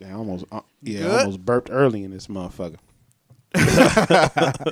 Yeah, 0.00 0.08
I 0.10 0.12
almost 0.12 0.44
uh, 0.52 0.60
yeah, 0.82 1.00
I 1.00 1.02
Good? 1.02 1.20
almost 1.20 1.44
burped 1.44 1.68
early 1.72 2.04
in 2.04 2.10
this 2.10 2.26
motherfucker. 2.26 2.76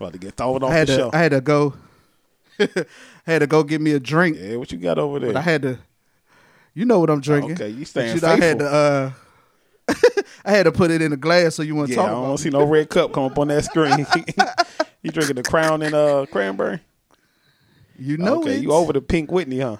About 0.00 0.12
to 0.12 0.18
get 0.18 0.34
thrown 0.36 0.62
off 0.62 0.70
I 0.70 0.74
had 0.74 0.88
the 0.88 0.92
to 0.92 0.98
show. 0.98 1.10
I 1.12 1.18
had 1.18 1.32
to 1.32 1.40
go 1.40 1.74
I 2.58 2.86
had 3.24 3.38
to 3.40 3.46
go 3.46 3.62
get 3.62 3.80
me 3.80 3.92
a 3.92 4.00
drink. 4.00 4.36
yeah, 4.40 4.56
what 4.56 4.72
you 4.72 4.78
got 4.78 4.98
over 4.98 5.18
there? 5.18 5.32
But 5.32 5.38
I 5.38 5.42
had 5.42 5.62
to 5.62 5.78
you 6.74 6.84
know 6.86 6.98
what 7.00 7.10
I'm 7.10 7.20
drinking. 7.20 7.52
okay, 7.52 7.68
you 7.68 7.80
But 7.80 7.88
staying 7.88 8.20
know, 8.20 8.28
I 8.28 8.30
had 8.36 8.40
faithful. 8.40 8.58
to 8.58 8.72
uh 8.74 9.12
I 10.44 10.50
had 10.52 10.62
to 10.64 10.72
put 10.72 10.90
it 10.90 11.02
in 11.02 11.12
a 11.12 11.16
glass 11.16 11.54
so 11.56 11.62
you 11.62 11.74
want 11.74 11.88
to 11.90 11.94
yeah, 11.94 12.02
I 12.02 12.06
talk 12.06 12.24
don't 12.24 12.38
see 12.38 12.50
no 12.50 12.64
red 12.64 12.88
cup 12.88 13.12
come 13.12 13.24
up 13.24 13.38
on 13.38 13.48
that 13.48 13.64
screen. 13.64 14.06
you 15.02 15.10
drinking 15.10 15.36
the 15.36 15.42
Crown 15.42 15.82
and 15.82 15.94
uh 15.94 16.26
cranberry? 16.30 16.80
You 17.98 18.16
know 18.16 18.40
okay, 18.40 18.56
it. 18.56 18.62
you 18.62 18.72
over 18.72 18.92
the 18.92 19.00
Pink 19.02 19.30
Whitney, 19.30 19.60
huh? 19.60 19.76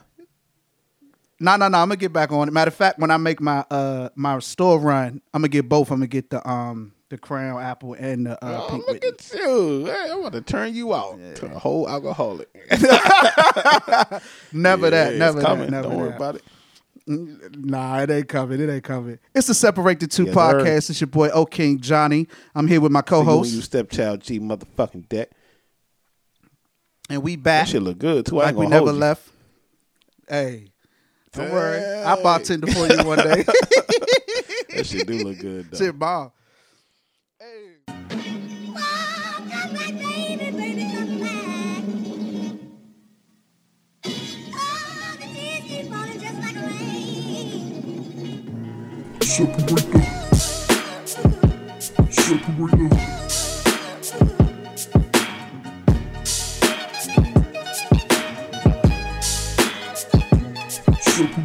No, 1.43 1.56
no, 1.56 1.68
no. 1.68 1.79
I'm 1.79 1.88
gonna 1.88 1.96
get 1.96 2.12
back 2.12 2.30
on 2.32 2.46
it. 2.48 2.52
Matter 2.52 2.68
of 2.68 2.74
fact, 2.74 2.98
when 2.98 3.11
I 3.11 3.16
make 3.16 3.40
my 3.40 3.64
uh 3.70 4.09
my 4.14 4.38
store 4.38 4.79
run, 4.79 5.20
I'm 5.34 5.42
gonna 5.42 5.48
get 5.48 5.68
both. 5.68 5.91
I'm 5.91 5.96
gonna 5.98 6.06
get 6.06 6.30
the 6.30 6.48
um 6.48 6.92
the 7.09 7.18
crown 7.18 7.60
apple 7.60 7.92
and 7.95 8.24
the 8.27 8.42
uh, 8.42 8.62
Oh, 8.65 8.70
pink 8.70 8.87
look 8.87 9.02
Whitney. 9.02 9.09
at 9.10 9.34
you! 9.41 9.84
Hey, 9.87 10.09
I'm 10.10 10.20
about 10.20 10.32
to 10.32 10.41
turn 10.41 10.74
you 10.74 10.95
out 10.95 11.18
to 11.37 11.46
a 11.46 11.59
whole 11.59 11.88
alcoholic. 11.88 12.48
Never 14.52 14.87
Yeah, 14.87 14.91
that. 14.91 15.15
Never 15.16 15.41
that. 15.41 15.68
Never 15.70 15.88
Don't 15.88 15.96
worry 15.98 16.09
that. 16.10 16.16
about 16.16 16.37
it. 16.37 16.45
Nah, 17.06 17.98
it 18.01 18.10
ain't 18.10 18.29
coming. 18.29 18.60
It 18.60 18.70
ain't 18.70 18.84
coming. 18.84 19.18
It's 19.34 19.48
the 19.48 19.54
Separate 19.54 19.98
the 20.01 20.06
Two 20.06 20.24
Yes, 20.27 20.34
podcast. 20.34 20.90
It's 20.90 21.01
your 21.01 21.09
boy 21.09 21.29
O 21.30 21.45
King 21.45 21.80
Johnny. 21.80 22.29
I'm 22.54 22.68
here 22.68 22.80
with 22.80 22.93
my 22.93 23.01
See 23.01 23.04
you 23.16 23.24
co-host, 23.24 23.52
you 23.52 23.60
stepchild 23.60 24.20
G 24.20 24.38
motherfucking 24.38 25.09
deck. 25.09 25.30
and 27.10 27.23
we 27.23 27.34
That 27.37 27.43
back 27.43 27.66
shit 27.66 27.82
look 27.82 27.98
good 27.98 28.27
too. 28.27 28.40
I 28.40 28.45
like 28.46 28.56
we 28.56 28.66
never 28.66 28.93
left. 28.93 29.29
Hey, 30.29 30.71
don't 31.32 31.50
worry. 31.50 31.80
I'll 32.04 32.16
Hey. 32.16 32.22
bartender 32.22 32.66
for 32.68 32.86
you 32.86 33.04
one 33.04 33.18
day. 33.18 33.45
That 34.74 34.86
shit 34.86 35.06
do 35.06 35.24
look 35.24 35.38
good 35.38 35.70
though. 35.70 35.78
Shit, 35.78 35.98
bomb. 35.98 36.32
Come 39.51 39.74
back, 39.74 39.92
baby, 39.95 40.51
baby, 40.51 40.90
come 40.92 41.23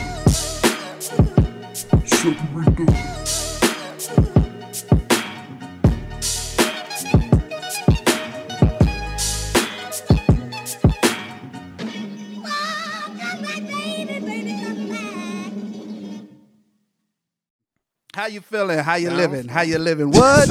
How 18.14 18.26
you 18.28 18.42
feeling? 18.42 18.80
How 18.80 18.96
you 18.96 19.10
Nah, 19.10 19.16
living? 19.16 19.48
How 19.48 19.62
you 19.62 19.78
living? 19.78 20.12
What? 20.12 20.50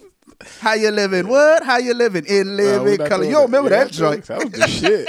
How 0.60 0.74
you 0.74 0.90
living? 0.90 1.28
What? 1.28 1.62
How 1.64 1.78
you 1.78 1.94
living? 1.94 2.24
In 2.26 2.56
Nah, 2.56 2.62
living 2.62 2.98
not 2.98 3.08
color. 3.08 3.24
You 3.24 3.30
don't 3.32 3.42
remember 3.44 3.70
Yeah, 3.70 3.84
that 3.84 3.92
joint? 3.92 4.24
That 4.26 4.44
was 4.44 4.52
the 4.52 4.66
shit. 4.68 5.08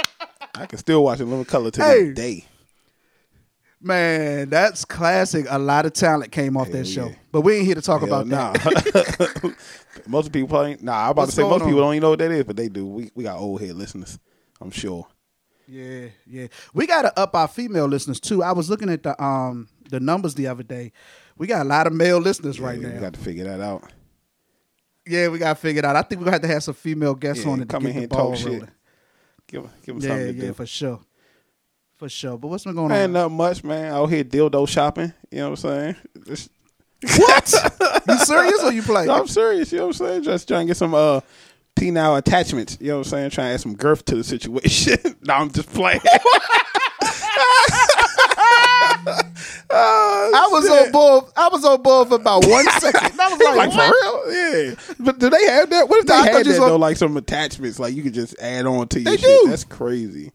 I 0.54 0.66
can 0.66 0.78
still 0.78 1.02
watch 1.02 1.20
it 1.20 1.26
living 1.26 1.44
color 1.44 1.70
to 1.72 1.82
Hey. 1.84 2.04
this 2.10 2.14
day. 2.16 2.44
Man, 3.84 4.48
that's 4.48 4.84
classic. 4.84 5.46
A 5.50 5.58
lot 5.58 5.84
of 5.86 5.92
talent 5.92 6.32
came 6.32 6.56
off 6.56 6.70
that 6.70 6.86
show. 6.86 7.08
yeah. 7.08 7.14
But 7.30 7.42
we 7.42 7.56
ain't 7.56 7.66
here 7.66 7.74
to 7.74 7.82
talk 7.82 8.00
Hell 8.00 8.08
about 8.08 8.26
nah. 8.26 8.52
that. 8.52 9.54
most 10.06 10.32
people 10.32 10.48
probably 10.48 10.78
nah. 10.80 11.04
I'm 11.04 11.10
about 11.10 11.22
What's 11.22 11.32
to 11.32 11.36
say 11.36 11.42
most 11.42 11.58
going 11.60 11.70
people 11.70 11.80
don't 11.82 11.94
even 11.94 12.02
know 12.02 12.10
what 12.10 12.18
that 12.20 12.30
is, 12.30 12.44
but 12.44 12.56
they 12.56 12.68
do. 12.68 12.86
We 12.86 13.10
we 13.14 13.22
got 13.24 13.38
old 13.38 13.60
head 13.60 13.76
listeners. 13.76 14.18
I'm 14.60 14.70
sure. 14.70 15.06
Yeah, 15.68 16.06
yeah. 16.26 16.46
We 16.72 16.86
gotta 16.86 17.18
up 17.18 17.34
our 17.34 17.48
female 17.48 17.86
listeners 17.86 18.20
too. 18.20 18.42
I 18.42 18.52
was 18.52 18.70
looking 18.70 18.88
at 18.88 19.02
the 19.02 19.22
um 19.22 19.68
the 19.90 20.00
numbers 20.00 20.34
the 20.34 20.46
other 20.46 20.62
day. 20.62 20.92
We 21.36 21.46
got 21.46 21.62
a 21.66 21.68
lot 21.68 21.86
of 21.86 21.92
male 21.92 22.18
listeners 22.18 22.58
right 22.60 22.80
Yeah, 22.80 22.88
now. 22.88 22.94
We 22.94 23.00
got 23.00 23.12
to 23.14 23.20
figure 23.20 23.44
that 23.44 23.60
out. 23.60 23.92
yeah, 25.06 25.28
we 25.28 25.38
gotta 25.38 25.56
figure 25.60 25.80
it 25.80 25.84
out. 25.84 25.96
I 25.96 26.02
think 26.02 26.20
we're 26.20 26.26
gonna 26.26 26.36
have 26.36 26.42
to 26.42 26.48
have 26.48 26.62
some 26.62 26.74
female 26.74 27.14
guests 27.14 27.44
Yeah, 27.44 27.50
on 27.52 27.60
it 27.60 27.68
to 27.68 27.68
come 27.68 27.84
in 27.86 27.92
here 27.92 28.02
and 28.02 28.10
talk 28.10 28.36
shit. 28.36 28.46
rolling. 28.46 28.70
Give 29.46 29.64
'em- 29.64 29.70
give 29.84 29.94
them 29.96 30.02
Yeah, 30.02 30.08
something 30.08 30.26
to 30.26 30.32
do. 30.32 30.38
yeah, 30.38 30.46
do. 30.48 30.54
for 30.54 30.66
sure. 30.66 31.00
For 31.96 32.08
sure. 32.08 32.36
But 32.36 32.48
what's 32.48 32.64
been 32.64 32.74
going 32.74 32.90
on? 32.92 32.98
Ain't 32.98 33.12
nothing 33.12 33.36
much, 33.36 33.62
man. 33.64 33.92
Out 33.92 34.06
here 34.06 34.24
dildo 34.24 34.68
shopping. 34.68 35.12
You 35.30 35.38
know 35.38 35.50
what 35.50 35.64
I'm 35.64 35.94
saying? 36.24 36.46
What? 37.18 38.02
you 38.08 38.18
serious 38.18 38.62
or 38.64 38.72
you 38.72 38.82
play? 38.82 39.06
No, 39.06 39.14
I'm 39.20 39.28
serious. 39.28 39.70
You 39.72 39.78
know 39.78 39.86
what 39.88 40.00
I'm 40.00 40.06
saying? 40.06 40.22
Just 40.24 40.48
trying 40.48 40.66
to 40.66 40.70
get 40.70 40.76
some 40.76 40.94
uh 40.94 41.20
penile 41.76 42.18
attachments. 42.18 42.78
You 42.80 42.88
know 42.88 42.98
what 42.98 43.06
I'm 43.06 43.10
saying? 43.10 43.30
Trying 43.30 43.48
to 43.50 43.54
add 43.54 43.60
some 43.60 43.76
girth 43.76 44.04
to 44.06 44.16
the 44.16 44.24
situation. 44.24 44.98
no, 45.22 45.34
I'm 45.34 45.50
just 45.52 45.72
playing. 45.72 46.00
Oh, 49.76 50.30
I 50.34 50.48
was 50.52 50.66
shit. 50.66 50.86
on 50.86 50.92
board. 50.92 51.24
I 51.36 51.48
was 51.48 51.64
on 51.64 51.82
board 51.82 52.08
for 52.08 52.14
about 52.14 52.46
one 52.46 52.64
second. 52.80 53.20
I 53.20 53.28
was 53.28 53.40
like, 53.40 53.56
Like 53.56 53.72
for 53.72 53.92
real? 53.92 54.68
Yeah. 54.68 54.74
But 55.00 55.18
do 55.18 55.28
they 55.28 55.44
have 55.46 55.68
that? 55.70 55.88
What 55.88 56.00
if 56.00 56.06
they 56.06 56.12
thought 56.12 56.28
had 56.28 56.46
that 56.46 56.52
though? 56.52 56.76
Like 56.76 56.96
some 56.96 57.16
attachments, 57.16 57.78
like 57.78 57.94
you 57.94 58.02
could 58.02 58.14
just 58.14 58.38
add 58.38 58.66
on 58.66 58.86
to 58.88 59.00
your 59.00 59.10
They 59.10 59.16
shit. 59.16 59.42
do. 59.42 59.48
That's 59.50 59.64
crazy. 59.64 60.32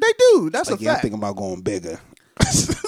They 0.00 0.12
do. 0.18 0.50
That's 0.50 0.70
Like 0.70 0.80
a 0.80 0.82
yeah, 0.82 0.90
I'm 0.90 0.94
fact. 0.96 1.02
thinking 1.02 1.18
about 1.18 1.36
going 1.36 1.60
bigger. 1.60 2.00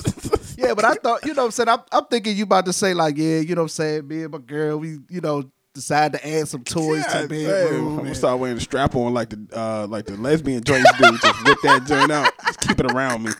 Yeah, 0.56 0.74
but 0.74 0.84
I 0.84 0.94
thought, 0.94 1.24
you 1.26 1.34
know 1.34 1.42
what 1.42 1.46
I'm 1.46 1.50
saying? 1.50 1.68
I'm, 1.70 1.80
I'm 1.90 2.04
thinking 2.06 2.36
you 2.36 2.44
about 2.44 2.66
to 2.66 2.72
say, 2.72 2.94
like, 2.94 3.16
yeah, 3.16 3.38
you 3.40 3.56
know 3.56 3.62
what 3.62 3.64
I'm 3.64 3.68
saying? 3.70 4.06
Me 4.06 4.22
and 4.22 4.30
my 4.30 4.38
girl, 4.38 4.78
we, 4.78 4.98
you 5.08 5.20
know, 5.20 5.50
decide 5.74 6.12
to 6.12 6.24
add 6.28 6.46
some 6.46 6.62
toys 6.62 7.04
to 7.06 7.22
the 7.22 7.28
bedroom. 7.28 7.88
I'm 7.98 8.04
gonna 8.04 8.14
start 8.14 8.38
wearing 8.38 8.54
the 8.56 8.60
strap 8.60 8.94
on 8.94 9.12
like 9.12 9.30
the 9.30 9.44
uh, 9.52 9.86
like 9.88 10.04
the 10.04 10.16
lesbian 10.16 10.62
joints 10.62 10.92
do. 10.98 11.18
Just 11.18 11.44
whip 11.44 11.58
that 11.62 11.84
joint 11.84 12.12
out. 12.12 12.32
Just 12.46 12.60
keep 12.60 12.78
it 12.78 12.86
around 12.86 13.24
me. 13.24 13.32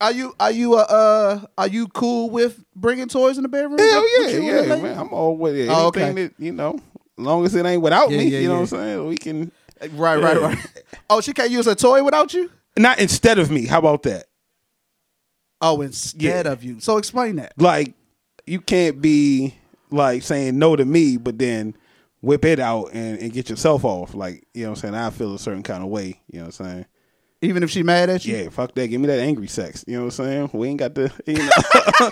Are 0.00 0.12
you 0.12 0.34
are 0.38 0.52
you 0.52 0.74
uh, 0.74 0.82
uh 0.82 1.40
are 1.58 1.66
you 1.68 1.88
cool 1.88 2.30
with 2.30 2.62
bringing 2.76 3.08
toys 3.08 3.36
in 3.36 3.42
the 3.42 3.48
bedroom? 3.48 3.78
Hell 3.78 4.02
With 4.18 4.42
yeah, 4.42 4.62
yeah, 4.62 4.76
man. 4.76 4.98
I'm 4.98 5.12
all 5.12 5.36
with 5.36 5.56
it. 5.56 5.68
Oh, 5.68 5.86
okay. 5.88 6.12
that 6.12 6.32
you 6.38 6.52
know, 6.52 6.74
as 7.18 7.24
long 7.24 7.44
as 7.44 7.54
it 7.54 7.66
ain't 7.66 7.82
without 7.82 8.10
Yeah, 8.10 8.18
me, 8.18 8.24
yeah, 8.24 8.38
you 8.38 8.48
know 8.48 8.54
what 8.54 8.60
I'm 8.60 8.66
saying. 8.78 9.08
We 9.08 9.16
can 9.16 9.50
Right, 9.92 10.16
right, 10.20 10.40
right. 10.40 10.58
Oh, 11.08 11.20
she 11.20 11.32
can't 11.32 11.50
use 11.50 11.66
a 11.66 11.74
toy 11.74 12.02
without 12.04 12.34
you? 12.34 12.50
not 12.76 12.98
instead 13.00 13.38
of 13.38 13.50
me. 13.50 13.66
How 13.66 13.78
about 13.78 14.02
that? 14.04 14.26
Oh, 15.60 15.80
instead 15.82 16.46
Yeah. 16.46 16.52
of 16.52 16.62
you. 16.64 16.80
So 16.80 16.96
explain 16.96 17.36
that. 17.36 17.52
Like 17.58 17.94
you 18.46 18.60
can't 18.60 19.00
be 19.00 19.54
like 19.90 20.22
saying 20.22 20.58
no 20.58 20.76
to 20.76 20.84
me, 20.84 21.16
but 21.16 21.38
then 21.38 21.74
whip 22.22 22.44
it 22.44 22.58
out 22.60 22.90
and, 22.92 23.18
and 23.18 23.32
get 23.32 23.50
yourself 23.50 23.84
off. 23.84 24.14
Like 24.14 24.46
you 24.54 24.62
know 24.64 24.70
what 24.70 24.78
I'm 24.78 24.92
saying. 24.92 24.94
I 24.94 25.10
feel 25.10 25.34
a 25.34 25.38
certain 25.38 25.62
kind 25.62 25.82
of 25.82 25.88
way. 25.90 26.20
You 26.30 26.40
know 26.40 26.46
what 26.46 26.60
I'm 26.60 26.66
saying. 26.66 26.86
Even 27.42 27.62
if 27.62 27.70
she 27.70 27.82
mad 27.82 28.10
at 28.10 28.24
you? 28.26 28.36
Yeah, 28.36 28.48
fuck 28.50 28.74
that. 28.74 28.88
Give 28.88 29.00
me 29.00 29.06
that 29.06 29.18
angry 29.18 29.46
sex. 29.46 29.82
You 29.86 29.94
know 29.96 30.04
what 30.04 30.18
I'm 30.18 30.26
saying? 30.26 30.50
We 30.52 30.68
ain't 30.68 30.78
got 30.78 30.94
to, 30.96 31.10
you 31.26 31.36
know, 31.38 31.48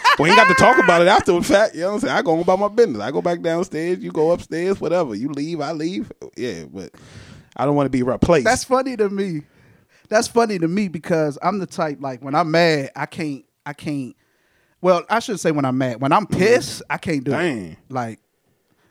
we 0.19 0.31
ain't 0.31 0.39
got 0.39 0.49
to 0.49 0.55
talk 0.55 0.83
about 0.83 1.03
it 1.03 1.09
after 1.09 1.33
the 1.33 1.43
fact. 1.43 1.75
You 1.75 1.83
know 1.83 1.89
what 1.89 1.95
I'm 1.97 2.01
saying? 2.01 2.15
I 2.17 2.23
go 2.23 2.33
on 2.33 2.41
about 2.41 2.59
my 2.59 2.69
business. 2.69 3.03
I 3.03 3.11
go 3.11 3.21
back 3.21 3.43
downstairs. 3.43 3.99
You 3.99 4.11
go 4.11 4.31
upstairs. 4.31 4.81
Whatever. 4.81 5.15
You 5.15 5.29
leave. 5.29 5.61
I 5.61 5.73
leave. 5.73 6.11
Yeah, 6.35 6.65
but 6.73 6.93
I 7.59 7.65
don't 7.65 7.75
want 7.75 7.87
to 7.87 7.91
be 7.91 8.03
replaced. 8.03 8.45
That's 8.45 8.65
funny 8.65 8.97
to 8.97 9.09
me. 9.09 9.43
That's 10.09 10.29
funny 10.29 10.59
to 10.59 10.69
me 10.69 10.89
because 10.89 11.39
I'm 11.43 11.59
the 11.59 11.67
type 11.67 11.99
like 12.01 12.23
when 12.23 12.35
I'm 12.35 12.51
mad, 12.51 12.91
I 12.97 13.07
can't 13.07 13.45
I 13.67 13.73
can't 13.73 14.15
well, 14.81 15.05
I 15.11 15.19
should 15.19 15.41
say 15.41 15.51
when 15.51 15.65
I'm 15.65 15.77
mad. 15.77 16.01
When 16.01 16.13
I'm 16.13 16.27
mm-hmm. 16.27 16.39
pissed, 16.39 16.83
I 16.89 16.99
can't 16.99 17.25
do 17.25 17.33
Dang. 17.33 17.73
it. 17.73 17.79
Like 17.89 18.21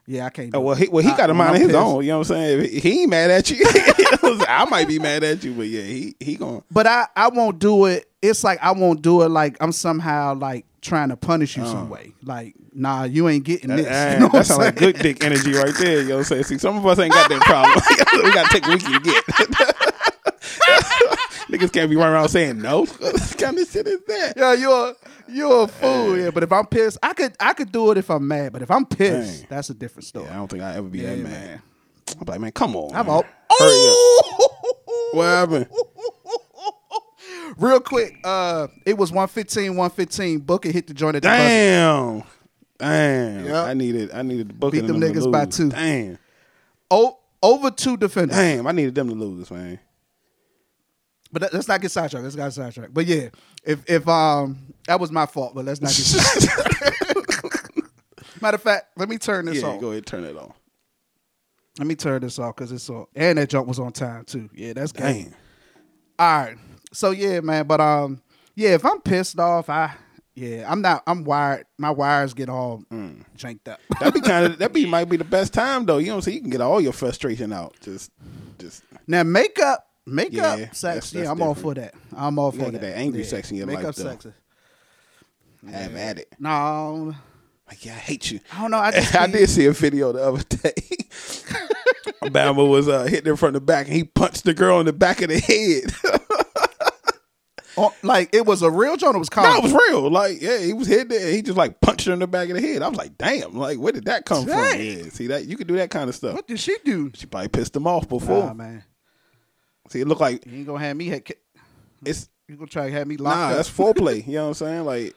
yeah, 0.05 0.25
I 0.25 0.29
can't 0.29 0.51
do 0.51 0.59
Oh, 0.59 0.61
well, 0.61 0.75
he, 0.75 0.87
well, 0.87 1.03
he 1.03 1.09
I- 1.09 1.17
got 1.17 1.29
a 1.29 1.33
mind 1.33 1.55
of 1.55 1.61
his 1.61 1.67
pissed- 1.67 1.77
own. 1.77 2.03
You 2.03 2.11
know 2.11 2.19
what 2.19 2.31
I'm 2.31 2.35
saying? 2.35 2.69
If 2.77 2.83
he 2.83 3.01
ain't 3.01 3.09
mad 3.09 3.31
at 3.31 3.49
you. 3.49 3.57
you 3.57 3.63
know 3.63 4.17
what 4.19 4.23
I'm 4.23 4.37
saying? 4.37 4.45
I 4.47 4.65
might 4.65 4.87
be 4.87 4.99
mad 4.99 5.23
at 5.23 5.43
you, 5.43 5.53
but 5.53 5.67
yeah, 5.67 5.81
he 5.81 6.15
he 6.19 6.35
going. 6.35 6.63
But 6.69 6.85
I 6.85 7.07
I 7.15 7.29
won't 7.29 7.57
do 7.57 7.85
it. 7.85 8.09
It's 8.21 8.43
like 8.43 8.59
I 8.61 8.71
won't 8.73 9.01
do 9.01 9.23
it 9.23 9.29
like 9.29 9.57
I'm 9.59 9.71
somehow 9.71 10.35
like 10.35 10.65
trying 10.81 11.09
to 11.09 11.17
punish 11.17 11.57
you 11.57 11.63
uh. 11.63 11.67
some 11.67 11.89
way. 11.89 12.13
Like, 12.23 12.55
nah, 12.73 13.03
you 13.03 13.27
ain't 13.27 13.43
getting 13.43 13.75
this. 13.75 13.85
you 14.13 14.19
know 14.19 14.29
that 14.29 14.45
sounds 14.45 14.59
like 14.59 14.75
good 14.75 14.97
dick 14.99 15.23
energy 15.23 15.53
right 15.53 15.73
there. 15.75 16.01
You 16.01 16.09
know 16.09 16.15
what 16.15 16.19
I'm 16.19 16.25
saying? 16.25 16.43
See, 16.43 16.57
some 16.57 16.77
of 16.77 16.85
us 16.85 16.99
ain't 16.99 17.13
got 17.13 17.29
that 17.29 17.41
problem. 17.41 17.81
we 18.23 18.31
got 18.33 18.49
to 18.49 18.59
take 18.59 18.67
what 18.67 18.81
we 18.81 18.89
can 18.89 19.01
get. 19.01 19.23
Niggas 21.47 21.71
can't 21.71 21.89
be 21.89 21.95
running 21.95 22.13
around 22.13 22.27
saying 22.29 22.61
no. 22.61 22.85
what 22.85 23.37
kind 23.37 23.57
of 23.57 23.69
shit 23.69 23.87
is 23.87 24.01
that? 24.07 24.33
Yeah, 24.35 24.53
you're 24.53 24.93
you're 25.29 25.63
a 25.63 25.67
fool. 25.67 26.17
Yeah, 26.17 26.29
but 26.31 26.43
if 26.43 26.51
I'm 26.51 26.65
pissed, 26.65 26.97
I 27.01 27.13
could 27.13 27.35
I 27.39 27.53
could 27.53 27.71
do 27.71 27.91
it 27.91 27.97
if 27.97 28.11
I'm 28.11 28.27
mad. 28.27 28.51
But 28.51 28.61
if 28.61 28.69
I'm 28.69 28.85
pissed, 28.85 29.41
Dang. 29.41 29.47
that's 29.49 29.69
a 29.69 29.73
different 29.73 30.05
story. 30.05 30.25
Yeah, 30.25 30.33
I 30.33 30.35
don't 30.35 30.49
think 30.49 30.63
I 30.63 30.75
ever 30.75 30.89
be 30.89 30.99
Yeah, 30.99 31.15
that 31.15 31.19
man. 31.19 31.31
mad. 31.31 31.61
I'm 32.19 32.25
like, 32.25 32.39
man, 32.41 32.51
come 32.51 32.75
on. 32.75 32.93
I'm 32.95 33.09
all. 33.09 33.23
Hurry 33.59 33.89
up. 33.89 34.51
What 35.13 35.23
happened? 35.23 35.67
Real 37.57 37.79
quick, 37.79 38.17
uh, 38.23 38.67
it 38.85 38.97
was 38.97 39.11
115, 39.11 39.71
115. 39.71 40.39
Booker 40.39 40.71
hit 40.71 40.87
the 40.87 40.93
joint 40.93 41.15
at 41.15 41.23
the 41.23 41.29
buzzer. 41.29 41.43
Damn. 41.47 42.23
Damn. 42.77 43.45
Yep. 43.45 43.65
I 43.65 43.73
needed 43.73 44.11
I 44.11 44.21
needed 44.21 44.49
the 44.49 44.53
book 44.53 44.71
Beat 44.71 44.85
them 44.85 44.99
niggas 44.99 45.31
by 45.31 45.45
two. 45.45 45.69
Damn. 45.69 46.19
Oh, 46.91 47.17
over 47.41 47.71
two 47.71 47.97
defenders. 47.97 48.37
Damn. 48.37 48.67
I 48.67 48.71
needed 48.71 48.95
them 48.95 49.09
to 49.09 49.15
lose, 49.15 49.39
this, 49.39 49.51
man. 49.51 49.79
But 51.31 51.41
let- 51.41 51.53
let's 51.53 51.67
not 51.67 51.81
get 51.81 51.91
sidetracked. 51.91 52.23
Let's 52.23 52.35
not 52.35 52.45
get 52.45 52.53
sidetracked. 52.53 52.93
But 52.93 53.05
yeah, 53.05 53.29
if 53.63 53.83
if 53.89 54.07
um 54.07 54.73
that 54.87 54.99
was 54.99 55.11
my 55.11 55.25
fault, 55.25 55.55
but 55.55 55.65
let's 55.65 55.81
not 55.81 55.89
get 55.89 55.95
sidetracked. 55.97 56.81
Matter 58.41 58.55
of 58.55 58.61
fact, 58.61 58.97
let 58.97 59.09
me 59.09 59.17
turn 59.17 59.45
this 59.45 59.61
yeah, 59.61 59.69
off. 59.69 59.81
go 59.81 59.91
ahead, 59.91 60.05
turn 60.05 60.23
it 60.23 60.37
on. 60.37 60.53
Let 61.79 61.87
me 61.87 61.95
turn 61.95 62.21
this 62.21 62.39
off 62.39 62.55
because 62.55 62.71
it's 62.71 62.89
on. 62.89 63.07
And 63.15 63.37
that 63.37 63.49
jump 63.49 63.67
was 63.67 63.79
on 63.79 63.91
time 63.91 64.23
too. 64.25 64.49
Yeah, 64.53 64.73
that's 64.73 64.91
good. 64.91 65.01
Damn. 65.03 65.35
All 66.19 66.39
right. 66.41 66.57
So 66.93 67.11
yeah, 67.11 67.39
man. 67.41 67.67
But 67.67 67.81
um, 67.81 68.21
yeah, 68.55 68.69
if 68.75 68.85
I'm 68.85 69.01
pissed 69.01 69.39
off, 69.39 69.69
I 69.69 69.93
yeah, 70.35 70.71
I'm 70.71 70.81
not. 70.81 71.03
I'm 71.07 71.23
wired. 71.23 71.65
My 71.77 71.89
wires 71.91 72.33
get 72.33 72.47
all 72.49 72.83
Mm. 72.91 73.23
janked 73.35 73.67
up. 73.67 73.79
that'd 73.99 74.13
be 74.13 74.21
kind 74.21 74.45
of 74.45 74.59
that 74.59 74.71
be 74.73 74.85
might 74.89 75.09
be 75.09 75.17
the 75.17 75.23
best 75.23 75.53
time 75.53 75.85
though. 75.85 75.97
You 75.97 76.11
know, 76.11 76.19
so 76.21 76.29
you 76.31 76.41
can 76.41 76.49
get 76.49 76.61
all 76.61 76.79
your 76.81 76.93
frustration 76.93 77.51
out. 77.51 77.75
Just, 77.81 78.11
just 78.59 78.83
now 79.07 79.23
makeup, 79.23 79.85
makeup, 80.05 80.59
Yeah, 80.59 80.65
sex. 80.71 81.11
that's- 81.11 81.13
yeah, 81.13 81.31
I'm 81.31 81.41
all 81.41 81.55
for 81.55 81.73
that. 81.73 81.93
I'm 82.15 82.37
all 82.39 82.51
for 82.51 82.57
gotta 82.59 82.71
that. 82.73 82.81
that 82.81 82.97
angry 82.97 83.21
yeah. 83.21 83.27
sex 83.27 83.49
in 83.51 83.57
your 83.57 83.67
life, 83.67 83.77
makeup 83.77 83.95
though. 83.95 84.03
sex. 84.03 84.27
have 85.71 85.95
at 85.95 86.19
it. 86.19 86.33
No, 86.39 87.15
Like, 87.67 87.83
yeah, 87.85 87.93
I 87.93 87.99
hate 87.99 88.31
you. 88.31 88.39
I 88.53 88.61
don't 88.61 88.71
know. 88.71 88.77
I 88.77 88.89
I 89.19 89.27
did 89.27 89.49
see 89.49 89.65
a 89.65 89.71
video 89.73 90.11
the 90.13 90.23
other 90.23 90.43
day. 90.43 90.73
Bama 92.23 92.67
was 92.67 92.87
uh, 92.87 93.03
hitting 93.05 93.25
her 93.25 93.37
from 93.37 93.53
the 93.53 93.61
back, 93.61 93.87
and 93.87 93.95
he 93.95 94.03
punched 94.03 94.43
the 94.43 94.53
girl 94.53 94.79
in 94.79 94.85
the 94.85 94.93
back 94.93 95.21
of 95.21 95.29
the 95.29 95.39
head. 95.39 96.16
Oh, 97.77 97.93
like 98.01 98.33
it 98.33 98.45
was 98.45 98.61
a 98.63 98.71
real 98.71 98.97
joint. 98.97 99.15
It 99.15 99.19
was 99.19 99.29
no, 99.31 99.43
common. 99.43 99.57
it 99.57 99.63
was 99.63 99.73
real. 99.87 100.09
Like, 100.09 100.41
yeah, 100.41 100.57
he 100.59 100.73
was 100.73 100.87
hit 100.87 101.09
there. 101.09 101.31
He 101.31 101.41
just 101.41 101.57
like 101.57 101.79
punched 101.79 102.07
her 102.07 102.13
in 102.13 102.19
the 102.19 102.27
back 102.27 102.49
of 102.49 102.55
the 102.55 102.61
head. 102.61 102.81
I 102.81 102.87
was 102.87 102.97
like, 102.97 103.17
damn. 103.17 103.55
Like, 103.55 103.77
where 103.77 103.93
did 103.93 104.05
that 104.05 104.25
come 104.25 104.45
from? 104.45 104.57
Yeah, 104.57 105.03
see 105.09 105.27
that 105.27 105.45
you 105.45 105.55
could 105.57 105.67
do 105.67 105.75
that 105.75 105.91
kind 105.91 106.09
of 106.09 106.15
stuff. 106.15 106.33
what 106.33 106.47
did 106.47 106.59
she 106.59 106.75
do? 106.83 107.11
She 107.13 107.27
probably 107.27 107.49
pissed 107.49 107.75
him 107.75 107.85
off 107.85 108.09
before. 108.09 108.45
Nah, 108.45 108.53
man, 108.53 108.83
See, 109.89 110.01
it 110.01 110.07
looked 110.07 110.21
like 110.21 110.45
you 110.45 110.57
ain't 110.57 110.67
gonna 110.67 110.79
have 110.79 110.97
me. 110.97 111.07
Head, 111.07 111.23
it's 112.03 112.29
you 112.47 112.55
gonna 112.55 112.67
try 112.67 112.87
to 112.87 112.91
have 112.91 113.07
me 113.07 113.17
locked 113.17 113.37
nah. 113.37 113.47
up? 113.49 113.55
That's 113.57 113.69
foreplay. 113.69 114.25
You 114.25 114.33
know 114.33 114.49
what 114.49 114.61
I'm 114.61 114.85
saying? 114.85 114.85
Like, 114.85 115.15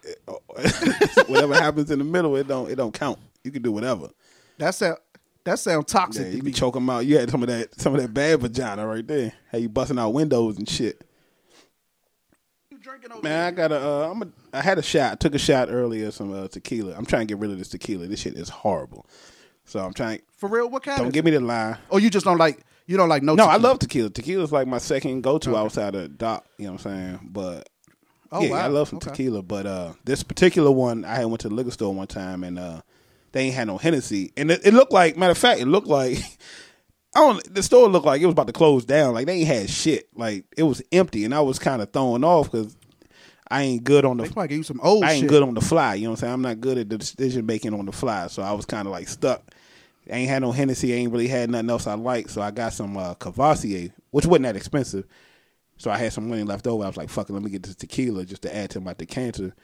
whatever 1.29 1.55
happens 1.55 1.91
in 1.91 1.99
the 1.99 2.05
middle, 2.05 2.37
it 2.37 2.47
don't 2.47 2.71
it 2.71 2.77
don't 2.77 2.93
count. 2.93 3.19
You 3.43 3.51
can 3.51 3.63
do 3.63 3.73
whatever. 3.73 4.09
That's 4.59 4.79
That 4.79 4.87
sound 4.87 4.99
that 5.45 5.59
sound 5.59 5.89
toxic 5.89 6.25
Yeah, 6.27 6.31
to 6.33 6.37
you 6.37 6.43
can 6.43 6.53
choke 6.53 6.75
them 6.75 6.91
out. 6.91 7.07
You 7.07 7.19
had 7.19 7.31
some 7.31 7.43
of 7.43 7.49
that 7.49 7.81
some 7.81 7.95
of 7.95 8.01
that 8.03 8.13
bad 8.13 8.41
vagina 8.41 8.87
right 8.87 9.07
there. 9.07 9.33
How 9.51 9.59
you 9.59 9.69
busting 9.69 9.99
out 9.99 10.11
windows 10.11 10.59
and 10.59 10.69
shit. 10.69 11.03
Drinking 13.01 13.13
over 13.17 13.23
Man, 13.27 13.47
I 13.47 13.51
got 13.51 13.73
a. 13.73 13.81
Uh, 13.81 14.11
I'm 14.11 14.23
a. 14.23 14.27
I 14.53 14.61
had 14.61 14.79
a 14.79 14.83
shot. 14.83 15.13
I 15.13 15.15
took 15.17 15.35
a 15.35 15.39
shot 15.39 15.69
earlier. 15.71 16.11
Some 16.11 16.33
uh, 16.33 16.49
tequila. 16.49 16.95
I'm 16.97 17.07
trying 17.07 17.27
to 17.27 17.35
get 17.35 17.39
rid 17.39 17.51
of 17.51 17.59
this 17.59 17.69
tequila. 17.69 18.07
This 18.07 18.21
shit 18.21 18.35
is 18.35 18.49
horrible. 18.49 19.07
So 19.65 19.81
I'm 19.81 19.93
trying. 19.95 20.21
for 20.37 20.49
real? 20.49 20.69
What 20.69 20.83
kind? 20.83 20.99
Don't 20.99 21.13
give 21.13 21.25
me 21.25 21.31
the 21.31 21.41
line. 21.41 21.79
Oh, 21.91 21.97
you 21.97 22.11
just 22.11 22.27
don't 22.27 22.39
like 22.39 22.63
you 22.87 22.97
don't 22.97 23.09
like 23.09 23.23
no. 23.23 23.35
No, 23.35 23.47
I 23.47 23.57
love 23.57 23.79
tequila. 23.79 24.11
Tequila 24.11 24.45
is 24.45 24.53
like 24.53 24.67
my 24.67 24.79
second 24.79 25.23
go 25.23 25.39
to 25.39 25.57
outside 25.57 25.95
of 25.95 26.19
doc. 26.19 26.45
You 26.59 26.67
know 26.67 26.73
what 26.73 26.87
I'm 26.87 26.93
saying? 26.93 27.29
But 27.33 27.69
Oh, 28.33 28.43
yeah, 28.43 28.51
wow. 28.51 28.65
I 28.65 28.67
love 28.67 28.89
some 28.89 28.99
Okay. 28.99 29.11
tequila. 29.11 29.43
But 29.43 29.67
uh, 29.67 29.93
this 30.05 30.23
particular 30.23 30.71
one, 30.71 31.05
I 31.05 31.25
went 31.25 31.41
to 31.41 31.49
the 31.49 31.55
liquor 31.55 31.71
store 31.71 31.95
one 31.95 32.07
time 32.07 32.45
and 32.45 32.59
uh, 32.59 32.83
they 33.33 33.43
ain't 33.43 33.55
had 33.55 33.67
no 33.69 33.79
Hennessy, 33.79 34.33
and 34.37 34.51
it, 34.51 34.61
it 34.67 34.75
looked 34.75 34.93
like 34.93 35.17
matter 35.17 35.33
of 35.33 35.39
fact, 35.39 35.61
it 35.61 35.67
looked 35.67 35.89
like. 35.89 36.19
I 37.13 37.19
don't. 37.21 37.55
The 37.55 37.63
store 37.65 37.89
looked 37.89 38.07
like 38.07 38.21
it 38.23 38.27
was 38.27 38.35
about 38.35 38.47
to 38.47 38.53
close 38.53 38.85
down. 38.85 39.15
Like 39.15 39.27
they 39.27 39.39
ain't 39.39 39.49
had 39.49 39.69
shit. 39.69 40.09
Like 40.15 40.45
it 40.57 40.63
was 40.63 40.81
empty, 40.93 41.25
and 41.25 41.35
I 41.35 41.41
was 41.41 41.59
kind 41.59 41.83
of 41.83 41.93
thrown 41.93 42.23
off 42.23 42.53
because 42.53 42.77
I 43.51 43.63
ain't 43.63 43.85
good 43.85 44.05
on 44.05 44.17
the. 44.17 44.25
They 44.25 44.31
probably 44.31 44.49
give 44.49 44.59
you 44.59 44.63
some 44.65 44.81
old 44.83 45.05
I 45.05 45.13
ain't 45.13 45.23
shit. 45.23 45.29
good 45.29 45.43
on 45.43 45.55
the 45.55 45.61
fly. 45.61 45.95
You 45.95 46.05
know 46.05 46.11
what 46.11 46.19
I'm 46.19 46.21
saying? 46.21 46.33
I'm 46.35 46.43
not 46.43 46.61
good 46.61 46.79
at 46.79 46.89
the 46.89 46.99
decision 46.99 47.47
making 47.47 47.75
on 47.75 47.87
the 47.87 47.93
fly. 47.93 48.29
So 48.29 48.43
I 48.43 48.53
was 48.53 48.65
kind 48.67 48.87
of 48.87 48.93
like 48.93 49.09
stuck. 49.09 49.43
I 50.11 50.17
ain't 50.17 50.29
had 50.31 50.43
no 50.43 50.53
Hennessy. 50.53 50.93
I 50.95 50.97
ain't 50.97 51.13
really 51.13 51.29
had 51.29 51.51
nothing 51.51 51.71
else 51.71 51.87
I 51.87 51.95
like. 51.95 52.29
So 52.29 52.41
I 52.43 52.51
got 52.51 52.73
some 52.73 52.97
uh, 52.97 53.15
Courvoisier, 53.15 53.91
which 54.11 54.27
wasn't 54.27 54.45
that 54.45 54.57
expensive. 54.57 55.07
So 55.77 55.91
I 55.91 55.99
had 55.99 56.13
some 56.13 56.29
money 56.29 56.43
left 56.43 56.67
over. 56.67 56.85
I 56.85 56.87
was 56.87 56.97
like, 56.97 57.09
fuck 57.09 57.29
it, 57.31 57.33
let 57.33 57.43
me 57.43 57.51
get 57.51 57.63
this 57.63 57.75
tequila 57.75 58.25
just 58.25 58.43
to 58.43 58.55
add 58.55 58.71
to 58.71 58.81
my 58.81 58.95
decanter. 58.95 59.55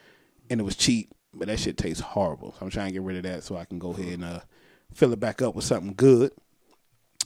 And 0.49 0.61
it 0.61 0.65
was 0.65 0.77
cheap, 0.77 1.13
but 1.35 1.49
that 1.49 1.59
shit 1.59 1.77
tastes 1.77 2.01
horrible. 2.03 2.53
So 2.53 2.65
I'm 2.65 2.71
trying 2.71 2.87
to 2.89 2.93
get 2.93 3.03
rid 3.03 3.17
of 3.19 3.23
that 3.25 3.43
so 3.45 3.57
I 3.57 3.65
can 3.67 3.79
go 3.79 3.91
ahead 3.91 4.15
and 4.15 4.25
uh, 4.25 4.41
fill 4.95 5.13
it 5.13 5.21
back 5.21 5.43
up 5.43 5.55
with 5.55 5.65
something 5.65 5.95
good. 5.97 6.33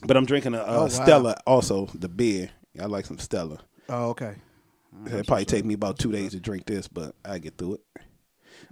But 0.02 0.16
I'm 0.16 0.26
drinking 0.26 0.54
a 0.54 0.58
uh, 0.58 0.64
Oh, 0.66 0.82
wow. 0.82 0.88
Stella 0.88 1.36
also, 1.46 1.86
the 1.94 2.08
beer. 2.08 2.50
I 2.80 2.86
like 2.86 3.06
some 3.06 3.18
Stella. 3.18 3.58
Oh, 3.88 4.10
okay. 4.10 4.36
It'll 5.06 5.24
probably 5.24 5.44
take 5.44 5.64
me 5.64 5.74
about 5.74 5.98
two 5.98 6.12
days 6.12 6.32
to 6.32 6.40
drink 6.40 6.66
this, 6.66 6.88
but 6.88 7.14
I 7.24 7.38
get 7.38 7.56
through 7.56 7.74
it. 7.74 7.80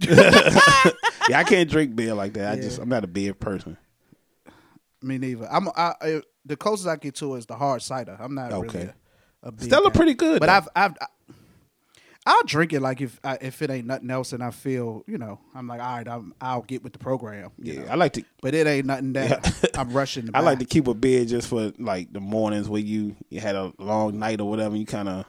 yeah, 1.29 1.39
I 1.39 1.43
can't 1.43 1.69
drink 1.69 1.95
beer 1.95 2.13
like 2.13 2.33
that. 2.33 2.51
I 2.51 2.55
Yeah. 2.55 2.61
just 2.63 2.79
I'm 2.79 2.89
not 2.89 3.03
a 3.03 3.07
beer 3.07 3.33
person. 3.33 3.77
Me 5.01 5.17
neither. 5.17 5.47
I'm 5.51 5.69
I, 5.69 5.93
I 6.01 6.21
the 6.45 6.57
closest 6.57 6.87
I 6.87 6.95
get 6.97 7.15
to 7.15 7.35
is 7.35 7.45
the 7.45 7.55
hard 7.55 7.81
cider. 7.81 8.17
I'm 8.19 8.35
not 8.35 8.51
Okay. 8.51 8.77
really 8.79 8.91
a, 9.43 9.47
a 9.47 9.51
beer 9.51 9.67
Stella 9.67 9.89
guy. 9.89 9.95
pretty 9.95 10.13
good, 10.13 10.39
but 10.39 10.47
though. 10.47 10.53
I've 10.53 10.67
I've 10.75 10.93
I, 11.01 11.05
I'll 12.25 12.43
drink 12.43 12.73
it 12.73 12.81
like 12.81 13.01
if 13.01 13.19
I, 13.23 13.37
if 13.41 13.61
it 13.61 13.69
ain't 13.71 13.87
nothing 13.87 14.11
else 14.11 14.33
and 14.33 14.43
I 14.43 14.51
feel 14.51 15.03
you 15.07 15.17
know 15.17 15.39
I'm 15.55 15.67
like 15.67 15.81
all 15.81 15.95
right 15.97 16.07
I'm 16.07 16.33
I'll 16.41 16.61
get 16.61 16.83
with 16.83 16.93
the 16.93 16.99
program. 16.99 17.51
Yeah, 17.57 17.85
know. 17.85 17.91
I 17.91 17.95
like 17.95 18.13
to. 18.13 18.23
but 18.41 18.53
it 18.53 18.67
ain't 18.67 18.85
nothing 18.85 19.13
that 19.13 19.71
I'm 19.77 19.91
rushing. 19.93 20.27
To 20.27 20.31
I 20.35 20.41
like 20.41 20.59
to 20.59 20.65
keep 20.65 20.87
a 20.87 20.93
beer 20.93 21.23
just 21.25 21.47
for 21.47 21.71
like 21.79 22.11
the 22.13 22.19
mornings 22.19 22.67
where 22.69 22.81
you 22.81 23.15
you 23.29 23.39
had 23.39 23.55
a 23.55 23.71
long 23.79 24.19
night 24.19 24.41
or 24.41 24.49
whatever. 24.49 24.75
You 24.75 24.85
kind 24.85 25.07
of 25.09 25.25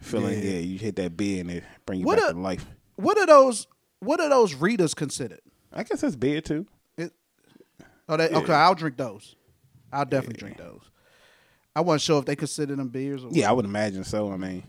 feeling 0.00 0.38
Yeah. 0.38 0.50
yeah. 0.50 0.58
You 0.60 0.78
hit 0.78 0.96
that 0.96 1.16
beer 1.16 1.40
and 1.40 1.50
it 1.50 1.64
bring 1.86 2.00
you 2.00 2.06
What 2.06 2.18
back 2.18 2.30
a- 2.30 2.34
to 2.34 2.40
life. 2.40 2.66
What 2.96 3.18
are 3.18 3.26
those? 3.26 3.66
What 4.00 4.20
are 4.20 4.28
those 4.28 4.54
readers 4.54 4.94
considered? 4.94 5.40
I 5.72 5.82
guess 5.82 6.00
that's 6.00 6.16
beer 6.16 6.40
too. 6.40 6.66
It, 6.96 7.12
oh, 8.08 8.16
they, 8.16 8.28
okay. 8.28 8.52
I'll 8.52 8.74
drink 8.74 8.96
those. 8.96 9.36
I'll 9.92 10.04
definitely 10.04 10.38
drink 10.38 10.56
those. 10.58 10.82
I 11.76 11.80
wasn't 11.80 12.02
sure 12.02 12.18
if 12.20 12.24
they 12.24 12.36
consider 12.36 12.74
them 12.76 12.88
beers. 12.88 13.24
Or 13.24 13.30
Yeah, 13.32 13.48
I 13.48 13.52
would 13.52 13.64
imagine 13.64 14.04
so. 14.04 14.32
I 14.32 14.36
mean, 14.36 14.64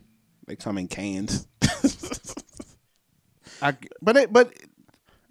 they 0.45 0.55
come 0.55 0.77
in 0.77 0.87
cans. 0.87 1.47
I, 3.61 3.75
but 4.01 4.17
it, 4.17 4.33
but 4.33 4.53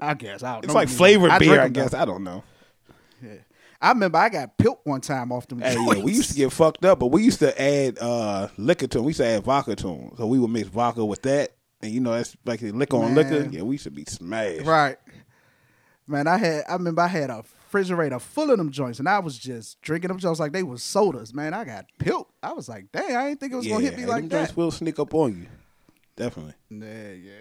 I 0.00 0.14
guess 0.14 0.42
I 0.42 0.54
don't 0.54 0.64
it's 0.64 0.74
like 0.74 0.88
flavored 0.88 1.38
beer. 1.38 1.60
I 1.60 1.68
guess 1.68 1.94
I 1.94 2.04
don't 2.04 2.24
know. 2.24 2.44
I 3.80 3.90
remember 3.90 4.19
I 4.19 4.28
got 4.28 4.56
pilt 4.58 4.80
one 4.84 5.00
time 5.00 5.30
off 5.30 5.46
them. 5.46 5.60
Hey, 5.60 5.75
yeah, 5.75 6.02
we 6.02 6.12
used 6.12 6.30
to 6.30 6.36
get 6.36 6.52
fucked 6.52 6.84
up, 6.84 6.98
but 6.98 7.06
we 7.08 7.22
used 7.22 7.38
to 7.40 7.60
add 7.62 7.98
uh, 8.00 8.48
liquor 8.56 8.86
to 8.88 8.98
them. 8.98 9.04
We 9.04 9.10
used 9.10 9.20
to 9.20 9.26
add 9.26 9.44
vodka 9.44 9.76
to 9.76 9.86
them. 9.86 10.12
So 10.16 10.26
we 10.26 10.38
would 10.38 10.50
mix 10.50 10.69
vodka 10.69 11.04
with 11.04 11.22
that. 11.22 11.52
And 11.80 11.92
you 11.92 12.00
know, 12.00 12.12
that's 12.12 12.36
like 12.44 12.60
liquor 12.60 12.96
on 12.96 13.14
liquor. 13.14 13.48
Yeah, 13.50 13.62
we 13.62 13.76
should 13.76 13.94
be 13.94 14.04
smashed. 14.04 14.66
right. 14.66 14.96
Man, 16.08 16.26
I 16.26 16.38
had. 16.38 16.64
I 16.69 16.72
remember 16.72 17.02
I 17.02 17.06
had 17.06 17.30
a 17.30 17.36
refrigerator 17.36 18.19
full 18.19 18.50
of 18.50 18.56
them 18.58 18.70
joints, 18.72 18.98
and 18.98 19.08
I 19.08 19.19
was 19.20 19.38
just 19.38 19.81
drinking 19.82 20.08
them 20.08 20.19
joints 20.19 20.40
like 20.40 20.52
they 20.52 20.62
was 20.62 20.82
sodas. 20.82 21.32
Man, 21.34 21.52
I 21.54 21.64
got 21.64 21.84
pilt. 21.98 22.28
I 22.42 22.52
was 22.52 22.69
like, 22.69 22.90
dang, 22.92 23.14
I 23.14 23.28
didn't 23.28 23.40
think 23.40 23.52
it 23.52 23.56
was 23.56 23.66
Yeah, 23.66 23.74
gonna 23.74 23.84
hit 23.84 23.96
me 23.98 24.06
like 24.06 24.28
them 24.28 24.42
that. 24.44 24.56
will 24.56 24.70
sneak 24.70 24.98
up 24.98 25.12
on 25.14 25.36
you. 25.38 25.46
Definitely. 26.16 26.54
Yeah, 26.70 27.12
yeah, 27.12 27.32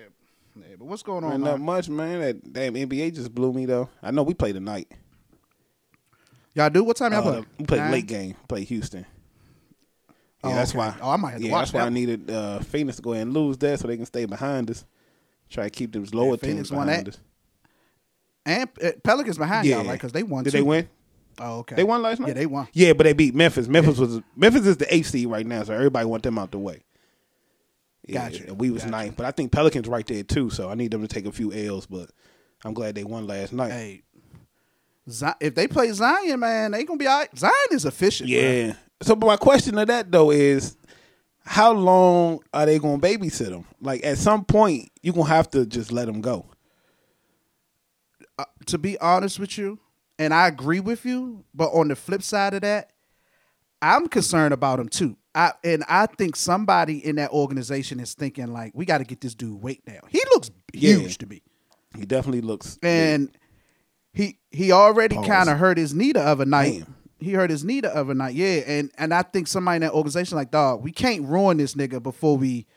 yeah. 0.56 0.76
But 0.78 0.86
what's 0.86 1.02
going 1.02 1.24
on? 1.24 1.32
Man, 1.32 1.42
man? 1.42 1.52
not 1.52 1.60
much, 1.62 1.90
man. 1.90 2.20
That 2.20 2.54
damn 2.54 2.74
NBA 2.76 3.16
just 3.16 3.34
blew 3.34 3.54
me 3.54 3.66
though. 3.66 3.90
I 4.04 4.12
know 4.12 4.24
we 4.24 4.34
play 4.34 4.52
tonight. 4.54 4.92
Y'all 6.58 6.72
do 6.72 6.84
what 6.84 6.98
time 6.98 7.14
y'all 7.14 7.28
Uh, 7.28 7.32
play? 7.42 7.46
we 7.60 7.66
play 7.66 7.78
Nine? 7.78 7.92
late 7.92 8.08
game. 8.08 8.36
Play 8.48 8.64
Houston. 8.64 9.06
Yeah, 10.44 10.52
Oh, 10.52 10.56
that's 10.56 10.72
okay. 10.72 10.80
why. 10.80 10.96
Oh, 11.02 11.12
I 11.12 11.16
might 11.18 11.32
have 11.32 11.42
to 11.42 11.46
yeah, 11.46 11.52
watch 11.54 11.62
that's 11.62 11.74
why 11.74 11.82
that 11.82 11.86
I 11.86 11.90
needed 11.90 12.32
uh, 12.32 12.60
Phoenix 12.62 12.96
to 12.98 13.04
go 13.04 13.14
ahead 13.14 13.28
and 13.28 13.34
lose 13.36 13.58
that 13.60 13.80
so 13.80 13.88
they 13.88 13.96
can 13.96 14.08
stay 14.08 14.26
behind 14.26 14.72
us. 14.72 14.84
Try 15.52 15.66
to 15.66 15.70
keep 15.70 15.92
those 15.94 16.16
lower 16.16 16.36
Phoenix 16.36 16.70
teams 16.70 16.72
won 16.72 16.88
behind 16.88 17.06
that? 17.06 17.14
us. 17.14 17.20
And 18.46 18.70
uh, 18.84 18.92
Pelicans 19.04 19.38
behind 19.38 19.68
Yeah, 19.68 19.84
y'all? 19.84 19.94
Because 19.94 20.12
they 20.12 20.24
won. 20.24 20.44
Did 20.44 20.52
too. 20.52 20.58
they 20.58 20.62
win? 20.64 20.90
Oh, 21.40 21.60
okay. 21.60 21.76
They 21.76 21.84
won 21.84 22.02
last 22.02 22.20
night. 22.20 22.30
Yeah, 22.30 22.34
they 22.34 22.46
won. 22.48 22.68
Yeah, 22.74 22.94
but 22.94 23.04
they 23.04 23.14
beat 23.14 23.36
Memphis. 23.36 23.68
Memphis 23.68 24.00
was 24.00 24.22
Memphis 24.36 24.66
is 24.66 24.78
the 24.78 24.92
eighth 24.92 25.08
seed 25.08 25.28
right 25.28 25.46
now, 25.46 25.62
so 25.64 25.74
everybody 25.74 26.08
want 26.08 26.24
them 26.24 26.40
out 26.40 26.50
the 26.52 26.58
way. 26.58 26.82
Yeah, 28.08 28.30
Gotcha. 28.30 28.48
and 28.48 28.60
we 28.60 28.72
was 28.72 28.82
Gotcha. 28.84 28.92
ninth, 28.92 29.16
but 29.18 29.26
I 29.28 29.32
think 29.32 29.52
Pelicans 29.52 29.88
right 29.88 30.08
there 30.08 30.24
too. 30.24 30.50
So 30.50 30.70
I 30.70 30.74
need 30.74 30.90
them 30.92 31.02
to 31.02 31.08
take 31.08 31.26
a 31.28 31.32
few 31.32 31.54
L's, 31.54 31.86
but 31.86 32.10
I'm 32.66 32.74
glad 32.74 32.96
they 32.96 33.04
won 33.04 33.28
last 33.28 33.54
night. 33.54 33.72
Hey, 33.72 34.02
If 35.40 35.56
they 35.56 35.68
play 35.68 35.92
Zion, 35.92 36.40
man, 36.40 36.72
they 36.72 36.84
gonna 36.84 36.98
be 36.98 37.08
all 37.08 37.20
right. 37.20 37.38
Zion 37.38 37.54
is 37.72 37.86
efficient. 37.86 38.30
bro. 38.30 38.38
Yeah. 38.40 38.74
So, 39.02 39.16
but 39.16 39.28
my 39.28 39.38
question 39.38 39.76
to 39.76 39.86
that 39.86 40.12
though 40.12 40.32
is, 40.32 40.76
how 41.46 41.72
long 41.72 42.40
are 42.54 42.66
they 42.66 42.78
going 42.78 43.00
to 43.00 43.08
babysit 43.08 43.50
them? 43.50 43.66
Like 43.80 44.04
at 44.06 44.18
some 44.18 44.44
point, 44.44 44.90
you 45.02 45.14
gonna 45.14 45.30
have 45.30 45.50
to 45.52 45.66
just 45.66 45.92
let 45.92 46.06
them 46.08 46.20
go. 46.22 46.46
Uh, 48.40 48.46
to 48.68 48.78
be 48.78 48.98
honest 49.00 49.40
with 49.40 49.58
you, 49.58 49.80
and 50.20 50.34
I 50.34 50.48
agree 50.48 50.80
with 50.80 51.06
you, 51.06 51.44
but 51.54 51.70
on 51.70 51.88
the 51.88 51.96
flip 51.96 52.22
side 52.22 52.54
of 52.54 52.62
that, 52.62 52.92
I'm 53.82 54.08
concerned 54.08 54.54
about 54.54 54.80
him 54.80 54.90
too. 54.90 55.16
I 55.34 55.54
and 55.64 55.84
I 55.88 56.08
think 56.08 56.36
somebody 56.36 57.04
in 57.06 57.16
that 57.18 57.32
organization 57.32 58.00
is 58.00 58.14
thinking 58.14 58.48
like, 58.48 58.72
we 58.76 58.86
got 58.86 58.98
to 59.00 59.04
get 59.04 59.22
this 59.22 59.36
dude 59.36 59.62
weight 59.62 59.86
down. 59.86 60.02
He 60.10 60.20
looks 60.34 60.52
Yeah. 60.74 60.96
huge 60.98 61.18
to 61.20 61.28
me, 61.28 61.42
He 61.96 62.06
definitely 62.06 62.42
looks. 62.42 62.78
and 62.84 63.30
he 63.30 63.38
he 64.58 64.72
already 64.72 65.16
kind 65.24 65.50
of 65.50 65.58
hurt 65.58 65.78
his 65.78 65.94
knee 65.94 66.12
the 66.12 66.22
other 66.22 66.46
night. 66.46 66.80
Damn. 66.80 66.96
He 67.20 67.34
hurt 67.34 67.50
his 67.50 67.64
knee 67.64 67.82
the 67.82 67.96
other 67.96 68.14
night, 68.14 68.36
yeah, 68.36 68.62
and 68.68 68.92
and 68.98 69.14
I 69.14 69.24
think 69.24 69.48
somebody 69.48 69.78
in 69.78 69.82
that 69.82 69.92
organization 69.94 70.36
like, 70.38 70.52
dog, 70.52 70.84
we 70.84 70.92
can't 70.92 71.24
ruin 71.28 71.58
this 71.58 71.74
nigga 71.74 72.02
before 72.02 72.38
we 72.38 72.68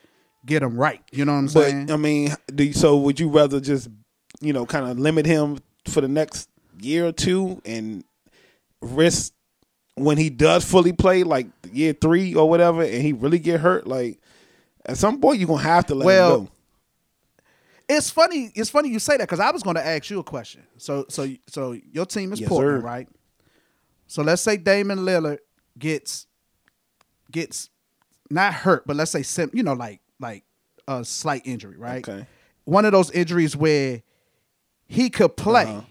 get 0.47 0.63
him 0.63 0.79
right. 0.79 1.03
You 1.13 1.25
know 1.27 1.33
what 1.33 1.39
I'm 1.39 1.45
but 1.47 1.53
saying? 1.71 1.91
I 1.91 1.97
mean, 1.97 2.35
do 2.55 2.65
you, 2.65 2.73
so? 2.73 2.97
Would 2.99 3.21
you 3.21 3.29
rather 3.29 3.61
just 3.61 3.89
you 4.41 4.53
know 4.55 4.65
kind 4.65 4.91
of 4.91 4.99
limit 4.99 5.27
him 5.27 5.59
for 5.89 6.01
the 6.01 6.09
next 6.09 6.49
year 6.81 7.07
or 7.07 7.13
two 7.13 7.61
and 7.67 8.05
risk 8.81 9.35
when 9.95 10.17
he 10.17 10.31
does 10.31 10.65
fully 10.65 10.93
play, 10.95 11.23
like 11.23 11.47
year 11.71 11.93
three 11.93 12.35
or 12.35 12.49
whatever, 12.49 12.83
and 12.83 13.03
he 13.03 13.13
really 13.13 13.39
get 13.39 13.61
hurt, 13.61 13.87
like 13.87 14.19
at 14.87 14.97
some 14.97 15.21
point 15.21 15.39
you're 15.39 15.49
gonna 15.49 15.63
have 15.63 15.87
to 15.87 15.95
let 15.95 16.07
Well, 16.07 16.35
him 16.39 16.45
go. 16.47 16.51
It's 17.93 18.09
funny. 18.11 18.53
It's 18.55 18.71
funny 18.71 18.89
you 18.89 18.99
say 19.01 19.17
that 19.17 19.25
because 19.29 19.41
I 19.41 19.51
was 19.51 19.63
going 19.63 19.77
to 19.77 19.85
ask 19.87 20.09
you 20.11 20.21
a 20.21 20.25
question. 20.25 20.63
So, 20.77 21.07
so, 21.09 21.27
so 21.49 21.73
your 21.93 22.07
team 22.07 22.33
is 22.33 22.41
Yes, 22.41 22.49
Portland, 22.49 22.83
sir. 22.83 22.87
right? 22.87 23.09
So 24.07 24.23
let's 24.23 24.43
say 24.43 24.57
Damian 24.57 25.01
Lillard 25.01 25.39
gets 25.79 26.27
gets 27.31 27.69
not 28.31 28.55
hurt, 28.55 28.87
but 28.87 28.95
let's 28.97 29.11
say 29.11 29.23
sim, 29.23 29.51
you 29.53 29.63
know, 29.63 29.73
like 29.75 30.01
like 30.21 30.45
a 30.87 31.05
slight 31.05 31.43
injury, 31.47 31.77
right? 31.77 32.07
Okay. 32.09 32.27
One 32.65 32.85
of 32.85 32.93
those 32.93 33.11
injuries 33.11 33.57
where 33.57 34.03
he 34.87 35.11
could 35.11 35.37
play, 35.37 35.65
Uh-huh. 35.65 35.83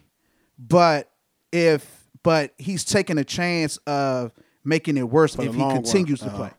but 0.58 1.12
if 1.51 2.08
but 2.24 2.53
he's 2.58 2.84
taking 2.86 3.18
a 3.18 3.24
chance 3.24 3.77
of 3.88 4.32
making 4.63 4.98
it 4.98 5.10
worse 5.10 5.36
For 5.36 5.44
if 5.44 5.53
he 5.56 5.62
continues 5.62 6.20
to 6.22 6.27
Uh-huh. 6.27 6.36
play. 6.38 6.51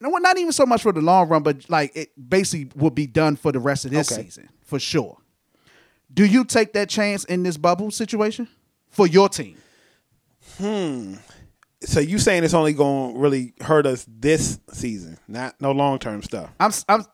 No, 0.00 0.10
well, 0.10 0.20
not 0.22 0.38
even 0.38 0.52
so 0.52 0.64
much 0.66 0.82
for 0.82 0.92
the 0.92 1.00
long 1.00 1.28
run, 1.28 1.42
but 1.42 1.68
like 1.68 1.92
it 1.96 2.10
basically 2.28 2.70
will 2.80 2.90
be 2.90 3.06
done 3.06 3.36
for 3.36 3.50
the 3.52 3.58
rest 3.58 3.84
of 3.84 3.90
this 3.90 4.10
Okay. 4.12 4.22
season 4.22 4.48
for 4.62 4.78
sure. 4.78 5.18
Do 6.12 6.24
you 6.24 6.44
take 6.44 6.72
that 6.74 6.88
chance 6.88 7.24
in 7.24 7.42
this 7.42 7.56
bubble 7.56 7.90
situation 7.90 8.48
for 8.90 9.06
your 9.06 9.28
team? 9.28 9.56
Hmm. 10.58 11.14
So 11.82 12.00
you 12.00 12.18
saying 12.18 12.42
it's 12.44 12.54
only 12.54 12.72
gonna 12.72 13.18
really 13.18 13.54
hurt 13.60 13.86
us 13.86 14.04
this 14.08 14.58
season, 14.72 15.18
not 15.28 15.60
no 15.60 15.70
long 15.72 15.98
term 15.98 16.22
stuff. 16.22 16.50
I'm 16.58 16.72
I'm 16.88 17.04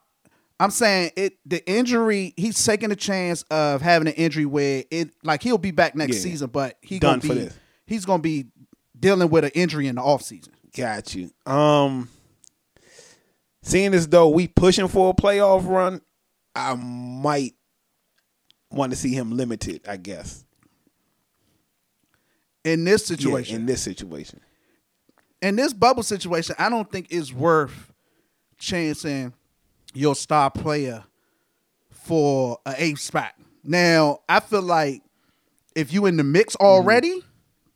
I'm 0.60 0.70
saying 0.70 1.10
it. 1.16 1.34
The 1.44 1.66
injury, 1.68 2.32
he's 2.36 2.64
taking 2.64 2.90
a 2.90 2.96
chance 2.96 3.42
of 3.50 3.82
having 3.82 4.08
an 4.08 4.14
injury 4.14 4.46
where 4.46 4.84
it 4.90 5.10
like 5.22 5.42
he'll 5.42 5.58
be 5.58 5.70
back 5.72 5.94
next 5.94 6.16
Yeah. 6.16 6.22
season, 6.22 6.50
but 6.50 6.78
he 6.80 6.98
Done 6.98 7.18
gonna 7.18 7.28
for 7.34 7.38
be 7.40 7.44
this. 7.46 7.54
he's 7.86 8.04
gonna 8.06 8.22
be 8.22 8.46
dealing 8.98 9.28
with 9.28 9.44
an 9.44 9.50
injury 9.54 9.86
in 9.88 9.96
the 9.96 10.02
offseason. 10.02 10.48
Got 10.74 11.14
you. 11.14 11.30
Um, 11.44 12.08
seeing 13.64 13.94
as 13.94 14.06
though 14.08 14.28
we 14.28 14.46
pushing 14.46 14.86
for 14.86 15.10
a 15.10 15.14
playoff 15.14 15.66
run, 15.66 16.00
I 16.54 16.74
might 16.76 17.54
want 18.70 18.92
to 18.92 18.96
see 18.96 19.12
him 19.12 19.36
limited. 19.36 19.80
I 19.88 19.96
guess 19.96 20.44
In 22.62 22.84
this 22.84 23.10
Yeah, 23.10 23.16
situation, 23.16 23.56
in 23.56 23.66
this 23.66 23.82
situation. 23.82 24.40
in 25.42 25.56
this 25.56 25.72
bubble 25.72 26.02
situation, 26.02 26.54
I 26.58 26.68
don't 26.68 26.90
think 26.90 27.08
it's 27.10 27.32
worth 27.32 27.92
chancing 28.58 29.32
your 29.94 30.14
star 30.14 30.50
player 30.50 31.04
for 31.90 32.58
a 32.66 32.74
eighth 32.78 33.00
spot. 33.00 33.32
Now, 33.62 34.20
I 34.28 34.40
feel 34.40 34.62
like 34.62 35.02
if 35.74 35.92
you 35.92 36.06
in 36.06 36.16
the 36.16 36.24
mix 36.24 36.54
mm-hmm. 36.54 36.66
already, 36.66 37.22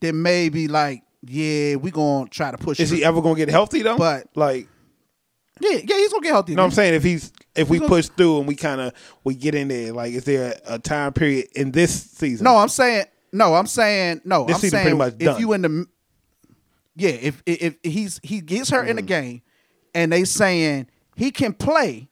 then 0.00 0.21
maybe 0.23 0.68
like, 0.68 1.02
yeah, 1.23 1.76
we 1.76 1.90
gonna 1.90 2.28
try 2.28 2.50
to 2.50 2.59
push. 2.59 2.78
Is 2.78 2.90
through. 2.90 2.99
he 2.99 3.04
ever 3.04 3.21
gonna 3.23 3.37
get 3.37 3.49
healthy 3.49 3.83
though? 3.83 3.97
But- 3.97 4.28
like, 4.35 4.68
yeah, 5.60 5.78
yeah, 5.84 5.96
he's 5.96 6.12
gonna 6.12 6.22
get 6.22 6.30
healthy. 6.32 6.52
you 6.52 6.56
know 6.56 6.62
what 6.62 6.66
I'm 6.66 6.72
saying? 6.72 6.94
If 6.94 7.02
he's 7.04 7.32
if 7.54 7.68
we 7.68 7.80
push 7.80 8.08
through 8.08 8.38
and 8.38 8.48
we 8.48 8.54
kind 8.56 8.80
of 8.80 8.92
we 9.24 9.34
get 9.34 9.54
in 9.54 9.68
there, 9.68 9.92
like, 9.92 10.12
is 10.12 10.24
there 10.24 10.54
a 10.66 10.78
time 10.78 11.12
period 11.12 11.48
in 11.54 11.72
this 11.72 12.10
season? 12.12 12.44
No, 12.44 12.56
I'm 12.56 12.68
saying 12.68 13.04
no. 13.32 13.54
I'm 13.54 13.66
saying 13.66 14.22
no. 14.24 14.44
This 14.44 14.56
I'm 14.56 14.60
season 14.60 14.76
saying 14.78 14.84
pretty 14.84 14.98
much 14.98 15.14
if 15.14 15.26
done. 15.26 15.40
you 15.40 15.52
in 15.52 15.62
the 15.62 15.86
yeah, 16.96 17.10
if 17.10 17.42
if, 17.46 17.62
if 17.62 17.92
he's 17.92 18.20
he 18.22 18.40
gets 18.40 18.70
hurt 18.70 18.82
in 18.88 18.88
Mm-hmm. 18.88 18.96
the 18.96 19.02
game, 19.02 19.42
and 19.94 20.12
they 20.12 20.24
saying 20.24 20.88
he 21.16 21.30
can 21.30 21.52
play, 21.52 22.08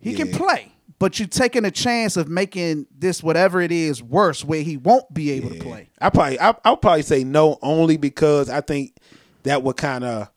he 0.00 0.14
can 0.14 0.30
play, 0.30 0.72
but 0.98 1.18
you're 1.18 1.28
taking 1.28 1.64
a 1.64 1.70
chance 1.70 2.16
of 2.16 2.28
making 2.28 2.86
this 2.96 3.22
whatever 3.22 3.60
it 3.60 3.72
is 3.72 4.02
worse, 4.02 4.44
where 4.44 4.62
he 4.62 4.76
won't 4.76 5.12
be 5.12 5.30
able 5.32 5.50
to 5.50 5.58
play. 5.60 5.88
I 6.00 6.10
probably 6.10 6.38
I, 6.40 6.54
I'll 6.64 6.76
probably 6.76 7.02
say 7.02 7.24
no 7.24 7.58
only 7.62 7.96
because 7.96 8.50
I 8.50 8.60
think 8.60 8.96
that 9.44 9.62
would 9.62 9.76
kind 9.76 10.04
of 10.04 10.30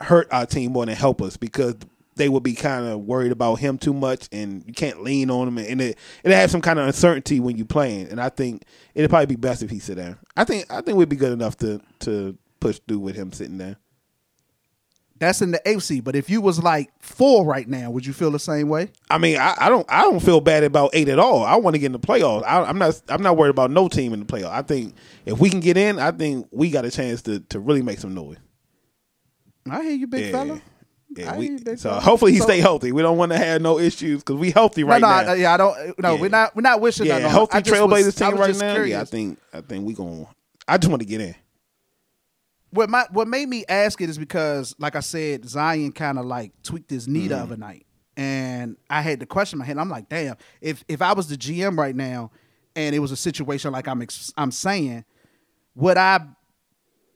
hurt 0.00 0.28
our 0.32 0.46
team 0.46 0.72
more 0.72 0.86
than 0.86 0.94
help 0.94 1.20
us 1.20 1.36
because 1.36 1.76
they 2.16 2.28
would 2.28 2.42
be 2.42 2.54
kind 2.54 2.86
of 2.86 3.00
worried 3.00 3.32
about 3.32 3.56
him 3.56 3.78
too 3.78 3.94
much 3.94 4.28
and 4.30 4.62
you 4.66 4.74
can't 4.74 5.02
lean 5.02 5.30
on 5.30 5.48
him 5.48 5.58
and 5.58 5.80
it 5.80 5.98
it 6.22 6.32
have 6.32 6.50
some 6.50 6.60
kind 6.60 6.78
of 6.78 6.86
uncertainty 6.86 7.40
when 7.40 7.56
you're 7.56 7.66
playing 7.66 8.08
and 8.08 8.20
I 8.20 8.28
think 8.28 8.64
it'd 8.94 9.10
probably 9.10 9.26
be 9.26 9.36
best 9.36 9.62
if 9.62 9.70
he 9.70 9.78
sit 9.78 9.96
down. 9.96 10.18
I 10.36 10.44
think 10.44 10.70
I 10.70 10.80
think 10.82 10.98
we'd 10.98 11.08
be 11.08 11.16
good 11.16 11.32
enough 11.32 11.56
to 11.58 11.80
to 12.00 12.36
push 12.60 12.78
through 12.86 12.98
with 12.98 13.16
him 13.16 13.32
sitting 13.32 13.58
down. 13.58 13.76
That's 15.18 15.42
in 15.42 15.50
the 15.50 15.60
AFC. 15.66 16.02
But 16.02 16.16
if 16.16 16.30
you 16.30 16.40
was 16.40 16.62
like 16.62 16.90
four 16.98 17.44
right 17.44 17.68
now, 17.68 17.90
would 17.90 18.06
you 18.06 18.14
feel 18.14 18.30
the 18.30 18.38
same 18.38 18.70
way? 18.70 18.90
I 19.10 19.18
mean, 19.18 19.36
I, 19.36 19.54
I 19.58 19.68
don't 19.68 19.86
I 19.90 20.02
don't 20.02 20.20
feel 20.20 20.40
bad 20.40 20.64
about 20.64 20.90
eight 20.94 21.08
at 21.08 21.18
all. 21.18 21.44
I 21.44 21.56
want 21.56 21.74
to 21.74 21.78
get 21.78 21.86
in 21.86 21.92
the 21.92 21.98
playoffs. 21.98 22.42
I, 22.44 22.62
I'm 22.62 22.78
not 22.78 23.00
I'm 23.08 23.22
not 23.22 23.36
worried 23.36 23.50
about 23.50 23.70
no 23.70 23.88
team 23.88 24.14
in 24.14 24.20
the 24.20 24.26
playoffs. 24.26 24.52
I 24.52 24.62
think 24.62 24.94
if 25.26 25.38
we 25.38 25.50
can 25.50 25.60
get 25.60 25.76
in, 25.76 25.98
I 25.98 26.10
think 26.10 26.48
we 26.50 26.70
got 26.70 26.86
a 26.86 26.90
chance 26.90 27.22
to 27.22 27.40
to 27.40 27.60
really 27.60 27.82
make 27.82 27.98
some 27.98 28.14
noise. 28.14 28.38
I 29.70 29.82
hear 29.82 29.92
you, 29.92 30.06
big 30.06 30.26
Yeah. 30.26 30.32
fella. 30.32 30.60
Yeah, 31.16 31.36
we, 31.36 31.44
hear 31.46 31.52
you, 31.58 31.64
big 31.64 31.78
so 31.78 31.88
fella. 31.90 32.00
hopefully 32.00 32.32
he 32.32 32.38
So- 32.38 32.44
stay 32.44 32.60
healthy. 32.60 32.92
We 32.92 33.02
don't 33.02 33.16
want 33.18 33.32
to 33.32 33.38
have 33.38 33.60
no 33.62 33.78
issues 33.78 34.22
because 34.22 34.36
we 34.36 34.50
healthy 34.52 34.84
right 34.84 35.00
no, 35.00 35.08
no, 35.08 35.22
now. 35.22 35.32
I- 35.32 35.34
yeah, 35.36 35.54
I 35.54 35.56
don't. 35.56 35.98
No, 35.98 36.14
Yeah. 36.14 36.20
we're 36.20 36.28
not. 36.30 36.54
We're 36.56 36.62
not 36.62 36.80
wishing 36.80 37.06
yeah, 37.06 37.18
healthy 37.20 37.58
Trailblazers 37.58 38.16
team 38.16 38.38
right 38.38 38.56
now. 38.56 38.82
Yeah, 38.82 39.00
I 39.00 39.04
think 39.04 39.38
I 39.52 39.60
think 39.60 39.86
we 39.86 39.92
going. 39.94 40.26
I 40.68 40.78
just 40.78 40.88
want 40.90 41.00
to 41.02 41.06
get 41.06 41.20
in. 41.20 41.34
what 42.70 42.88
my 42.88 43.04
what 43.10 43.26
made 43.26 43.48
me 43.48 43.64
ask 43.68 44.00
it 44.00 44.08
is 44.08 44.18
because, 44.18 44.74
like 44.78 44.94
I 44.94 45.00
said, 45.00 45.48
Zion 45.48 45.90
kind 45.92 46.18
of 46.18 46.26
like 46.26 46.52
tweaked 46.62 46.90
his 46.90 47.08
knee 47.08 47.26
the 47.26 47.34
Mm-hmm. 47.34 47.42
other 47.42 47.56
night, 47.56 47.86
and 48.16 48.76
I 48.88 49.00
had 49.02 49.18
the 49.18 49.26
question 49.26 49.56
in 49.56 49.58
my 49.60 49.64
head. 49.64 49.78
I'm 49.78 49.88
like, 49.90 50.08
damn, 50.08 50.36
if 50.60 50.84
if 50.86 51.02
I 51.02 51.12
was 51.12 51.26
the 51.28 51.36
GM 51.36 51.76
right 51.76 51.96
now, 51.96 52.30
and 52.76 52.94
it 52.94 53.00
was 53.00 53.10
a 53.10 53.16
situation 53.16 53.72
like 53.72 53.88
I'm 53.88 54.00
ex- 54.02 54.32
I'm 54.36 54.52
saying, 54.52 55.04
would 55.74 55.96
I 55.96 56.20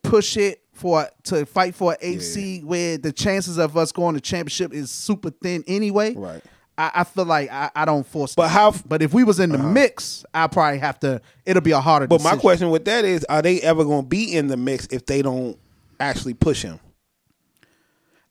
push 0.02 0.36
it 0.36 0.60
for 0.74 1.08
to 1.24 1.46
fight 1.46 1.74
for 1.74 1.92
an 1.92 1.98
eighth 2.00 2.36
Yeah. 2.36 2.58
where 2.60 2.98
the 2.98 3.12
chances 3.12 3.58
of 3.58 3.76
us 3.76 3.92
going 3.92 4.14
to 4.14 4.20
championship 4.20 4.72
is 4.74 4.90
super 4.90 5.30
thin 5.30 5.64
anyway? 5.66 6.14
Right. 6.14 6.42
I, 6.76 6.90
I 6.96 7.04
feel 7.04 7.24
like 7.24 7.50
I, 7.52 7.70
I 7.76 7.84
don't 7.84 8.04
force. 8.06 8.34
But 8.34 8.44
that. 8.44 8.48
how- 8.48 8.68
Uh-huh. 8.70 8.82
But 8.86 9.02
if 9.02 9.14
we 9.14 9.22
was 9.24 9.38
in 9.40 9.50
the 9.50 9.58
mix, 9.58 10.24
I 10.34 10.46
probably 10.48 10.78
have 10.80 10.98
to. 11.00 11.20
It'll 11.46 11.62
be 11.62 11.70
a 11.70 11.80
harder. 11.80 12.06
But 12.08 12.22
my 12.22 12.36
question 12.36 12.70
with 12.70 12.84
that 12.86 13.04
is, 13.04 13.24
are 13.28 13.42
they 13.42 13.60
ever 13.60 13.84
going 13.84 14.02
to 14.02 14.08
be 14.08 14.34
in 14.34 14.48
the 14.48 14.56
mix 14.56 14.86
if 14.90 15.06
they 15.06 15.22
don't 15.22 15.56
actually 16.00 16.34
push 16.34 16.62
him? 16.62 16.80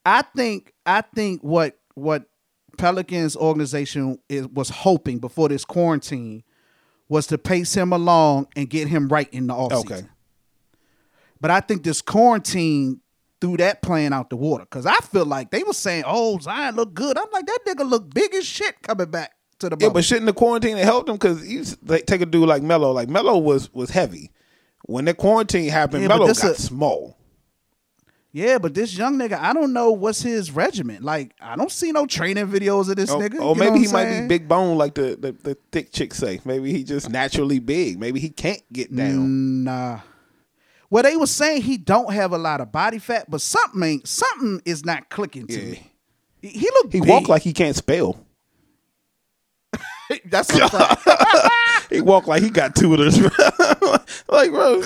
I 0.06 0.22
think 0.36 0.74
I 0.86 1.02
think 1.02 1.42
what 1.42 1.80
what 1.96 2.26
Pelicans 2.78 3.36
organization 3.38 4.20
is, 4.28 4.48
was 4.48 4.70
hoping 4.70 5.20
before 5.20 5.48
this 5.50 5.64
quarantine 5.64 6.44
was 7.08 7.28
to 7.28 7.38
pace 7.38 7.74
him 7.74 7.94
along 7.94 8.48
and 8.56 8.70
get 8.70 8.88
him 8.88 9.08
right 9.08 9.32
in 9.32 9.48
the 9.48 9.54
offseason. 9.54 9.86
Okay. 9.92 10.02
But 11.44 11.52
I 11.52 11.60
think 11.60 11.84
this 11.84 12.02
quarantine 12.02 13.02
threw 13.42 13.58
that 13.58 13.82
plan 13.82 14.14
out 14.14 14.30
the 14.30 14.38
water 14.38 14.64
because 14.64 14.86
I 14.86 14.96
feel 15.12 15.26
like 15.26 15.52
they 15.52 15.62
were 15.64 15.74
saying, 15.74 16.06
"Oh, 16.08 16.40
Zion 16.40 16.78
look 16.78 16.94
good." 16.94 17.18
I'm 17.18 17.28
like, 17.34 17.46
that 17.48 17.60
nigga 17.68 17.86
look 17.88 18.14
big 18.14 18.34
as 18.34 18.46
shit 18.46 18.82
coming 18.82 19.12
back 19.12 19.34
to 19.60 19.68
the 19.70 19.76
Yeah, 19.78 19.90
but 19.90 20.06
shouldn't 20.06 20.28
the 20.28 20.32
quarantine 20.34 20.78
have 20.78 20.86
helped 20.86 21.10
him? 21.10 21.16
Because 21.16 21.46
you 21.46 21.66
like, 21.86 22.06
take 22.06 22.22
a 22.22 22.26
dude 22.26 22.48
like 22.48 22.64
Melo. 22.64 22.94
Like 22.94 23.10
Melo 23.10 23.38
was 23.40 23.74
was 23.74 23.90
heavy. 23.90 24.32
When 24.86 25.04
the 25.04 25.14
quarantine 25.14 25.70
happened, 25.70 26.04
Yeah, 26.04 26.08
Melo 26.08 26.28
got 26.28 26.42
a- 26.46 26.56
small. 26.56 27.18
yeah, 28.32 28.58
but 28.58 28.74
this 28.74 28.98
young 28.98 29.18
nigga, 29.18 29.34
I 29.38 29.52
don't 29.52 29.74
know 29.74 29.92
what's 29.92 30.22
his 30.22 30.50
regimen. 30.50 31.04
Like, 31.04 31.34
I 31.42 31.58
don't 31.58 31.72
see 31.74 31.92
no 31.92 32.06
training 32.06 32.48
videos 32.48 32.90
of 32.90 32.96
this 32.96 33.10
Or, 33.12 33.22
nigga. 33.22 33.36
Oh, 33.42 33.54
know 33.54 33.56
maybe 33.56 33.80
he 33.80 33.88
I'm 33.88 33.92
might 33.92 34.22
be 34.22 34.28
big 34.30 34.48
bone 34.48 34.78
like 34.78 34.94
the, 34.96 35.18
the, 35.20 35.34
the 35.34 35.58
thick 35.74 35.92
chicks 35.92 36.20
say. 36.20 36.40
Maybe 36.46 36.72
he 36.72 36.86
just 36.86 37.10
naturally 37.10 37.60
big. 37.60 38.00
Maybe 38.00 38.22
he 38.22 38.30
can't 38.30 38.64
get 38.72 38.96
down. 38.96 39.66
Nah. 39.66 40.00
Well, 40.94 41.02
they 41.02 41.16
were 41.18 41.26
saying 41.26 41.64
he 41.64 41.78
don't 41.78 42.14
have 42.14 42.34
a 42.34 42.38
lot 42.38 42.62
of 42.62 42.72
body 42.72 43.00
fat, 43.00 43.26
but 43.28 43.42
something 43.42 43.82
ain't, 43.82 44.08
something 44.08 44.62
is 44.64 44.86
not 44.86 45.10
clicking 45.10 45.48
to 45.48 45.60
Yeah. 45.60 45.72
me. 45.72 45.92
He, 46.40 46.50
he 46.50 46.70
look 46.72 46.92
He 46.94 47.00
big. 47.00 47.10
walk 47.10 47.28
like 47.28 47.42
he 47.42 47.52
can't 47.52 47.76
spell. 47.76 48.24
that's. 50.26 50.52
He 51.90 52.00
walk 52.02 52.28
like 52.28 52.42
he 52.44 52.50
got 52.52 52.76
tutors. 52.76 53.20
like, 54.28 54.52
bro, 54.52 54.82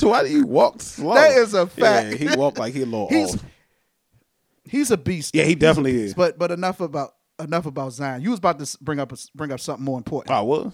why 0.00 0.22
do 0.24 0.30
you 0.30 0.46
walk 0.46 0.80
slow? 0.80 1.14
That 1.14 1.36
is 1.36 1.52
a 1.54 1.66
fact. 1.66 2.20
Yeah, 2.20 2.30
he 2.30 2.36
walk 2.36 2.58
like 2.58 2.72
he 2.74 2.82
a 2.82 2.86
little 2.86 3.08
He's- 3.08 3.34
off. 3.34 3.44
He's 4.64 4.90
a 4.90 4.96
beast. 4.96 5.34
Yeah, 5.34 5.44
he 5.44 5.54
definitely 5.54 5.96
is. 6.02 6.14
But 6.14 6.38
but 6.38 6.50
enough 6.50 6.80
about 6.80 7.14
enough 7.38 7.66
about 7.66 7.92
Zion. 7.92 8.22
You 8.22 8.30
was 8.30 8.38
about 8.38 8.58
to 8.58 8.78
bring 8.82 8.98
up 8.98 9.12
a, 9.12 9.16
bring 9.34 9.52
up 9.52 9.60
something 9.60 9.84
more 9.84 9.98
important. 9.98 10.34
I 10.34 10.40
was. 10.40 10.72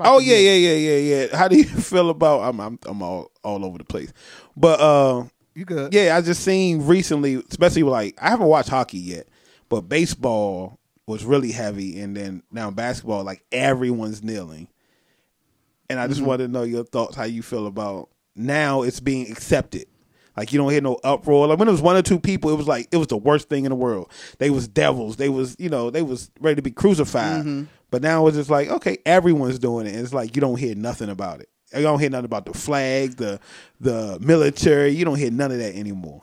Oh 0.00 0.18
yeah, 0.18 0.36
yeah, 0.36 0.52
yeah, 0.54 0.74
yeah, 0.74 0.96
yeah. 1.26 1.36
How 1.36 1.48
do 1.48 1.56
you 1.56 1.64
feel 1.64 2.10
about? 2.10 2.40
I'm, 2.42 2.60
I'm, 2.60 2.78
I'm 2.86 3.02
all, 3.02 3.30
all 3.44 3.64
over 3.64 3.78
the 3.78 3.84
place. 3.84 4.12
But 4.56 4.80
uh, 4.80 5.24
You 5.54 5.64
good? 5.64 5.94
yeah, 5.94 6.16
I 6.16 6.20
just 6.22 6.42
seen 6.42 6.86
recently, 6.86 7.36
especially 7.48 7.84
like 7.84 8.16
I 8.20 8.30
haven't 8.30 8.48
watched 8.48 8.68
hockey 8.68 8.98
yet, 8.98 9.28
but 9.68 9.82
baseball 9.82 10.78
was 11.06 11.24
really 11.24 11.52
heavy, 11.52 12.00
and 12.00 12.16
then 12.16 12.42
now 12.50 12.70
basketball, 12.70 13.22
like 13.22 13.44
everyone's 13.52 14.22
kneeling. 14.24 14.68
And 15.88 16.00
I 16.00 16.08
just 16.08 16.18
Mm-hmm. 16.20 16.28
wanted 16.28 16.46
to 16.48 16.52
know 16.52 16.64
your 16.64 16.84
thoughts, 16.84 17.14
how 17.14 17.24
you 17.24 17.42
feel 17.42 17.66
about 17.68 18.08
now 18.34 18.82
it's 18.82 18.98
being 18.98 19.30
accepted. 19.30 19.86
Like 20.36 20.52
you 20.52 20.58
don't 20.58 20.70
hear 20.70 20.80
no 20.82 20.98
uproar. 21.04 21.46
Like 21.46 21.58
when 21.60 21.68
it 21.68 21.70
was 21.70 21.80
one 21.80 21.96
or 21.96 22.02
two 22.02 22.18
people, 22.18 22.50
it 22.50 22.56
was 22.56 22.66
like 22.66 22.88
it 22.90 22.96
was 22.96 23.06
the 23.06 23.16
worst 23.16 23.48
thing 23.48 23.64
in 23.64 23.70
the 23.70 23.76
world. 23.76 24.10
They 24.38 24.50
was 24.50 24.66
devils. 24.68 25.16
They 25.16 25.28
was 25.28 25.54
you 25.60 25.68
know 25.70 25.90
they 25.90 26.02
was 26.02 26.30
ready 26.40 26.56
to 26.56 26.62
be 26.62 26.72
crucified. 26.72 27.40
Mm-hmm. 27.42 27.64
But 27.96 28.02
now 28.02 28.26
it's 28.26 28.36
just 28.36 28.50
like 28.50 28.68
okay, 28.68 28.98
everyone's 29.06 29.58
doing 29.58 29.86
it. 29.86 29.94
And 29.94 30.00
it's 30.00 30.12
like 30.12 30.36
you 30.36 30.42
don't 30.42 30.58
hear 30.58 30.74
nothing 30.74 31.08
about 31.08 31.40
it. 31.40 31.48
You 31.74 31.80
don't 31.80 31.98
hear 31.98 32.10
nothing 32.10 32.26
about 32.26 32.44
the 32.44 32.52
flag, 32.52 33.16
the 33.16 33.40
the 33.80 34.18
military. 34.20 34.90
You 34.90 35.06
don't 35.06 35.16
hear 35.16 35.30
none 35.30 35.50
of 35.50 35.56
that 35.56 35.74
anymore. 35.74 36.20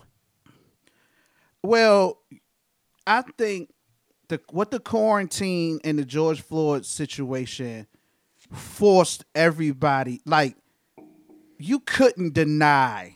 Well, 1.64 2.20
I 3.08 3.24
think 3.40 3.74
the 4.28 4.40
what 4.52 4.70
the 4.70 4.80
quarantine 4.80 5.80
and 5.84 5.98
the 5.98 6.06
George 6.06 6.42
Floyd 6.42 6.86
situation 6.86 7.88
forced 8.52 9.26
everybody 9.34 10.22
like 10.28 10.56
you 11.58 11.80
couldn't 11.80 12.36
deny 12.36 13.16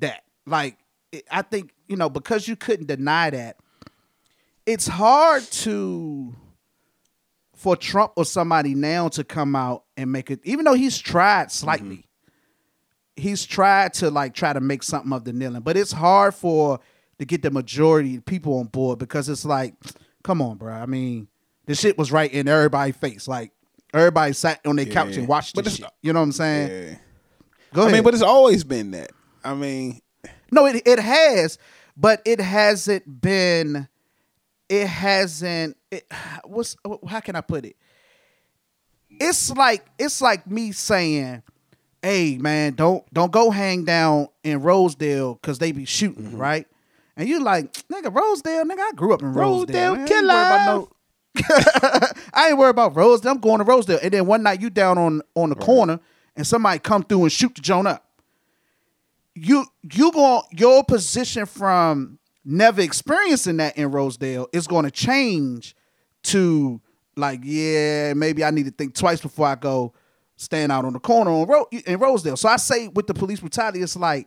that. 0.00 0.24
Like 0.44 0.76
I 1.30 1.42
think, 1.42 1.70
you 1.86 1.94
know, 1.96 2.10
because 2.10 2.48
you 2.48 2.56
couldn't 2.56 2.86
deny 2.86 3.30
that, 3.30 3.58
it's 4.66 4.88
hard 4.88 5.44
to 5.44 6.34
for 7.60 7.76
Trump 7.76 8.12
or 8.16 8.24
somebody 8.24 8.74
now 8.74 9.06
to 9.06 9.22
come 9.22 9.54
out 9.54 9.84
and 9.94 10.10
make 10.10 10.30
it 10.30 10.40
even 10.44 10.64
though 10.64 10.72
he's 10.72 10.96
tried 10.96 11.52
slightly 11.52 11.96
mm-hmm. 11.96 13.20
he's 13.20 13.44
tried 13.44 13.92
to 13.92 14.10
like 14.10 14.32
try 14.32 14.54
to 14.54 14.60
make 14.60 14.82
something 14.82 15.12
of 15.12 15.24
the 15.24 15.32
kneeling, 15.34 15.60
but 15.60 15.76
it's 15.76 15.92
hard 15.92 16.34
for 16.34 16.80
to 17.18 17.26
get 17.26 17.42
the 17.42 17.50
majority 17.50 18.16
of 18.16 18.24
people 18.24 18.58
on 18.58 18.66
board 18.66 18.98
because 18.98 19.28
it's 19.28 19.44
like, 19.44 19.74
come 20.24 20.40
on, 20.40 20.56
bro. 20.56 20.72
I 20.72 20.86
mean, 20.86 21.28
the 21.66 21.74
shit 21.74 21.98
was 21.98 22.10
right 22.10 22.32
in 22.32 22.48
everybody's 22.48 22.96
face. 22.96 23.28
Like 23.28 23.52
everybody 23.92 24.32
sat 24.32 24.60
on 24.64 24.76
their 24.76 24.86
couch 24.86 25.18
and 25.18 25.28
watched 25.28 25.54
But 25.54 25.64
this 25.66 25.76
shit. 25.76 25.86
You 26.00 26.14
know 26.14 26.20
what 26.20 26.24
I'm 26.24 26.32
saying? 26.32 26.70
Yeah. 26.70 26.94
Go 27.74 27.82
ahead. 27.82 27.92
I 27.92 27.96
mean, 27.98 28.04
but 28.04 28.14
it's 28.14 28.22
always 28.22 28.64
been 28.64 28.92
that. 28.92 29.12
I 29.44 29.52
mean, 29.52 30.00
No, 30.50 30.64
it 30.64 30.80
it 30.86 30.98
has, 30.98 31.58
but 31.94 32.22
it 32.24 32.40
hasn't 32.40 33.20
been. 33.20 33.86
It 34.70 34.86
hasn't. 34.86 35.76
It, 35.90 36.06
what's 36.44 36.76
how 37.06 37.20
can 37.20 37.34
I 37.36 37.40
put 37.42 37.66
it? 37.66 37.76
It's 39.10 39.50
like 39.50 39.84
it's 39.98 40.22
like 40.22 40.46
me 40.46 40.70
saying, 40.72 41.42
"Hey, 42.00 42.38
man, 42.38 42.74
don't 42.74 43.04
don't 43.12 43.32
go 43.32 43.50
hang 43.50 43.84
down 43.84 44.28
in 44.44 44.62
Rosedale 44.62 45.34
because 45.34 45.58
they 45.58 45.72
be 45.72 45.84
shooting, 45.84 46.24
Mm-hmm. 46.26 46.36
right?" 46.38 46.66
And 47.16 47.28
you 47.28 47.40
like, 47.40 47.72
nigga, 47.88 48.14
Rosedale, 48.14 48.64
nigga, 48.64 48.78
I 48.80 48.92
grew 48.94 49.12
up 49.12 49.20
in 49.22 49.34
Rosedale. 49.34 49.94
Rosedale 49.94 50.06
man. 50.06 50.08
I 50.08 50.16
ain't 50.16 50.28
worried 50.28 50.46
about 50.46 50.66
no- 50.66 52.12
I 52.32 52.48
ain't 52.48 52.58
worried 52.58 52.70
about 52.70 52.96
Rosedale. 52.96 53.32
I'm 53.32 53.40
going 53.40 53.58
to 53.58 53.64
Rosedale, 53.64 53.98
and 54.02 54.12
then 54.12 54.26
one 54.26 54.42
night 54.44 54.60
you 54.62 54.70
down 54.70 54.96
on 54.98 55.20
on 55.34 55.48
the 55.50 55.56
corner, 55.56 55.98
and 56.36 56.46
somebody 56.46 56.78
come 56.78 57.02
through 57.02 57.22
and 57.22 57.32
shoot 57.32 57.54
the 57.56 57.60
joint 57.60 57.88
up 57.88 58.06
you 59.34 59.64
you 59.92 60.10
going 60.12 60.42
your 60.52 60.82
position 60.84 61.44
from 61.46 62.18
never 62.50 62.80
experiencing 62.80 63.58
that 63.58 63.76
in 63.78 63.90
Rosedale 63.90 64.48
is 64.52 64.66
going 64.66 64.84
to 64.84 64.90
change 64.90 65.74
to 66.24 66.80
like 67.16 67.40
yeah 67.42 68.12
maybe 68.14 68.44
I 68.44 68.50
need 68.50 68.66
to 68.66 68.70
think 68.70 68.94
twice 68.94 69.20
before 69.20 69.46
I 69.46 69.54
go 69.54 69.94
stand 70.36 70.72
out 70.72 70.84
on 70.84 70.92
the 70.92 71.00
corner 71.00 71.30
on 71.30 71.46
Ro- 71.46 71.68
in 71.70 71.98
Rosedale. 71.98 72.36
So 72.36 72.48
I 72.48 72.56
say 72.56 72.88
with 72.88 73.06
the 73.06 73.14
police 73.14 73.40
brutality, 73.40 73.82
it's 73.82 73.96
like 73.96 74.26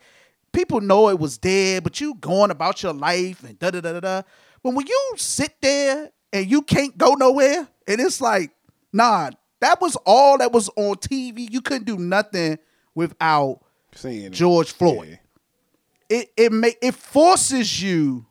people 0.52 0.80
know 0.80 1.10
it 1.10 1.20
was 1.20 1.38
dead, 1.38 1.84
but 1.84 2.00
you 2.00 2.16
going 2.16 2.52
about 2.52 2.82
your 2.82 2.94
life 2.94 3.44
and 3.44 3.58
da 3.60 3.72
da 3.72 3.82
da 3.82 3.94
da 3.94 4.00
da. 4.00 4.22
But 4.62 4.74
when 4.76 4.88
you 4.88 5.14
sit 5.18 5.56
there 5.62 6.12
and 6.32 6.50
you 6.50 6.62
can't 6.62 6.98
go 6.98 7.14
nowhere, 7.16 7.68
and 7.88 8.00
it's 8.00 8.22
like 8.22 8.52
nah, 8.94 9.32
that 9.60 9.82
was 9.82 9.98
all 10.06 10.38
that 10.38 10.52
was 10.52 10.70
on 10.76 10.96
TV. 10.96 11.52
You 11.52 11.62
couldn't 11.62 11.86
do 11.86 11.98
nothing 11.98 12.60
without 12.96 13.60
seeing. 13.96 14.32
George 14.32 14.72
Floyd. 14.72 15.10
Yeah. 15.10 15.18
It 16.14 16.32
it 16.38 16.52
make 16.52 16.78
it 16.80 16.94
forces 16.94 17.82
you 17.82 18.28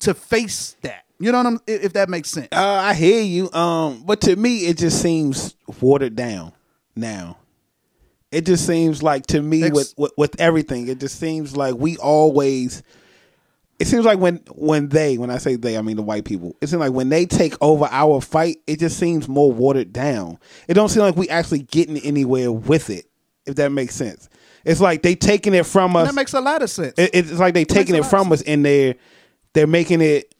to 0.00 0.14
face 0.14 0.74
that. 0.82 1.04
You 1.20 1.30
know 1.30 1.38
what 1.38 1.46
I'm 1.46 1.60
if 1.68 1.92
that 1.92 2.08
makes 2.08 2.28
sense. 2.28 2.48
Uh, 2.50 2.58
I 2.60 2.94
hear 2.94 3.22
you. 3.22 3.52
Um, 3.52 4.02
but 4.04 4.22
to 4.22 4.34
me, 4.34 4.66
it 4.66 4.78
just 4.78 5.00
seems 5.00 5.54
watered 5.80 6.16
down 6.16 6.52
now. 6.96 7.36
It 8.32 8.46
just 8.46 8.66
seems 8.66 9.00
like 9.00 9.26
to 9.26 9.40
me 9.40 9.62
Ex- 9.62 9.74
with, 9.74 9.94
with 9.96 10.12
with 10.16 10.40
everything, 10.40 10.88
it 10.88 10.98
just 10.98 11.20
seems 11.20 11.56
like 11.56 11.76
we 11.76 11.96
always. 11.98 12.82
It 13.78 13.86
seems 13.86 14.04
like 14.04 14.18
when 14.18 14.42
when 14.56 14.88
they 14.88 15.16
when 15.16 15.30
I 15.30 15.38
say 15.38 15.54
they 15.54 15.78
I 15.78 15.82
mean 15.82 15.96
the 15.96 16.02
white 16.02 16.24
people. 16.24 16.56
It 16.60 16.66
seems 16.66 16.80
like 16.80 16.92
when 16.92 17.10
they 17.10 17.26
take 17.26 17.54
over 17.60 17.86
our 17.92 18.20
fight, 18.20 18.56
it 18.66 18.80
just 18.80 18.98
seems 18.98 19.28
more 19.28 19.52
watered 19.52 19.92
down. 19.92 20.40
It 20.66 20.74
don't 20.74 20.88
seem 20.88 21.02
like 21.02 21.14
we 21.14 21.28
actually 21.28 21.60
getting 21.62 21.98
anywhere 21.98 22.50
with 22.50 22.90
it. 22.90 23.06
If 23.46 23.54
that 23.54 23.70
makes 23.70 23.94
sense, 23.94 24.28
it's 24.64 24.80
like 24.80 25.02
they 25.02 25.14
taking 25.14 25.54
it 25.54 25.66
from 25.66 25.96
us. 25.96 26.08
that 26.08 26.14
makes 26.14 26.32
a 26.32 26.40
lot 26.40 26.62
of 26.62 26.70
sense. 26.70 26.94
It, 26.98 27.10
it's 27.12 27.38
like 27.38 27.54
they 27.54 27.64
taking 27.64 27.94
makes 27.94 28.06
it 28.06 28.10
from 28.10 28.32
us 28.32 28.42
and 28.42 28.64
they're 28.64 28.94
they're 29.54 29.66
making 29.66 30.00
it 30.00 30.34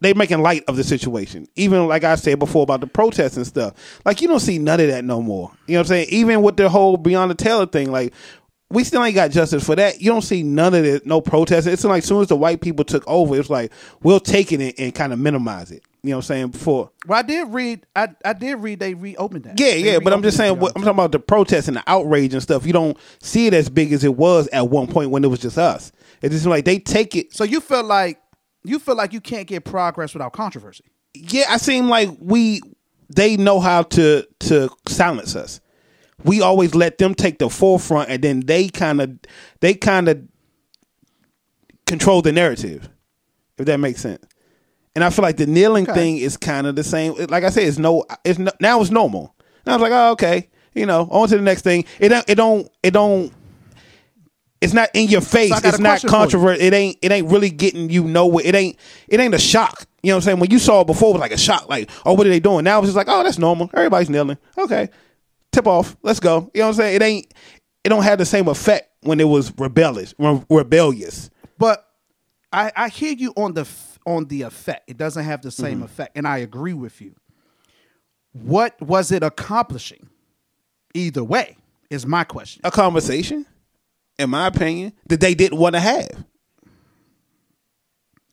they're 0.00 0.14
making 0.14 0.42
light 0.42 0.64
of 0.66 0.76
the 0.76 0.84
situation. 0.84 1.46
Even 1.54 1.86
like 1.86 2.04
I 2.04 2.16
said 2.16 2.38
before 2.38 2.64
about 2.64 2.80
the 2.80 2.86
protests 2.86 3.36
and 3.36 3.46
stuff. 3.46 4.00
Like 4.04 4.20
you 4.20 4.28
don't 4.28 4.40
see 4.40 4.58
none 4.58 4.80
of 4.80 4.88
that 4.88 5.04
no 5.04 5.22
more. 5.22 5.52
You 5.66 5.74
know 5.74 5.80
what 5.80 5.84
I'm 5.84 5.88
saying? 5.88 6.06
Even 6.10 6.42
with 6.42 6.56
the 6.56 6.68
whole 6.68 6.98
Breonna 6.98 7.36
Taylor 7.36 7.66
thing, 7.66 7.92
like 7.92 8.12
we 8.70 8.84
still 8.84 9.02
ain't 9.02 9.14
got 9.14 9.30
justice 9.30 9.64
for 9.64 9.76
that. 9.76 10.00
You 10.00 10.10
don't 10.10 10.22
see 10.22 10.42
none 10.42 10.74
of 10.74 10.84
it, 10.84 11.06
no 11.06 11.20
protests. 11.20 11.66
It's 11.66 11.84
like 11.84 12.02
as 12.02 12.08
soon 12.08 12.22
as 12.22 12.28
the 12.28 12.36
white 12.36 12.60
people 12.60 12.84
took 12.84 13.04
over, 13.06 13.38
it's 13.38 13.50
like 13.50 13.72
we'll 14.02 14.20
take 14.20 14.52
it 14.52 14.78
and 14.78 14.94
kind 14.94 15.12
of 15.12 15.18
minimize 15.18 15.70
it. 15.70 15.82
You 16.08 16.12
know 16.14 16.18
what 16.18 16.24
I'm 16.24 16.26
saying? 16.26 16.48
Before 16.48 16.90
well, 17.06 17.18
I 17.18 17.22
did 17.22 17.48
read. 17.48 17.86
I 17.94 18.08
I 18.24 18.32
did 18.32 18.54
read 18.56 18.80
they 18.80 18.94
reopened 18.94 19.44
that. 19.44 19.60
yeah, 19.60 19.70
They 19.72 19.92
yeah, 19.92 19.98
but 19.98 20.12
I'm 20.12 20.22
just 20.22 20.36
saying, 20.36 20.58
what, 20.58 20.72
I'm 20.74 20.82
talking 20.82 20.96
about 20.96 21.12
the 21.12 21.18
protests 21.20 21.68
and 21.68 21.76
the 21.76 21.84
outrage 21.86 22.32
and 22.32 22.42
stuff. 22.42 22.64
You 22.66 22.72
don't 22.72 22.96
see 23.20 23.46
it 23.46 23.54
as 23.54 23.68
big 23.68 23.92
as 23.92 24.04
it 24.04 24.16
was 24.16 24.48
at 24.48 24.68
one 24.70 24.86
point 24.86 25.10
when 25.10 25.22
it 25.22 25.28
was 25.28 25.40
just 25.40 25.58
us. 25.58 25.92
It's 26.22 26.34
just 26.34 26.46
like 26.46 26.64
they 26.64 26.78
take 26.78 27.14
it 27.14 27.32
So 27.34 27.44
you 27.44 27.60
feel 27.60 27.84
like 27.84 28.20
you 28.64 28.78
feel 28.78 28.96
like 28.96 29.12
you 29.12 29.20
can't 29.20 29.46
get 29.46 29.64
progress 29.64 30.14
without 30.14 30.32
controversy. 30.32 30.84
yeah, 31.14 31.44
I 31.48 31.58
seem 31.58 31.88
like 31.88 32.10
we 32.20 32.60
they 33.14 33.36
know 33.36 33.60
how 33.60 33.82
to 33.82 34.26
to 34.40 34.70
silence 34.88 35.36
us. 35.36 35.60
We 36.24 36.40
always 36.40 36.74
let 36.74 36.98
them 36.98 37.14
take 37.14 37.38
the 37.38 37.48
forefront, 37.48 38.10
and 38.10 38.22
then 38.22 38.40
they 38.40 38.68
kind 38.68 39.00
of 39.00 39.18
they 39.60 39.74
kind 39.74 40.08
of 40.08 40.22
control 41.86 42.22
the 42.22 42.32
narrative, 42.32 42.88
if 43.58 43.66
that 43.66 43.78
makes 43.78 44.00
sense. 44.00 44.24
And 44.94 45.04
I 45.04 45.10
feel 45.10 45.22
like 45.22 45.36
the 45.36 45.46
kneeling 45.46 45.84
Okay. 45.88 45.94
thing 45.98 46.16
is 46.18 46.36
kind 46.36 46.66
of 46.66 46.74
the 46.76 46.82
same. 46.84 47.14
Like 47.28 47.44
I 47.44 47.50
said, 47.50 47.64
it's 47.64 47.78
no, 47.78 48.04
it's 48.24 48.38
no, 48.38 48.50
now 48.60 48.80
it's 48.80 48.90
normal. 48.90 49.34
And 49.64 49.72
I 49.72 49.76
was 49.76 49.82
like, 49.82 49.92
oh 49.92 50.12
okay, 50.12 50.48
you 50.74 50.86
know, 50.86 51.08
on 51.10 51.28
to 51.28 51.36
the 51.36 51.42
next 51.42 51.62
thing. 51.62 51.84
It 52.00 52.08
don't, 52.08 52.28
it 52.28 52.34
don't, 52.34 52.68
it 52.82 52.90
don't. 52.92 53.32
It's 54.60 54.72
not 54.72 54.90
in 54.92 55.08
your 55.08 55.20
face. 55.20 55.50
So 55.50 55.68
it's 55.68 55.78
not 55.78 55.90
question 56.00 56.08
for 56.08 56.16
you. 56.16 56.20
controversial. 56.22 56.64
It 56.66 56.74
ain't. 56.74 56.98
It 57.00 57.12
ain't 57.12 57.30
really 57.30 57.50
getting 57.50 57.90
you 57.90 58.02
nowhere. 58.04 58.44
It 58.44 58.56
ain't. 58.56 58.76
It 59.06 59.20
ain't 59.20 59.34
a 59.34 59.38
shock. 59.38 59.84
You 60.02 60.10
know 60.10 60.16
what 60.16 60.18
I'm 60.18 60.22
saying? 60.22 60.40
When 60.40 60.50
you 60.50 60.58
saw 60.58 60.80
it 60.80 60.86
before, 60.88 61.10
it 61.10 61.12
was 61.12 61.20
like 61.20 61.32
a 61.32 61.38
shock. 61.38 61.68
Like, 61.68 61.88
oh, 62.04 62.14
what 62.14 62.26
are 62.26 62.30
they 62.30 62.40
doing? 62.40 62.64
Now 62.64 62.78
it's 62.80 62.88
just 62.88 62.96
like, 62.96 63.06
oh, 63.08 63.22
that's 63.22 63.38
normal. 63.38 63.70
Everybody's 63.72 64.10
kneeling. 64.10 64.36
Okay, 64.56 64.88
tip 65.52 65.66
off. 65.68 65.96
Let's 66.02 66.18
go. 66.18 66.50
You 66.54 66.60
know 66.62 66.66
what 66.66 66.68
I'm 66.70 66.74
saying? 66.74 66.96
It 66.96 67.02
ain't. 67.02 67.34
It 67.84 67.88
don't 67.90 68.02
have 68.02 68.18
the 68.18 68.26
same 68.26 68.48
effect 68.48 68.90
when 69.02 69.20
it 69.20 69.28
was 69.28 69.52
rebellious. 69.58 70.12
re- 70.18 70.42
Rebellious. 70.50 71.30
But 71.56 71.88
I, 72.52 72.72
I 72.74 72.88
hear 72.88 73.12
you 73.12 73.32
on 73.36 73.54
the 73.54 73.64
on 74.08 74.24
the 74.26 74.42
effect. 74.42 74.88
It 74.90 74.96
doesn't 74.96 75.24
have 75.24 75.42
the 75.42 75.48
Mm-hmm. 75.50 75.62
same 75.62 75.82
effect, 75.82 76.12
and 76.16 76.26
I 76.26 76.38
agree 76.38 76.72
with 76.74 77.00
you. 77.00 77.14
What 78.32 78.80
was 78.80 79.10
it 79.12 79.22
accomplishing? 79.22 80.08
Either 80.94 81.22
way, 81.22 81.56
is 81.90 82.06
my 82.06 82.24
question. 82.24 82.60
A 82.64 82.70
conversation, 82.70 83.44
in 84.18 84.30
my 84.30 84.46
opinion, 84.46 84.92
that 85.08 85.20
they 85.20 85.34
didn't 85.34 85.58
want 85.58 85.74
to 85.74 85.80
have. 85.80 86.24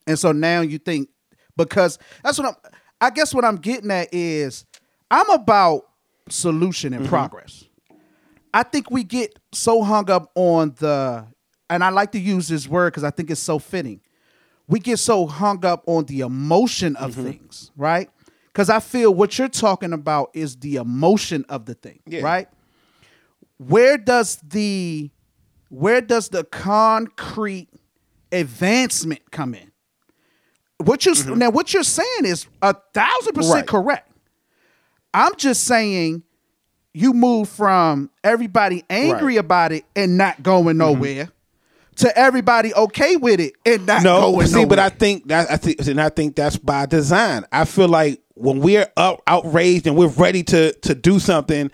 And 0.07 0.17
so 0.17 0.31
now 0.31 0.61
you 0.61 0.77
think 0.77 1.09
because 1.57 1.97
that's 2.23 2.37
what 2.37 2.47
I'm 2.47 2.71
I 3.01 3.09
guess 3.09 3.33
what 3.33 3.43
I'm 3.43 3.57
getting 3.57 3.91
at 3.91 4.13
is 4.13 4.65
I'm 5.11 5.29
about 5.29 5.83
solution 6.29 6.93
and 6.93 7.07
progress. 7.07 7.65
I 8.53 8.63
think 8.63 8.89
we 8.89 9.03
get 9.03 9.37
so 9.53 9.83
hung 9.83 10.09
up 10.09 10.31
on 10.35 10.75
the 10.79 11.25
and 11.69 11.83
I 11.83 11.89
like 11.89 12.11
to 12.13 12.19
use 12.19 12.47
this 12.47 12.67
word 12.67 12.91
because 12.93 13.03
I 13.03 13.09
think 13.11 13.29
it's 13.31 13.41
so 13.41 13.59
fitting. 13.59 13.99
We 14.67 14.79
get 14.79 14.97
so 14.97 15.27
hung 15.27 15.63
up 15.65 15.83
on 15.85 16.05
the 16.05 16.21
emotion 16.21 16.95
of 16.95 17.11
mm-hmm. 17.11 17.23
things, 17.25 17.71
right? 17.77 18.09
Because 18.47 18.69
I 18.69 18.79
feel 18.79 19.13
what 19.13 19.37
you're 19.37 19.47
talking 19.47 19.93
about 19.93 20.31
is 20.33 20.55
the 20.57 20.77
emotion 20.77 21.45
of 21.49 21.65
the 21.65 21.73
thing, 21.75 21.99
Yeah. 22.07 22.21
right? 22.21 22.47
Where 23.57 23.97
does 23.97 24.37
the 24.37 25.11
where 25.69 26.01
does 26.01 26.29
the 26.29 26.43
concrete 26.43 27.67
advancement 28.31 29.29
come 29.31 29.53
in? 29.53 29.71
What 30.77 31.05
you 31.05 31.11
are 31.11 31.15
mm-hmm. 31.15 31.37
now 31.37 31.49
what 31.49 31.73
you're 31.73 31.83
saying 31.83 32.25
is 32.25 32.47
a 32.61 32.75
thousand 32.93 33.33
percent 33.33 33.55
Right. 33.55 33.67
correct. 33.67 34.11
I'm 35.13 35.35
just 35.35 35.63
saying 35.65 36.23
you 36.93 37.13
move 37.13 37.49
from 37.49 38.09
everybody 38.23 38.83
angry 38.89 39.35
Right. 39.35 39.39
about 39.45 39.71
it 39.73 39.85
and 39.95 40.17
not 40.17 40.41
going 40.43 40.77
mm-hmm. 40.77 40.77
nowhere 40.77 41.29
to 41.97 42.17
everybody 42.17 42.73
okay 42.73 43.15
with 43.15 43.39
it 43.39 43.53
and 43.65 43.85
not 43.85 44.03
No, 44.03 44.31
going 44.31 44.47
see, 44.47 44.65
but. 44.65 44.79
I 44.79 44.89
think 44.89 45.27
that 45.27 45.49
I 45.49 45.57
think, 45.57 45.85
and 45.87 46.01
I 46.01 46.09
think 46.09 46.35
that's 46.35 46.57
by 46.57 46.85
design. 46.85 47.45
I 47.51 47.65
feel 47.65 47.87
like 47.87 48.21
when 48.33 48.59
we're 48.59 48.87
up, 48.97 49.21
outraged 49.27 49.87
and 49.87 49.95
we're 49.95 50.07
ready 50.07 50.43
to 50.43 50.73
to 50.73 50.93
do 50.95 51.19
something, 51.19 51.71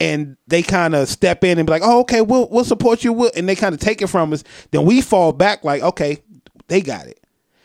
and 0.00 0.36
they 0.46 0.62
kind 0.62 0.94
of 0.94 1.08
step 1.08 1.44
in 1.44 1.58
and 1.58 1.66
be 1.66 1.70
like, 1.70 1.82
"Oh, 1.84 2.00
okay, 2.00 2.20
we'll 2.20 2.48
we'll 2.50 2.64
support 2.64 3.04
you," 3.04 3.12
we'll, 3.12 3.30
and 3.34 3.48
they 3.48 3.54
kind 3.54 3.74
of 3.74 3.80
take 3.80 4.02
it 4.02 4.08
from 4.08 4.32
us, 4.32 4.44
then 4.70 4.84
we 4.84 5.00
fall 5.00 5.32
back 5.32 5.64
like, 5.64 5.82
"Okay, 5.82 6.18
they 6.68 6.80
got 6.80 7.06
it." 7.06 7.20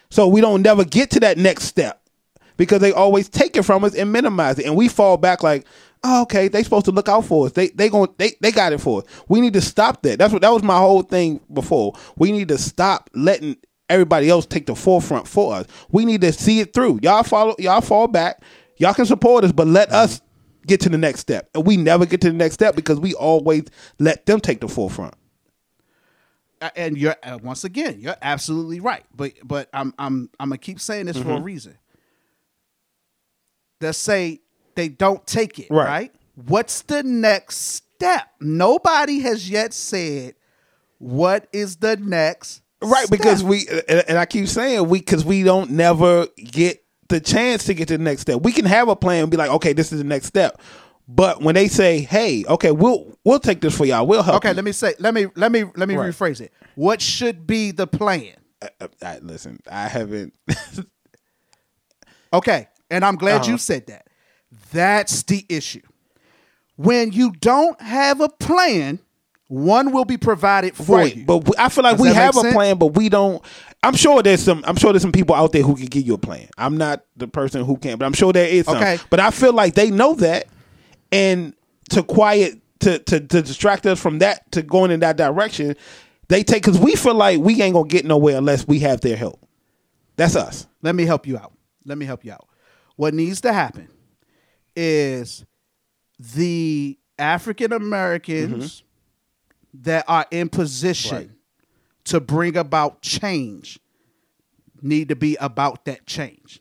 So 0.09 0.27
we 0.27 0.41
don't 0.41 0.61
never 0.61 0.85
get 0.85 1.09
to 1.11 1.19
that 1.21 1.37
next 1.37 1.63
step 1.63 2.01
because 2.55 2.79
they 2.79 2.91
always 2.91 3.27
take 3.27 3.57
it 3.57 3.63
from 3.63 3.83
us 3.83 3.93
and 3.95 4.11
minimize 4.11 4.57
it, 4.59 4.65
and 4.65 4.75
we 4.75 4.87
fall 4.87 5.17
back 5.17 5.43
like, 5.43 5.65
oh, 6.03 6.21
okay, 6.23 6.47
they 6.47 6.63
supposed 6.63 6.85
to 6.85 6.91
look 6.91 7.09
out 7.09 7.25
for 7.25 7.45
us. 7.45 7.51
They 7.53 7.69
they 7.69 7.89
going 7.89 8.13
they 8.17 8.33
they 8.41 8.51
got 8.51 8.73
it 8.73 8.79
for 8.81 9.01
us. 9.01 9.05
We 9.27 9.41
need 9.41 9.53
to 9.53 9.61
stop 9.61 10.01
that. 10.03 10.19
That's 10.19 10.33
what 10.33 10.41
that 10.41 10.49
was 10.51 10.63
my 10.63 10.77
whole 10.77 11.01
thing 11.03 11.39
before. 11.53 11.93
We 12.17 12.31
need 12.31 12.47
to 12.49 12.57
stop 12.57 13.09
letting 13.13 13.57
everybody 13.89 14.29
else 14.29 14.45
take 14.45 14.65
the 14.65 14.75
forefront 14.75 15.27
for 15.27 15.53
us. 15.55 15.67
We 15.91 16.05
need 16.05 16.21
to 16.21 16.31
see 16.33 16.59
it 16.59 16.73
through. 16.73 16.99
Y'all 17.03 17.23
follow 17.23 17.55
y'all 17.59 17.81
fall 17.81 18.07
back. 18.07 18.41
Y'all 18.77 18.93
can 18.93 19.05
support 19.05 19.43
us, 19.43 19.51
but 19.51 19.67
let 19.67 19.91
us 19.91 20.21
get 20.65 20.79
to 20.81 20.89
the 20.89 20.97
next 20.97 21.19
step. 21.19 21.49
And 21.53 21.65
we 21.65 21.77
never 21.77 22.05
get 22.05 22.21
to 22.21 22.27
the 22.29 22.37
next 22.37 22.55
step 22.55 22.75
because 22.75 22.99
we 22.99 23.13
always 23.13 23.65
let 23.99 24.25
them 24.25 24.39
take 24.39 24.61
the 24.61 24.67
forefront. 24.67 25.13
And 26.77 26.97
you're 26.97 27.17
uh, 27.21 27.39
once 27.43 27.65
again 27.65 27.99
you're 27.99 28.15
absolutely 28.21 28.79
right 28.79 29.03
but 29.13 29.33
but 29.43 29.67
i'm 29.73 29.93
i'm 29.99 30.29
i'm 30.39 30.47
gonna 30.47 30.57
keep 30.57 30.79
saying 30.79 31.07
this 31.07 31.17
Mm-hmm. 31.17 31.27
for 31.27 31.35
a 31.35 31.41
reason 31.41 31.77
let's 33.81 33.97
say 33.97 34.39
they 34.75 34.89
don't 34.89 35.25
take 35.27 35.59
it 35.59 35.67
Right. 35.69 35.87
right. 35.87 36.15
what's 36.47 36.81
the 36.83 37.03
next 37.03 37.57
step 37.57 38.27
nobody 38.39 39.19
has 39.19 39.49
yet 39.49 39.73
said 39.73 40.35
what 40.99 41.47
is 41.51 41.77
the 41.77 41.97
next 41.97 42.61
Right, 42.81 43.05
step? 43.05 43.11
because 43.11 43.43
we 43.43 43.65
and, 43.87 44.03
and 44.09 44.17
I 44.17 44.25
keep 44.25 44.47
saying 44.47 44.89
we 44.89 44.99
because 44.99 45.23
we 45.23 45.43
don't 45.43 45.71
never 45.71 46.27
get 46.37 46.83
the 47.07 47.19
chance 47.21 47.63
to 47.65 47.73
get 47.73 47.87
to 47.89 47.97
the 47.97 48.03
next 48.03 48.21
step. 48.21 48.41
We 48.41 48.51
can 48.51 48.65
have 48.65 48.87
a 48.89 48.95
plan 48.95 49.21
and 49.23 49.31
be 49.31 49.37
like, 49.37 49.49
okay, 49.51 49.71
this 49.71 49.91
is 49.93 49.99
the 49.99 50.03
next 50.03 50.25
step. 50.27 50.61
But 51.07 51.41
when 51.41 51.55
they 51.55 51.67
say, 51.69 51.99
hey, 52.01 52.43
okay, 52.45 52.71
we'll 52.71 53.17
we'll 53.23 53.39
take 53.39 53.61
this 53.61 53.77
for 53.77 53.85
y'all. 53.85 54.05
We'll 54.05 54.21
help. 54.23 54.37
okay 54.37 54.49
you. 54.49 54.55
let 54.55 54.65
me 54.65 54.71
say 54.73 54.95
let 54.99 55.13
me 55.13 55.27
let 55.35 55.51
me 55.51 55.63
let 55.77 55.87
me 55.87 55.95
Right. 55.95 56.09
rephrase 56.09 56.41
it 56.41 56.51
what 56.75 57.01
should 57.01 57.45
be 57.47 57.71
the 57.71 57.87
plan 57.87 58.33
Uh, 58.61 58.87
I, 59.01 59.19
listen, 59.19 59.59
I 59.69 59.87
haven't. 59.87 60.33
Okay. 62.33 62.67
And 62.89 63.05
I'm 63.05 63.15
glad 63.15 63.41
Uh-huh. 63.41 63.51
you 63.51 63.57
said 63.57 63.87
that. 63.87 64.07
That's 64.73 65.23
the 65.23 65.45
issue. 65.47 65.81
When 66.75 67.11
you 67.11 67.31
don't 67.31 67.79
have 67.81 68.19
a 68.19 68.29
plan, 68.29 68.99
one 69.47 69.91
will 69.91 70.05
be 70.05 70.17
provided 70.17 70.75
for 70.75 70.97
right, 70.97 71.15
you. 71.15 71.25
but 71.25 71.47
we, 71.47 71.53
I 71.57 71.69
feel 71.69 71.83
like 71.83 71.97
Does 71.97 72.07
we 72.07 72.13
have 72.13 72.35
a 72.35 72.41
sense? 72.41 72.53
plan, 72.53 72.77
but 72.77 72.87
we 72.87 73.07
don't. 73.07 73.43
I'm 73.83 73.95
sure 73.95 74.23
there's 74.23 74.41
some. 74.41 74.63
I'm 74.65 74.75
sure 74.75 74.91
there's 74.91 75.03
some 75.03 75.11
people 75.11 75.35
out 75.35 75.51
there 75.51 75.61
who 75.61 75.75
can 75.75 75.85
give 75.85 76.07
you 76.07 76.15
a 76.15 76.17
plan. 76.17 76.47
I'm 76.57 76.77
not 76.77 77.05
the 77.15 77.27
person 77.27 77.63
who 77.63 77.77
can, 77.77 77.97
but 77.97 78.05
I'm 78.05 78.13
sure 78.13 78.33
there 78.33 78.47
is 78.47 78.65
some. 78.65 78.77
Okay. 78.77 78.97
But 79.09 79.19
I 79.19 79.29
feel 79.29 79.53
like 79.53 79.75
they 79.75 79.91
know 79.91 80.15
that, 80.15 80.47
and 81.11 81.53
to 81.91 82.01
quiet 82.01 82.59
to 82.79 82.97
to, 82.97 83.19
to 83.19 83.41
distract 83.41 83.85
us 83.85 83.99
from 83.99 84.19
that 84.19 84.51
to 84.53 84.63
going 84.63 84.89
in 84.89 85.01
that 85.01 85.17
direction, 85.17 85.75
they 86.29 86.43
take 86.43 86.63
because 86.63 86.79
we 86.79 86.95
feel 86.95 87.13
like 87.13 87.39
we 87.39 87.61
ain't 87.61 87.75
gonna 87.75 87.87
get 87.87 88.05
nowhere 88.05 88.37
unless 88.37 88.67
we 88.67 88.79
have 88.79 89.01
their 89.01 89.17
help. 89.17 89.45
That's 90.15 90.35
us. 90.35 90.65
Let 90.81 90.95
me 90.95 91.05
help 91.05 91.27
you 91.27 91.37
out. 91.37 91.53
Let 91.85 91.97
me 91.97 92.05
help 92.05 92.25
you 92.25 92.31
out. 92.31 92.47
What 92.95 93.13
needs 93.13 93.41
to 93.41 93.53
happen 93.53 93.89
is 94.75 95.45
the 96.19 96.97
African 97.17 97.73
Americans 97.73 98.81
mm-hmm. 98.81 99.83
that 99.83 100.05
are 100.07 100.25
in 100.31 100.49
position 100.49 101.17
Right. 101.17 101.29
to 102.05 102.19
bring 102.19 102.57
about 102.57 103.01
change 103.01 103.79
need 104.83 105.09
to 105.09 105.15
be 105.15 105.35
about 105.39 105.85
that 105.85 106.05
change. 106.05 106.59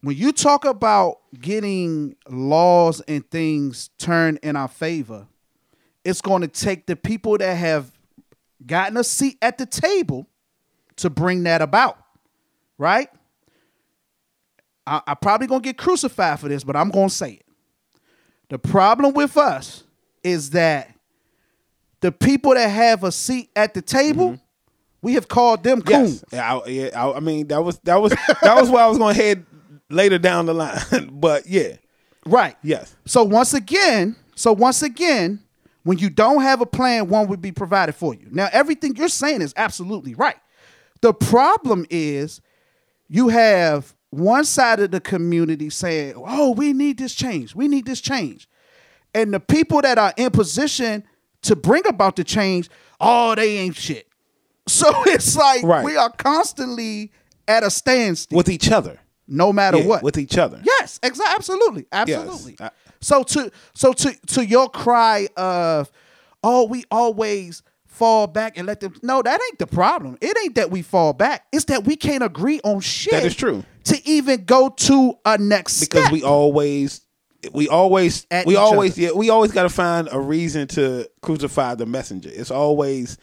When 0.00 0.16
you 0.16 0.32
talk 0.32 0.64
about 0.64 1.18
getting 1.38 2.16
laws 2.28 3.00
and 3.02 3.28
things 3.30 3.90
turned 3.98 4.40
in 4.42 4.56
our 4.56 4.66
favor, 4.66 5.28
it's 6.04 6.20
going 6.20 6.42
to 6.42 6.48
take 6.48 6.86
the 6.86 6.96
people 6.96 7.38
that 7.38 7.54
have 7.54 7.92
gotten 8.66 8.96
a 8.96 9.04
seat 9.04 9.38
at 9.40 9.58
the 9.58 9.66
table 9.66 10.26
to 10.96 11.08
bring 11.08 11.44
that 11.44 11.62
about, 11.62 11.98
right? 12.78 13.08
I, 14.86 15.00
I 15.06 15.14
probably 15.14 15.46
gonna 15.46 15.60
get 15.60 15.78
crucified 15.78 16.40
for 16.40 16.48
this, 16.48 16.64
but 16.64 16.76
I'm 16.76 16.90
gonna 16.90 17.10
say 17.10 17.32
it. 17.32 17.46
The 18.48 18.58
problem 18.58 19.14
with 19.14 19.36
us 19.36 19.84
is 20.22 20.50
that 20.50 20.94
the 22.00 22.12
people 22.12 22.54
that 22.54 22.68
have 22.68 23.04
a 23.04 23.12
seat 23.12 23.50
at 23.56 23.74
the 23.74 23.82
table, 23.82 24.32
mm-hmm. 24.32 24.42
we 25.00 25.14
have 25.14 25.28
called 25.28 25.62
them 25.62 25.82
coons. 25.82 26.24
Yes. 26.30 26.32
Yeah, 26.32 26.54
I, 26.54 26.68
yeah, 26.68 27.02
I, 27.04 27.16
I 27.16 27.20
mean 27.20 27.48
that 27.48 27.62
was 27.62 27.78
that 27.80 28.00
was 28.00 28.12
that 28.42 28.56
was 28.56 28.70
where 28.70 28.82
I 28.84 28.86
was 28.88 28.98
gonna 28.98 29.14
head 29.14 29.46
later 29.88 30.18
down 30.18 30.46
the 30.46 30.54
line. 30.54 30.80
but 31.12 31.46
yeah, 31.46 31.76
Right. 32.26 32.56
yes. 32.62 32.94
So 33.04 33.24
once 33.24 33.54
again, 33.54 34.16
so 34.34 34.52
once 34.52 34.82
again, 34.82 35.40
when 35.84 35.98
you 35.98 36.10
don't 36.10 36.42
have 36.42 36.60
a 36.60 36.66
plan, 36.66 37.08
one 37.08 37.28
would 37.28 37.42
be 37.42 37.52
provided 37.52 37.94
for 37.94 38.14
you. 38.14 38.28
Now, 38.30 38.48
everything 38.52 38.94
you're 38.96 39.08
saying 39.08 39.42
is 39.42 39.52
absolutely 39.56 40.14
right. 40.14 40.36
The 41.00 41.12
problem 41.12 41.84
is 41.90 42.40
you 43.08 43.28
have 43.28 43.94
one 44.12 44.44
side 44.44 44.78
of 44.80 44.90
the 44.92 45.00
community 45.00 45.70
saying, 45.70 46.14
"Oh, 46.16 46.52
we 46.52 46.72
need 46.72 46.98
this 46.98 47.14
change. 47.14 47.54
We 47.54 47.66
need 47.66 47.86
this 47.86 48.00
change." 48.00 48.48
And 49.14 49.32
the 49.34 49.40
people 49.40 49.82
that 49.82 49.98
are 49.98 50.12
in 50.16 50.30
position 50.30 51.04
to 51.42 51.56
bring 51.56 51.82
about 51.86 52.16
the 52.16 52.24
change, 52.24 52.68
oh, 53.00 53.34
they 53.34 53.58
ain't 53.58 53.74
shit. 53.76 54.06
So 54.68 54.86
it's 55.06 55.34
like 55.36 55.64
Right. 55.64 55.84
we 55.84 55.96
are 55.96 56.10
constantly 56.10 57.10
at 57.48 57.64
a 57.64 57.70
standstill 57.70 58.36
With 58.36 58.48
each 58.48 58.70
other. 58.70 59.00
no 59.26 59.52
matter 59.52 59.78
Yeah, 59.78 59.86
what. 59.86 60.02
With 60.04 60.16
each 60.18 60.38
other. 60.38 60.60
Yes, 60.64 61.00
exactly, 61.02 61.34
absolutely, 61.34 61.86
absolutely. 61.90 62.56
I- 62.60 62.70
so 63.00 63.24
to 63.24 63.50
so 63.74 63.92
to 63.92 64.14
to 64.28 64.46
your 64.46 64.68
cry 64.70 65.26
of, 65.36 65.90
oh, 66.44 66.64
we 66.66 66.84
always 66.92 67.62
fall 67.92 68.26
back 68.26 68.56
and 68.56 68.66
let 68.66 68.80
them. 68.80 68.94
No, 69.02 69.22
that 69.22 69.40
ain't 69.48 69.58
the 69.58 69.66
problem. 69.66 70.16
It 70.20 70.36
ain't 70.42 70.54
that 70.56 70.70
we 70.70 70.82
fall 70.82 71.12
back. 71.12 71.46
It's 71.52 71.66
that 71.66 71.84
we 71.84 71.94
can't 71.94 72.24
agree 72.24 72.60
on 72.64 72.80
shit. 72.80 73.12
That 73.12 73.24
is 73.24 73.36
true. 73.36 73.64
To 73.84 74.08
even 74.08 74.44
go 74.44 74.70
to 74.70 75.14
a 75.24 75.38
next 75.38 75.80
because 75.80 76.02
step. 76.02 76.12
we 76.12 76.22
always 76.22 77.02
we 77.52 77.68
always 77.68 78.26
At 78.30 78.46
we 78.46 78.56
always 78.56 78.92
other. 78.92 79.02
yeah 79.02 79.10
we 79.12 79.30
always 79.30 79.52
got 79.52 79.64
to 79.64 79.68
find 79.68 80.08
a 80.10 80.20
reason 80.20 80.68
to 80.68 81.08
crucify 81.22 81.74
the 81.74 81.86
messenger 81.86 82.30
it's 82.32 82.52
always 82.52 83.18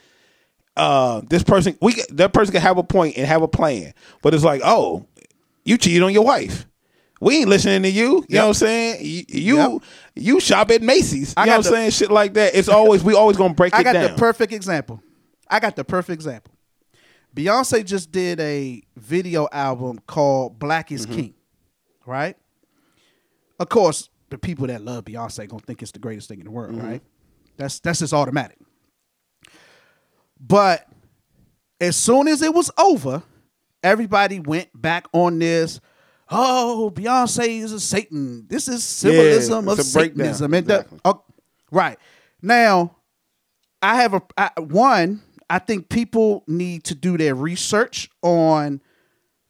uh 0.76 1.22
this 1.30 1.42
person 1.42 1.78
we 1.82 1.96
that 2.10 2.34
person 2.34 2.52
can 2.52 2.62
have 2.62 2.78
a 2.78 2.84
point 2.84 3.16
and 3.18 3.26
have 3.26 3.42
a 3.42 3.48
plan 3.48 3.94
but 4.22 4.34
it's 4.34 4.44
like 4.44 4.60
oh 4.66 5.06
you 5.64 5.78
cheated 5.78 6.04
on 6.04 6.12
your 6.12 6.26
wife 6.26 6.66
we 7.20 7.38
ain't 7.40 7.50
listening 7.50 7.82
to 7.84 7.90
you 7.90 8.26
you 8.30 8.36
know 8.36 8.44
what 8.44 8.48
i'm 8.50 8.54
saying 8.54 8.98
you 9.06 9.24
you, 9.28 9.58
Yep. 9.58 9.82
you 10.16 10.40
shop 10.40 10.72
at 10.72 10.82
macy's 10.82 11.34
I 11.38 11.42
you 11.44 11.46
know 11.48 11.52
got 11.54 11.58
what 11.58 11.66
i'm 11.68 11.74
saying 11.74 11.92
shit 11.92 12.12
like 12.12 12.34
that 12.36 12.56
it's 12.56 12.70
always 12.70 13.04
we 13.04 13.14
always 13.16 13.38
gonna 13.38 13.54
break 13.54 13.74
I 13.74 13.84
got 13.84 13.94
down 13.94 14.12
the 14.12 14.18
perfect 14.18 14.54
example. 14.54 15.02
I 15.50 15.60
got 15.60 15.76
the 15.76 15.84
perfect 15.84 16.14
example. 16.14 16.54
Beyonce 17.36 17.84
just 17.86 18.12
did 18.12 18.40
a 18.40 18.82
video 18.96 19.48
album 19.52 20.00
called 20.08 20.60
Black 20.60 20.88
Mm-hmm. 20.88 20.96
is 20.96 21.06
King, 21.06 21.34
right? 22.06 22.36
Of 23.60 23.70
course, 23.70 24.10
the 24.30 24.38
people 24.38 24.68
that 24.68 24.82
love 24.84 25.06
Beyonce 25.06 25.48
gonna 25.48 25.62
think 25.66 25.82
it's 25.82 25.92
the 25.92 26.00
greatest 26.00 26.28
thing 26.30 26.40
in 26.40 26.46
the 26.46 26.52
world, 26.52 26.76
Mm-hmm. 26.76 26.88
right? 26.88 27.02
That's 27.58 27.80
that's 27.80 28.00
just 28.00 28.14
automatic. 28.14 28.58
But 30.40 30.88
as 31.82 31.96
soon 31.96 32.28
as 32.28 32.42
it 32.42 32.54
was 32.54 32.72
over, 32.78 33.24
everybody 33.84 34.40
went 34.40 34.70
back 34.80 35.08
on 35.14 35.40
this. 35.40 35.80
Oh, 36.32 36.92
Beyonce 36.94 37.62
is 37.62 37.72
a 37.72 37.80
Satan. 37.80 38.46
This 38.48 38.68
is 38.68 38.84
symbolism 38.84 39.68
of 39.68 39.80
a 39.80 39.84
breakdown. 39.84 40.34
Satanism. 40.34 40.54
And 40.54 40.68
the- 40.68 40.76
Exactly. 40.76 41.00
oh, 41.06 41.24
right 41.72 41.98
now, 42.42 42.96
I 43.82 43.96
have 44.02 44.14
a 44.14 44.22
I, 44.38 44.52
one. 44.60 45.22
I 45.50 45.58
think 45.60 45.90
people 45.90 46.44
need 46.48 46.84
to 46.86 46.96
do 46.96 47.18
their 47.18 47.34
research 47.34 48.10
on 48.22 48.82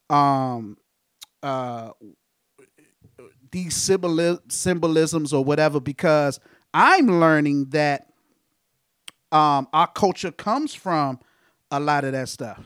um 0.09 0.77
uh 1.43 1.91
these 3.51 3.73
symboli- 3.75 4.39
symbolisms 4.51 5.33
or 5.33 5.43
whatever 5.43 5.79
because 5.79 6.39
I'm 6.73 7.19
learning 7.19 7.71
that 7.71 8.07
um 9.31 9.67
our 9.73 9.87
culture 9.87 10.31
comes 10.31 10.73
from 10.73 11.19
a 11.71 11.79
lot 11.79 12.05
of 12.05 12.13
that 12.13 12.29
stuff. 12.29 12.63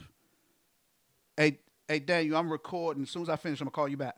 Hey, 1.35 1.59
hey 1.87 1.99
Daniel, 1.99 2.37
I'm 2.37 2.51
recording. 2.51 3.03
As 3.03 3.09
soon 3.09 3.23
as 3.23 3.29
I 3.29 3.35
finish, 3.35 3.59
I'm 3.61 3.65
gonna 3.65 3.71
call 3.71 3.87
you 3.87 3.97
back. 3.97 4.15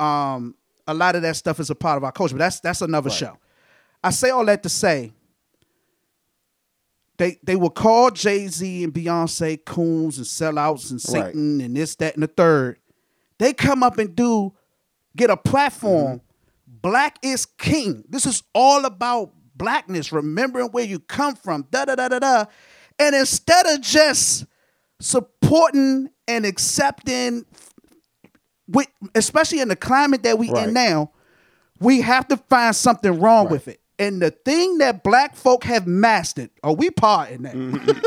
Um, 0.00 0.54
a 0.86 0.94
lot 0.94 1.16
of 1.16 1.22
that 1.22 1.36
stuff 1.36 1.60
is 1.60 1.70
a 1.70 1.74
part 1.74 1.96
of 1.96 2.04
our 2.04 2.12
culture, 2.12 2.34
but 2.34 2.40
that's 2.40 2.60
that's 2.60 2.82
another 2.82 3.10
show. 3.10 3.38
I 4.02 4.10
say 4.10 4.30
all 4.30 4.44
that 4.46 4.62
to 4.64 4.68
say 4.68 5.12
they 7.16 7.38
they 7.42 7.56
will 7.56 7.70
call 7.70 8.10
Jay 8.10 8.46
Z 8.48 8.84
and 8.84 8.92
Beyonce 8.92 9.64
coons 9.64 10.18
and 10.18 10.26
sellouts 10.26 10.90
and 10.90 11.00
Right. 11.14 11.26
Satan 11.26 11.60
and 11.60 11.76
this, 11.76 11.94
that, 11.96 12.14
and 12.14 12.22
the 12.22 12.26
third. 12.26 12.78
They 13.38 13.52
come 13.52 13.82
up 13.82 13.98
and 13.98 14.14
do 14.14 14.52
get 15.16 15.30
a 15.30 15.36
platform. 15.36 16.20
Black 16.66 17.18
is 17.22 17.46
king. 17.46 18.04
This 18.08 18.26
is 18.26 18.42
all 18.54 18.84
about 18.84 19.32
blackness, 19.56 20.12
remembering 20.12 20.66
where 20.68 20.84
you 20.84 20.98
come 20.98 21.34
from. 21.34 21.66
Da 21.70 21.84
da 21.84 21.94
da 21.94 22.08
da 22.08 22.18
da. 22.18 22.44
And 22.98 23.14
instead 23.14 23.66
of 23.66 23.80
just 23.80 24.44
supporting 25.00 26.08
and 26.28 26.46
accepting, 26.46 27.44
with, 28.68 28.88
especially 29.14 29.60
in 29.60 29.68
the 29.68 29.76
climate 29.76 30.22
that 30.22 30.38
we 30.38 30.50
Right. 30.50 30.68
in 30.68 30.74
now, 30.74 31.10
we 31.80 32.00
have 32.00 32.28
to 32.28 32.36
find 32.36 32.74
something 32.74 33.20
wrong 33.20 33.48
with 33.48 33.68
it. 33.68 33.80
And 33.98 34.20
the 34.22 34.30
thing 34.30 34.78
that 34.78 35.02
black 35.04 35.36
folk 35.36 35.64
have 35.64 35.86
mastered, 35.86 36.50
are 36.62 36.74
we 36.74 36.90
part 36.90 37.30
in 37.30 37.42
that? 37.42 37.54
Mm-hmm. 37.54 37.98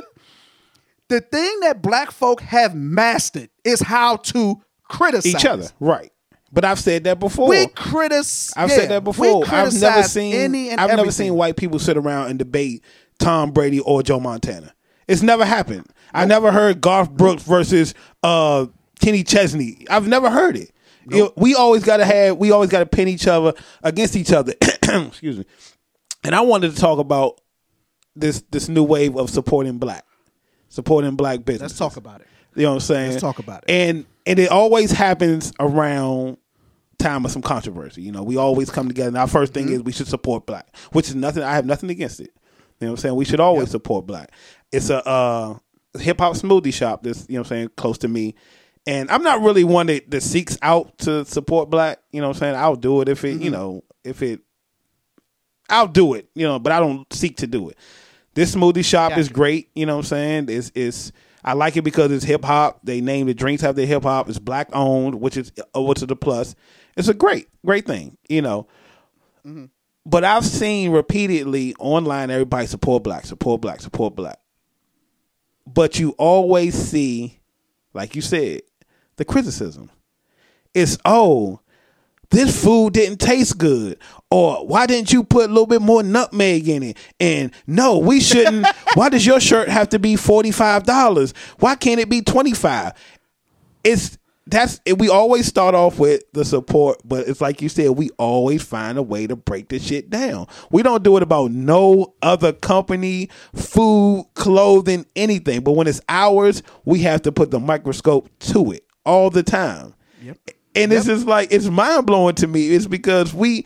the 1.10 1.22
thing 1.22 1.60
that 1.62 1.82
black 1.82 2.12
folk 2.12 2.42
have 2.42 2.76
mastered 2.76 3.50
is 3.64 3.80
how 3.82 4.18
to 4.18 4.62
criticize 4.90 5.26
each 5.36 5.46
other 5.46 5.68
right 5.80 6.12
But 6.52 6.64
I've 6.66 6.80
said 6.80 7.04
that 7.06 7.20
before. 7.20 7.48
We 7.50 7.68
criticize. 7.68 8.54
I've 8.56 8.72
said 8.72 8.90
that 8.90 9.04
before. 9.04 9.44
I've 9.48 9.74
never 9.74 10.04
seen 10.04 10.34
any 10.34 10.70
and 10.70 10.80
I've 10.80 10.96
never 10.96 11.12
seen 11.12 11.36
white 11.36 11.56
people 11.58 11.80
sit 11.80 11.98
around 11.98 12.30
and 12.30 12.40
debate 12.40 12.84
Tom 13.20 13.52
Brady 13.52 13.80
or 13.80 14.02
Joe 14.04 14.20
Montana. 14.20 14.74
It's 15.08 15.22
never 15.22 15.46
happened. 15.46 15.88
I 16.14 16.26
never 16.26 16.52
heard 16.52 16.82
Garth 16.82 17.12
Brooks 17.12 17.44
versus 17.44 17.94
uh, 18.24 18.68
Kenny 19.00 19.24
Chesney. 19.24 19.86
I've 19.90 20.08
never 20.08 20.30
heard 20.30 20.58
it. 20.58 20.72
You 21.10 21.24
know, 21.26 21.34
we 21.38 21.56
always 21.56 21.84
got 21.86 21.98
to 21.98 22.06
have 22.06 22.38
we 22.38 22.52
always 22.52 22.70
got 22.70 22.80
to 22.80 22.86
pin 22.86 23.08
each 23.08 23.28
other 23.28 23.54
against 23.82 24.16
each 24.18 24.34
other. 24.34 24.54
Excuse 24.62 25.38
me. 25.38 25.46
And 26.26 26.36
I 26.36 26.42
wanted 26.42 26.76
to 26.76 26.82
talk 26.82 27.00
about 27.00 27.40
this 28.16 28.44
this 28.52 28.68
new 28.68 28.84
wave 28.84 29.16
of 29.16 29.30
supporting 29.30 29.78
black, 29.78 30.04
supporting 30.68 31.16
black 31.16 31.46
business. 31.46 31.72
Let's 31.72 31.78
talk 31.80 31.96
about 31.96 32.22
it. 32.22 32.28
You 32.56 32.64
know 32.64 32.70
what 32.72 32.76
I'm 32.76 32.80
saying? 32.82 33.10
Let's 33.12 33.22
talk 33.22 33.40
about 33.40 33.64
it. 33.64 33.70
And 33.70 34.06
and 34.26 34.38
it 34.38 34.50
always 34.50 34.92
happens 34.92 35.54
around 35.60 36.38
time 37.00 37.24
of 37.24 37.32
some 37.32 37.42
controversy. 37.44 38.02
You 38.02 38.12
know, 38.12 38.24
we 38.24 38.36
always 38.36 38.70
come 38.70 38.88
together. 38.90 39.10
And 39.10 39.18
our 39.18 39.28
first 39.28 39.54
Mm-hmm. 39.54 39.68
thing 39.68 39.76
is 39.76 39.84
we 39.84 39.92
should 39.94 40.08
support 40.08 40.46
black, 40.46 40.76
which 40.92 41.08
is 41.08 41.16
nothing. 41.16 41.44
I 41.44 41.54
have 41.54 41.66
nothing 41.66 41.90
against 41.90 42.20
it. 42.20 42.32
You 42.80 42.86
know 42.86 42.92
what 42.92 43.00
I'm 43.00 43.02
saying? 43.02 43.16
We 43.16 43.26
should 43.26 43.40
always 43.40 43.72
support 43.72 44.06
black. 44.06 44.32
It's 44.72 44.90
a 44.90 45.08
uh, 45.08 45.58
hip 46.00 46.20
hop 46.20 46.36
smoothie 46.36 46.74
shop 46.74 47.04
that's 47.04 47.26
you 47.30 47.36
know 47.36 47.42
what 47.42 47.48
I'm 47.48 47.58
saying 47.58 47.70
close 47.78 47.98
to 48.00 48.08
me. 48.08 48.36
And 48.86 49.10
I'm 49.12 49.24
not 49.24 49.42
really 49.42 49.64
one 49.66 49.88
that, 49.88 50.10
that 50.12 50.22
seeks 50.24 50.58
out 50.62 50.98
to 51.00 51.26
support 51.26 51.70
black. 51.70 52.00
You 52.12 52.22
know 52.22 52.28
what 52.30 52.38
I'm 52.38 52.40
saying? 52.40 52.56
I'll 52.56 52.76
do 52.78 53.02
it 53.02 53.10
if 53.10 53.26
it, 53.26 53.36
Mm-hmm. 53.36 53.44
you 53.44 53.50
know, 53.52 53.84
if 54.04 54.22
it 54.22 54.42
I'll 55.70 55.88
do 55.88 56.14
it, 56.14 56.30
you 56.34 56.48
know, 56.48 56.60
but 56.60 56.72
I 56.72 56.80
don't 56.80 57.12
seek 57.12 57.38
to 57.38 57.48
do 57.48 57.70
it. 57.70 57.78
This 58.34 58.56
smoothie 58.56 58.86
shop 58.86 59.18
is 59.18 59.28
great, 59.30 59.70
you 59.76 59.86
know 59.86 59.96
what 59.96 60.06
I'm 60.06 60.08
saying? 60.08 60.46
It's 60.50 60.72
it's 60.76 61.12
I 61.44 61.54
like 61.54 61.76
it 61.78 61.82
because 61.84 62.12
it's 62.12 62.24
hip 62.26 62.44
hop. 62.46 62.80
They 62.84 63.02
name 63.02 63.28
the 63.28 63.34
drinks 63.34 63.64
after 63.64 63.86
hip 63.86 64.04
hop. 64.04 64.30
It's 64.30 64.40
black 64.40 64.70
owned, 64.74 65.16
which 65.16 65.38
is 65.38 65.52
over 65.74 65.94
to 65.96 66.06
the 66.06 66.16
plus. 66.16 66.56
It's 66.96 67.08
a 67.08 67.14
great, 67.14 67.48
great 67.66 67.86
thing, 67.86 68.18
you 68.30 68.42
know. 68.42 68.68
But 70.06 70.24
I've 70.24 70.46
seen 70.46 70.92
repeatedly 70.92 71.74
online 71.80 72.30
everybody 72.32 72.68
support 72.68 73.04
black, 73.04 73.26
support 73.26 73.62
black, 73.62 73.82
support 73.82 74.16
black. 74.16 74.40
But 75.74 76.00
you 76.00 76.12
always 76.18 76.74
see, 76.76 77.40
like 77.94 78.16
you 78.16 78.22
said, 78.22 78.62
the 79.18 79.26
criticism. 79.26 79.92
It's 80.74 80.98
oh, 81.04 81.60
this 82.30 82.64
food 82.64 82.94
didn't 82.94 83.20
taste 83.20 83.58
good 83.58 83.98
or 84.30 84.68
why 84.68 84.86
didn't 84.86 85.14
you 85.14 85.24
put 85.24 85.46
a 85.46 85.48
little 85.48 85.66
bit 85.66 85.82
more 85.82 86.04
nutmeg 86.04 86.68
in 86.68 86.84
it? 86.84 86.98
And 87.20 87.52
no 87.66 88.00
we 88.00 88.20
shouldn't. 88.20 88.68
Why 88.96 89.10
does 89.10 89.26
your 89.26 89.40
shirt 89.40 89.70
have 89.70 89.90
to 89.90 90.00
be 90.00 90.16
$45 90.16 91.34
why 91.60 91.76
can't 91.76 92.00
it 92.00 92.10
be 92.10 92.22
25 92.22 92.94
it's 93.84 94.18
that's 94.50 94.80
we 94.98 95.10
always 95.10 95.46
start 95.46 95.76
off 95.76 96.00
with 96.00 96.24
the 96.34 96.46
support 96.46 97.00
but 97.06 97.28
it's 97.28 97.42
like 97.42 97.62
you 97.62 97.70
said 97.70 97.90
we 97.92 98.10
always 98.18 98.64
find 98.64 98.98
a 98.98 99.04
way 99.04 99.28
to 99.28 99.36
break 99.36 99.70
the 99.70 99.80
shit 99.80 100.10
down 100.10 100.48
we 100.72 100.82
don't 100.82 101.04
do 101.04 101.18
it 101.18 101.24
about 101.24 101.52
no 101.52 102.14
other 102.22 102.54
company 102.54 103.30
food 103.54 104.26
clothing 104.36 105.06
anything 105.16 105.62
but 105.62 105.74
when 105.74 105.88
it's 105.88 106.02
ours 106.10 106.64
we 106.86 107.00
have 107.00 107.22
to 107.22 107.32
put 107.32 107.52
the 107.52 107.60
microscope 107.60 108.30
to 108.40 108.72
it 108.72 108.86
all 109.06 109.30
the 109.30 109.44
time 109.44 109.94
Yep. 110.22 110.38
and 110.76 110.94
it's 110.94 111.06
just 111.06 111.28
like 111.28 111.52
it's 111.52 111.68
mind 111.68 112.06
blowing 112.08 112.36
to 112.36 112.48
me. 112.48 112.70
It's 112.72 112.88
because 112.88 113.34
we 113.34 113.66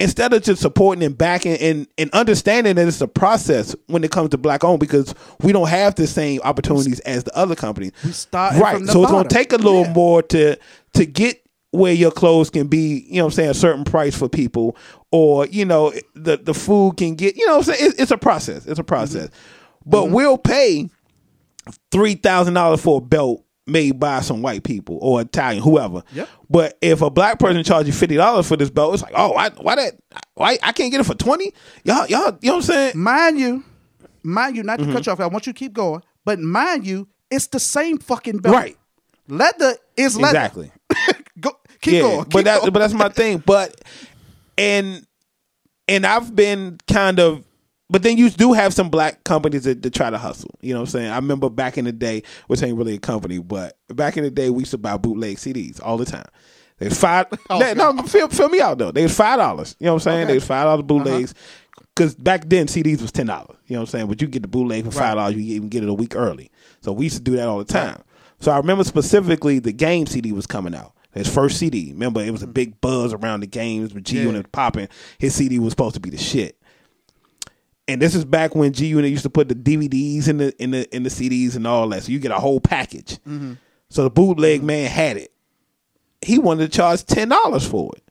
instead 0.00 0.32
of 0.32 0.42
just 0.42 0.62
supporting 0.62 1.02
and 1.04 1.18
backing 1.18 1.56
and, 1.56 1.86
and 1.98 2.10
understanding 2.12 2.76
that 2.76 2.86
it's 2.86 3.00
a 3.00 3.08
process 3.08 3.74
when 3.88 4.04
it 4.04 4.10
comes 4.10 4.30
to 4.30 4.38
black 4.38 4.62
owned 4.64 4.78
because 4.80 5.14
we 5.42 5.52
don't 5.52 5.68
have 5.68 5.94
the 5.96 6.06
same 6.06 6.40
opportunities 6.44 7.00
as 7.00 7.24
the 7.24 7.36
other 7.36 7.56
companies. 7.56 7.92
We 8.04 8.12
starting 8.12 8.60
right. 8.60 8.86
so 8.86 9.02
it's 9.02 9.10
gonna 9.10 9.28
take 9.28 9.52
a 9.52 9.56
little 9.56 9.82
Yeah. 9.82 9.92
more 9.92 10.22
to 10.22 10.56
to 10.94 11.06
get 11.06 11.42
where 11.70 11.92
your 11.92 12.10
clothes 12.10 12.48
can 12.48 12.66
be, 12.66 13.04
you 13.08 13.16
know 13.16 13.24
what 13.24 13.32
I'm 13.32 13.36
saying, 13.36 13.50
a 13.50 13.54
certain 13.54 13.84
price 13.84 14.16
for 14.16 14.28
people 14.28 14.74
or, 15.10 15.46
you 15.46 15.64
know, 15.64 15.92
the 16.14 16.36
the 16.38 16.54
food 16.54 16.96
can 16.96 17.14
get, 17.14 17.36
you 17.36 17.46
know 17.46 17.58
what 17.58 17.68
I'm 17.68 17.74
saying? 17.74 17.90
It, 17.92 18.00
it's 18.00 18.10
a 18.10 18.16
process. 18.18 18.66
It's 18.66 18.78
a 18.78 18.84
process. 18.84 19.28
But 19.84 20.04
Mm-hmm. 20.04 20.14
we'll 20.14 20.38
pay 20.38 20.88
three 21.90 22.14
thousand 22.14 22.54
dollars 22.54 22.80
for 22.80 22.98
a 22.98 23.00
belt 23.00 23.44
made 23.68 24.00
by 24.00 24.20
some 24.20 24.42
white 24.42 24.64
people 24.64 24.98
or 25.00 25.20
Italian, 25.20 25.62
whoever. 25.62 26.02
Yep. 26.12 26.28
But 26.50 26.78
if 26.80 27.02
a 27.02 27.10
black 27.10 27.38
person 27.38 27.62
charges 27.64 27.88
you 27.88 27.92
fifty 27.98 28.16
dollars 28.16 28.48
for 28.48 28.56
this 28.56 28.70
belt, 28.70 28.94
it's 28.94 29.02
like, 29.02 29.12
oh, 29.16 29.32
why, 29.32 29.50
why 29.50 29.74
that? 29.76 29.94
Why 30.34 30.58
I 30.62 30.72
can't 30.72 30.90
get 30.90 31.00
it 31.00 31.04
for 31.04 31.14
twenty? 31.14 31.52
Y'all, 31.84 32.06
y'all, 32.06 32.38
you 32.40 32.48
know 32.48 32.54
what 32.54 32.54
I'm 32.56 32.62
saying? 32.62 32.92
Mind 32.98 33.38
you, 33.38 33.64
mind 34.22 34.56
you, 34.56 34.62
not 34.62 34.78
to 34.78 34.84
Mm-hmm. 34.84 34.92
cut 34.94 35.06
you 35.06 35.12
off. 35.12 35.20
I 35.20 35.26
want 35.26 35.46
you 35.46 35.52
to 35.52 35.58
keep 35.58 35.72
going, 35.72 36.02
but 36.24 36.38
mind 36.38 36.86
you, 36.86 37.08
it's 37.30 37.48
the 37.48 37.60
same 37.60 37.98
fucking 37.98 38.38
belt. 38.38 38.54
Right. 38.54 38.76
Leather 39.28 39.74
is 39.96 40.16
leather. 40.16 40.38
Exactly. 40.38 40.72
Go, 41.40 41.50
keep 41.80 41.94
yeah, 41.94 42.00
going. 42.00 42.26
but 42.30 42.44
that, 42.46 42.60
going. 42.60 42.72
but 42.72 42.78
that's 42.80 42.94
my 42.94 43.08
thing. 43.10 43.38
But 43.44 43.80
and 44.56 45.06
and 45.86 46.06
I've 46.06 46.34
been 46.34 46.78
kind 46.88 47.20
of. 47.20 47.44
But 47.90 48.02
then 48.02 48.18
you 48.18 48.28
do 48.28 48.52
have 48.52 48.74
some 48.74 48.90
black 48.90 49.24
companies 49.24 49.64
that, 49.64 49.82
that 49.82 49.94
try 49.94 50.10
to 50.10 50.18
hustle. 50.18 50.50
You 50.60 50.74
know 50.74 50.80
what 50.80 50.88
I'm 50.88 50.92
saying? 50.92 51.10
I 51.10 51.16
remember 51.16 51.48
back 51.48 51.78
in 51.78 51.86
the 51.86 51.92
day, 51.92 52.22
which 52.46 52.62
ain't 52.62 52.76
really 52.76 52.94
a 52.94 52.98
company, 52.98 53.38
but 53.38 53.78
back 53.88 54.16
in 54.18 54.24
the 54.24 54.30
day, 54.30 54.50
we 54.50 54.60
used 54.60 54.72
to 54.72 54.78
buy 54.78 54.96
bootleg 54.98 55.36
CDs 55.38 55.80
all 55.82 55.96
the 55.96 56.04
time. 56.04 56.26
They 56.78 56.88
was 56.88 56.98
five. 57.00 57.26
Oh, 57.50 57.58
no, 57.58 57.92
no, 57.92 58.02
feel, 58.02 58.28
feel 58.28 58.48
me 58.50 58.60
out 58.60 58.78
though. 58.78 58.92
They 58.92 59.02
was 59.02 59.16
five 59.16 59.38
dollars. 59.38 59.74
You 59.80 59.86
know 59.86 59.94
what 59.94 60.06
I'm 60.06 60.12
saying? 60.12 60.16
Okay. 60.16 60.22
Uh-huh. 60.24 60.28
They 60.28 60.34
was 60.34 60.44
five 60.44 60.64
dollars 60.64 60.82
bootlegs. 60.84 61.34
Because 61.94 62.14
back 62.14 62.48
then 62.48 62.66
CDs 62.66 63.00
was 63.00 63.10
ten 63.10 63.26
dollars. 63.26 63.56
You 63.66 63.74
know 63.74 63.80
what 63.80 63.88
I'm 63.88 63.90
saying? 63.92 64.06
But 64.06 64.20
you 64.22 64.28
get 64.28 64.42
the 64.42 64.48
bootleg 64.48 64.84
for 64.84 64.90
five 64.90 65.16
dollars. 65.16 65.34
You 65.34 65.54
even 65.56 65.68
get 65.68 65.82
it 65.82 65.88
a 65.88 65.94
week 65.94 66.14
early. 66.14 66.50
So 66.82 66.92
we 66.92 67.06
used 67.06 67.16
to 67.16 67.22
do 67.22 67.36
that 67.36 67.48
all 67.48 67.58
the 67.58 67.64
time. 67.64 68.02
So 68.40 68.52
I 68.52 68.58
remember 68.58 68.84
specifically 68.84 69.58
the 69.58 69.72
Game 69.72 70.06
CD 70.06 70.30
was 70.30 70.46
coming 70.46 70.74
out. 70.74 70.92
His 71.14 71.26
first 71.32 71.58
CD. 71.58 71.90
Remember, 71.92 72.20
it 72.20 72.30
was 72.30 72.42
a 72.42 72.46
big 72.46 72.80
buzz 72.80 73.12
around 73.14 73.40
the 73.40 73.46
Game's 73.46 73.94
with 73.94 74.04
G 74.04 74.18
Yeah. 74.18 74.24
Unit 74.24 74.52
popping. 74.52 74.88
His 75.18 75.34
CD 75.34 75.58
was 75.58 75.72
supposed 75.72 75.94
to 75.94 76.00
be 76.00 76.10
the 76.10 76.18
shit. 76.18 76.57
And 77.88 78.02
this 78.02 78.14
is 78.14 78.24
back 78.24 78.54
when 78.54 78.72
G 78.72 78.86
Unit 78.86 79.10
used 79.10 79.22
to 79.22 79.30
put 79.30 79.48
the 79.48 79.54
DVDs 79.54 80.28
in 80.28 80.36
the 80.36 80.62
in 80.62 80.70
the 80.72 80.94
in 80.94 81.02
the 81.02 81.08
CDs 81.08 81.56
and 81.56 81.66
all 81.66 81.88
that. 81.88 82.04
So 82.04 82.12
you 82.12 82.18
get 82.18 82.30
a 82.30 82.38
whole 82.38 82.60
package. 82.60 83.14
Mm-hmm. 83.26 83.54
So 83.88 84.04
the 84.04 84.10
bootleg 84.10 84.62
man 84.62 84.90
had 84.90 85.16
it. 85.16 85.32
He 86.20 86.38
wanted 86.38 86.70
to 86.70 86.76
charge 86.76 87.04
ten 87.04 87.30
dollars 87.30 87.66
for 87.66 87.92
it. 87.96 88.02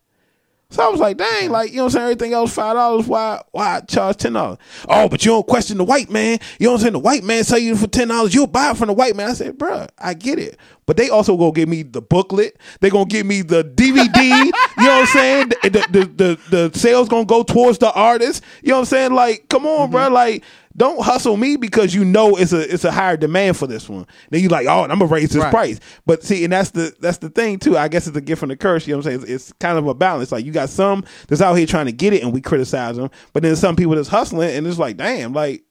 So 0.70 0.84
I 0.84 0.90
was 0.90 1.00
like, 1.00 1.16
dang, 1.16 1.50
like, 1.50 1.70
you 1.72 1.78
know 1.78 1.84
what 1.84 1.88
I'm 1.88 1.92
saying? 1.92 2.04
Everything 2.04 2.34
else 2.34 2.54
five 2.54 2.76
dollars, 2.76 3.08
why 3.08 3.42
why 3.52 3.80
charge 3.82 4.18
ten 4.18 4.34
dollars? 4.34 4.58
Oh, 4.90 5.08
but 5.08 5.24
you 5.24 5.32
don't 5.32 5.48
question 5.48 5.78
the 5.78 5.86
white 5.86 6.10
man. 6.10 6.40
You 6.60 6.66
know 6.66 6.72
what 6.72 6.80
I'm 6.80 6.82
saying? 6.82 6.94
The 6.94 7.00
white 7.00 7.24
man 7.24 7.46
sell 7.46 7.58
you 7.58 7.78
for 7.78 7.88
ten 7.88 8.10
dollars, 8.10 8.34
you'll 8.34 8.48
buy 8.48 8.72
it 8.72 8.78
from 8.78 8.88
the 8.88 8.94
white 8.94 9.16
man. 9.16 9.30
I 9.30 9.34
said, 9.34 9.58
bruh, 9.58 9.88
I 9.98 10.14
get 10.14 10.40
it. 10.40 10.60
But 10.86 10.98
they 10.98 11.10
also 11.10 11.38
gonna 11.38 11.54
give 11.54 11.70
me 11.70 11.84
the 11.84 12.02
booklet. 12.02 12.58
They 12.82 12.90
gonna 12.90 13.06
give 13.06 13.26
me 13.26 13.44
the 13.44 13.64
DVD. 13.64 14.16
you 14.18 14.52
know 14.52 14.52
what 14.78 14.78
I'm 14.78 15.06
saying? 15.06 15.50
The, 15.50 15.70
the, 15.70 16.00
the, 16.00 16.40
the, 16.50 16.70
the 16.70 16.80
sales 16.80 17.08
gonna 17.08 17.26
go 17.26 17.44
towards 17.44 17.78
the 17.78 17.92
artist. 17.92 18.44
You 18.62 18.70
know 18.70 18.76
what 18.76 18.80
I'm 18.80 18.86
saying? 18.86 19.14
Like, 19.14 19.48
come 19.48 19.66
on, 19.66 19.88
mm-hmm. 19.88 19.96
bruh. 19.96 20.12
Like, 20.12 20.44
don't 20.78 21.02
hustle 21.02 21.38
me 21.38 21.56
because 21.58 21.96
you 21.96 22.06
know 22.06 22.36
it's 22.36 22.54
a 22.54 22.72
it's 22.74 22.86
a 22.86 22.92
higher 22.92 23.18
demand 23.18 23.58
for 23.58 23.66
this 23.68 23.90
one. 23.90 24.06
Then 24.30 24.42
you 24.44 24.50
like, 24.50 24.68
oh, 24.68 24.84
I'm 24.84 24.90
gonna 24.90 25.06
raise 25.08 25.30
this 25.32 25.42
Right. 25.44 25.52
price. 25.52 25.80
But 26.06 26.24
see, 26.24 26.44
and 26.44 26.54
that's 26.54 26.70
the 26.72 26.96
that's 27.00 27.18
the 27.18 27.30
thing 27.30 27.58
too. 27.60 27.78
I 27.78 27.88
guess 27.88 28.06
it's 28.08 28.16
a 28.16 28.22
gift 28.22 28.44
and 28.44 28.52
a 28.52 28.56
curse. 28.56 28.86
You 28.88 28.94
know 28.94 28.98
what 29.00 29.08
I'm 29.08 29.20
saying? 29.22 29.34
It's, 29.34 29.50
it's 29.50 29.54
kind 29.54 29.78
of 29.78 29.88
a 29.88 29.94
balance. 29.96 30.32
Like 30.32 30.46
you 30.46 30.52
got 30.52 30.70
some 30.70 31.04
that's 31.28 31.42
out 31.42 31.56
here 31.56 31.66
trying 31.66 31.88
to 31.88 31.92
get 31.92 32.14
it, 32.14 32.22
and 32.22 32.32
we 32.32 32.42
criticize 32.42 32.96
them. 32.98 33.10
But 33.34 33.42
then 33.44 33.56
some 33.56 33.76
people 33.76 33.96
that's 33.96 34.08
hustling, 34.08 34.52
and 34.56 34.68
it's 34.68 34.78
like, 34.78 34.98
damn, 34.98 35.34
like 35.34 35.64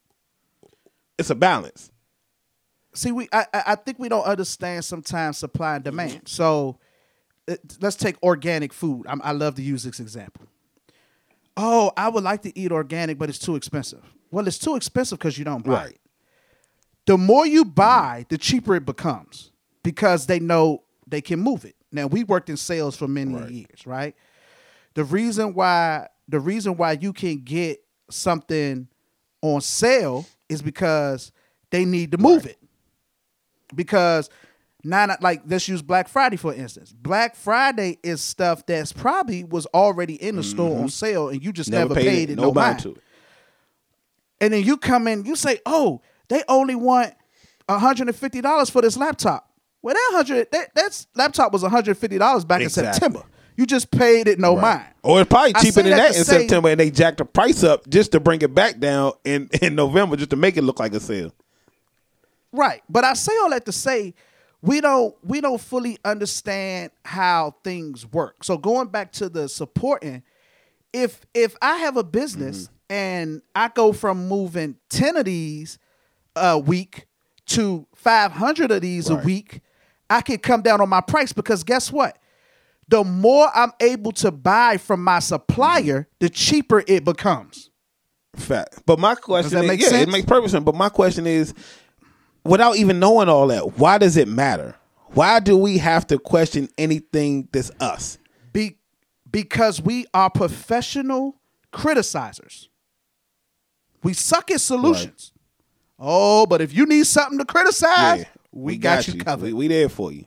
it's 1.19 1.31
a 1.31 1.35
balance. 1.37 1.91
see 2.95 3.13
we 3.13 3.29
I, 3.33 3.47
I 3.55 3.63
I 3.69 3.75
think 3.77 3.99
we 3.99 4.09
don't 4.09 4.25
understand 4.25 4.85
sometimes 4.85 5.39
supply 5.39 5.77
and 5.77 5.85
demand 5.85 6.23
so 6.27 6.79
let's 7.81 7.97
take 7.97 8.21
organic 8.23 8.73
food 8.73 9.07
I'm, 9.09 9.21
i 9.23 9.31
love 9.33 9.55
to 9.55 9.63
use 9.63 9.85
this 9.85 10.01
example 10.01 10.47
oh 11.57 11.93
i 11.97 12.09
would 12.09 12.25
like 12.25 12.43
to 12.43 12.59
eat 12.59 12.73
organic 12.73 13.19
but 13.19 13.29
it's 13.29 13.39
too 13.39 13.55
expensive 13.57 14.03
well 14.31 14.47
it's 14.47 14.59
too 14.59 14.77
expensive 14.77 15.19
because 15.19 15.39
you 15.39 15.45
don't 15.45 15.65
buy 15.65 15.73
Right. 15.73 15.91
it 15.93 16.01
the 17.07 17.19
more 17.19 17.47
you 17.47 17.65
buy 17.65 18.27
the 18.29 18.39
cheaper 18.39 18.75
it 18.77 18.85
becomes 18.85 19.51
because 19.83 20.27
they 20.27 20.41
know 20.41 20.83
they 21.07 21.21
can 21.21 21.41
move 21.41 21.65
it 21.65 21.77
now 21.93 22.07
we 22.07 22.25
worked 22.25 22.51
in 22.51 22.57
sales 22.57 22.97
for 22.97 23.09
many 23.09 23.35
years 23.53 23.87
right 23.87 24.15
the 24.95 25.05
reason 25.05 25.55
why 25.55 26.09
the 26.29 26.41
reason 26.41 26.77
why 26.77 26.93
you 26.93 27.13
can 27.13 27.39
get 27.39 27.83
something 28.11 28.89
on 29.43 29.61
sale 29.61 30.27
is 30.49 30.63
because 30.63 31.33
they 31.71 31.85
need 31.85 32.13
to 32.13 32.19
move 32.19 32.47
it 32.47 32.59
because 33.75 34.31
nine 34.85 35.11
like 35.21 35.43
let's 35.47 35.69
use 35.69 35.83
Black 35.83 36.09
Friday 36.09 36.37
for 36.37 36.55
instance. 36.55 36.93
Black 36.93 37.35
Friday 37.37 37.99
is 38.03 38.21
stuff 38.21 38.65
that's 38.67 38.93
probably 38.93 39.45
was 39.45 39.67
already 39.67 40.15
in 40.15 40.37
the 40.37 40.43
store 40.43 40.71
on 40.73 40.77
mm-hmm. 40.77 40.89
sale 40.89 41.29
and 41.29 41.45
you 41.45 41.53
just 41.53 41.71
never, 41.71 41.95
paid, 41.95 42.31
it, 42.31 42.37
no 42.37 42.45
nobody 42.45 42.71
mind. 42.71 42.79
to 42.81 42.91
it. 42.93 43.03
And 44.41 44.53
then 44.53 44.63
you 44.65 44.77
come 44.77 45.07
in, 45.09 45.25
you 45.25 45.37
say, 45.37 45.61
"Oh, 45.67 46.01
they 46.29 46.43
only 46.49 46.75
want 46.75 47.15
hundred 47.69 48.09
and 48.09 48.17
fifty 48.17 48.41
dollars 48.41 48.71
for 48.71 48.83
this 48.83 48.97
laptop." 48.97 49.51
Well, 49.83 49.95
that 49.95 50.11
hundred 50.13 50.51
that 50.53 50.75
that's 50.75 51.07
laptop 51.15 51.53
was 51.53 51.63
one 51.63 51.71
hundred 51.71 51.97
fifty 51.99 52.19
dollars 52.19 52.45
back 52.45 52.61
Exactly. 52.61 52.89
in 52.89 52.93
September. 52.95 53.23
You 53.57 53.65
just 53.65 53.91
paid 53.91 54.29
it 54.29 54.39
no 54.39 54.55
mind. 54.55 54.85
Or 55.03 55.21
it's 55.23 55.31
probably 55.31 55.55
cheaper 55.55 55.81
than 55.83 55.93
that 55.93 56.13
that 56.13 56.17
in 56.19 56.25
say- 56.25 56.41
September, 56.41 56.69
and 56.69 56.79
they 56.79 56.91
jacked 56.91 57.19
the 57.19 57.25
price 57.25 57.63
up 57.65 57.89
just 57.89 58.13
to 58.13 58.21
bring 58.21 58.43
it 58.43 58.55
back 58.55 58.79
down 58.79 59.13
in 59.25 59.49
in 59.63 59.75
November, 59.75 60.17
just 60.17 60.31
to 60.31 60.37
make 60.37 60.57
it 60.59 60.63
look 60.63 60.79
like 60.79 60.93
a 60.93 61.01
sale. 61.01 61.33
Right. 62.53 62.83
But 62.89 63.05
I 63.05 63.15
say 63.15 63.33
all 63.43 63.51
that 63.51 63.65
to 63.67 63.73
say 63.73 64.15
we 64.63 64.81
don't 64.81 65.15
we 65.23 65.41
don't 65.41 65.61
fully 65.61 65.99
understand 66.05 66.91
how 67.05 67.55
things 67.65 68.07
work. 68.07 68.45
So 68.45 68.59
going 68.59 68.89
back 68.89 69.13
to 69.13 69.29
the 69.29 69.49
supporting, 69.49 70.23
if 70.93 71.25
if 71.35 71.57
I 71.63 71.77
have 71.79 71.97
a 71.97 72.05
business 72.05 72.65
Mm-hmm. 72.65 72.73
And 72.89 73.43
I 73.55 73.69
go 73.69 73.93
from 73.93 74.29
moving 74.29 74.77
ten 74.89 75.17
of 75.17 75.25
these 75.25 75.79
a 76.35 76.59
week 76.59 77.07
to 77.47 77.87
five 77.95 78.33
hundred 78.33 78.71
of 78.71 78.83
these 78.83 79.09
a 79.11 79.17
week, 79.17 79.61
I 80.11 80.21
can 80.21 80.39
come 80.39 80.63
down 80.63 80.81
on 80.81 80.89
my 80.89 81.01
price 81.01 81.33
because 81.33 81.65
guess 81.65 81.91
what? 81.93 82.19
The 82.89 83.03
more 83.03 83.51
I'm 83.55 83.73
able 83.81 84.13
to 84.13 84.31
buy 84.31 84.77
from 84.77 85.03
my 85.03 85.19
supplier, 85.19 86.09
the 86.21 86.29
cheaper 86.29 86.85
it 86.87 87.05
becomes. 87.05 87.71
Fact. 88.37 88.83
But 88.87 88.99
my 88.99 89.15
question 89.15 89.65
is, 89.65 89.81
yeah, 89.81 89.89
sense? 89.89 90.03
it 90.03 90.09
makes 90.09 90.27
perfect 90.27 90.51
sense. 90.51 90.65
But 90.65 90.75
my 90.75 90.89
question 90.89 91.27
is, 91.27 91.55
without 92.45 92.77
even 92.77 93.01
knowing 93.01 93.29
all 93.29 93.49
that, 93.49 93.79
why 93.79 93.99
does 93.99 94.17
it 94.17 94.29
matter? 94.29 94.77
Why 95.09 95.41
do 95.41 95.57
we 95.57 95.79
have 95.79 96.07
to 96.09 96.19
question 96.19 96.69
anything 96.77 97.49
that's 97.51 97.71
us? 97.81 98.19
Be, 98.53 98.77
because 99.31 99.81
we 99.81 100.07
are 100.13 100.31
professional 100.31 101.41
criticizers. 101.73 102.69
We 104.07 104.13
suck 104.13 104.53
at 104.53 104.61
solutions. 104.61 105.33
Oh, 105.99 106.47
but 106.47 106.61
if 106.61 106.73
you 106.73 106.87
need 106.87 107.07
something 107.09 107.39
to 107.41 107.45
criticize, 107.45 108.21
Yeah, 108.21 108.25
we, 108.53 108.77
got, 108.77 109.09
you 109.09 109.19
covered. 109.19 109.47
We, 109.47 109.53
we 109.53 109.67
there 109.69 109.89
for 109.89 110.13
you. 110.13 110.27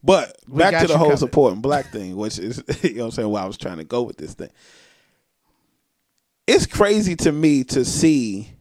But 0.00 0.36
We 0.46 0.60
back 0.60 0.80
to 0.82 0.86
the 0.86 0.96
whole 0.96 1.08
covered. 1.08 1.18
supporting 1.18 1.60
black 1.60 1.86
thing, 1.90 2.14
which 2.14 2.38
is 2.38 2.62
you 2.84 2.94
know 2.94 3.00
what 3.00 3.04
I'm 3.06 3.10
saying, 3.10 3.28
where 3.30 3.42
I 3.42 3.46
was 3.46 3.58
trying 3.58 3.78
to 3.78 3.84
go 3.84 4.02
with 4.02 4.16
this 4.16 4.34
thing. 4.34 4.50
It's 6.46 6.66
crazy 6.66 7.16
to 7.16 7.32
me 7.32 7.64
to 7.64 7.84
see 7.84 8.52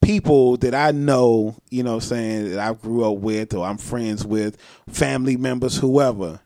people 0.00 0.56
that 0.58 0.72
I 0.76 0.92
know, 0.92 1.56
you 1.70 1.82
know 1.82 1.96
what 1.96 2.04
I'm 2.04 2.08
saying, 2.08 2.50
that 2.50 2.60
I 2.60 2.72
grew 2.72 3.04
up 3.04 3.18
with 3.18 3.52
or 3.52 3.66
I'm 3.66 3.78
friends 3.78 4.24
with, 4.24 4.56
family 4.88 5.36
members, 5.36 5.76
whoever. 5.76 6.38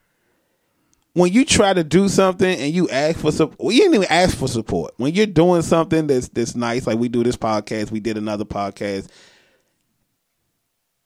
When 1.14 1.32
you 1.32 1.44
try 1.44 1.74
to 1.74 1.84
do 1.84 2.08
something 2.08 2.58
and 2.58 2.72
you 2.72 2.88
ask 2.88 3.18
for 3.18 3.30
support, 3.30 3.60
well, 3.60 3.72
you 3.72 3.80
didn't 3.80 3.96
even 3.96 4.08
ask 4.08 4.36
for 4.36 4.48
support. 4.48 4.94
When 4.96 5.12
you're 5.14 5.26
doing 5.26 5.62
something 5.62 6.06
that's 6.06 6.28
that's 6.28 6.54
nice, 6.54 6.86
like 6.86 6.98
we 6.98 7.08
do 7.08 7.22
this 7.22 7.36
podcast, 7.36 7.90
we 7.90 8.00
did 8.00 8.16
another 8.16 8.46
podcast, 8.46 9.08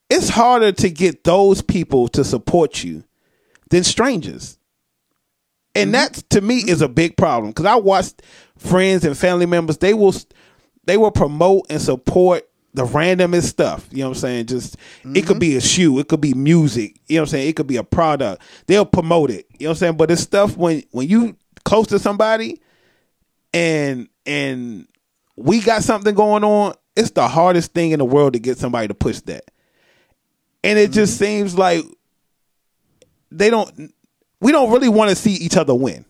it's 0.08 0.28
harder 0.28 0.72
to 0.72 0.90
get 0.90 1.24
those 1.24 1.62
people 1.62 2.08
to 2.08 2.22
support 2.22 2.84
you 2.84 3.02
than 3.70 3.82
strangers. 3.82 4.58
And 5.74 5.92
mm-hmm. 5.92 6.14
that 6.14 6.30
to 6.30 6.40
me 6.40 6.60
mm-hmm. 6.60 6.70
is 6.70 6.82
a 6.82 6.88
big 6.88 7.16
problem 7.16 7.50
because 7.50 7.66
I 7.66 7.76
watched 7.76 8.22
friends 8.56 9.04
and 9.04 9.18
family 9.18 9.46
members 9.46 9.78
they 9.78 9.92
will 9.92 10.14
they 10.84 10.96
will 10.96 11.10
promote 11.10 11.66
and 11.68 11.82
support 11.82 12.48
the 12.76 12.84
randomest 12.84 13.44
stuff. 13.44 13.88
You 13.90 14.00
know 14.00 14.10
what 14.10 14.18
I'm 14.18 14.20
saying? 14.20 14.46
Just 14.46 14.76
it 15.02 15.22
could 15.22 15.36
mm-hmm. 15.36 15.38
be 15.38 15.56
a 15.56 15.60
shoe, 15.62 15.98
it 15.98 16.08
could 16.08 16.20
be 16.20 16.34
music. 16.34 17.00
You 17.06 17.16
know 17.16 17.22
what 17.22 17.28
I'm 17.28 17.30
saying? 17.30 17.48
It 17.48 17.56
could 17.56 17.66
be 17.66 17.78
a 17.78 17.82
product. 17.82 18.42
They'll 18.66 18.84
promote 18.84 19.30
it. 19.30 19.46
You 19.58 19.64
know 19.64 19.70
what 19.70 19.76
I'm 19.76 19.78
saying? 19.78 19.96
But 19.96 20.10
it's 20.10 20.20
stuff 20.20 20.56
when 20.56 20.82
when 20.90 21.08
you 21.08 21.36
close 21.64 21.86
to 21.88 21.98
somebody 21.98 22.60
and 23.54 24.08
and 24.26 24.86
we 25.36 25.60
got 25.60 25.84
something 25.84 26.14
going 26.14 26.44
on, 26.44 26.74
it's 26.94 27.10
the 27.12 27.26
hardest 27.26 27.72
thing 27.72 27.92
in 27.92 27.98
the 27.98 28.04
world 28.04 28.34
to 28.34 28.38
get 28.38 28.58
somebody 28.58 28.88
to 28.88 28.94
push 28.94 29.20
that. 29.20 29.50
And 30.62 30.78
it 30.78 30.92
just 30.92 31.14
mm-hmm. 31.14 31.24
seems 31.24 31.56
like 31.56 31.82
they 33.30 33.48
don't 33.48 33.90
we 34.42 34.52
don't 34.52 34.70
really 34.70 34.90
want 34.90 35.08
to 35.08 35.16
see 35.16 35.32
each 35.32 35.56
other 35.56 35.74
win. 35.74 36.04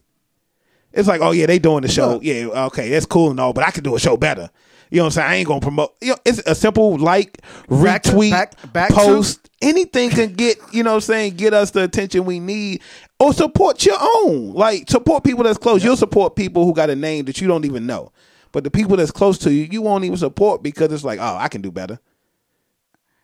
It's 0.92 1.06
like, 1.06 1.20
oh 1.20 1.30
yeah, 1.30 1.46
they 1.46 1.60
doing 1.60 1.82
the 1.82 1.88
show. 1.88 2.20
Yeah, 2.20 2.64
okay, 2.66 2.88
that's 2.88 3.06
cool 3.06 3.30
and 3.30 3.38
all, 3.38 3.52
but 3.52 3.64
I 3.64 3.70
can 3.70 3.84
do 3.84 3.94
a 3.94 4.00
show 4.00 4.16
better. 4.16 4.50
You 4.90 4.98
know 4.98 5.04
what 5.04 5.06
I'm 5.08 5.10
saying? 5.12 5.28
I 5.28 5.34
ain't 5.36 5.48
gonna 5.48 5.60
promote. 5.60 5.96
You 6.00 6.10
know, 6.10 6.16
it's 6.24 6.38
a 6.46 6.54
simple 6.54 6.96
like, 6.98 7.40
Back 7.68 8.02
to- 8.04 8.10
retweet, 8.12 8.30
back- 8.30 8.72
back 8.72 8.88
to- 8.90 8.94
post, 8.94 9.50
anything 9.62 10.10
can 10.10 10.32
get 10.34 10.58
you 10.72 10.82
know 10.82 10.90
what 10.90 10.94
I'm 10.96 11.00
saying 11.02 11.34
get 11.36 11.54
us 11.54 11.70
the 11.70 11.82
attention 11.82 12.24
we 12.26 12.38
need 12.40 12.82
or 13.18 13.32
support 13.32 13.84
your 13.86 13.96
own 14.00 14.52
like 14.52 14.88
support 14.90 15.24
people 15.24 15.42
that's 15.44 15.56
close 15.58 15.82
you'll 15.82 15.96
support 15.96 16.36
people 16.36 16.64
who 16.66 16.74
got 16.74 16.90
a 16.90 16.94
name 16.94 17.24
that 17.24 17.40
you 17.40 17.48
don't 17.48 17.64
even 17.64 17.86
know 17.86 18.12
but 18.52 18.64
the 18.64 18.70
people 18.70 18.98
that's 18.98 19.10
close 19.10 19.38
to 19.38 19.50
you 19.52 19.66
you 19.70 19.80
won't 19.80 20.04
even 20.04 20.18
support 20.18 20.62
because 20.62 20.92
it's 20.92 21.04
like 21.04 21.18
oh 21.22 21.36
i 21.38 21.48
can 21.48 21.62
do 21.62 21.72
better 21.72 21.98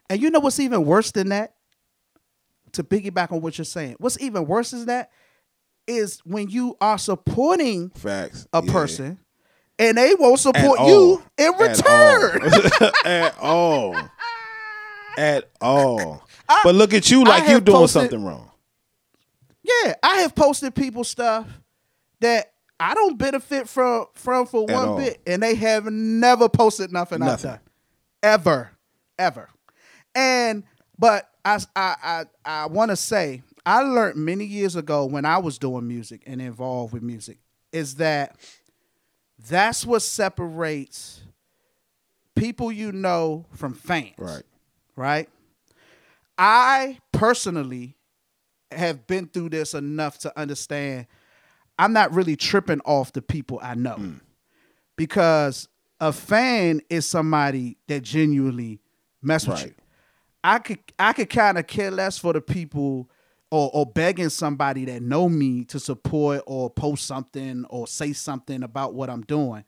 And 0.08 0.22
you 0.22 0.30
know 0.30 0.40
what's 0.40 0.58
even 0.58 0.86
worse 0.86 1.10
than 1.12 1.28
that? 1.28 1.54
To 2.72 2.82
piggyback 2.82 3.30
on 3.30 3.42
what 3.42 3.58
you're 3.58 3.64
saying, 3.66 3.96
what's 3.98 4.18
even 4.20 4.46
worse 4.46 4.70
than 4.70 4.86
that 4.86 5.10
is 5.86 6.20
when 6.24 6.48
you 6.48 6.76
are 6.80 6.96
supporting 6.96 7.90
facts 7.90 8.46
a 8.54 8.62
Yeah. 8.64 8.72
person 8.72 9.18
and 9.82 9.98
they 9.98 10.14
won't 10.18 10.38
support 10.40 10.80
you 10.80 11.20
all. 11.20 11.22
in 11.38 11.52
At 11.54 11.60
return. 11.60 12.92
at 13.04 13.38
all 13.40 13.96
at 15.18 15.50
all 15.60 16.26
I- 16.48 16.60
but 16.64 16.74
look 16.74 16.94
at 16.94 17.10
you 17.10 17.24
like 17.24 17.48
you 17.48 17.60
doing 17.60 17.76
posted- 17.78 18.02
something 18.02 18.24
wrong 18.24 18.48
yeah, 19.64 19.94
I 20.02 20.16
have 20.22 20.34
posted 20.34 20.74
people 20.74 21.04
stuff 21.04 21.46
that 22.20 22.52
I 22.80 22.94
don't 22.94 23.16
benefit 23.16 23.68
from 23.68 24.06
from 24.14 24.44
for 24.46 24.68
At 24.68 24.74
one 24.74 24.88
all. 24.88 24.96
bit, 24.96 25.20
and 25.24 25.40
they 25.40 25.54
have 25.54 25.84
never 25.84 26.48
posted 26.48 26.90
nothing, 26.92 27.20
Nothing. 27.20 27.50
I've 27.52 27.58
done, 27.58 27.60
ever, 28.24 28.70
ever. 29.20 29.48
And 30.16 30.64
but 30.98 31.30
I 31.44 31.58
I 31.76 31.94
I, 32.02 32.24
I 32.44 32.66
want 32.66 32.90
to 32.90 32.96
say 32.96 33.42
I 33.64 33.82
learned 33.82 34.16
many 34.16 34.44
years 34.46 34.74
ago 34.74 35.04
when 35.06 35.24
I 35.24 35.38
was 35.38 35.58
doing 35.58 35.86
music 35.86 36.22
and 36.26 36.42
involved 36.42 36.92
with 36.92 37.04
music 37.04 37.38
is 37.70 37.94
that 37.96 38.34
that's 39.48 39.84
what 39.86 40.02
separates 40.02 41.22
people 42.34 42.70
you 42.72 42.92
know 42.92 43.46
from 43.52 43.74
fans. 43.74 44.14
right 44.18 44.42
Right? 44.96 45.28
I 46.38 46.98
personally 47.12 47.96
have 48.70 49.06
been 49.06 49.26
through 49.28 49.50
this 49.50 49.74
enough 49.74 50.18
to 50.18 50.38
understand 50.38 51.06
I'm 51.78 51.92
not 51.92 52.12
really 52.12 52.36
tripping 52.36 52.80
off 52.84 53.12
the 53.12 53.22
people 53.22 53.58
I 53.62 53.74
know. 53.74 53.96
Mm. 53.96 54.20
Because 54.96 55.68
a 56.00 56.12
fan 56.12 56.80
is 56.90 57.06
somebody 57.06 57.78
that 57.88 58.02
genuinely 58.02 58.80
mess 59.22 59.46
with 59.46 59.58
Right. 59.58 59.66
you. 59.68 59.74
I 60.44 60.58
could 60.58 60.78
I 60.98 61.12
could 61.12 61.30
kind 61.30 61.56
of 61.58 61.66
care 61.66 61.90
less 61.90 62.18
for 62.18 62.32
the 62.32 62.40
people 62.40 63.08
or, 63.52 63.70
or 63.74 63.84
begging 63.86 64.30
somebody 64.30 64.86
that 64.86 65.02
know 65.02 65.28
me 65.28 65.62
to 65.66 65.78
support 65.78 66.42
or 66.46 66.70
post 66.70 67.06
something 67.06 67.66
or 67.68 67.86
say 67.86 68.12
something 68.14 68.62
about 68.62 68.94
what 68.94 69.10
I'm 69.10 69.20
doing 69.22 69.62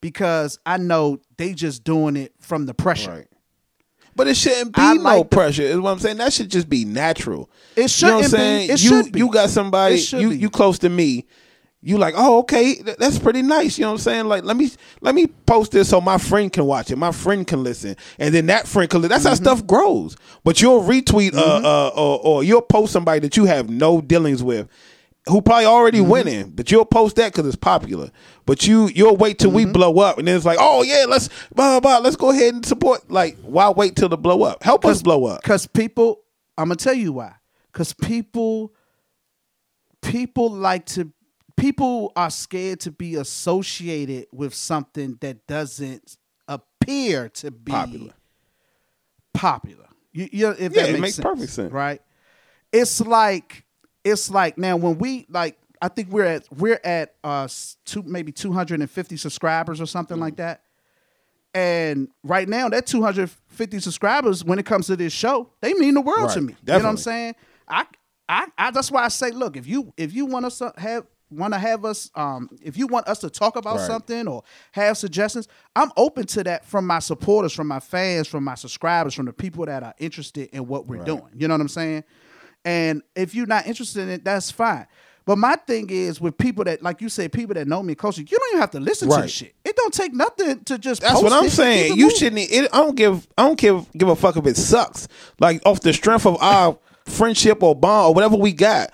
because 0.00 0.58
I 0.64 0.78
know 0.78 1.20
they 1.36 1.52
just 1.52 1.84
doing 1.84 2.16
it 2.16 2.32
from 2.40 2.64
the 2.66 2.72
pressure. 2.74 3.10
right 3.10 3.28
but 4.14 4.26
it 4.26 4.36
shouldn't 4.36 4.74
be 4.74 4.80
I 4.80 4.94
no 4.94 5.02
like 5.02 5.28
the- 5.30 5.36
pressure 5.36 5.62
is 5.62 5.78
what 5.78 5.90
i'm 5.90 5.98
saying 5.98 6.16
that 6.16 6.32
should 6.32 6.50
just 6.50 6.70
be 6.70 6.86
natural 6.86 7.50
It 7.76 8.00
you 8.00 8.08
know 8.08 8.16
what 8.16 8.24
i'm 8.24 8.30
shouldn't 8.30 8.32
be. 8.32 8.36
saying 8.38 8.70
It 8.70 8.82
you 8.82 8.88
should 9.02 9.12
be. 9.12 9.18
you 9.18 9.30
got 9.30 9.50
somebody 9.50 9.96
you 10.12 10.30
be. 10.30 10.36
you 10.38 10.48
close 10.50 10.78
to 10.78 10.88
me 10.88 11.26
you 11.82 11.98
like 11.98 12.14
oh 12.16 12.38
okay 12.38 12.74
that's 12.98 13.18
pretty 13.18 13.42
nice 13.42 13.78
you 13.78 13.82
know 13.82 13.88
what 13.90 13.94
i'm 13.94 13.98
saying 13.98 14.26
like 14.26 14.42
let 14.44 14.56
me 14.56 14.70
let 15.02 15.14
me 15.14 15.26
post 15.26 15.72
this 15.72 15.88
so 15.90 16.00
my 16.00 16.18
friend 16.18 16.52
can 16.52 16.64
watch 16.64 16.90
it 16.90 16.96
my 16.96 17.12
friend 17.12 17.46
can 17.46 17.62
listen 17.62 17.94
and 18.18 18.34
then 18.34 18.46
that 18.46 18.66
friend 18.66 18.88
can 18.90 19.02
li- 19.02 19.08
that's 19.08 19.24
Mm-hmm. 19.24 19.28
how 19.28 19.34
stuff 19.54 19.66
grows 19.66 20.16
but 20.42 20.60
you'll 20.60 20.82
retweet 20.82 21.34
uh, 21.34 21.60
uh 21.62 21.88
or, 21.94 22.20
or 22.24 22.42
you'll 22.44 22.62
post 22.62 22.92
somebody 22.92 23.20
that 23.20 23.36
you 23.36 23.44
have 23.44 23.68
no 23.70 24.00
dealings 24.00 24.42
with 24.42 24.68
who 25.28 25.42
probably 25.42 25.66
already 25.66 25.98
Mm-hmm. 26.00 26.10
winning 26.10 26.50
but 26.50 26.70
you'll 26.72 26.84
post 26.86 27.16
that 27.16 27.32
because 27.32 27.46
it's 27.46 27.56
popular 27.56 28.10
but 28.46 28.66
you 28.66 28.88
you'll 28.88 29.16
wait 29.16 29.38
till 29.38 29.50
Mm-hmm. 29.50 29.56
we 29.56 29.64
blow 29.66 29.98
up 29.98 30.18
and 30.18 30.26
then 30.26 30.34
it's 30.36 30.46
like 30.46 30.58
oh 30.60 30.82
yeah 30.82 31.04
let's 31.06 31.28
blah 31.54 31.78
blah 31.78 31.80
blah 31.80 31.98
let's 31.98 32.16
go 32.16 32.30
ahead 32.30 32.54
and 32.54 32.64
support 32.66 33.08
like 33.10 33.36
why 33.42 33.68
wait 33.70 33.94
till 33.96 34.08
the 34.08 34.16
blow 34.16 34.42
up 34.42 34.62
help 34.62 34.84
us 34.86 35.02
blow 35.02 35.26
up 35.26 35.42
Because 35.42 35.66
people, 35.66 36.22
I'm 36.58 36.68
gonna 36.68 36.76
tell 36.76 36.94
you 36.94 37.12
why. 37.12 37.34
Because 37.70 37.92
people, 37.92 38.72
people 40.02 40.50
like 40.50 40.86
to, 40.86 41.12
people 41.56 42.12
are 42.16 42.30
scared 42.30 42.80
to 42.80 42.90
be 42.90 43.14
associated 43.16 44.26
with 44.32 44.54
something 44.54 45.16
that 45.20 45.46
doesn't 45.46 46.16
appear 46.48 47.28
to 47.30 47.50
be 47.50 47.72
Popular. 47.72 48.12
Popular. 49.34 49.86
You, 50.12 50.28
you 50.32 50.48
if 50.50 50.58
Yeah, 50.58 50.68
that 50.68 50.90
it 50.90 50.92
makes, 50.92 51.00
makes 51.02 51.14
sense, 51.14 51.24
perfect 51.24 51.52
sense. 51.52 51.72
right? 51.72 52.00
It's 52.72 53.00
like, 53.00 53.64
it's 54.04 54.30
like 54.30 54.56
now 54.58 54.76
when 54.76 54.98
we 54.98 55.26
like, 55.28 55.58
I 55.82 55.88
think 55.88 56.08
we're 56.08 56.24
at 56.24 56.48
we're 56.56 56.80
at 56.84 57.14
uh 57.22 57.48
two 57.84 58.02
maybe 58.02 58.32
250 58.32 59.16
subscribers 59.18 59.78
or 59.80 59.86
something 59.86 60.16
Mm. 60.16 60.20
like 60.20 60.36
that. 60.36 60.62
And 61.52 62.08
right 62.22 62.46
now, 62.48 62.68
that 62.68 62.86
250 62.86 63.80
subscribers, 63.80 64.44
when 64.44 64.58
it 64.58 64.66
comes 64.66 64.86
to 64.88 64.96
this 64.96 65.12
show, 65.12 65.50
they 65.60 65.72
mean 65.74 65.94
the 65.94 66.00
world 66.02 66.30
to 66.30 66.40
Right, 66.40 66.48
me. 66.48 66.52
You 66.66 66.72
know 66.72 66.78
what 66.78 66.84
I'm 66.86 66.96
saying? 66.98 67.34
I, 67.66 67.86
I, 68.28 68.46
I, 68.58 68.70
that's 68.70 68.90
why 68.90 69.04
I 69.04 69.08
say, 69.08 69.30
look, 69.30 69.56
if 69.56 69.66
you 69.66 69.92
if 69.96 70.12
you 70.14 70.26
want 70.26 70.50
to 70.50 70.72
have 70.76 71.06
want 71.30 71.52
to 71.54 71.58
have 71.58 71.84
us, 71.84 72.10
um, 72.14 72.48
if 72.62 72.76
you 72.78 72.86
want 72.86 73.08
us 73.08 73.18
to 73.20 73.30
talk 73.30 73.56
about 73.56 73.76
Right. 73.76 73.86
something 73.86 74.28
or 74.28 74.42
have 74.72 74.96
suggestions, 74.96 75.48
I'm 75.74 75.90
open 75.96 76.26
to 76.26 76.44
that 76.44 76.64
from 76.64 76.86
my 76.86 76.98
supporters, 77.00 77.52
from 77.52 77.66
my 77.68 77.80
fans, 77.80 78.28
from 78.28 78.44
my 78.44 78.54
subscribers, 78.54 79.14
from 79.14 79.26
the 79.26 79.32
people 79.32 79.66
that 79.66 79.82
are 79.82 79.94
interested 79.98 80.50
in 80.52 80.66
what 80.66 80.86
we're 80.86 81.04
doing. 81.04 81.28
You 81.36 81.48
know 81.48 81.54
what 81.54 81.60
I'm 81.62 81.68
saying? 81.68 82.04
And 82.64 83.02
if 83.14 83.34
you're 83.34 83.46
not 83.46 83.66
interested 83.66 84.02
in 84.02 84.08
it, 84.10 84.24
that's 84.24 84.50
fine. 84.50 84.86
But 85.24 85.38
my 85.38 85.56
thing 85.56 85.90
is 85.90 86.20
with 86.20 86.38
people 86.38 86.62
that, 86.64 86.82
like 86.82 87.00
you 87.00 87.08
said, 87.08 87.32
people 87.32 87.54
that 87.54 87.66
know 87.66 87.82
me 87.82 87.96
closely, 87.96 88.24
you 88.30 88.38
don't 88.38 88.48
even 88.50 88.60
have 88.60 88.70
to 88.70 88.80
listen 88.80 89.08
to 89.10 89.16
the 89.22 89.26
shit. 89.28 89.56
It 89.64 89.74
don't 89.74 89.92
take 89.92 90.14
nothing 90.14 90.60
to 90.64 90.78
just. 90.78 91.02
That's 91.02 91.20
what 91.20 91.32
I'm 91.32 91.48
saying. 91.48 91.96
You 91.96 92.10
shouldn't. 92.16 92.48
It, 92.48 92.70
I 92.72 92.78
don't 92.78 92.94
give. 92.94 93.26
I 93.36 93.42
don't 93.42 93.58
give. 93.58 93.90
Give 93.92 94.08
a 94.08 94.14
fuck 94.14 94.36
if 94.36 94.46
it 94.46 94.56
sucks. 94.56 95.08
Like 95.40 95.60
off 95.66 95.80
the 95.80 95.92
strength 95.92 96.26
of 96.26 96.40
our 96.40 96.78
friendship 97.06 97.62
or 97.64 97.74
bond 97.74 98.10
or 98.10 98.14
whatever 98.14 98.36
we 98.36 98.52
got, 98.52 98.92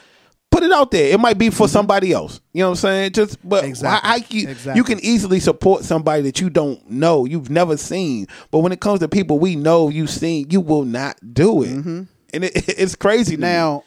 put 0.53 0.63
it 0.63 0.71
out 0.71 0.91
there. 0.91 1.13
It 1.13 1.19
might 1.19 1.39
be 1.39 1.51
for 1.51 1.65
mm-hmm. 1.65 1.73
somebody 1.73 2.13
else. 2.13 2.41
You 2.53 2.61
know 2.61 2.69
what 2.69 2.71
I'm 2.73 2.77
saying? 2.77 3.13
Just 3.13 3.49
but 3.49 3.65
Exactly. 3.65 4.09
I, 4.09 4.15
I, 4.15 4.25
you, 4.29 4.49
Exactly. 4.49 4.79
you 4.79 4.85
can 4.85 5.01
easily 5.01 5.41
support 5.41 5.85
somebody 5.85 6.23
that 6.23 6.41
you 6.41 6.51
don't 6.51 6.89
know, 6.91 7.25
you've 7.25 7.51
never 7.51 7.77
seen. 7.77 8.27
But 8.51 8.61
when 8.61 8.73
it 8.73 8.81
comes 8.81 9.01
to 9.01 9.09
people 9.09 9.39
we 9.39 9.57
know, 9.57 9.89
you've 9.89 10.11
seen, 10.11 10.51
you 10.51 10.61
will 10.61 10.85
not 10.85 11.19
do 11.35 11.63
it. 11.63 11.71
Mm-hmm. 11.71 12.03
And 12.35 12.45
it, 12.45 12.53
it's 12.79 12.95
crazy 12.95 13.37
to 13.37 13.41
me. 13.41 13.49
Now, 13.49 13.85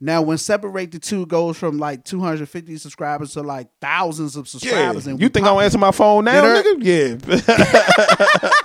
now 0.00 0.22
when 0.22 0.38
separate 0.38 0.92
the 0.92 0.98
two 0.98 1.26
goes 1.26 1.58
from 1.58 1.78
like 1.78 2.04
250 2.04 2.76
subscribers 2.78 3.34
to 3.34 3.42
like 3.42 3.68
thousands 3.80 4.36
of 4.36 4.46
Yeah. 4.46 4.50
subscribers, 4.50 5.06
and 5.06 5.20
You 5.20 5.28
think 5.28 5.46
I'm 5.46 5.58
answer 5.58 5.78
my 5.78 5.92
phone 5.92 6.24
now, 6.24 6.42
nigga? 6.42 6.82
Yeah. 6.82 8.50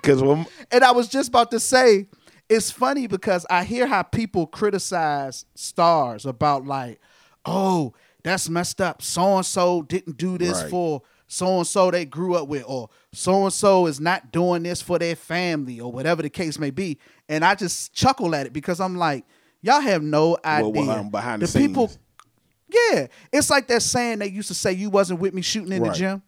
Because 0.00 0.22
And 0.70 0.84
I 0.84 0.92
was 0.92 1.08
just 1.08 1.28
about 1.28 1.50
to 1.50 1.60
say, 1.60 2.06
it's 2.48 2.70
funny 2.70 3.06
because 3.06 3.44
I 3.50 3.64
hear 3.64 3.86
how 3.86 4.02
people 4.02 4.46
criticize 4.46 5.44
stars 5.54 6.24
about 6.26 6.64
like, 6.66 7.00
oh, 7.44 7.92
that's 8.22 8.48
messed 8.48 8.80
up. 8.80 9.02
So 9.02 9.36
and 9.36 9.46
so 9.46 9.82
didn't 9.82 10.16
do 10.16 10.38
this 10.38 10.62
Right. 10.62 10.70
for 10.70 11.02
so 11.30 11.58
and 11.58 11.66
so 11.66 11.90
they 11.90 12.04
grew 12.06 12.34
up 12.36 12.48
with, 12.48 12.64
or 12.66 12.88
so 13.12 13.44
and 13.44 13.52
so 13.52 13.86
is 13.86 14.00
not 14.00 14.32
doing 14.32 14.62
this 14.62 14.80
for 14.80 14.98
their 14.98 15.14
family, 15.14 15.78
or 15.78 15.92
whatever 15.92 16.22
the 16.22 16.30
case 16.30 16.58
may 16.58 16.70
be. 16.70 16.98
And 17.28 17.44
I 17.44 17.54
just 17.54 17.92
chuckle 17.92 18.34
at 18.34 18.46
it 18.46 18.52
because 18.54 18.80
I'm 18.80 18.96
like, 18.96 19.26
y'all 19.60 19.80
have 19.80 20.02
no 20.02 20.38
idea. 20.44 20.70
well, 20.70 20.90
um, 20.90 21.10
behind 21.10 21.42
the, 21.42 21.46
the 21.46 21.58
people, 21.58 21.88
scenes. 21.88 21.98
yeah, 22.92 23.06
it's 23.30 23.50
like 23.50 23.66
that 23.68 23.82
saying 23.82 24.20
they 24.20 24.28
used 24.30 24.48
to 24.48 24.54
say 24.54 24.72
you 24.72 24.88
wasn't 24.88 25.20
with 25.20 25.34
me 25.34 25.42
shooting 25.42 25.72
in 25.72 25.82
Right. 25.82 25.92
the 25.92 25.98
gym. 25.98 26.22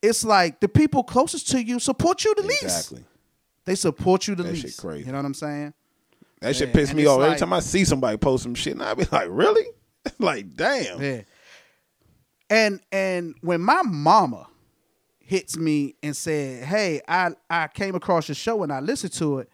It's 0.00 0.24
like 0.24 0.60
the 0.60 0.68
people 0.68 1.02
closest 1.02 1.48
to 1.50 1.60
you 1.62 1.80
support 1.80 2.24
you 2.24 2.32
the 2.36 2.42
least. 2.42 2.62
Exactly. 2.62 3.04
They 3.64 3.74
support 3.74 4.28
you 4.28 4.34
the 4.34 4.42
That 4.42 4.52
least. 4.52 4.62
shit 4.62 4.76
crazy. 4.76 5.06
You 5.06 5.12
know 5.12 5.18
what 5.18 5.24
I'm 5.26 5.34
saying? 5.34 5.72
That 6.40 6.54
shit 6.56 6.68
Yeah, 6.68 6.74
pissed 6.74 6.90
and 6.92 6.98
me 6.98 7.06
off. 7.06 7.22
Every 7.22 7.38
time 7.38 7.52
I 7.52 7.60
see 7.60 7.84
somebody 7.84 8.16
post 8.18 8.42
some 8.42 8.54
shit, 8.54 8.74
and 8.74 8.82
I 8.82 8.92
be 8.94 9.04
like, 9.10 9.28
really? 9.30 9.64
like, 10.18 10.54
damn. 10.54 11.00
Yeah. 11.02 11.22
And 12.50 12.80
and 12.92 13.34
when 13.40 13.60
my 13.62 13.80
mama 13.82 14.48
hits 15.18 15.56
me 15.56 15.94
and 16.02 16.14
said, 16.14 16.64
"Hey, 16.64 17.00
I 17.08 17.30
I 17.48 17.68
came 17.68 17.94
across 17.94 18.28
your 18.28 18.34
show 18.34 18.62
and 18.62 18.70
I 18.72 18.80
listened 18.80 19.14
to 19.14 19.38
it," 19.38 19.48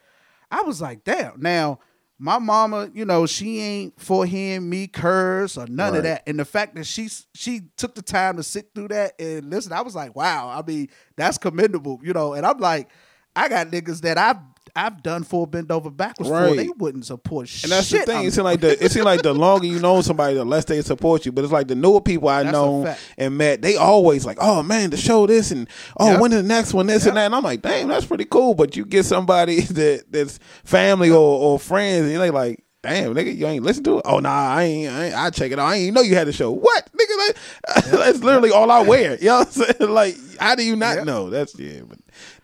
I 0.51 0.63
was 0.63 0.81
like, 0.83 1.05
"Damn!" 1.05 1.41
Now 1.41 1.79
my 2.19 2.39
mama, 2.41 2.91
you 2.93 3.05
know, 3.05 3.25
she 3.27 3.61
ain't 3.61 3.99
for 4.01 4.27
hearing 4.27 4.69
me 4.69 4.89
curse 4.89 5.57
or 5.57 5.67
none 5.69 5.93
Right. 5.93 5.99
of 5.99 6.03
that. 6.03 6.23
And 6.27 6.39
the 6.39 6.45
fact 6.45 6.75
that 6.75 6.85
she 6.85 7.09
she 7.33 7.63
took 7.77 7.95
the 7.95 8.03
time 8.03 8.37
to 8.37 8.43
sit 8.43 8.71
through 8.75 8.89
that 8.89 9.13
and 9.21 9.49
listen, 9.49 9.73
I 9.73 9.83
was 9.83 9.95
like, 9.95 10.17
"Wow!" 10.17 10.49
I 10.49 10.63
mean, 10.69 10.89
that's 11.17 11.39
commendable, 11.39 12.01
you 12.03 12.13
know. 12.13 12.35
And 12.35 12.45
I'm 12.45 12.59
like, 12.59 12.91
I 13.37 13.49
got 13.49 13.69
niggas 13.69 14.01
that 14.03 14.19
I've 14.19 14.37
I've 14.77 15.03
done 15.03 15.25
full 15.25 15.47
bend 15.47 15.73
over 15.73 15.91
backwards 15.91 16.31
for. 16.31 16.55
They 16.55 16.69
wouldn't 16.79 17.05
support 17.05 17.49
shit. 17.49 17.65
And 17.65 17.73
that's 17.73 17.91
the 17.91 17.99
thing. 18.01 18.19
I'm 18.19 18.27
It 18.27 18.33
seems 18.33 18.45
like 18.45 18.61
the 18.61 18.85
it 18.85 18.93
seems 18.93 19.05
like 19.05 19.23
the 19.23 19.35
longer 19.35 19.67
you 19.67 19.81
know 19.81 20.01
somebody, 20.01 20.35
the 20.37 20.45
less 20.45 20.65
they 20.65 20.81
support 20.83 21.27
you. 21.27 21.33
But 21.33 21.43
it's 21.45 21.53
like 21.53 21.67
the 21.67 21.75
newer 21.75 22.01
people 22.01 22.29
I 22.29 22.45
That's 22.45 22.53
know 22.53 22.95
and 23.19 23.37
met, 23.37 23.63
they 23.63 23.75
always 23.77 24.25
like, 24.25 24.39
oh 24.41 24.63
man, 24.63 24.91
the 24.91 24.97
show 24.97 25.27
this 25.27 25.51
and 25.51 25.69
oh 25.99 26.13
Yep. 26.13 26.21
when 26.21 26.31
the 26.31 26.43
next 26.45 26.73
one, 26.73 26.87
this 26.87 27.05
Yep. 27.05 27.11
and 27.11 27.17
that. 27.17 27.27
And 27.27 27.35
I'm 27.35 27.43
like, 27.43 27.63
damn, 27.63 27.89
that's 27.89 28.07
pretty 28.07 28.27
cool. 28.27 28.55
But 28.55 28.77
you 28.77 28.85
get 28.85 29.05
somebody 29.07 29.61
that 29.63 30.05
that's 30.11 30.39
family 30.65 31.11
or, 31.11 31.17
or 31.19 31.59
friends, 31.59 32.07
and 32.11 32.21
they 32.21 32.31
like, 32.31 32.63
damn, 32.83 33.13
nigga, 33.15 33.37
you 33.37 33.47
ain't 33.49 33.65
listen 33.65 33.83
to 33.85 33.99
it. 33.99 34.03
Oh 34.05 34.21
nah, 34.21 34.55
I 34.55 34.63
ain't. 34.63 34.93
I, 34.93 35.05
ain't, 35.07 35.15
I 35.17 35.31
check 35.31 35.51
it 35.51 35.59
out. 35.59 35.67
I 35.67 35.75
ain't 35.75 35.83
even 35.83 35.95
know 35.95 36.03
you 36.03 36.15
had 36.15 36.29
a 36.29 36.33
show. 36.33 36.53
What, 36.53 36.89
nigga? 36.93 37.27
Like, 37.27 37.85
that's 37.87 38.21
literally 38.21 38.51
all 38.53 38.71
I 38.71 38.83
wear. 38.83 39.17
You 39.21 39.27
know 39.27 39.39
what 39.41 39.47
I'm 39.49 39.53
saying? 39.65 39.91
Like, 39.91 40.17
how 40.39 40.55
do 40.55 40.63
you 40.65 40.77
not 40.77 40.97
Yep. 40.99 41.07
know? 41.07 41.29
That's 41.29 41.59
yeah, 41.59 41.81
but 41.87 41.99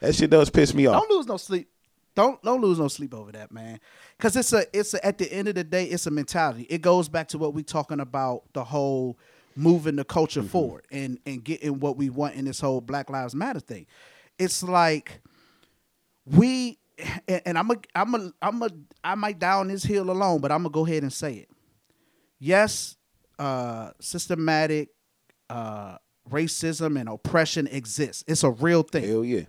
that 0.07 0.15
shit 0.15 0.31
does 0.31 0.51
piss 0.51 0.73
me 0.75 0.87
off. 0.87 1.01
don't 1.03 1.11
lose 1.11 1.27
no 1.27 1.37
sleep. 1.37 1.69
Don't 2.15 2.43
don't 2.43 2.61
lose 2.61 2.79
no 2.79 2.89
sleep 2.89 3.13
over 3.15 3.31
that, 3.33 3.53
man. 3.53 3.79
Because 4.17 4.37
it's 4.37 4.53
a 4.53 4.65
it's 4.73 4.95
a, 4.95 5.05
at 5.05 5.19
the 5.19 5.31
end 5.33 5.49
of 5.49 5.55
the 5.55 5.65
day, 5.65 5.85
it's 5.85 6.07
a 6.07 6.11
mentality. 6.11 6.67
It 6.71 6.81
goes 6.81 7.09
back 7.09 7.29
to 7.29 7.39
what 7.39 7.53
we 7.55 7.63
talking 7.63 8.01
about 8.01 8.45
the 8.55 8.65
whole 8.65 9.19
moving 9.55 9.97
the 9.97 10.05
culture 10.05 10.41
Mm-hmm. 10.41 10.49
forward 10.49 10.85
and 10.91 11.19
and 11.27 11.43
getting 11.45 11.81
what 11.81 11.97
we 11.97 12.09
want 12.11 12.35
in 12.35 12.45
this 12.47 12.61
whole 12.61 12.81
Black 12.81 13.11
Lives 13.11 13.35
Matter 13.35 13.61
thing. 13.61 13.87
It's 14.39 14.63
like 14.63 15.21
we 16.25 16.79
and, 17.29 17.43
and 17.45 17.59
I'm 17.59 17.71
a 17.71 17.77
I'm 17.95 18.15
a 18.15 18.33
I'm 18.41 18.63
a 18.63 18.71
I 19.05 19.15
might 19.15 19.39
down 19.39 19.69
this 19.69 19.83
hill 19.83 20.11
alone, 20.11 20.41
but 20.41 20.51
I'm 20.51 20.59
gonna 20.63 20.71
go 20.71 20.87
ahead 20.87 21.03
and 21.03 21.13
say 21.13 21.35
it. 21.35 21.51
Yes, 22.39 22.97
uh, 23.39 23.91
systematic 24.01 24.91
uh, 25.51 25.97
racism 26.31 26.99
and 26.99 27.09
oppression 27.09 27.67
exists. 27.67 28.25
It's 28.27 28.43
a 28.43 28.51
real 28.51 28.83
thing 28.83 29.07
Hell 29.09 29.25
yeah. 29.25 29.43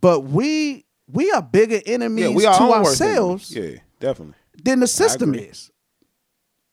But 0.00 0.20
we 0.20 0.84
we 1.12 1.30
are 1.32 1.42
bigger 1.42 1.80
enemies 1.86 2.24
Yeah, 2.30 2.36
we 2.36 2.46
are 2.46 2.56
to 2.58 2.64
our 2.64 2.84
ourselves 2.84 3.54
enemies. 3.56 3.74
Yeah, 3.74 3.80
definitely. 4.00 4.34
than 4.62 4.80
the 4.80 4.86
system 4.88 5.34
is. 5.34 5.70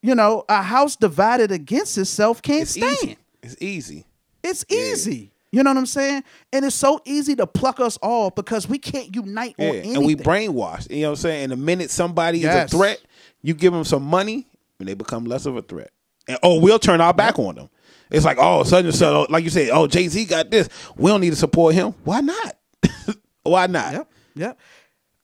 You 0.01 0.15
know, 0.15 0.43
a 0.49 0.61
house 0.61 0.95
divided 0.97 1.51
against 1.51 1.97
itself 1.97 2.41
can't 2.41 2.63
It's 2.63 2.71
stand. 2.71 2.97
easy. 3.03 3.17
It's 3.41 3.55
easy. 3.61 4.05
It's 4.43 4.65
easy. 4.69 5.31
You 5.51 5.63
know 5.63 5.69
what 5.69 5.77
I'm 5.77 5.85
saying? 5.85 6.23
And 6.51 6.65
it's 6.65 6.75
so 6.75 6.99
easy 7.05 7.35
to 7.35 7.45
pluck 7.47 7.79
us 7.79 7.97
off 8.01 8.35
because 8.35 8.67
we 8.67 8.79
can't 8.79 9.15
unite 9.15 9.55
Yeah, 9.57 9.69
on 9.69 9.75
anything. 9.75 9.95
and 9.97 10.05
we 10.05 10.15
brainwashed. 10.15 10.89
You 10.89 11.03
know 11.03 11.09
what 11.11 11.19
I'm 11.19 11.21
saying? 11.21 11.43
And 11.43 11.51
the 11.53 11.55
minute 11.57 11.89
somebody 11.91 12.39
Yes. 12.39 12.67
is 12.69 12.73
a 12.73 12.77
threat, 12.77 12.99
you 13.43 13.53
give 13.53 13.71
them 13.71 13.83
some 13.85 14.03
money, 14.03 14.47
and 14.79 14.87
they 14.89 14.93
become 14.95 15.25
less 15.25 15.45
of 15.45 15.55
a 15.55 15.61
threat. 15.61 15.91
And 16.27 16.37
oh, 16.43 16.59
we'll 16.59 16.79
turn 16.79 16.99
our 17.01 17.13
back 17.13 17.37
on 17.39 17.55
them. 17.55 17.69
It's 18.11 18.25
like 18.25 18.37
oh, 18.39 18.63
such 18.63 18.83
and 18.85 18.93
such. 18.95 19.29
Like 19.29 19.43
you 19.43 19.49
said, 19.51 19.69
oh, 19.71 19.87
Jay 19.87 20.07
Z 20.07 20.25
got 20.25 20.49
this. 20.51 20.67
We 20.97 21.09
don't 21.11 21.21
need 21.21 21.29
to 21.31 21.35
support 21.35 21.75
him. 21.75 21.93
Why 22.03 22.19
not? 22.21 22.57
Why 23.43 23.67
not? 23.67 23.93
Yep. 23.93 24.11
Yep. 24.35 24.59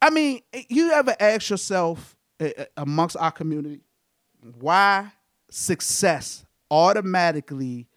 I 0.02 0.10
mean, 0.10 0.42
you 0.70 0.92
ever 0.92 1.16
ask 1.20 1.50
yourself 1.50 2.16
amongst 2.78 3.18
our 3.18 3.32
community 3.32 3.82
why 4.60 5.12
success 5.50 6.46
automatically 6.72 7.88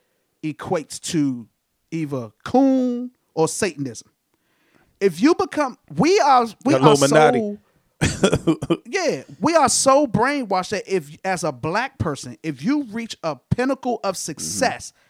equates 0.43 1.01
to 1.01 1.49
either 1.91 2.33
coon 2.45 3.11
or 3.35 3.49
Satanism? 3.49 4.11
If 5.01 5.21
you 5.21 5.35
become, 5.35 5.79
we 5.97 6.19
are, 6.21 6.47
we 6.65 6.75
The 6.75 6.81
are 6.81 6.97
so. 6.97 7.59
yeah, 8.87 9.23
we 9.41 9.55
are 9.55 9.69
so 9.69 10.07
brainwashed 10.07 10.71
that 10.71 10.83
if, 10.87 11.17
as 11.25 11.45
a 11.45 11.53
black 11.53 11.99
person, 11.99 12.37
if 12.43 12.63
you 12.63 12.85
reach 12.85 13.17
a 13.23 13.37
pinnacle 13.37 14.01
of 14.03 14.17
success, 14.17 14.91
mm-hmm. 14.91 15.02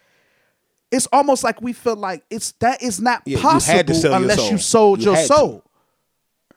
It's 0.93 1.07
almost 1.11 1.43
like 1.43 1.61
we 1.61 1.73
feel 1.73 1.95
like 1.97 2.23
it's 2.29 2.51
that 2.59 2.81
is 2.81 3.01
not 3.01 3.23
Yeah, 3.25 3.37
you 3.37 3.43
possible 3.43 3.75
had 3.77 3.87
to 3.87 3.95
sell 3.95 4.11
your 4.11 4.21
unless 4.21 4.37
soul. 4.37 4.51
you 4.51 4.57
sold 4.57 4.99
You 4.99 5.05
your 5.05 5.15
had 5.15 5.21
to. 5.21 5.27
soul. 5.27 5.63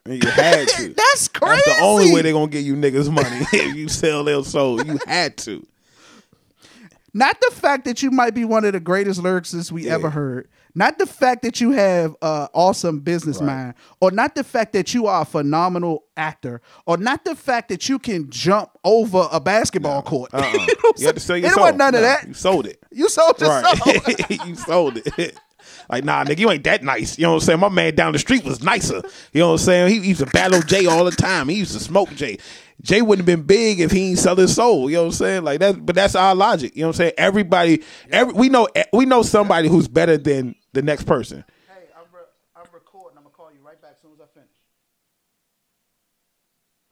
You 0.09 0.29
had 0.29 0.69
to. 0.69 0.89
That's 0.97 1.29
crazy. 1.29 1.63
That's 1.67 1.79
the 1.79 1.85
only 1.85 2.13
way 2.15 2.23
they're 2.23 2.33
gonna 2.33 2.47
get 2.47 2.65
you 2.65 2.77
niggas 2.77 3.11
money 3.11 3.29
if 3.53 3.75
you 3.75 3.89
sell 3.89 4.23
their 4.25 4.45
soul. 4.45 4.85
You 4.85 4.99
had 5.07 5.37
to. 5.39 5.67
Not 7.15 7.41
the 7.41 7.51
fact 7.55 7.87
that 7.87 8.03
you 8.03 8.11
might 8.11 8.35
be 8.35 8.45
one 8.45 8.65
of 8.65 8.73
the 8.75 8.81
greatest 8.81 9.21
lyricists 9.23 9.73
we 9.73 9.87
Yeah. 9.87 9.95
ever 9.95 10.11
heard. 10.11 10.49
Not 10.79 10.99
the 10.99 11.07
fact 11.07 11.43
that 11.43 11.61
you 11.61 11.71
have 11.73 12.15
an 12.21 12.49
awesome 12.53 13.01
business 13.01 13.39
Right. 13.39 13.47
mind, 13.47 13.75
or 14.01 14.11
not 14.11 14.35
the 14.35 14.45
fact 14.45 14.75
that 14.75 14.93
you 14.93 15.07
are 15.07 15.23
a 15.23 15.25
phenomenal 15.25 16.05
actor, 16.19 16.61
or 16.85 16.99
not 16.99 17.25
the 17.25 17.35
fact 17.35 17.71
that 17.71 17.89
you 17.89 17.99
can 17.99 18.29
jump 18.31 18.71
over 18.85 19.27
a 19.33 19.41
basketball 19.41 20.03
court. 20.03 20.31
Uh-uh. 20.35 20.53
You 20.53 20.59
know 20.59 20.93
You 20.99 21.07
had 21.07 21.15
to 21.17 21.21
sell 21.21 21.37
your 21.39 21.47
It 21.49 21.55
soul. 21.55 21.63
wasn't 21.63 21.79
none 21.79 21.95
of 21.95 22.03
that. 22.03 22.29
You 22.29 22.35
sold 22.35 22.67
it. 22.67 22.79
You 22.93 23.09
sold 23.09 23.41
your 23.41 23.63
soul. 23.63 23.95
You 24.47 24.55
sold 24.55 24.99
it. 25.05 25.39
Like, 25.89 26.03
nah, 26.05 26.25
nigga, 26.25 26.39
you 26.41 26.51
ain't 26.51 26.65
that 26.65 26.83
nice. 26.83 27.17
You 27.17 27.23
know 27.25 27.31
what 27.35 27.43
I'm 27.43 27.47
saying? 27.47 27.61
My 27.61 27.69
man 27.69 27.95
down 27.95 28.13
the 28.13 28.19
street 28.19 28.45
was 28.45 28.61
nicer. 28.63 29.03
You 29.33 29.41
know 29.41 29.49
what 29.49 29.61
I'm 29.61 29.67
saying? 29.67 29.89
He 30.03 30.09
used 30.09 30.19
to 30.21 30.27
battle 30.27 30.61
Jay 30.63 30.87
all 30.87 31.05
the 31.05 31.13
time. 31.13 31.49
He 31.49 31.57
used 31.57 31.75
to 31.75 31.81
smoke 31.81 32.13
Jay. 32.15 32.39
Jay 32.83 33.03
wouldn't 33.03 33.27
have 33.29 33.39
been 33.39 33.47
big 33.47 33.79
if 33.81 33.93
he 33.93 34.11
ain't 34.11 34.19
sell 34.19 34.35
his 34.35 34.55
soul. 34.55 34.91
You 34.91 34.97
know 34.97 35.03
what 35.03 35.07
I'm 35.09 35.13
saying? 35.13 35.45
Like 35.45 35.61
that, 35.61 35.85
but 35.87 35.95
that's 35.95 36.17
our 36.17 36.35
logic. 36.35 36.75
You 36.75 36.83
know 36.83 36.89
what 36.89 36.97
I'm 36.97 36.99
saying? 36.99 37.13
Everybody, 37.19 37.83
every 38.11 38.33
we 38.35 38.49
know 38.49 38.69
we 38.93 39.07
know 39.07 39.23
somebody 39.23 39.69
who's 39.69 39.87
better 39.87 40.17
than 40.19 40.57
the 40.77 40.83
next 40.83 41.05
person. 41.05 41.45
Hey, 41.69 41.89
I'm, 41.97 42.05
I'm 42.55 42.67
recording. 42.73 43.19
I'm 43.19 43.25
gonna 43.25 43.35
call 43.35 43.51
you 43.51 43.59
right 43.65 43.81
back 43.81 43.93
as 43.93 44.01
soon 44.03 44.13
as 44.13 44.21
I 44.21 44.27
finish. 44.33 44.51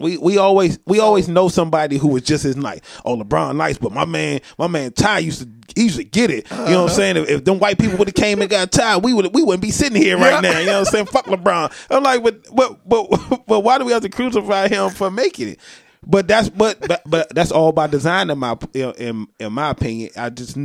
We 0.01 0.19
we 0.19 0.39
always 0.39 0.81
we 0.87 0.99
always 0.99 1.29
know 1.29 1.49
somebody 1.49 1.99
who 1.99 2.09
was 2.09 2.23
just 2.23 2.45
as 2.45 2.57
nice. 2.57 2.81
Oh, 3.05 3.17
LeBron 3.17 3.57
nice, 3.57 3.79
but 3.79 3.93
my 3.93 4.05
man 4.05 4.41
my 4.59 4.67
man 4.67 4.93
Ty 4.93 5.21
used 5.21 5.43
to 5.43 5.49
he 5.77 5.85
used 5.85 5.99
to 5.99 6.05
get 6.05 6.31
it. 6.31 6.51
You 6.51 6.57
know 6.57 6.83
what 6.83 6.91
I'm 6.91 6.97
saying? 6.97 7.17
If, 7.17 7.29
if 7.29 7.45
them 7.45 7.59
white 7.61 7.79
people 7.79 7.99
would 7.99 8.09
have 8.09 8.15
came 8.15 8.41
and 8.41 8.51
got 8.51 8.73
Ty, 8.73 8.97
we 8.99 9.13
would 9.13 9.33
we 9.33 9.43
wouldn't 9.43 9.63
be 9.63 9.71
sitting 9.71 10.01
here 10.01 10.19
right 10.19 10.43
now. 10.43 10.59
You 10.59 10.67
know 10.67 10.81
what 10.81 10.89
I'm 10.89 10.93
saying? 10.93 11.07
Fuck 11.07 11.27
LeBron. 11.27 11.73
I'm 11.91 12.03
like, 12.03 12.25
but 12.25 12.45
but 12.53 12.89
but 12.89 13.45
but 13.47 13.61
why 13.61 13.79
do 13.79 13.85
we 13.85 13.93
have 13.93 14.03
to 14.03 14.09
crucify 14.09 14.67
him 14.67 14.91
for 14.91 15.11
making 15.11 15.51
it? 15.51 15.61
But 16.05 16.27
that's 16.27 16.49
but 16.49 16.81
but, 16.81 17.03
but 17.07 17.35
that's 17.35 17.53
all 17.53 17.71
by 17.71 17.87
design 17.87 18.31
in 18.31 18.39
my 18.39 18.59
in 18.75 19.29
in 19.39 19.53
my 19.53 19.71
opinion. 19.71 20.11
I 20.17 20.31
just 20.31 20.59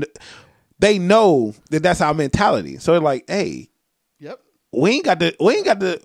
they 0.80 0.98
know 1.00 1.54
that 1.70 1.84
that's 1.84 2.02
our 2.02 2.14
mentality. 2.14 2.78
So 2.78 2.92
they're 2.94 3.02
like, 3.02 3.26
hey, 3.28 3.70
Yep. 4.20 4.40
we 4.72 4.92
ain't 4.92 5.06
got 5.06 5.20
to 5.20 5.36
we 5.40 5.56
ain't 5.56 5.66
got 5.66 5.80
to 5.82 6.02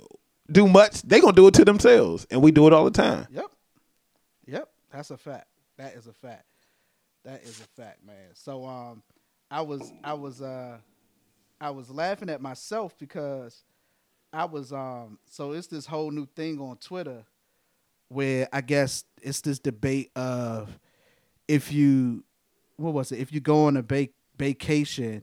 do 0.50 0.66
much. 0.68 1.02
They 1.02 1.20
gonna 1.20 1.32
do 1.32 1.46
it 1.48 1.54
to 1.54 1.64
themselves, 1.64 2.26
and 2.30 2.42
we 2.42 2.50
do 2.52 2.66
it 2.66 2.72
all 2.72 2.84
the 2.84 2.90
time. 2.90 3.26
Yep. 3.30 3.46
Yep. 4.46 4.68
That's 4.92 5.10
a 5.10 5.16
fact. 5.16 5.46
That 5.78 5.94
is 5.94 6.06
a 6.06 6.12
fact. 6.12 6.44
That 7.24 7.42
is 7.42 7.60
a 7.60 7.80
fact, 7.80 8.04
man. 8.06 8.16
So 8.34 8.64
um 8.66 9.02
I 9.50 9.62
was 9.62 9.92
I 10.02 10.12
was 10.14 10.42
uh 10.42 10.76
I 11.60 11.70
was 11.70 11.90
laughing 11.90 12.28
at 12.28 12.40
myself 12.42 12.98
because 12.98 13.62
I 14.32 14.44
was 14.44 14.72
um 14.72 15.18
so 15.30 15.52
it's 15.52 15.68
this 15.68 15.86
whole 15.86 16.10
new 16.10 16.26
thing 16.26 16.60
on 16.60 16.76
Twitter 16.76 17.24
where 18.08 18.48
I 18.52 18.60
guess 18.60 19.04
it's 19.22 19.40
this 19.40 19.58
debate 19.58 20.10
of 20.14 20.78
if 21.48 21.72
you 21.72 22.24
what 22.76 22.92
was 22.92 23.10
it 23.12 23.18
if 23.20 23.32
you 23.32 23.40
go 23.40 23.64
on 23.66 23.76
a 23.78 23.82
va- 23.82 24.08
vacation 24.38 25.22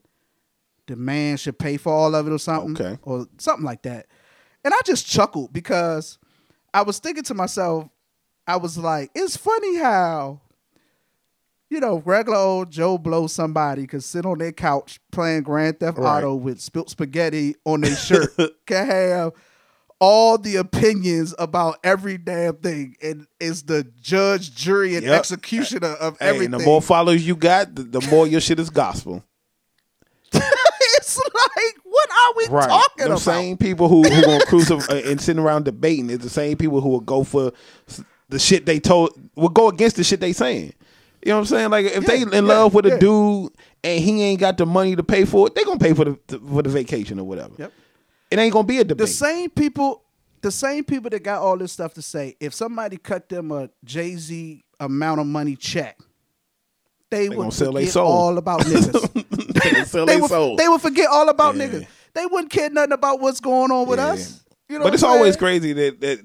the 0.88 0.96
man 0.96 1.38
should 1.38 1.58
pay 1.60 1.78
for 1.78 1.94
all 1.94 2.14
of 2.16 2.28
it 2.28 2.32
or 2.34 2.40
something 2.40 2.74
Okay. 2.86 3.00
or 3.04 3.28
something 3.38 3.66
like 3.66 3.82
that 3.84 4.08
and 4.64 4.74
I 4.74 4.78
just 4.86 5.08
chuckled 5.08 5.54
because 5.54 6.18
I 6.74 6.82
was 6.84 7.00
thinking 7.00 7.24
to 7.26 7.34
myself 7.34 7.88
I 8.48 8.58
was 8.58 8.78
like 8.78 9.12
it's 9.16 9.38
funny 9.38 9.78
how 9.78 10.42
you 11.70 11.80
know, 11.80 12.00
regular 12.06 12.38
old 12.38 12.70
Joe 12.70 12.98
Blow 12.98 13.28
somebody 13.28 13.88
could 13.88 14.04
sit 14.04 14.26
on 14.26 14.40
their 14.40 14.52
couch 14.52 15.00
playing 15.10 15.44
Grand 15.44 15.80
Theft 15.80 15.98
Right. 16.00 16.18
Auto 16.18 16.36
with 16.36 16.60
spilt 16.60 16.90
spaghetti 16.90 17.56
on 17.64 17.80
their 17.80 17.96
shirt, 17.96 18.36
can 18.66 18.86
have 18.88 19.32
all 20.02 20.38
the 20.38 20.56
opinions 20.58 21.34
about 21.40 21.78
every 21.84 22.18
damn 22.18 22.56
thing, 22.58 22.96
and 23.04 23.28
is 23.40 23.64
the 23.64 23.84
judge, 24.02 24.54
jury, 24.56 24.96
and 24.96 25.06
Yep. 25.06 25.20
executioner 25.20 25.90
of 25.94 26.18
Hey, 26.20 26.26
and 26.30 26.36
everything. 26.36 26.52
the 26.58 26.66
more 26.66 26.82
followers 26.82 27.26
you 27.26 27.36
got, 27.36 27.74
the, 27.76 27.84
the 27.84 28.02
more 28.02 28.26
your 28.28 28.42
shit 28.42 28.60
is 28.60 28.70
gospel. 28.72 29.24
it's 30.34 31.18
like, 31.18 31.76
what 31.84 32.10
are 32.10 32.34
we 32.38 32.48
Right. 32.48 32.68
talking 32.70 33.04
Them 33.04 33.12
about? 33.12 33.20
same 33.22 33.58
people 33.58 33.88
who 33.90 34.04
who 34.04 34.24
gonna 34.26 34.42
crucify 34.46 34.92
uh, 34.92 35.02
and 35.06 35.22
sitting 35.22 35.42
around 35.42 35.66
debating 35.66 36.10
is 36.10 36.20
the 36.20 36.30
same 36.30 36.58
people 36.58 36.82
who 36.82 36.90
will 36.90 37.00
go 37.00 37.24
for 37.24 37.52
the 38.30 38.40
shit 38.40 38.66
they 38.66 38.80
told 38.80 39.12
will 39.36 39.50
go 39.50 39.68
against 39.70 39.98
the 39.98 40.04
shit 40.04 40.20
they 40.20 40.34
saying. 40.34 40.74
You 41.24 41.30
know 41.30 41.36
what 41.36 41.40
I'm 41.42 41.46
saying? 41.46 41.70
Like 41.70 41.86
if 41.86 42.06
they 42.06 42.22
in 42.22 42.32
yeah, 42.32 42.40
love 42.40 42.74
with 42.74 42.86
yeah. 42.88 42.96
a 42.96 43.00
dude 43.00 43.52
and 43.84 44.04
he 44.04 44.24
ain't 44.24 44.40
got 44.40 44.58
the 44.58 44.66
money 44.66 44.96
to 44.96 45.04
pay 45.04 45.26
for 45.26 45.48
it, 45.48 45.54
they 45.56 45.64
gonna 45.64 45.78
pay 45.80 45.94
for 45.94 46.06
the 46.06 46.18
for 46.50 46.64
the 46.64 46.70
vacation 46.70 47.20
or 47.20 47.24
whatever. 47.26 47.54
Yep. 47.58 47.74
It 48.32 48.40
ain't 48.40 48.54
gonna 48.54 48.66
be 48.68 48.80
a 48.80 48.84
debate. 48.84 49.06
the 49.08 49.14
same 49.14 49.50
people, 49.50 50.04
the 50.42 50.52
same 50.52 50.84
people 50.84 51.10
that 51.10 51.22
got 51.24 51.42
all 51.42 51.58
this 51.58 51.74
stuff 51.74 51.94
to 51.96 52.02
say, 52.02 52.36
if 52.40 52.54
somebody 52.54 52.98
cut 52.98 53.30
them 53.30 53.52
a 53.52 53.70
Jay 53.84 54.16
Z 54.16 54.64
amount 54.80 55.20
of 55.20 55.28
money 55.28 55.56
check, 55.56 56.00
they, 57.10 57.28
would 57.28 57.52
they 57.52 57.66
forget 57.66 57.90
soul. 57.90 58.08
all 58.08 58.38
about 58.38 58.62
niggas. 58.62 59.14
they 59.64 59.72
they 60.06 60.06
their 60.06 60.22
would, 60.22 60.58
they 60.58 60.68
would 60.70 60.82
forget 60.82 61.10
all 61.10 61.28
about 61.28 61.56
Yeah. 61.56 61.68
niggas. 61.68 61.88
They 62.14 62.26
wouldn't 62.26 62.52
care 62.52 62.70
nothing 62.70 62.94
about 62.94 63.20
what's 63.20 63.42
going 63.42 63.70
on 63.72 63.86
with 63.86 64.00
Yeah. 64.00 64.08
us. 64.08 64.44
You 64.70 64.80
know 64.80 64.86
but 64.86 64.94
it's 64.94 65.04
always 65.04 65.36
crazy 65.36 65.74
that, 65.74 66.00
that 66.00 66.20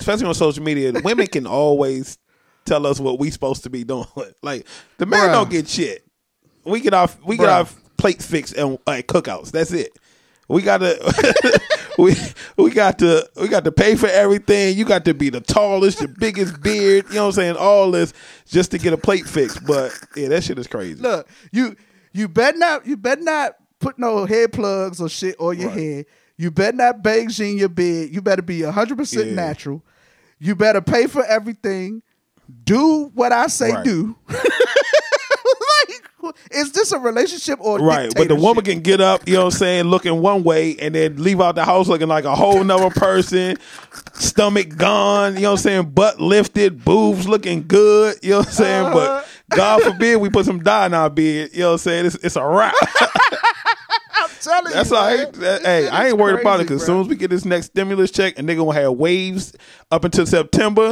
especially 0.00 0.26
on 0.26 0.34
social 0.34 0.64
media, 0.64 0.92
women 1.04 1.26
can 1.26 1.46
always 1.46 2.16
tell 2.64 2.86
us 2.86 2.98
what 2.98 3.18
we 3.18 3.30
supposed 3.30 3.64
to 3.64 3.70
be 3.70 3.84
doing. 3.84 4.06
like 4.42 4.66
the 4.96 5.04
man 5.04 5.28
Bruh. 5.28 5.32
don't 5.32 5.50
get 5.50 5.68
shit. 5.68 6.06
We 6.64 6.80
get 6.80 6.94
off. 6.94 7.18
we 7.22 7.36
get 7.36 7.48
Bruh. 7.48 7.52
our 7.52 7.68
plates 7.98 8.24
fixed 8.24 8.54
and 8.56 8.78
at 8.86 9.06
cookouts. 9.06 9.50
That's 9.50 9.72
it. 9.72 9.98
We 10.52 10.62
gotta 10.62 11.60
we 11.98 12.14
we 12.56 12.70
got 12.70 12.98
to 13.00 13.28
we 13.40 13.48
got 13.48 13.64
to 13.64 13.72
pay 13.72 13.96
for 13.96 14.06
everything. 14.08 14.76
You 14.76 14.84
got 14.84 15.04
to 15.06 15.14
be 15.14 15.30
the 15.30 15.40
tallest, 15.40 16.00
the 16.00 16.08
biggest 16.08 16.62
beard. 16.62 17.06
You 17.08 17.14
know 17.16 17.22
what 17.22 17.26
I'm 17.28 17.32
saying? 17.32 17.56
All 17.56 17.90
this 17.90 18.12
just 18.46 18.70
to 18.72 18.78
get 18.78 18.92
a 18.92 18.96
plate 18.98 19.26
fixed. 19.26 19.64
But 19.66 19.98
yeah, 20.14 20.28
that 20.28 20.44
shit 20.44 20.58
is 20.58 20.66
crazy. 20.66 21.00
Look, 21.00 21.26
you 21.52 21.74
you 22.12 22.28
better 22.28 22.58
not 22.58 22.86
you 22.86 22.96
better 22.96 23.22
not 23.22 23.56
put 23.80 23.98
no 23.98 24.26
head 24.26 24.52
plugs 24.52 25.00
or 25.00 25.08
shit 25.08 25.36
on 25.38 25.58
your 25.58 25.70
Right. 25.70 25.78
head. 25.78 26.06
You 26.36 26.50
better 26.50 26.76
not 26.76 27.02
Beijing 27.02 27.58
your 27.58 27.68
bed. 27.68 28.10
You 28.12 28.20
better 28.20 28.42
be 28.42 28.62
hundred 28.62 28.98
percent 28.98 29.28
Yeah. 29.28 29.34
natural. 29.34 29.82
You 30.38 30.54
better 30.54 30.80
pay 30.82 31.06
for 31.06 31.24
everything. 31.24 32.02
Do 32.64 33.10
what 33.14 33.32
I 33.32 33.46
say 33.46 33.72
Right. 33.72 33.84
do. 33.84 34.16
is 36.50 36.72
this 36.72 36.92
a 36.92 36.98
relationship 36.98 37.58
or 37.60 37.78
a 37.78 37.82
Right, 37.82 38.12
but 38.14 38.28
the 38.28 38.34
woman 38.36 38.64
can 38.64 38.80
get 38.80 39.00
up, 39.00 39.26
you 39.26 39.34
know 39.34 39.40
what 39.46 39.54
I'm 39.54 39.58
saying, 39.58 39.84
looking 39.86 40.20
one 40.20 40.42
way 40.44 40.76
and 40.78 40.94
then 40.94 41.22
leave 41.22 41.40
out 41.40 41.54
the 41.54 41.64
house 41.64 41.88
looking 41.88 42.08
like 42.08 42.24
a 42.24 42.34
whole 42.34 42.62
nother 42.64 42.90
person, 42.98 43.56
stomach 44.14 44.76
gone, 44.76 45.34
you 45.36 45.42
know 45.42 45.50
what 45.52 45.60
I'm 45.60 45.62
saying, 45.62 45.90
butt 45.90 46.20
lifted, 46.20 46.84
boobs 46.84 47.28
looking 47.28 47.66
good, 47.66 48.16
you 48.22 48.30
know 48.30 48.38
what 48.38 48.46
I'm 48.48 48.52
saying, 48.52 48.84
Uh-huh. 48.86 49.22
but 49.50 49.56
God 49.56 49.82
forbid 49.84 50.20
we 50.20 50.30
put 50.30 50.46
some 50.46 50.62
dye 50.62 50.86
in 50.86 50.94
our 50.94 51.10
beard, 51.10 51.50
you 51.52 51.60
know 51.60 51.66
what 51.68 51.72
I'm 51.72 51.78
saying, 51.78 52.06
it's, 52.06 52.16
it's 52.16 52.36
a 52.36 52.44
wrap. 52.46 52.74
I'm 54.14 54.28
telling 54.40 54.72
That's 54.72 54.90
you, 54.90 54.96
all 54.96 55.06
man. 55.10 55.24
right. 55.24 55.32
This 55.32 55.62
Hey, 55.62 55.88
I 55.88 56.08
ain't 56.08 56.18
worried 56.18 56.40
about 56.40 56.60
it 56.60 56.64
because 56.64 56.82
as 56.82 56.86
soon 56.86 57.00
as 57.00 57.08
we 57.08 57.16
get 57.16 57.30
this 57.30 57.44
next 57.44 57.66
stimulus 57.66 58.10
check 58.10 58.38
and 58.38 58.48
they 58.48 58.54
gonna 58.54 58.74
have 58.74 58.92
waves 58.92 59.52
up 59.90 60.04
until 60.04 60.26
September, 60.26 60.90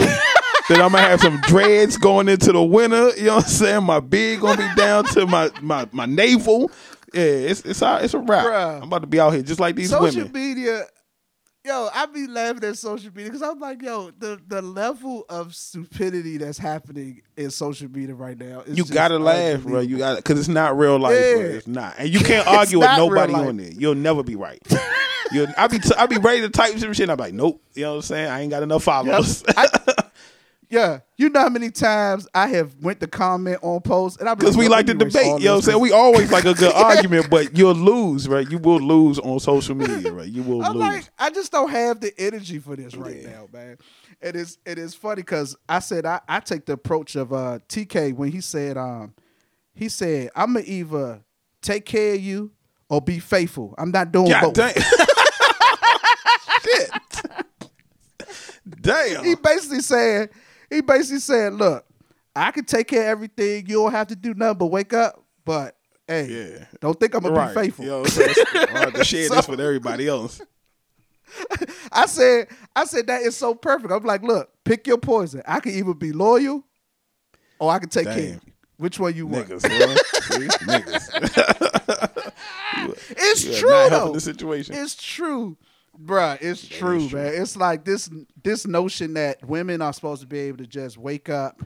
then 0.70 0.80
I'm 0.80 0.92
gonna 0.92 1.00
have 1.02 1.20
some 1.20 1.40
dreads 1.42 1.96
going 1.96 2.28
into 2.28 2.52
the 2.52 2.62
winter. 2.62 3.10
You 3.16 3.24
know 3.26 3.36
what 3.36 3.44
I'm 3.44 3.50
saying? 3.50 3.84
My 3.84 3.98
beard 4.00 4.40
gonna 4.40 4.56
be 4.68 4.74
down 4.80 5.04
to 5.06 5.26
my 5.26 5.50
my 5.60 5.86
my 5.92 6.06
navel. 6.06 6.70
Yeah, 7.12 7.22
it's 7.22 7.60
it's 7.62 7.82
a, 7.82 7.98
it's 8.02 8.14
a 8.14 8.18
wrap. 8.18 8.46
Bruh. 8.46 8.76
I'm 8.76 8.84
about 8.84 9.00
to 9.00 9.08
be 9.08 9.18
out 9.18 9.32
here 9.32 9.42
just 9.42 9.58
like 9.58 9.74
these 9.74 9.90
social 9.90 10.22
women. 10.24 10.32
media 10.32 10.84
yo 11.62 11.90
i 11.94 12.06
be 12.06 12.26
laughing 12.26 12.64
at 12.64 12.78
social 12.78 13.10
media 13.14 13.26
because 13.30 13.42
i'm 13.42 13.58
like 13.60 13.82
yo 13.82 14.10
the, 14.18 14.40
the 14.48 14.62
level 14.62 15.26
of 15.28 15.54
stupidity 15.54 16.38
that's 16.38 16.56
happening 16.56 17.20
in 17.36 17.50
social 17.50 17.86
media 17.90 18.14
right 18.14 18.38
now 18.38 18.62
is 18.62 18.78
You 18.78 18.84
gotta 18.86 19.18
laugh, 19.18 19.60
bro. 19.62 19.80
You 19.80 19.98
got 19.98 20.16
because 20.16 20.38
it's 20.38 20.48
not 20.48 20.78
real 20.78 20.98
life, 20.98 21.12
bro. 21.12 21.40
It's 21.42 21.66
not, 21.66 21.96
and 21.98 22.08
you 22.08 22.20
can't 22.20 22.46
argue 22.46 22.78
with 22.78 22.88
nobody 22.96 23.34
on 23.34 23.58
there. 23.58 23.72
You'll 23.72 23.94
never 23.94 24.22
be 24.22 24.36
right. 24.36 24.58
You'll, 25.32 25.48
I 25.58 25.68
be 25.68 25.78
t- 25.78 25.94
I 25.98 26.06
be 26.06 26.16
ready 26.16 26.40
to 26.40 26.48
type 26.48 26.78
some 26.78 26.92
shit. 26.94 27.04
And 27.04 27.12
I'm 27.12 27.18
like, 27.18 27.34
nope. 27.34 27.62
You 27.74 27.82
know 27.82 27.90
what 27.90 27.96
I'm 27.96 28.02
saying? 28.02 28.30
I 28.30 28.40
ain't 28.40 28.50
got 28.50 28.62
enough 28.62 28.82
followers. 28.84 29.44
I- 29.56 29.68
yeah 30.70 31.00
you 31.16 31.28
know 31.28 31.40
how 31.40 31.48
many 31.48 31.70
times 31.70 32.26
i 32.34 32.46
have 32.46 32.74
went 32.80 33.00
to 33.00 33.06
comment 33.06 33.58
on 33.62 33.80
posts 33.80 34.18
and 34.18 34.28
i'm 34.28 34.36
Because 34.38 34.56
we 34.56 34.68
like 34.68 34.86
to 34.86 34.94
debate, 34.94 35.16
you 35.16 35.22
know 35.24 35.32
what 35.32 35.46
I'm 35.56 35.62
saying? 35.62 35.80
We 35.80 35.92
always 35.92 36.30
like 36.32 36.44
a 36.46 36.54
good 36.54 36.72
argument, 36.74 37.28
but 37.28 37.56
you'll 37.56 37.74
lose, 37.74 38.28
right? 38.28 38.48
You 38.50 38.58
will 38.58 38.78
lose 38.80 39.18
on 39.18 39.38
social 39.40 39.74
media, 39.74 40.12
right? 40.12 40.28
You 40.28 40.42
will 40.42 40.64
I'm 40.64 40.72
lose. 40.72 40.80
like, 40.80 41.04
I 41.18 41.30
just 41.30 41.50
don't 41.52 41.68
have 41.70 42.00
the 42.00 42.12
energy 42.18 42.58
for 42.60 42.76
this 42.76 42.94
right 42.96 43.16
Yeah. 43.22 43.30
now, 43.30 43.48
man. 43.52 43.76
It 44.22 44.36
is 44.36 44.58
it 44.64 44.78
is 44.78 44.94
funny 44.94 45.22
because 45.22 45.56
I 45.68 45.80
said 45.80 46.06
I, 46.06 46.20
I 46.28 46.40
take 46.40 46.64
the 46.66 46.74
approach 46.74 47.16
of 47.16 47.32
uh 47.32 47.58
TK 47.68 48.14
when 48.14 48.30
he 48.30 48.40
said 48.40 48.76
um 48.78 49.12
he 49.74 49.88
said 49.88 50.30
I'm 50.36 50.54
gonna 50.54 50.64
either 50.66 51.20
take 51.62 51.84
care 51.84 52.14
of 52.14 52.20
you 52.20 52.52
or 52.88 53.00
be 53.02 53.18
faithful. 53.18 53.74
I'm 53.76 53.90
not 53.90 54.12
doing 54.12 54.30
God 54.30 54.54
both. 54.54 54.76
Shit. 56.64 56.90
Damn. 58.80 59.24
He 59.24 59.34
basically 59.34 59.80
said 59.80 60.30
he 60.70 60.80
basically 60.80 61.18
said, 61.20 61.52
look, 61.54 61.84
I 62.34 62.50
can 62.52 62.64
take 62.64 62.88
care 62.88 63.02
of 63.02 63.08
everything. 63.08 63.66
You 63.66 63.74
don't 63.76 63.92
have 63.92 64.06
to 64.08 64.16
do 64.16 64.32
nothing 64.34 64.58
but 64.58 64.66
wake 64.66 64.92
up. 64.92 65.22
But 65.44 65.76
hey, 66.06 66.26
Yeah. 66.58 66.64
don't 66.80 66.98
think 66.98 67.14
I'm 67.14 67.22
gonna 67.22 67.34
right. 67.34 67.54
be 67.54 67.60
faithful. 67.62 67.84
What 67.86 67.98
I'm 67.98 68.06
saying? 68.06 68.34
Have 68.68 68.94
to 68.94 69.04
share 69.04 69.28
this 69.28 69.48
with 69.48 69.60
everybody 69.60 70.06
else. 70.08 70.40
I 71.92 72.06
said, 72.06 72.48
I 72.74 72.84
said 72.84 73.06
that 73.08 73.22
is 73.22 73.36
so 73.36 73.54
perfect. 73.54 73.92
I'm 73.92 74.02
like, 74.04 74.22
look, 74.22 74.50
pick 74.64 74.86
your 74.86 74.98
poison. 74.98 75.42
I 75.46 75.60
can 75.60 75.72
either 75.72 75.94
be 75.94 76.12
loyal 76.12 76.64
or 77.58 77.70
I 77.72 77.78
can 77.78 77.88
take 77.88 78.06
care 78.06 78.14
Damn. 78.16 78.24
of 78.36 78.44
you. 78.44 78.52
Which 78.78 78.98
one 78.98 79.14
you 79.14 79.26
want? 79.26 79.48
Niggas. 79.48 79.62
See? 80.22 80.48
Niggas. 80.66 82.32
It's 83.10 83.58
true 83.58 83.68
though. 83.90 84.12
the 84.12 84.20
situation. 84.20 84.74
It's 84.74 84.94
true. 84.94 85.56
Bruh, 86.02 86.38
it's 86.40 86.66
true, 86.66 86.98
is 86.98 87.08
true. 87.10 87.18
man. 87.20 87.42
It's 87.42 87.56
like 87.56 87.84
this 87.84 88.08
this 88.42 88.66
notion 88.66 89.14
that 89.14 89.46
women 89.46 89.82
are 89.82 89.92
supposed 89.92 90.22
to 90.22 90.26
be 90.26 90.38
able 90.40 90.58
to 90.58 90.66
just 90.66 90.96
wake 90.96 91.28
up 91.28 91.62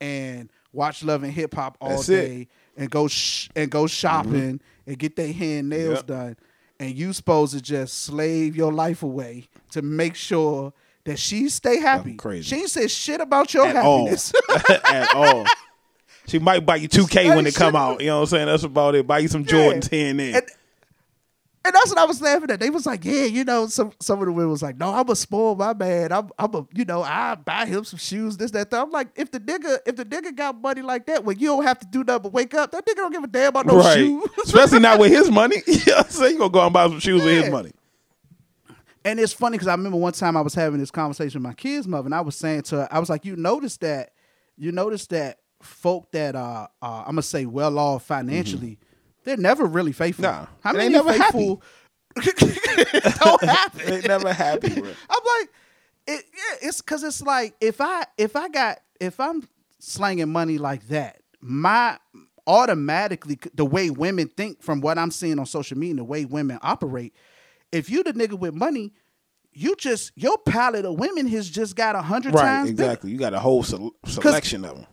and 0.00 0.50
watch 0.72 1.02
love 1.02 1.22
and 1.22 1.32
hip 1.32 1.54
hop 1.54 1.76
all 1.80 1.90
That's 1.90 2.08
it. 2.08 2.16
day 2.28 2.48
and 2.76 2.90
go 2.90 3.08
sh- 3.08 3.48
and 3.56 3.70
go 3.70 3.80
mm-hmm. 3.80 3.86
shopping 3.88 4.60
and 4.86 4.98
get 4.98 5.16
their 5.16 5.32
hand 5.32 5.68
nails 5.68 5.98
Yep. 5.98 6.06
done. 6.06 6.36
And 6.78 6.94
you 6.94 7.12
supposed 7.12 7.52
to 7.54 7.60
just 7.60 8.04
slave 8.04 8.56
your 8.56 8.72
life 8.72 9.02
away 9.02 9.48
to 9.72 9.82
make 9.82 10.14
sure 10.14 10.72
that 11.04 11.18
she 11.18 11.48
stay 11.48 11.78
happy. 11.80 12.14
crazy. 12.14 12.42
She 12.54 12.56
ain't 12.62 12.70
said 12.70 12.90
shit 12.90 13.20
about 13.20 13.52
your 13.52 13.66
At 13.66 13.76
all. 13.76 13.98
happiness. 14.06 14.32
At 14.86 15.14
all. 15.14 15.44
She 16.26 16.38
might 16.38 16.64
buy 16.64 16.76
you 16.76 16.88
2K 16.88 17.34
when 17.34 17.44
Hey, 17.44 17.48
it 17.50 17.54
come 17.54 17.74
out. 17.76 18.00
You 18.00 18.08
know 18.08 18.16
what 18.16 18.20
I'm 18.22 18.26
saying? 18.28 18.46
That's 18.46 18.62
about 18.62 18.94
it. 18.94 19.06
Buy 19.06 19.18
you 19.18 19.28
some 19.28 19.42
Yeah. 19.42 19.46
Jordans 19.52 19.90
here 19.90 20.10
and 20.10 20.20
there. 20.20 20.36
And, 20.36 20.46
and 21.62 21.74
that's 21.74 21.90
what 21.90 21.98
I 21.98 22.04
was 22.04 22.22
laughing 22.22 22.50
at. 22.50 22.58
They 22.58 22.70
was 22.70 22.86
like, 22.86 23.04
yeah, 23.04 23.24
you 23.24 23.44
know, 23.44 23.66
some 23.66 23.92
some 24.00 24.18
of 24.20 24.26
the 24.26 24.32
women 24.32 24.50
was 24.50 24.62
like, 24.62 24.78
no, 24.78 24.94
I'm 24.94 25.08
a 25.10 25.16
spoil 25.16 25.56
my 25.56 25.74
man. 25.74 26.10
I'm 26.10 26.30
I'm 26.38 26.54
a, 26.54 26.66
you 26.74 26.86
know, 26.86 27.02
I 27.02 27.34
buy 27.34 27.66
him 27.66 27.84
some 27.84 27.98
shoes, 27.98 28.38
this, 28.38 28.50
that, 28.52 28.70
that. 28.70 28.80
I'm 28.82 28.90
like, 28.90 29.08
if 29.14 29.30
the 29.30 29.40
nigga, 29.40 29.78
if 29.84 29.96
the 29.96 30.06
nigga 30.06 30.34
got 30.34 30.58
money 30.58 30.80
like 30.80 31.04
that, 31.06 31.22
when 31.22 31.38
you 31.38 31.48
don't 31.48 31.64
have 31.64 31.78
to 31.80 31.86
do 31.86 32.02
nothing 32.02 32.22
but 32.22 32.32
wake 32.32 32.54
up, 32.54 32.70
that 32.72 32.86
nigga 32.86 32.96
don't 32.96 33.12
give 33.12 33.24
a 33.24 33.26
damn 33.26 33.48
about 33.48 33.66
no 33.66 33.76
right. 33.76 33.94
shoes. 33.94 34.24
Especially 34.44 34.78
not 34.78 34.98
with 34.98 35.12
his 35.12 35.30
money. 35.30 35.62
you 35.66 35.74
know 35.86 35.96
what 35.96 36.06
I'm 36.06 36.10
saying? 36.10 36.32
You 36.32 36.38
gonna 36.38 36.50
go 36.50 36.60
out 36.60 36.66
and 36.66 36.72
buy 36.72 36.88
some 36.88 37.00
shoes 37.00 37.22
with 37.22 37.42
his 37.42 37.50
money. 37.50 37.72
And 39.04 39.20
it's 39.20 39.32
funny 39.32 39.56
because 39.56 39.68
I 39.68 39.72
remember 39.72 39.98
one 39.98 40.12
time 40.12 40.36
I 40.36 40.40
was 40.40 40.54
having 40.54 40.80
this 40.80 40.90
conversation 40.90 41.42
with 41.42 41.48
my 41.48 41.54
kid's 41.54 41.86
mother, 41.86 42.06
and 42.06 42.14
I 42.14 42.22
was 42.22 42.36
saying 42.36 42.62
to 42.64 42.76
her, 42.76 42.88
I 42.90 42.98
was 42.98 43.10
like, 43.10 43.26
you 43.26 43.36
notice 43.36 43.76
that, 43.78 44.12
you 44.56 44.72
notice 44.72 45.06
that 45.08 45.38
folk 45.62 46.10
that 46.12 46.36
are, 46.36 46.70
uh, 46.80 47.00
I'm 47.00 47.12
gonna 47.12 47.22
say 47.22 47.44
well 47.44 47.78
off 47.78 48.04
financially, 48.04 48.78
they're 49.24 49.36
never 49.36 49.64
really 49.64 49.92
faithful. 49.92 50.22
Nah, 50.24 50.46
how 50.60 50.72
they 50.72 50.78
many 50.78 50.94
never 50.94 51.12
faithful 51.12 51.62
don't 53.20 53.42
happen? 53.44 53.80
They 53.88 54.00
never 54.02 54.32
happy, 54.32 54.74
bro. 54.74 54.90
I'm 55.08 55.20
like, 55.38 55.48
it, 56.06 56.24
yeah, 56.34 56.68
it's 56.68 56.80
because 56.80 57.02
it's 57.04 57.22
like 57.22 57.54
if 57.60 57.80
I 57.80 58.04
if 58.18 58.36
I 58.36 58.48
got 58.48 58.78
if 59.00 59.20
I'm 59.20 59.46
slanging 59.78 60.30
money 60.30 60.58
like 60.58 60.88
that, 60.88 61.20
my 61.40 61.98
automatically 62.46 63.38
the 63.54 63.64
way 63.64 63.90
women 63.90 64.28
think 64.28 64.62
from 64.62 64.80
what 64.80 64.98
I'm 64.98 65.10
seeing 65.10 65.38
on 65.38 65.46
social 65.46 65.78
media, 65.78 65.96
the 65.96 66.04
way 66.04 66.24
women 66.24 66.58
operate. 66.62 67.14
If 67.72 67.88
you 67.88 68.02
the 68.02 68.12
nigga 68.12 68.36
with 68.38 68.54
money, 68.54 68.92
you 69.52 69.76
just 69.76 70.10
your 70.16 70.36
palette 70.38 70.84
of 70.84 70.98
women 70.98 71.26
has 71.28 71.48
just 71.48 71.76
got 71.76 71.94
a 71.94 72.02
hundred 72.02 72.34
Right, 72.34 72.42
times 72.44 72.70
bigger. 72.70 72.82
exactly. 72.82 73.10
You 73.12 73.18
got 73.18 73.34
a 73.34 73.38
whole 73.40 73.62
sele- 73.62 73.94
selection 74.06 74.64
of 74.64 74.76
them, 74.76 74.86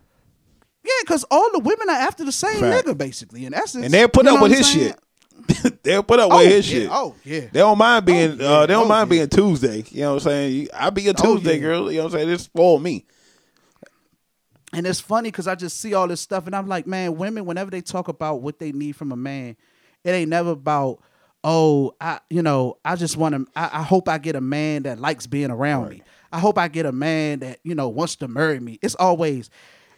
Yeah, 0.88 1.02
because 1.02 1.24
all 1.30 1.50
the 1.52 1.58
women 1.58 1.90
are 1.90 1.96
after 1.98 2.24
the 2.24 2.32
same 2.32 2.60
Fact. 2.60 2.86
nigga, 2.86 2.96
basically. 2.96 3.44
In 3.44 3.52
essence, 3.52 3.84
and 3.84 3.92
they'll 3.92 4.08
put 4.08 4.24
You 4.24 4.34
up 4.36 4.42
with 4.42 4.52
his 4.52 4.70
saying? 4.72 4.94
shit. 4.94 5.82
they'll 5.82 6.02
put 6.02 6.18
up 6.18 6.30
Oh, 6.32 6.38
with 6.38 6.48
his 6.50 6.72
yeah. 6.72 6.78
shit. 6.80 6.88
Oh, 6.90 7.14
yeah. 7.24 7.40
They 7.52 7.60
don't 7.60 7.76
mind 7.78 8.06
being. 8.06 8.38
Oh, 8.40 8.44
uh, 8.62 8.66
they 8.66 8.72
don't 8.72 8.82
yeah. 8.84 8.88
mind 8.88 9.10
Oh, 9.10 9.14
yeah. 9.14 9.26
being 9.26 9.28
Tuesday. 9.28 9.84
You 9.90 10.00
know 10.02 10.14
what 10.14 10.22
I'm 10.26 10.30
saying? 10.30 10.68
I 10.74 10.90
be 10.90 11.06
a 11.08 11.10
Oh, 11.10 11.36
Tuesday 11.36 11.54
yeah. 11.56 11.60
girl. 11.60 11.90
You 11.92 11.98
know 11.98 12.04
what 12.04 12.12
I'm 12.14 12.18
saying? 12.20 12.28
This 12.28 12.42
spoil 12.44 12.78
me. 12.78 13.04
And 14.72 14.86
it's 14.86 15.00
funny 15.00 15.30
because 15.30 15.46
I 15.48 15.54
just 15.54 15.80
see 15.80 15.94
all 15.94 16.06
this 16.08 16.20
stuff, 16.20 16.46
and 16.46 16.54
I'm 16.54 16.66
like, 16.68 16.86
man, 16.86 17.16
women, 17.16 17.46
whenever 17.46 17.70
they 17.70 17.80
talk 17.80 18.08
about 18.08 18.42
what 18.42 18.58
they 18.58 18.70
need 18.72 18.96
from 18.96 19.12
a 19.12 19.16
man, 19.16 19.56
it 20.04 20.10
ain't 20.10 20.28
never 20.28 20.50
about, 20.50 21.02
oh, 21.42 21.94
I, 22.00 22.20
you 22.28 22.42
know, 22.42 22.76
I 22.84 22.96
just 22.96 23.16
want 23.16 23.34
to. 23.34 23.46
I, 23.56 23.80
I 23.80 23.82
hope 23.82 24.08
I 24.10 24.18
get 24.18 24.36
a 24.36 24.42
man 24.42 24.82
that 24.82 24.98
likes 24.98 25.26
being 25.26 25.50
around 25.50 25.88
me. 25.88 26.02
I 26.30 26.38
hope 26.38 26.58
I 26.58 26.68
get 26.68 26.84
a 26.84 26.92
man 26.92 27.38
that 27.40 27.60
you 27.62 27.74
know 27.74 27.88
wants 27.88 28.16
to 28.16 28.28
marry 28.28 28.60
me. 28.60 28.78
It's 28.82 28.94
always, 28.96 29.48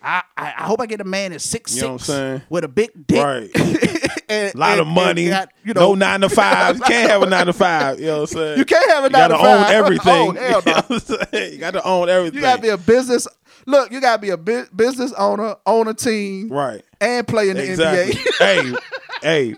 I, 0.02 0.22
I, 0.36 0.46
I 0.58 0.62
hope 0.64 0.80
I 0.80 0.86
get 0.86 1.00
a 1.00 1.04
man 1.04 1.32
that's 1.32 1.44
six 1.44 1.76
You 1.76 1.82
know 1.82 1.88
what 1.88 1.92
I'm 1.94 1.98
six 1.98 2.06
saying? 2.08 2.42
with 2.48 2.64
a 2.64 2.68
big 2.68 3.06
dick, 3.06 3.22
Right. 3.22 3.50
and, 4.30 4.54
A 4.54 4.58
lot 4.58 4.70
and- 4.72 4.80
of 4.80 4.86
money. 4.86 5.28
got, 5.28 5.50
you 5.64 5.74
no 5.74 5.80
know, 5.80 5.94
nine 5.94 6.20
to 6.22 6.28
five. 6.30 6.76
You 6.76 6.82
can't 6.82 7.10
have 7.10 7.22
a 7.22 7.26
nine 7.26 7.46
to 7.46 7.52
five. 7.52 8.00
You 8.00 8.06
know 8.06 8.20
what 8.22 8.30
I'm 8.32 8.38
saying? 8.38 8.58
You 8.58 8.64
can't 8.64 8.90
have 8.90 9.04
a 9.04 9.06
You 9.08 9.12
gotta 9.12 9.34
nine 9.34 9.42
to 9.42 9.46
own 9.46 9.62
five. 9.62 9.70
Oh, 9.70 9.78
everything. 9.78 10.08
Oh, 10.08 10.32
hell 10.32 10.62
no. 10.64 10.72
You, 10.72 10.74
know 10.74 10.82
what 10.88 11.34
I'm 11.34 11.52
you 11.52 11.58
gotta 11.58 11.82
own 11.84 12.08
everything. 12.08 12.36
You 12.36 12.40
gotta 12.40 12.62
be 12.62 12.68
a 12.68 12.78
business. 12.78 13.28
Look, 13.66 13.92
you 13.92 14.00
gotta 14.00 14.20
be 14.22 14.30
a 14.30 14.36
bu- 14.38 14.66
business 14.74 15.12
owner, 15.18 15.54
own 15.66 15.86
a 15.86 15.94
team, 15.94 16.48
right. 16.48 16.82
and 17.00 17.28
play 17.28 17.50
in 17.50 17.56
the 17.58 17.64
Exactly. 17.64 18.14
NBA. 18.14 18.78
hey, 19.22 19.50
hey. 19.52 19.56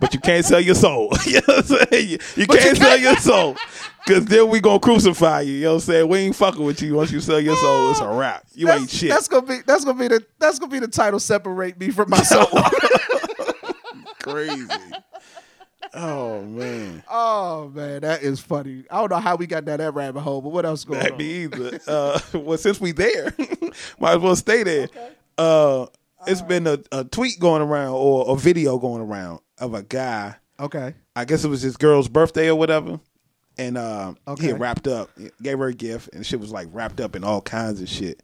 But 0.00 0.12
you 0.12 0.20
can't 0.20 0.44
sell 0.44 0.60
your 0.60 0.74
soul. 0.74 1.10
you 1.26 1.34
know 1.34 1.40
what 1.46 1.70
I'm 1.70 1.88
saying? 1.90 2.08
You, 2.08 2.18
you 2.36 2.46
can't 2.46 2.76
sell 2.76 2.98
your 2.98 3.16
soul. 3.16 3.56
Cause 4.06 4.24
then 4.26 4.48
we 4.50 4.60
gonna 4.60 4.78
crucify 4.78 5.40
you. 5.40 5.54
You 5.54 5.60
know 5.62 5.68
what 5.70 5.74
I'm 5.74 5.80
saying? 5.80 6.08
We 6.08 6.18
ain't 6.18 6.36
fucking 6.36 6.64
with 6.64 6.80
you. 6.80 6.94
Once 6.94 7.10
you 7.10 7.20
sell 7.20 7.40
your 7.40 7.56
soul, 7.56 7.90
it's 7.90 8.00
a 8.00 8.06
wrap. 8.08 8.44
You 8.54 8.66
that's, 8.66 8.80
ain't 8.82 8.90
shit. 8.90 9.08
That's 9.10 9.26
gonna 9.26 9.46
be 9.46 9.58
that's 9.66 9.84
gonna 9.84 9.98
be 9.98 10.06
the 10.06 10.24
that's 10.38 10.60
gonna 10.60 10.70
be 10.70 10.78
the 10.78 10.86
title. 10.86 11.18
Separate 11.18 11.76
me 11.80 11.90
from 11.90 12.10
my 12.10 12.18
soul. 12.22 12.46
crazy. 14.22 14.68
Oh 15.94 16.42
man. 16.42 17.02
oh 17.10 17.68
man, 17.74 18.02
that 18.02 18.22
is 18.22 18.38
funny. 18.38 18.84
I 18.90 18.98
don't 18.98 19.10
know 19.10 19.16
how 19.18 19.34
we 19.36 19.46
got 19.46 19.64
down 19.64 19.78
that 19.78 19.94
rabbit 19.94 20.20
hole, 20.20 20.42
but 20.42 20.50
what 20.50 20.66
else 20.66 20.84
going 20.84 21.00
That 21.00 21.12
on? 21.12 21.18
me 21.18 21.44
either. 21.44 21.80
Uh, 21.86 22.20
well, 22.34 22.58
since 22.58 22.80
we 22.80 22.92
there, 22.92 23.34
might 23.98 24.16
as 24.16 24.18
well 24.18 24.36
stay 24.36 24.62
there. 24.62 24.88
Uh, 25.38 25.86
it's 26.26 26.42
been 26.42 26.66
a, 26.66 26.78
a 26.92 27.04
tweet 27.04 27.38
going 27.38 27.62
around 27.62 27.92
or 27.94 28.32
a 28.34 28.36
video 28.36 28.78
going 28.78 29.02
around 29.02 29.40
of 29.58 29.74
a 29.74 29.82
guy. 29.82 30.36
Okay. 30.58 30.94
I 31.14 31.24
guess 31.24 31.44
it 31.44 31.48
was 31.48 31.62
his 31.62 31.76
girl's 31.76 32.08
birthday 32.08 32.48
or 32.48 32.54
whatever, 32.56 33.00
and 33.58 33.76
uh, 33.78 34.14
he 34.26 34.32
Okay. 34.32 34.46
had 34.48 34.60
wrapped 34.60 34.86
up, 34.86 35.10
gave 35.42 35.58
her 35.58 35.66
a 35.68 35.74
gift, 35.74 36.10
and 36.12 36.24
shit 36.24 36.40
was 36.40 36.50
like 36.52 36.68
wrapped 36.72 37.00
up 37.00 37.14
in 37.16 37.24
all 37.24 37.40
kinds 37.40 37.80
of 37.80 37.88
shit. 37.88 38.22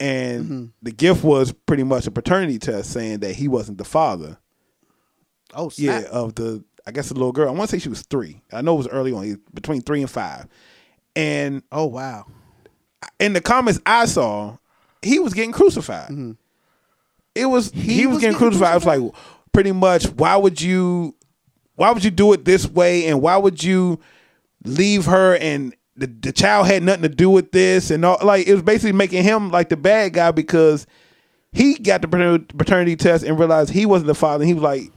And 0.00 0.44
Mm-hmm. 0.44 0.64
the 0.82 0.92
gift 0.92 1.24
was 1.24 1.52
pretty 1.52 1.82
much 1.82 2.06
a 2.06 2.10
paternity 2.10 2.58
test 2.58 2.92
saying 2.92 3.18
that 3.20 3.34
he 3.34 3.48
wasn't 3.48 3.78
the 3.78 3.84
father. 3.84 4.38
Oh 5.54 5.70
Yeah, 5.76 6.02
of 6.10 6.34
the 6.36 6.62
I 6.86 6.90
guess 6.92 7.08
the 7.08 7.14
little 7.14 7.32
girl. 7.32 7.48
I 7.48 7.52
want 7.52 7.68
to 7.70 7.76
say 7.76 7.80
she 7.82 7.88
was 7.88 8.02
three. 8.02 8.42
I 8.52 8.60
know 8.62 8.74
it 8.74 8.78
was 8.78 8.88
early 8.88 9.12
on, 9.12 9.40
between 9.52 9.80
three 9.82 10.00
and 10.00 10.10
five. 10.10 10.46
And 11.16 11.62
Oh 11.72 11.86
wow. 11.86 12.26
in 13.18 13.32
the 13.32 13.40
comments 13.40 13.80
I 13.84 14.06
saw, 14.06 14.58
he 15.02 15.18
was 15.18 15.34
getting 15.34 15.52
crucified. 15.52 16.10
It 17.38 17.46
was 17.46 17.70
he. 17.72 17.80
He 17.94 18.06
was, 18.06 18.14
was 18.16 18.20
getting, 18.22 18.38
getting 18.38 18.38
crucified. 18.38 18.72
I 18.72 18.74
was 18.74 18.84
like, 18.86 19.12
pretty 19.52 19.72
much, 19.72 20.06
why 20.06 20.36
would 20.36 20.60
you, 20.60 21.14
why 21.76 21.90
would 21.92 22.04
you 22.04 22.10
do 22.10 22.32
it 22.32 22.44
this 22.44 22.66
way, 22.68 23.06
and 23.06 23.20
why 23.22 23.36
would 23.36 23.62
you 23.62 24.00
leave 24.64 25.04
her 25.06 25.36
and 25.36 25.74
the 25.96 26.06
the 26.06 26.32
child 26.32 26.66
had 26.66 26.82
nothing 26.82 27.02
to 27.02 27.08
do 27.08 27.28
with 27.30 27.50
this, 27.52 27.90
and 27.90 28.04
all 28.04 28.18
like 28.22 28.46
it 28.46 28.52
was 28.54 28.62
basically 28.62 28.92
making 28.92 29.24
him 29.24 29.50
like 29.50 29.68
the 29.68 29.76
bad 29.76 30.12
guy 30.12 30.30
because 30.30 30.86
he 31.52 31.74
got 31.74 32.02
the 32.02 32.44
paternity 32.56 32.94
test 32.94 33.24
and 33.24 33.38
realized 33.38 33.70
he 33.70 33.86
wasn't 33.86 34.06
the 34.06 34.14
father. 34.14 34.42
And 34.42 34.48
he 34.48 34.54
was 34.54 34.62
like, 34.62 34.92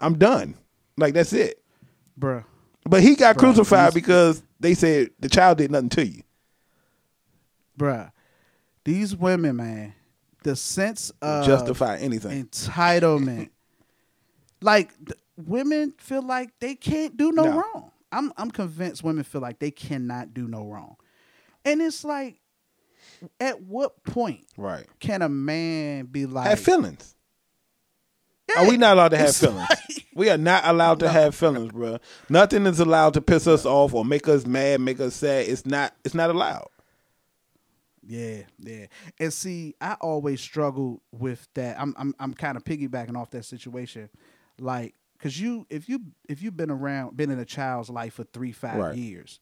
I'm 0.00 0.18
done. 0.18 0.56
Like 0.98 1.14
that's 1.14 1.32
it. 1.32 1.62
Bruh. 2.18 2.44
But 2.84 3.02
he 3.02 3.14
got 3.14 3.36
Bruh, 3.36 3.40
crucified 3.40 3.88
these- 3.92 3.94
because 4.02 4.42
they 4.60 4.74
said 4.74 5.10
the 5.20 5.28
child 5.28 5.58
did 5.58 5.70
nothing 5.70 5.88
to 5.90 6.06
you. 6.06 6.22
Bruh. 7.78 8.10
These 8.84 9.14
women, 9.16 9.56
man, 9.56 9.94
the 10.42 10.56
sense 10.56 11.10
of 11.22 11.46
Justify 11.46 11.98
anything. 11.98 12.44
entitlement. 12.46 13.50
like 14.60 14.90
th- 15.04 15.18
women 15.36 15.92
feel 15.98 16.22
like 16.22 16.50
they 16.60 16.74
can't 16.74 17.16
do 17.16 17.32
no, 17.32 17.44
No. 17.44 17.56
wrong. 17.58 17.90
I'm 18.10 18.32
I'm 18.36 18.50
convinced 18.50 19.02
women 19.02 19.24
feel 19.24 19.40
like 19.40 19.58
they 19.58 19.70
cannot 19.70 20.34
do 20.34 20.46
no 20.46 20.64
wrong. 20.66 20.96
And 21.64 21.80
it's 21.80 22.04
like 22.04 22.38
at 23.40 23.62
what 23.62 24.02
point 24.04 24.44
Right. 24.56 24.86
can 25.00 25.22
a 25.22 25.28
man 25.28 26.06
be 26.06 26.26
like 26.26 26.46
have 26.48 26.60
feelings. 26.60 27.14
Yeah, 28.48 28.62
Are 28.64 28.68
we 28.68 28.76
not 28.76 28.94
allowed 28.94 29.08
to 29.10 29.16
have 29.18 29.34
feelings? 29.36 29.68
like- 29.70 30.06
we 30.14 30.28
are 30.28 30.36
not 30.36 30.66
allowed 30.66 31.00
to 31.00 31.08
have 31.08 31.34
feelings, 31.34 31.72
bro. 31.72 31.98
Nothing 32.28 32.66
is 32.66 32.80
allowed 32.80 33.14
to 33.14 33.22
piss 33.22 33.46
us 33.46 33.64
off 33.64 33.94
or 33.94 34.04
make 34.04 34.28
us 34.28 34.44
mad, 34.44 34.82
make 34.82 35.00
us 35.00 35.14
sad. 35.16 35.46
It's 35.48 35.64
not. 35.64 35.94
It's 36.04 36.14
not 36.14 36.28
allowed. 36.28 36.68
Yeah, 38.04 38.42
yeah. 38.58 38.86
And 39.20 39.32
see, 39.32 39.74
I 39.80 39.94
always 40.00 40.40
struggle 40.40 41.02
with 41.12 41.46
that. 41.54 41.80
I'm 41.80 41.94
I'm 41.96 42.14
I'm 42.18 42.34
kind 42.34 42.56
of 42.56 42.64
piggybacking 42.64 43.16
off 43.16 43.30
that 43.30 43.44
situation. 43.44 44.08
Like 44.58 44.94
cuz 45.18 45.40
you 45.40 45.66
if 45.70 45.88
you 45.88 46.00
if 46.28 46.42
you've 46.42 46.56
been 46.56 46.70
around 46.70 47.16
been 47.16 47.30
in 47.30 47.38
a 47.38 47.44
child's 47.44 47.88
life 47.90 48.14
for 48.14 48.24
3 48.24 48.50
5 48.52 48.76
Right. 48.78 48.96
years, 48.96 49.38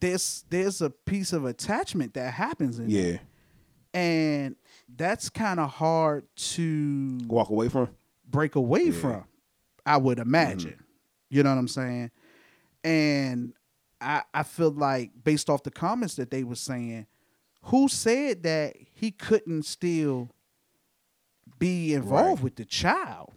there's 0.00 0.44
there's 0.50 0.80
a 0.80 0.90
piece 0.90 1.32
of 1.32 1.44
attachment 1.44 2.14
that 2.14 2.32
happens 2.34 2.78
in 2.78 2.88
Yeah. 2.88 3.02
there. 3.02 3.20
And 3.92 4.56
that's 4.88 5.28
kind 5.28 5.60
of 5.60 5.70
hard 5.70 6.24
to 6.36 7.18
Walk 7.28 7.50
away 7.50 7.68
from. 7.68 7.90
break 8.28 8.56
away 8.56 8.90
from, 8.90 9.24
I 9.86 9.98
would 9.98 10.18
imagine. 10.18 10.72
Mm-hmm. 10.72 10.80
You 11.30 11.42
know 11.44 11.50
what 11.50 11.58
I'm 11.58 11.68
saying? 11.68 12.10
And 12.82 13.52
I 14.00 14.22
I 14.32 14.42
feel 14.42 14.70
like 14.70 15.12
based 15.22 15.48
off 15.48 15.62
the 15.62 15.70
comments 15.70 16.16
that 16.16 16.30
they 16.30 16.44
were 16.44 16.56
saying, 16.56 17.06
who 17.64 17.88
said 17.88 18.42
that 18.42 18.76
he 18.94 19.10
couldn't 19.10 19.64
still 19.64 20.30
be 21.58 21.94
involved 21.94 22.40
Right. 22.40 22.44
with 22.44 22.56
the 22.56 22.64
child? 22.64 23.32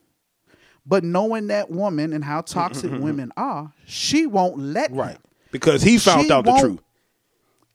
But 0.85 1.03
knowing 1.03 1.47
that 1.47 1.69
woman 1.69 2.13
and 2.13 2.23
how 2.23 2.41
toxic 2.41 2.91
mm-hmm. 2.91 3.03
women 3.03 3.31
are, 3.35 3.73
she 3.85 4.25
won't 4.25 4.57
let 4.57 4.89
him. 4.91 4.97
Right. 4.97 5.17
Because 5.51 5.81
he 5.81 5.97
found 5.97 6.25
She 6.25 6.31
out 6.31 6.45
the 6.45 6.57
truth. 6.57 6.79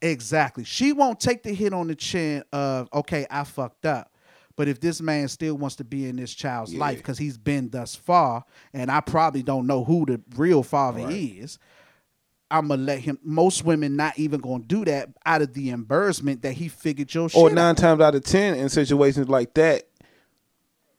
Exactly. 0.00 0.64
She 0.64 0.92
won't 0.92 1.20
take 1.20 1.42
the 1.42 1.52
hit 1.52 1.72
on 1.72 1.88
the 1.88 1.94
chin 1.94 2.42
of, 2.52 2.88
okay, 2.92 3.26
I 3.30 3.44
fucked 3.44 3.86
up. 3.86 4.10
But 4.56 4.68
if 4.68 4.80
this 4.80 5.00
man 5.00 5.28
still 5.28 5.56
wants 5.56 5.76
to 5.76 5.84
be 5.84 6.06
in 6.06 6.16
this 6.16 6.34
child's 6.34 6.72
Yeah. 6.74 6.80
life 6.80 6.98
because 6.98 7.18
he's 7.18 7.38
been 7.38 7.70
thus 7.70 7.94
far, 7.94 8.44
and 8.72 8.90
I 8.90 9.00
probably 9.00 9.42
don't 9.42 9.66
know 9.66 9.84
who 9.84 10.04
the 10.06 10.20
real 10.36 10.62
father 10.62 11.04
Right. 11.04 11.14
is, 11.14 11.58
I'm 12.52 12.68
gonna 12.68 12.82
let 12.82 13.00
him. 13.00 13.18
Most 13.24 13.64
women 13.64 13.96
not 13.96 14.18
even 14.18 14.40
gonna 14.40 14.62
do 14.64 14.84
that 14.84 15.08
out 15.26 15.42
of 15.42 15.54
the 15.54 15.70
embarrassment 15.70 16.42
that 16.42 16.52
he 16.52 16.68
figured 16.68 17.12
your 17.14 17.28
Or 17.34 17.48
nine 17.50 17.70
out. 17.70 17.78
times 17.78 18.00
out 18.00 18.14
of 18.14 18.22
ten, 18.24 18.54
in 18.54 18.68
situations 18.68 19.28
like 19.28 19.54
that, 19.54 19.84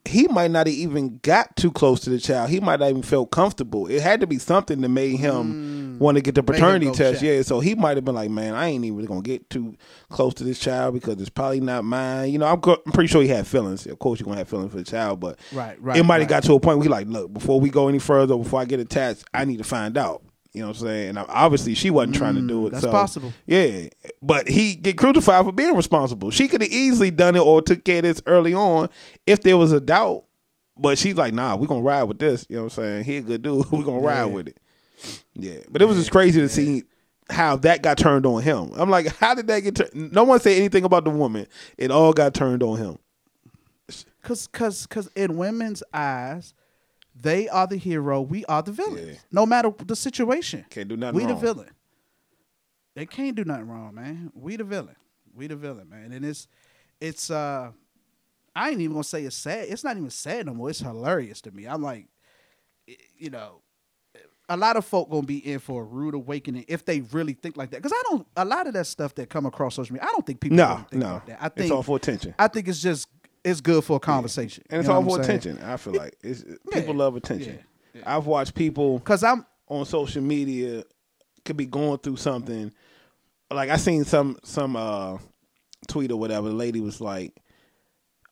he 0.06 0.28
might 0.28 0.52
not 0.52 0.68
have 0.68 0.76
even 0.76 1.18
got 1.24 1.56
too 1.56 1.72
close 1.72 2.02
to 2.02 2.10
the 2.10 2.20
child. 2.20 2.50
He 2.50 2.60
might 2.60 2.82
not 2.82 2.90
even 2.90 3.04
felt 3.04 3.32
comfortable. 3.32 3.88
It 3.88 4.02
had 4.02 4.20
to 4.20 4.28
be 4.28 4.38
something 4.38 4.82
that 4.82 4.90
made 4.90 5.16
him 5.16 5.98
want 5.98 6.16
to 6.18 6.22
get 6.22 6.36
the 6.36 6.44
Mm. 6.44 6.48
Paternity 6.48 6.86
test. 6.92 7.22
check. 7.22 7.22
Yeah, 7.22 7.42
so 7.42 7.62
he 7.62 7.74
might 7.76 7.96
have 7.96 8.04
been 8.04 8.16
like, 8.16 8.30
"Man, 8.30 8.54
I 8.54 8.68
ain't 8.68 8.84
even 8.84 9.06
gonna 9.06 9.22
get 9.22 9.50
too 9.50 9.76
close 10.10 10.34
to 10.36 10.44
this 10.44 10.60
child 10.60 10.96
because 10.96 11.22
it's 11.22 11.30
probably 11.30 11.62
not 11.62 11.86
mine." 11.86 12.32
You 12.34 12.40
know, 12.40 12.48
I'm, 12.48 12.60
I'm 12.86 12.92
pretty 12.92 13.08
sure 13.08 13.22
he 13.22 13.30
had 13.30 13.48
feelings. 13.48 13.86
Of 13.86 13.98
course, 14.00 14.20
you're 14.20 14.26
gonna 14.26 14.40
have 14.40 14.50
feelings 14.50 14.72
for 14.72 14.78
the 14.78 14.84
child, 14.84 15.22
but 15.22 15.40
Right, 15.54 15.82
right, 15.82 15.96
it 15.98 16.04
might 16.04 16.16
have 16.16 16.24
right. 16.24 16.30
got 16.30 16.44
to 16.44 16.54
a 16.56 16.60
point 16.60 16.80
where 16.80 16.84
he 16.86 16.90
like, 16.90 17.08
"Look, 17.08 17.32
before 17.32 17.62
we 17.62 17.70
go 17.70 17.88
any 17.88 18.00
further, 18.00 18.36
before 18.36 18.60
I 18.60 18.66
get 18.66 18.82
attached, 18.82 19.24
I 19.34 19.46
need 19.46 19.58
to 19.60 19.64
find 19.64 19.98
out." 19.98 20.22
You 20.54 20.62
know 20.62 20.68
what 20.68 20.78
I'm 20.78 20.84
saying? 20.88 21.10
And 21.10 21.18
obviously, 21.18 21.74
she 21.74 21.90
wasn't 21.90 22.16
trying 22.16 22.36
to 22.36 22.42
do 22.42 22.68
it. 22.68 22.70
Mm, 22.70 22.72
that's 22.74 22.84
so- 22.84 22.92
possible. 22.92 23.34
yeah, 23.48 23.88
but 24.22 24.48
he 24.48 24.76
get 24.76 24.98
crucified 24.98 25.46
for 25.46 25.52
being 25.52 25.76
responsible. 25.76 26.30
She 26.30 26.48
could 26.48 26.62
have 26.62 26.70
easily 26.72 27.10
done 27.10 27.36
it 27.36 27.40
or 27.42 27.62
took 27.62 27.84
care 27.84 27.98
of 27.98 28.04
this 28.04 28.22
early 28.28 28.54
on 28.54 28.90
if 29.26 29.42
there 29.42 29.58
was 29.58 29.72
a 29.72 29.80
doubt. 29.82 30.26
But 30.78 30.98
she's 30.98 31.16
like, 31.16 31.34
nah, 31.34 31.56
we're 31.56 31.68
gonna 31.68 31.82
ride 31.82 32.04
with 32.04 32.20
this. 32.20 32.46
You 32.50 32.58
know 32.58 32.64
what 32.64 32.78
I'm 32.78 32.84
saying? 32.84 33.04
He 33.06 33.18
a 33.18 33.22
good 33.22 33.42
dude. 33.42 33.66
we're 33.72 33.84
gonna 33.84 34.00
ride 34.00 34.20
Yeah. 34.20 34.26
with 34.26 34.48
it. 34.50 34.58
Yeah. 35.34 35.60
But 35.70 35.82
it 35.82 35.86
was 35.86 35.98
just 35.98 36.12
crazy 36.12 36.40
to 36.42 36.50
see 36.50 36.84
how 37.30 37.56
that 37.58 37.82
got 37.82 37.98
turned 37.98 38.26
on 38.26 38.42
him. 38.44 38.72
I'm 38.76 38.90
like, 38.90 39.08
how 39.18 39.34
did 39.34 39.48
that 39.48 39.60
get 39.62 39.76
turned? 39.76 40.12
No 40.14 40.24
one 40.24 40.40
said 40.40 40.58
anything 40.58 40.84
about 40.84 41.04
the 41.04 41.10
woman. 41.10 41.48
It 41.78 41.90
all 41.92 42.14
got 42.14 42.34
turned 42.34 42.62
on 42.64 42.78
him. 42.78 42.98
Cause, 44.22 44.48
cause, 44.48 44.86
cause, 44.88 45.10
in 45.16 45.36
women's 45.38 45.84
eyes, 45.94 46.54
they 47.16 47.48
are 47.50 47.68
the 47.68 47.78
hero. 47.78 48.22
We 48.22 48.44
are 48.46 48.62
the 48.62 48.72
villain. 48.72 49.08
Yeah. 49.10 49.14
No 49.32 49.46
matter 49.46 49.74
the 49.86 49.96
situation, 49.96 50.66
Can't 50.70 50.88
do 50.90 50.98
nothing 50.98 51.16
we 51.16 51.26
the 51.26 51.36
villain. 51.36 51.70
They 52.96 53.06
can't 53.06 53.36
do 53.36 53.44
nothing 53.44 53.68
wrong, 53.68 53.96
man. 53.96 54.32
We 54.36 54.56
the 54.56 54.64
villain. 54.64 54.96
We 55.36 55.48
the 55.48 55.56
villain, 55.56 55.90
man. 55.90 56.12
And 56.12 56.24
it's, 56.26 56.48
it's. 57.02 57.32
uh 57.32 57.72
I 58.56 58.70
ain't 58.70 58.82
even 58.82 58.94
gonna 58.94 59.04
say 59.04 59.24
it's 59.24 59.36
sad. 59.36 59.66
It's 59.70 59.84
not 59.84 59.98
even 59.98 60.12
sad 60.12 60.46
no 60.46 60.54
more. 60.54 60.70
It's 60.70 60.80
hilarious 60.80 61.42
to 61.42 61.52
me. 61.52 61.66
I'm 61.66 61.82
like, 61.82 62.06
you 63.18 63.32
know, 63.32 63.62
a 64.48 64.56
lot 64.56 64.78
of 64.78 64.86
folk 64.86 65.10
gonna 65.10 65.26
be 65.26 65.38
in 65.40 65.58
for 65.58 65.82
a 65.82 65.86
rude 65.86 66.14
awakening 66.14 66.66
if 66.68 66.86
they 66.86 67.02
really 67.02 67.34
think 67.34 67.58
like 67.58 67.72
that. 67.72 67.82
Because 67.82 67.94
I 67.98 68.04
don't. 68.12 68.28
A 68.38 68.46
lot 68.46 68.68
of 68.68 68.74
that 68.74 68.86
stuff 68.86 69.16
that 69.16 69.30
come 69.30 69.48
across 69.48 69.74
social 69.74 69.94
media, 69.94 70.08
I 70.08 70.12
don't 70.12 70.24
think 70.24 70.40
people 70.40 70.58
No, 70.58 70.68
really 70.68 70.84
think 70.92 71.02
no. 71.02 71.14
like 71.14 71.26
that. 71.26 71.38
I 71.42 71.50
It's 71.56 71.72
all 71.72 71.82
for 71.82 71.96
attention. 71.98 72.36
I 72.38 72.48
think 72.48 72.68
it's 72.68 72.80
just 72.82 73.08
it's 73.44 73.62
good 73.62 73.84
for 73.84 73.98
a 73.98 74.00
conversation, 74.00 74.64
and 74.70 74.80
it's 74.80 74.90
all 74.90 75.04
for 75.04 75.22
attention. 75.22 75.60
I 75.62 75.78
feel 75.78 75.94
like 75.94 76.16
it's, 76.24 76.44
people 76.72 76.96
love 76.96 77.16
attention. 77.16 77.60
I've 78.06 78.26
watched 78.26 78.56
people 78.56 78.98
Because 78.98 79.24
I'm 79.24 79.46
on 79.68 79.86
social 79.86 80.22
media 80.22 80.84
could 81.46 81.58
be 81.58 81.66
going 81.66 82.00
through 82.00 82.18
something. 82.18 82.72
Like 83.52 83.70
I 83.70 83.78
seen 83.78 84.04
some 84.06 84.38
some 84.44 84.76
uh 84.76 85.18
tweet 85.88 86.12
or 86.12 86.18
whatever. 86.18 86.50
The 86.50 86.56
lady 86.56 86.82
was 86.82 87.02
like, 87.02 87.36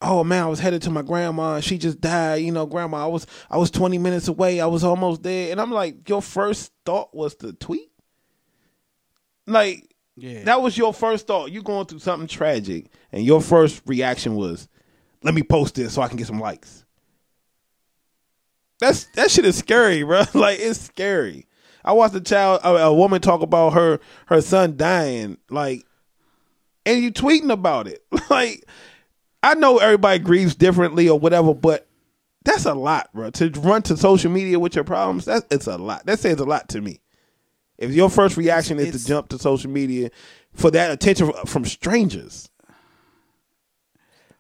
"Oh 0.02 0.24
man, 0.24 0.44
I 0.44 0.48
was 0.48 0.60
headed 0.60 0.82
to 0.84 0.90
my 0.90 1.02
grandma. 1.02 1.56
and 1.56 1.64
She 1.64 1.78
just 1.78 2.02
died. 2.02 2.38
You 2.38 2.52
know, 2.52 2.66
grandma. 2.66 3.06
I 3.06 3.08
was 3.08 3.28
I 3.50 3.58
was 3.58 3.70
twenty 3.70 3.98
minutes 3.98 4.28
away. 4.28 4.60
I 4.60 4.66
was 4.66 4.84
almost 4.84 5.24
there." 5.24 5.52
And 5.52 5.62
I'm 5.62 5.72
like, 5.72 6.08
"Your 6.10 6.22
first 6.22 6.72
thought 6.86 7.14
was 7.14 7.36
to 7.36 7.54
tweet." 7.54 7.92
Like 9.46 9.94
yeah. 10.16 10.44
that 10.46 10.62
was 10.62 10.78
your 10.78 10.94
first 10.94 11.28
thought. 11.28 11.52
You 11.52 11.62
going 11.62 11.86
through 11.86 12.00
something 12.00 12.28
tragic, 12.28 12.90
and 13.12 13.24
your 13.24 13.42
first 13.42 13.82
reaction 13.86 14.36
was, 14.36 14.68
"Let 15.24 15.34
me 15.34 15.44
post 15.44 15.76
this 15.76 15.94
so 15.94 16.02
I 16.02 16.08
can 16.08 16.18
get 16.18 16.28
some 16.28 16.40
likes." 16.40 16.86
That's 18.80 19.06
that 19.16 19.30
shit 19.32 19.46
is 19.46 19.58
scary, 19.58 20.04
bro. 20.04 20.24
Like 20.34 20.60
it's 20.60 20.80
scary. 20.82 21.48
I 21.84 21.94
watched 21.94 22.16
a 22.16 22.22
child, 22.22 22.62
a, 22.64 22.70
a 22.86 22.94
woman 22.94 23.22
talk 23.22 23.42
about 23.42 23.74
her 23.74 24.00
her 24.28 24.42
son 24.42 24.78
dying, 24.78 25.38
like, 25.50 25.86
and 26.86 27.02
you 27.02 27.12
tweeting 27.12 27.52
about 27.52 27.88
it. 27.88 28.04
Like, 28.30 28.66
I 29.44 29.56
know 29.56 29.78
everybody 29.80 30.20
grieves 30.20 30.56
differently 30.56 31.10
or 31.10 31.20
whatever, 31.20 31.54
but 31.54 31.88
that's 32.46 32.66
a 32.66 32.74
lot, 32.74 33.10
bro. 33.14 33.30
To 33.32 33.50
run 33.60 33.82
to 33.84 33.98
social 33.98 34.32
media 34.32 34.58
with 34.58 34.74
your 34.76 34.86
problems, 34.86 35.26
that's 35.26 35.46
it's 35.52 35.68
a 35.68 35.78
lot. 35.78 36.06
That 36.06 36.20
says 36.20 36.40
a 36.40 36.46
lot 36.46 36.70
to 36.70 36.82
me. 36.82 37.02
If 37.78 37.92
your 37.92 38.10
first 38.10 38.38
reaction 38.38 38.78
is 38.80 38.88
it's- 38.88 39.02
to 39.04 39.08
jump 39.08 39.30
to 39.30 39.40
social 39.40 39.70
media 39.70 40.12
for 40.54 40.72
that 40.72 40.92
attention 40.92 41.34
from 41.46 41.66
strangers, 41.66 42.50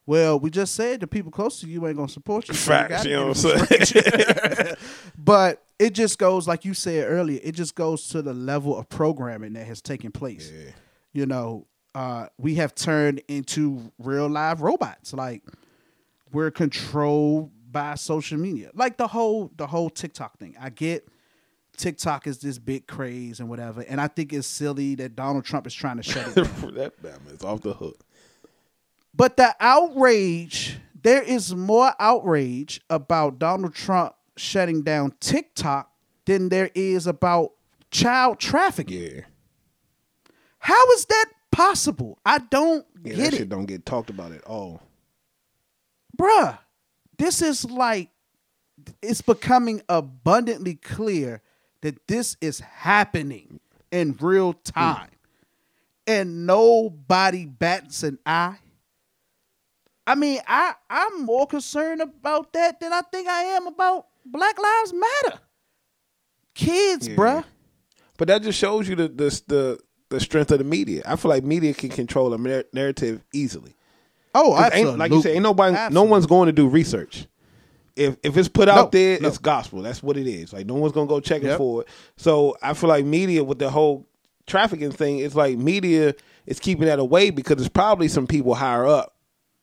well, 0.05 0.39
we 0.39 0.49
just 0.49 0.75
said 0.75 0.99
the 0.99 1.07
people 1.07 1.31
close 1.31 1.59
to 1.61 1.67
you 1.67 1.85
ain't 1.87 1.97
gonna 1.97 2.09
support 2.09 2.47
you. 2.47 2.53
so 2.53 2.73
you 2.73 2.77
facts, 2.77 2.91
gotta 2.91 3.09
you 3.09 3.15
know 3.15 3.27
what 3.27 3.45
I'm 3.45 3.85
saying? 3.85 4.75
But 5.17 5.63
it 5.77 5.93
just 5.93 6.17
goes 6.17 6.47
like 6.47 6.65
you 6.65 6.73
said 6.73 7.05
earlier. 7.07 7.39
It 7.43 7.53
just 7.53 7.75
goes 7.75 8.07
to 8.09 8.21
the 8.21 8.33
level 8.33 8.77
of 8.77 8.89
programming 8.89 9.53
that 9.53 9.65
has 9.67 9.81
taken 9.81 10.11
place. 10.11 10.51
You 11.13 11.25
know, 11.25 11.67
uh, 11.93 12.27
we 12.37 12.55
have 12.55 12.73
turned 12.73 13.21
into 13.27 13.91
real 13.99 14.27
live 14.27 14.61
robots. 14.61 15.13
Like 15.13 15.43
we're 16.31 16.51
controlled 16.51 17.51
by 17.71 17.95
social 17.95 18.37
media. 18.37 18.71
Like 18.73 18.97
the 18.97 19.07
whole 19.07 19.51
the 19.55 19.67
whole 19.67 19.89
TikTok 19.89 20.37
thing. 20.37 20.55
I 20.59 20.69
get 20.69 21.07
TikTok 21.77 22.27
is 22.27 22.39
this 22.39 22.57
big 22.57 22.87
craze 22.87 23.39
and 23.39 23.49
whatever, 23.49 23.81
and 23.81 23.99
I 24.01 24.07
think 24.07 24.33
it's 24.33 24.47
silly 24.47 24.95
that 24.95 25.15
Donald 25.15 25.45
Trump 25.45 25.65
is 25.67 25.73
trying 25.73 25.97
to 25.97 26.03
shut 26.03 26.27
it 26.27 26.35
down. 26.35 26.73
that 26.75 27.01
Batman 27.01 27.35
is 27.35 27.43
off 27.43 27.61
the 27.61 27.73
hook. 27.73 27.99
But 29.13 29.37
the 29.37 29.55
outrage, 29.59 30.77
there 31.01 31.21
is 31.21 31.53
more 31.55 31.93
outrage 31.99 32.81
about 32.89 33.39
Donald 33.39 33.73
Trump 33.75 34.15
shutting 34.37 34.83
down 34.83 35.13
TikTok 35.19 35.91
than 36.25 36.49
there 36.49 36.69
is 36.73 37.07
about 37.07 37.51
child 37.91 38.39
trafficking. 38.39 39.01
Yeah, 39.01 39.21
How 40.59 40.91
is 40.91 41.05
that 41.05 41.25
possible? 41.51 42.17
I 42.25 42.37
don't 42.39 42.85
yeah, 43.03 43.13
get 43.13 43.17
that 43.17 43.33
it. 43.33 43.37
shit 43.37 43.49
don't 43.49 43.65
get 43.65 43.85
talked 43.85 44.09
about 44.09 44.31
at 44.31 44.43
all. 44.45 44.81
Bruh, 46.17 46.57
this 47.17 47.41
is 47.41 47.65
like, 47.65 48.09
it's 49.01 49.21
becoming 49.21 49.81
abundantly 49.89 50.75
clear 50.75 51.41
that 51.81 52.07
this 52.07 52.37
is 52.41 52.59
happening 52.61 53.59
in 53.91 54.15
real 54.21 54.53
time. 54.53 55.09
And 56.07 56.45
nobody 56.47 57.45
bats 57.45 58.03
an 58.03 58.17
eye. 58.25 58.57
I 60.07 60.15
mean, 60.15 60.39
I, 60.47 60.73
I'm 60.89 61.23
more 61.25 61.45
concerned 61.47 62.01
about 62.01 62.53
that 62.53 62.79
than 62.79 62.91
I 62.91 63.01
think 63.11 63.27
I 63.27 63.43
am 63.43 63.67
about 63.67 64.07
Black 64.25 64.57
Lives 64.61 64.93
Matter. 64.93 65.39
Kids, 66.55 67.07
Yeah. 67.07 67.15
bruh. 67.15 67.43
But 68.17 68.27
that 68.27 68.43
just 68.43 68.59
shows 68.59 68.87
you 68.87 68.95
the 68.95 69.07
the 69.07 69.41
the, 69.47 69.79
the 70.09 70.19
strength 70.19 70.51
of 70.51 70.59
the 70.59 70.63
media. 70.63 71.01
I 71.05 71.15
feel 71.15 71.29
like 71.29 71.43
media 71.43 71.73
can 71.73 71.89
control 71.89 72.33
a 72.33 72.37
nar- 72.37 72.65
narrative 72.73 73.23
easily. 73.33 73.75
Oh, 74.35 74.55
ain't- 74.73 74.97
like 74.97 75.11
you 75.11 75.21
said, 75.21 75.33
ain't 75.33 75.43
nobody, 75.43 75.75
no 75.93 76.03
one's 76.03 76.25
going 76.25 76.45
to 76.47 76.51
do 76.53 76.67
research. 76.67 77.27
If 77.95 78.17
if 78.23 78.37
it's 78.37 78.47
put 78.47 78.69
out 78.69 78.85
No, 78.93 78.99
there, 78.99 79.19
no. 79.19 79.27
it's 79.27 79.37
gospel. 79.37 79.81
That's 79.81 80.01
what 80.03 80.17
it 80.17 80.27
is. 80.27 80.53
Like 80.53 80.65
no 80.65 80.75
one's 80.75 80.93
gonna 80.93 81.07
go 81.07 81.19
checking 81.19 81.49
Yep. 81.49 81.57
for 81.57 81.81
it. 81.81 81.87
So 82.15 82.55
I 82.61 82.73
feel 82.73 82.89
like 82.89 83.05
media 83.05 83.43
with 83.43 83.59
the 83.59 83.69
whole 83.69 84.07
trafficking 84.47 84.91
thing, 84.91 85.19
it's 85.19 85.35
like 85.35 85.57
media 85.57 86.15
is 86.45 86.59
keeping 86.59 86.85
that 86.85 86.99
away 86.99 87.29
because 87.31 87.57
there's 87.57 87.69
probably 87.69 88.07
some 88.07 88.27
people 88.27 88.55
higher 88.55 88.85
up 88.87 89.15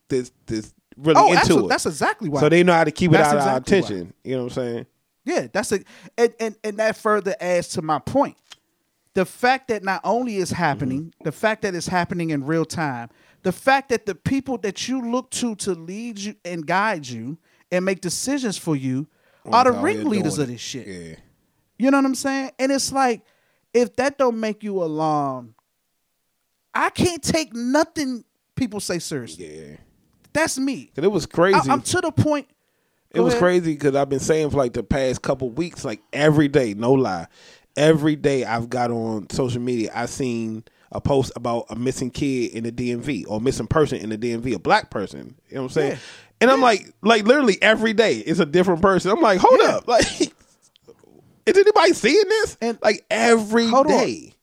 that's 0.09 0.31
that's 0.45 0.73
really 0.97 1.19
Oh, 1.19 1.27
into 1.27 1.39
absolutely. 1.39 1.65
it. 1.65 1.69
That's 1.69 1.85
exactly 1.85 2.29
why. 2.29 2.39
so 2.41 2.49
they 2.49 2.63
know 2.63 2.73
how 2.73 2.83
to 2.83 2.91
keep 2.91 3.11
it 3.11 3.13
That's 3.13 3.29
out 3.29 3.37
of 3.37 3.47
our 3.47 3.57
exactly 3.57 3.81
why. 3.81 3.85
attention. 3.87 4.13
You 4.23 4.35
know 4.35 4.43
what 4.43 4.57
I'm 4.57 4.63
saying? 4.63 4.85
Yeah, 5.25 5.47
that's 5.51 5.71
a 5.71 5.79
and, 6.17 6.33
and 6.39 6.55
and 6.63 6.77
that 6.77 6.97
further 6.97 7.35
adds 7.39 7.69
to 7.69 7.81
my 7.81 7.99
point. 7.99 8.37
The 9.13 9.25
fact 9.25 9.67
that 9.67 9.83
not 9.83 10.01
only 10.03 10.37
is 10.37 10.51
happening, 10.51 11.05
mm-hmm. 11.05 11.23
the 11.23 11.31
fact 11.31 11.61
that 11.63 11.75
it's 11.75 11.87
happening 11.87 12.29
in 12.29 12.45
real 12.45 12.65
time, 12.65 13.09
the 13.43 13.51
fact 13.51 13.89
that 13.89 14.05
the 14.05 14.15
people 14.15 14.57
that 14.59 14.87
you 14.87 15.01
look 15.01 15.29
to 15.31 15.55
to 15.55 15.73
lead 15.73 16.19
you 16.19 16.35
and 16.45 16.65
guide 16.65 17.07
you 17.07 17.37
and 17.71 17.85
make 17.85 18.01
decisions 18.01 18.57
for 18.57 18.75
you 18.75 19.07
oh, 19.45 19.51
are 19.51 19.65
the 19.65 19.71
ringleaders 19.71 20.37
of 20.37 20.47
this 20.47 20.61
shit. 20.61 20.87
Yeah. 20.87 21.15
You 21.77 21.91
know 21.91 21.97
what 21.97 22.05
I'm 22.05 22.15
saying? 22.15 22.51
And 22.59 22.71
it's 22.71 22.91
like, 22.91 23.23
if 23.73 23.95
that 23.97 24.17
don't 24.17 24.39
make 24.39 24.63
you 24.63 24.81
alarmed, 24.83 25.53
I 26.73 26.89
can't 26.89 27.23
take 27.23 27.53
nothing 27.53 28.25
people 28.55 28.79
say 28.79 28.99
seriously. 28.99 29.59
Yeah. 29.59 29.75
That's 30.33 30.57
me. 30.59 30.91
'Cause 30.95 31.03
it 31.03 31.11
was 31.11 31.25
crazy. 31.25 31.69
I, 31.69 31.73
am 31.73 31.81
to 31.81 32.01
the 32.01 32.11
point. 32.11 32.47
It 33.11 33.21
was 33.21 33.33
ahead. 33.33 33.41
crazy 33.41 33.73
because 33.73 33.95
I've 33.95 34.09
been 34.09 34.19
saying 34.19 34.51
for 34.51 34.57
like 34.57 34.73
the 34.73 34.83
past 34.83 35.21
couple 35.23 35.49
weeks, 35.49 35.83
like 35.83 36.01
every 36.13 36.47
day, 36.47 36.73
no 36.75 36.91
lie, 36.93 37.27
every 37.75 38.15
day 38.15 38.45
I've 38.45 38.69
got 38.69 38.91
on 38.91 39.29
social 39.31 39.61
media, 39.61 39.91
I've 39.95 40.09
seen 40.11 40.63
a 40.91 41.01
post 41.01 41.31
about 41.35 41.65
a 41.69 41.75
missing 41.75 42.11
kid 42.11 42.51
in 42.51 42.63
the 42.63 42.71
DMV 42.71 43.25
or 43.27 43.41
missing 43.41 43.67
person 43.67 43.97
in 43.99 44.09
the 44.09 44.17
DMV, 44.17 44.53
a 44.55 44.59
black 44.59 44.89
person. 44.91 45.35
You 45.49 45.55
know 45.55 45.61
what 45.63 45.65
I'm 45.69 45.73
saying? 45.73 45.91
Yeah. 45.93 45.97
And 46.41 46.51
I'm 46.51 46.61
like, 46.61 46.93
like 47.01 47.25
literally 47.25 47.57
every 47.61 47.93
day 47.93 48.17
it's 48.17 48.39
a 48.39 48.45
different 48.45 48.81
person. 48.81 49.11
I'm 49.11 49.21
like, 49.21 49.39
hold 49.39 49.59
Yeah. 49.61 49.77
up, 49.77 49.87
like, 49.87 50.05
is 51.45 51.57
anybody 51.57 51.93
seeing 51.93 52.23
this? 52.29 52.57
And- 52.61 52.77
like 52.83 53.05
every 53.09 53.69
day. 53.87 54.33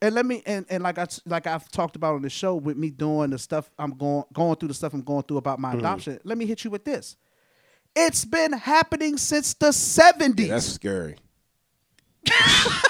And 0.00 0.14
let 0.14 0.24
me 0.26 0.42
and, 0.46 0.64
and 0.70 0.82
like 0.82 0.98
I 0.98 1.06
like 1.26 1.46
I've 1.46 1.68
talked 1.70 1.96
about 1.96 2.14
on 2.14 2.22
the 2.22 2.30
show 2.30 2.54
with 2.54 2.76
me 2.76 2.90
doing 2.90 3.30
the 3.30 3.38
stuff 3.38 3.70
I'm 3.78 3.92
going 3.96 4.24
going 4.32 4.56
through 4.56 4.68
the 4.68 4.74
stuff 4.74 4.94
I'm 4.94 5.02
going 5.02 5.22
through 5.24 5.38
about 5.38 5.58
Mm-hmm. 5.58 5.62
my 5.62 5.78
adoption. 5.78 6.18
Let 6.24 6.38
me 6.38 6.46
hit 6.46 6.64
you 6.64 6.70
with 6.70 6.84
this. 6.84 7.16
It's 7.96 8.24
been 8.24 8.52
happening 8.52 9.16
since 9.16 9.54
the 9.54 9.68
70s. 9.70 10.48
That's 10.48 10.66
scary. 10.66 11.16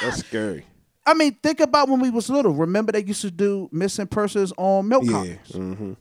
That's 0.01 0.19
scary. 0.19 0.67
I 1.07 1.15
mean, 1.15 1.37
think 1.43 1.61
about 1.61 1.89
when 1.89 2.01
we 2.01 2.11
was 2.11 2.29
little. 2.29 2.53
Remember 2.53 2.93
they 2.93 3.05
used 3.05 3.23
to 3.23 3.31
do 3.31 3.69
missing 3.73 4.07
persons 4.07 4.53
on 4.59 4.89
milk 4.89 5.05
Yeah. 5.05 5.13
cartons. 5.13 5.53
hmm 5.55 5.93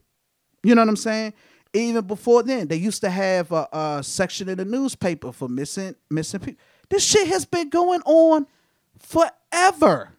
You 0.64 0.76
know 0.76 0.82
what 0.82 0.90
I'm 0.90 0.96
saying? 0.98 1.34
Even 1.74 2.06
before 2.06 2.44
then, 2.44 2.68
they 2.68 2.76
used 2.78 3.02
to 3.02 3.10
have 3.10 3.52
a, 3.52 3.68
a 3.72 4.00
section 4.04 4.50
in 4.50 4.58
the 4.58 4.66
newspaper 4.66 5.32
for 5.32 5.48
missing 5.48 5.96
missing 6.10 6.40
people. 6.42 6.62
This 6.90 7.04
shit 7.04 7.28
has 7.28 7.46
been 7.46 7.70
going 7.70 8.02
on 8.02 8.48
forever. 9.00 10.14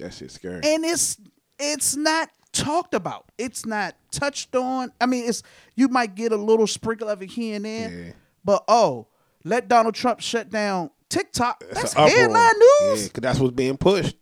That 0.00 0.14
shit's 0.14 0.34
scary. 0.34 0.60
and 0.64 0.84
it's 0.84 1.16
it's 1.58 1.96
not 1.96 2.30
talked 2.52 2.94
about. 2.94 3.26
It's 3.38 3.64
not 3.66 3.94
touched 4.10 4.56
on. 4.56 4.92
I 5.00 5.06
mean, 5.06 5.28
it's 5.28 5.42
you 5.76 5.88
might 5.88 6.14
get 6.14 6.32
a 6.32 6.36
little 6.36 6.66
sprinkle 6.66 7.08
of 7.08 7.22
it 7.22 7.30
here 7.30 7.56
and 7.56 7.64
there, 7.64 7.90
Yeah. 7.90 8.12
but 8.44 8.64
oh, 8.68 9.06
let 9.44 9.68
Donald 9.68 9.94
Trump 9.94 10.20
shut 10.20 10.50
down 10.50 10.90
TikTok. 11.08 11.62
That's, 11.72 11.92
uproar. 11.92 12.08
headline 12.08 12.52
Yeah, 12.80 12.88
news, 12.88 13.08
'cause 13.08 13.20
that's 13.22 13.38
what's 13.38 13.54
being 13.54 13.76
pushed. 13.76 14.16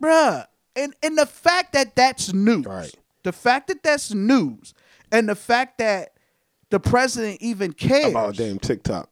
bruh. 0.00 0.46
And 0.76 0.94
and 1.02 1.16
the 1.16 1.26
fact 1.26 1.72
that 1.74 1.94
that's 1.94 2.32
news, 2.32 2.66
Right. 2.66 2.94
the 3.22 3.32
fact 3.32 3.68
that 3.68 3.82
that's 3.82 4.12
news, 4.12 4.74
and 5.12 5.28
the 5.28 5.36
fact 5.36 5.78
that 5.78 6.14
the 6.70 6.80
president 6.80 7.40
even 7.40 7.72
cares 7.72 8.06
About 8.10 8.34
damn 8.36 8.58
TikTok. 8.58 9.08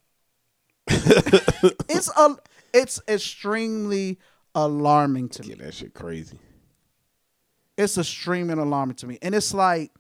it's 0.89 2.11
a 2.17 2.37
it's 2.75 3.01
extremely 3.07 4.19
alarming 4.55 5.29
to 5.31 5.43
me. 5.43 5.49
Yeah, 5.51 5.65
that 5.65 5.75
shit 5.75 5.95
crazy. 5.95 6.39
it's 7.77 7.97
extremely 7.99 8.53
alarming 8.55 8.97
to 8.97 9.07
me. 9.07 9.19
And 9.23 9.35
it's 9.35 9.55
like 9.55 9.93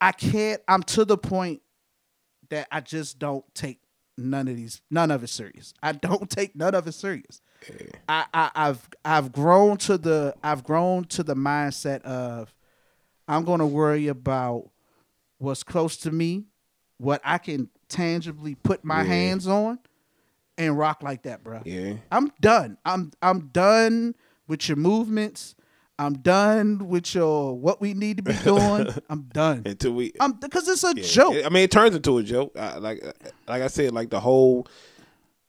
I 0.00 0.12
can't 0.12 0.60
I'm 0.68 0.82
to 0.84 1.04
the 1.04 1.18
point 1.18 1.62
that 2.50 2.68
I 2.70 2.80
just 2.80 3.18
don't 3.18 3.44
take 3.54 3.80
none 4.18 4.46
of 4.48 4.56
these 4.56 4.80
none 4.90 5.10
of 5.10 5.22
it 5.24 5.28
serious. 5.28 5.74
I 5.82 5.92
don't 5.92 6.28
take 6.38 6.54
none 6.54 6.74
of 6.74 6.86
it 6.86 6.92
serious. 6.92 7.40
I, 8.08 8.24
I 8.34 8.50
I've 8.54 8.88
I've 9.04 9.32
grown 9.32 9.76
to 9.78 9.96
the 9.98 10.34
I've 10.42 10.64
grown 10.64 11.04
to 11.06 11.22
the 11.22 11.34
mindset 11.34 12.02
of 12.02 12.54
I'm 13.28 13.44
gonna 13.44 13.66
worry 13.66 14.08
about 14.08 14.68
what's 15.38 15.62
close 15.62 15.96
to 15.98 16.10
me, 16.10 16.46
what 16.98 17.20
I 17.24 17.38
can 17.38 17.68
tangibly 17.88 18.54
put 18.54 18.84
my 18.84 18.98
Yeah. 19.02 19.08
hands 19.08 19.46
on, 19.46 19.78
and 20.58 20.76
rock 20.78 21.02
like 21.02 21.22
that, 21.22 21.42
bro. 21.44 21.60
Yeah. 21.64 21.94
I'm 22.10 22.30
done. 22.40 22.78
I'm 22.84 23.12
I'm 23.22 23.48
done 23.48 24.14
with 24.48 24.68
your 24.68 24.76
movements. 24.76 25.54
I'm 25.98 26.14
done 26.14 26.88
with 26.88 27.14
your 27.14 27.56
what 27.56 27.80
we 27.80 27.94
need 27.94 28.16
to 28.18 28.22
be 28.22 28.32
doing. 28.44 28.88
I'm 29.08 29.22
done. 29.32 29.62
Until 29.66 29.92
we 29.92 30.12
I'm 30.20 30.32
because 30.32 30.68
it's 30.68 30.84
a 30.84 30.92
Yeah. 30.96 31.02
joke. 31.02 31.36
I 31.44 31.48
mean, 31.48 31.64
it 31.64 31.70
turns 31.70 31.94
into 31.94 32.18
a 32.18 32.22
joke. 32.22 32.52
I, 32.58 32.76
like 32.78 33.02
like 33.48 33.62
I 33.62 33.66
said, 33.68 33.92
like 33.92 34.10
the 34.10 34.20
whole 34.20 34.66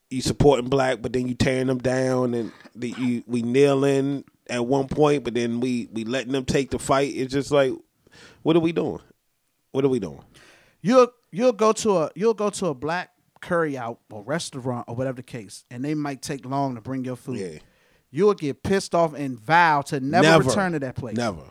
you 0.09 0.21
supporting 0.21 0.69
black, 0.69 1.01
but 1.01 1.11
then 1.13 1.27
you 1.27 1.33
tearing 1.33 1.67
them 1.67 1.79
down, 1.79 2.33
and 2.35 2.51
the, 2.75 2.89
you 2.99 3.23
we 3.25 3.41
kneeling 3.41 4.23
at 4.47 4.63
one 4.65 4.87
point, 4.87 5.23
but 5.23 5.33
then 5.33 5.59
we 5.59 5.87
we 5.91 6.03
letting 6.03 6.33
them 6.33 6.45
take 6.45 6.69
the 6.69 6.77
fight. 6.77 7.13
It's 7.15 7.33
just 7.33 7.49
like, 7.51 7.71
what 8.43 8.55
are 8.55 8.59
we 8.59 8.71
doing? 8.73 8.99
What 9.71 9.83
are 9.85 9.89
we 9.89 9.99
doing? 9.99 10.23
You'll 10.81 11.07
you'll 11.31 11.53
go 11.53 11.71
to 11.71 11.97
a 11.97 12.11
you'll 12.15 12.35
go 12.35 12.51
to 12.51 12.67
a 12.67 12.73
black 12.75 13.09
curry 13.43 13.77
out 13.77 13.99
or 14.11 14.23
restaurant 14.23 14.85
or 14.87 14.95
whatever 14.95 15.17
the 15.17 15.23
case, 15.23 15.65
and 15.69 15.83
they 15.85 15.93
might 15.93 16.21
take 16.21 16.45
long 16.45 16.75
to 16.75 16.81
bring 16.81 17.03
your 17.03 17.15
food. 17.15 17.37
Yeah. 17.37 17.59
You'll 18.09 18.33
get 18.33 18.63
pissed 18.63 18.95
off 18.95 19.13
and 19.13 19.39
vow 19.39 19.81
to 19.81 19.99
never, 19.99 20.43
return 20.43 20.71
to 20.73 20.79
that 20.79 20.95
place. 20.95 21.15
Never. 21.17 21.43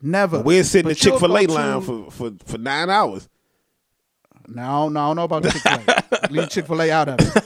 Never. 0.00 0.40
We're 0.40 0.64
sitting 0.64 0.88
in 0.90 0.94
But 0.94 0.98
the 0.98 1.04
Chick 1.10 1.18
fil 1.20 1.36
A 1.38 1.46
line 1.46 1.80
for, 1.82 2.10
for 2.10 2.32
for 2.44 2.58
nine 2.58 2.90
hours. 2.90 3.28
No, 4.48 4.88
no, 4.88 5.00
I 5.00 5.06
don't 5.08 5.16
know 5.16 5.24
about 5.24 5.44
Chick 5.44 5.62
Fil 5.62 5.80
A. 5.86 6.28
Leave 6.30 6.48
Chick 6.50 6.66
Fil 6.66 6.82
A 6.82 6.90
out 6.90 7.08
of 7.08 7.20
it. 7.20 7.44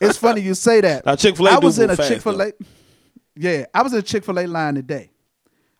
It's 0.00 0.18
funny 0.18 0.42
you 0.42 0.54
say 0.54 0.80
that. 0.82 1.04
Now, 1.06 1.16
Chick-fil-A 1.16 1.52
I 1.52 1.58
was 1.58 1.78
in 1.78 1.90
a 1.90 1.96
Chick 1.96 2.20
Fil 2.20 2.40
A. 2.42 2.52
Yeah, 3.34 3.66
I 3.74 3.82
was 3.82 3.92
in 3.92 3.98
a 3.98 4.02
Chick 4.02 4.24
Fil 4.24 4.38
A 4.38 4.46
line 4.46 4.74
today. 4.76 5.10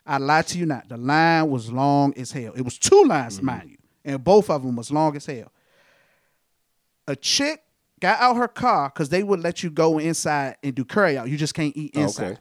I 0.07 0.18
lie 0.18 0.42
to 0.42 0.59
you 0.59 0.66
not. 0.66 0.88
The 0.88 0.97
line 0.97 1.49
was 1.51 1.70
long 1.70 2.14
as 2.16 2.32
hell. 2.32 2.53
It 2.57 2.62
was 2.62 2.78
two 2.78 3.05
lines, 3.05 3.36
Mm-hmm. 3.36 3.47
mind 3.47 3.70
you, 3.70 3.76
and 4.05 4.22
both 4.24 4.51
of 4.51 4.62
them 4.62 4.74
was 4.76 4.90
long 4.90 5.14
as 5.16 5.26
hell. 5.26 5.53
A 7.09 7.16
chick 7.16 7.62
got 8.00 8.20
out 8.20 8.36
her 8.36 8.48
car 8.48 8.90
because 8.92 9.09
they 9.09 9.22
would 9.22 9.40
let 9.40 9.62
you 9.62 9.70
go 9.70 9.98
inside 9.98 10.57
and 10.62 10.74
do 10.74 10.84
curry 10.84 11.16
out. 11.16 11.28
You 11.28 11.36
just 11.36 11.54
can't 11.54 11.76
eat 11.76 11.94
inside. 11.94 12.24
Okay. 12.24 12.40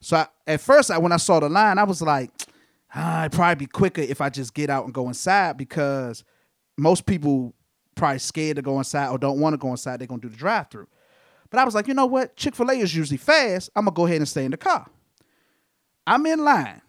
So 0.00 0.16
I, 0.16 0.26
at 0.46 0.60
first, 0.60 0.90
I, 0.90 0.98
when 0.98 1.12
I 1.12 1.16
saw 1.16 1.40
the 1.40 1.48
line, 1.48 1.78
I 1.78 1.84
was 1.84 2.02
like, 2.02 2.30
ah, 2.94 3.22
it'd 3.22 3.32
probably 3.32 3.66
be 3.66 3.70
quicker 3.70 4.00
if 4.00 4.20
I 4.20 4.28
just 4.28 4.54
get 4.54 4.68
out 4.68 4.84
and 4.84 4.92
go 4.92 5.08
inside 5.08 5.56
because 5.56 6.24
most 6.76 7.06
people 7.06 7.54
probably 7.94 8.18
scared 8.18 8.56
to 8.56 8.62
go 8.62 8.78
inside 8.78 9.10
or 9.10 9.18
don't 9.18 9.38
want 9.38 9.54
to 9.54 9.58
go 9.58 9.70
inside. 9.70 10.00
They're 10.00 10.06
gonna 10.08 10.20
do 10.20 10.28
the 10.28 10.36
drive 10.36 10.70
through. 10.70 10.88
But 11.50 11.60
I 11.60 11.64
was 11.64 11.74
like, 11.74 11.86
you 11.86 11.94
know 11.94 12.06
what? 12.06 12.34
Chick 12.36 12.56
Fil 12.56 12.70
A 12.70 12.74
is 12.74 12.94
usually 12.94 13.18
fast. 13.18 13.70
I'm 13.76 13.84
gonna 13.84 13.94
go 13.94 14.06
ahead 14.06 14.18
and 14.18 14.28
stay 14.28 14.44
in 14.44 14.50
the 14.50 14.56
car. 14.56 14.88
I'm 16.06 16.24
in 16.26 16.42
line. 16.42 16.80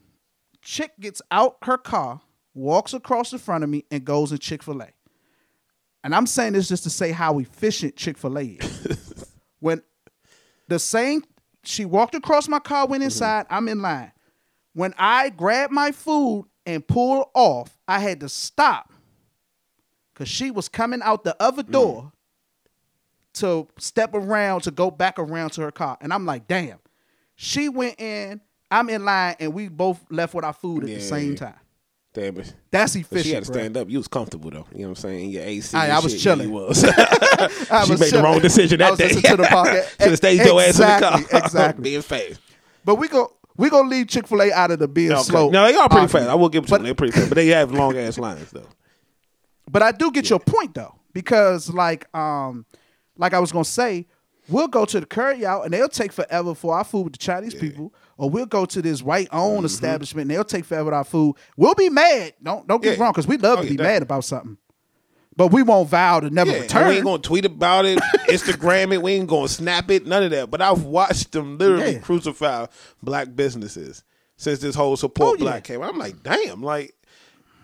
Chick 0.62 0.94
gets 1.00 1.22
out 1.30 1.58
her 1.64 1.78
car, 1.78 2.22
walks 2.54 2.94
across 2.94 3.32
the 3.32 3.38
front 3.38 3.64
of 3.64 3.70
me, 3.70 3.84
and 3.92 4.06
goes 4.06 4.32
in 4.32 4.38
Chick 4.38 4.64
Fil 4.64 4.82
A. 4.82 4.88
And 6.04 6.14
I'm 6.14 6.28
saying 6.28 6.54
this 6.54 6.68
just 6.68 6.84
to 6.84 6.90
say 6.90 7.12
how 7.12 7.40
efficient 7.40 7.96
Chick 7.96 8.18
Fil 8.18 8.38
A 8.38 8.44
is. 8.44 9.26
when 9.60 9.82
the 10.68 10.80
same, 10.80 11.24
she 11.64 11.86
walked 11.86 12.16
across 12.16 12.48
my 12.48 12.60
car, 12.60 12.88
went 12.88 13.02
mm-hmm. 13.02 13.08
inside. 13.08 13.46
I'm 13.50 13.68
in 13.68 13.82
line. 13.82 14.12
When 14.74 14.94
I 14.98 15.30
grabbed 15.30 15.72
my 15.72 15.92
food 15.92 16.48
and 16.66 16.86
pulled 16.86 17.28
off, 17.34 17.78
I 17.88 18.00
had 18.00 18.20
to 18.22 18.30
stop 18.30 18.92
because 20.14 20.28
she 20.28 20.52
was 20.52 20.68
coming 20.68 21.02
out 21.04 21.24
the 21.24 21.36
other 21.40 21.64
mm. 21.64 21.72
door 21.72 22.12
to 23.34 23.68
step 23.78 24.14
around 24.14 24.62
to 24.62 24.72
go 24.72 24.92
back 24.92 25.18
around 25.18 25.52
to 25.52 25.62
her 25.62 25.72
car. 25.72 25.98
And 26.02 26.14
I'm 26.14 26.26
like, 26.26 26.48
damn. 26.48 26.80
She 27.36 27.68
went 27.68 28.00
in, 28.00 28.42
I'm 28.70 28.90
in 28.90 29.06
line, 29.06 29.36
and 29.40 29.54
we 29.54 29.68
both 29.68 30.00
left 30.10 30.34
with 30.36 30.46
our 30.46 30.54
food 30.54 30.84
at 30.84 30.90
the 30.90 31.00
same 31.02 31.36
time. 31.36 31.56
Damn 32.14 32.38
it. 32.38 32.54
That's 32.70 32.96
efficient. 32.96 33.26
she 33.26 33.32
had 33.34 33.44
to 33.44 33.52
bro. 33.52 33.60
stand 33.62 33.78
up. 33.78 33.90
You 33.90 33.98
was 33.98 34.08
comfortable 34.08 34.52
though. 34.52 34.68
You 34.72 34.84
know 34.84 34.90
what 34.90 35.00
I'm 35.00 35.02
saying? 35.02 35.24
In 35.26 35.30
your 35.32 35.44
AC. 35.44 35.76
And 35.76 35.92
I 35.92 36.00
was 36.00 36.12
shit. 36.12 36.22
chilling. 36.22 36.50
Yeah, 36.50 36.56
was. 36.56 36.84
I 36.84 37.84
she 37.86 37.92
was 37.92 38.00
made 38.00 38.12
the 38.14 38.22
wrong 38.24 38.40
decision 38.40 38.78
that 38.80 38.88
I 38.88 38.90
was 38.92 39.00
day. 39.00 39.10
to 39.10 39.38
the 39.38 39.44
podcast. 39.44 39.90
Should 40.00 40.02
have 40.10 40.18
stayed 40.18 40.46
your 40.46 40.62
ass 40.62 40.80
in 40.80 40.88
the 40.88 41.00
car. 41.00 41.18
Exactly, 41.20 41.40
exactly. 41.40 41.84
Being 41.84 42.02
fast. 42.04 42.40
But 42.86 42.96
we 42.96 43.08
go 43.08 43.34
we 43.58 43.70
gonna 43.70 43.90
leave 43.90 44.08
Chick 44.08 44.28
Fil 44.28 44.42
A 44.44 44.52
out 44.52 44.70
of 44.72 44.80
the 44.80 44.88
being 44.88 45.12
Okay. 45.12 45.22
slow. 45.24 45.50
No, 45.50 45.66
they 45.66 45.76
are 45.76 45.90
pretty 45.90 46.08
fast. 46.08 46.30
I 46.30 46.36
will 46.36 46.50
give 46.50 46.66
it 46.66 46.68
to 46.68 46.74
them. 46.76 46.84
They're 46.84 46.94
pretty 46.96 47.14
fast, 47.14 47.30
but 47.30 47.36
they 47.36 47.48
have 47.48 47.72
long 47.72 47.98
ass 47.98 48.18
lines 48.20 48.52
though. 48.52 48.68
But 49.70 49.82
I 49.82 49.92
do 49.92 50.12
get 50.12 50.30
your 50.30 50.40
point 50.40 50.76
though, 50.76 50.94
because 51.14 51.70
like 51.74 52.14
um, 52.16 52.66
like 53.18 53.34
I 53.34 53.40
was 53.40 53.52
gonna 53.52 53.66
say, 53.66 54.06
we'll 54.50 54.68
go 54.68 54.86
to 54.86 55.00
the 55.00 55.06
curry 55.06 55.46
out 55.46 55.64
and 55.66 55.74
they'll 55.74 55.88
take 55.90 56.12
forever 56.12 56.54
for 56.56 56.76
our 56.76 56.84
food 56.84 57.04
with 57.04 57.14
the 57.14 57.20
Chinese 57.20 57.54
people, 57.56 57.94
or 58.18 58.30
we'll 58.30 58.46
go 58.46 58.66
to 58.66 58.82
this 58.82 59.02
white 59.02 59.28
owned 59.32 59.58
Mm-hmm. 59.60 59.66
establishment 59.66 60.24
and 60.24 60.32
they'll 60.32 60.44
take 60.44 60.66
forever 60.66 60.86
with 60.86 60.94
our 60.94 61.04
food. 61.04 61.36
We'll 61.58 61.76
be 61.76 61.90
mad. 61.90 62.34
Don't 62.44 62.68
don't 62.68 62.82
get 62.84 62.98
Yeah. 62.98 63.04
wrong, 63.04 63.12
because 63.14 63.28
we 63.28 63.38
love 63.38 63.60
Oh, 63.60 63.62
to 63.64 63.70
be 63.70 63.78
mad 63.78 64.02
about 64.02 64.24
something, 64.26 64.58
but 65.36 65.48
we 65.48 65.64
won't 65.64 65.90
vow 65.90 66.20
to 66.20 66.30
never 66.30 66.52
Yeah, 66.52 66.60
return. 66.62 66.88
we 66.90 66.96
ain't 66.96 67.06
gonna 67.06 67.22
tweet 67.22 67.46
about 67.46 67.86
it, 67.86 68.00
Instagram 68.30 68.94
it. 68.94 69.02
We 69.02 69.14
ain't 69.14 69.28
gonna 69.30 69.48
snap 69.48 69.90
it. 69.92 70.06
None 70.06 70.24
of 70.24 70.32
that. 70.32 70.52
But 70.52 70.62
I've 70.62 70.84
watched 70.84 71.32
them 71.32 71.58
literally 71.58 71.94
Yeah. 71.94 72.00
crucify 72.00 72.68
black 73.02 73.36
businesses 73.36 74.04
since 74.36 74.60
this 74.60 74.76
whole 74.76 74.98
support 74.98 75.30
Oh, 75.30 75.36
yeah. 75.38 75.52
black 75.52 75.64
came. 75.64 75.82
I'm 75.82 75.98
like, 75.98 76.22
damn, 76.22 76.62
like, 76.62 76.94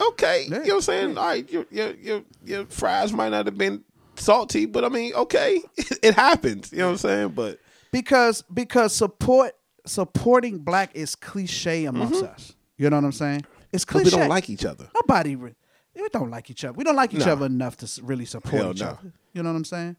okay, 0.01 0.43
you 0.45 0.49
know 0.51 0.59
what 0.59 0.71
I'm 0.75 0.81
saying? 0.81 1.17
All 1.17 1.25
right, 1.25 1.51
your 1.51 1.65
your 1.71 1.91
your 1.95 2.21
your 2.45 2.65
fries 2.67 3.11
might 3.11 3.29
not 3.29 3.45
have 3.47 3.57
been 3.57 3.83
salty, 4.19 4.65
but 4.65 4.83
I 4.85 4.89
mean, 4.89 5.13
okay, 5.13 5.61
it 5.77 6.13
happens. 6.15 6.71
You 6.71 6.79
know 6.79 6.85
what 6.85 6.91
I'm 6.91 6.97
saying? 6.97 7.29
But 7.29 7.59
because 7.91 8.43
because 8.53 8.93
support 8.93 9.53
supporting 9.85 10.59
black 10.59 10.91
is 10.95 11.15
cliche 11.15 11.85
amongst 11.85 12.23
us. 12.23 12.53
You 12.77 12.89
know 12.89 12.97
what 12.97 13.05
I'm 13.05 13.11
saying? 13.11 13.45
It's 13.71 13.85
Mm-hmm. 13.85 13.91
cliche. 13.99 14.15
we 14.15 14.19
don't 14.21 14.29
like 14.29 14.49
each 14.49 14.65
other. 14.65 14.89
Nobody. 14.95 15.35
Re- 15.35 15.55
we 15.95 16.07
don't 16.09 16.29
like 16.29 16.49
each 16.49 16.63
other. 16.63 16.73
We 16.73 16.83
don't 16.83 16.95
like 16.95 17.13
each 17.13 17.25
No. 17.25 17.33
other 17.33 17.45
enough 17.47 17.75
to 17.77 18.01
really 18.03 18.25
support 18.25 18.53
Hell 18.61 18.71
each 18.71 18.79
no. 18.81 18.87
other. 18.87 19.13
You 19.33 19.43
know 19.43 19.49
what 19.49 19.55
I'm 19.57 19.65
saying? 19.65 19.95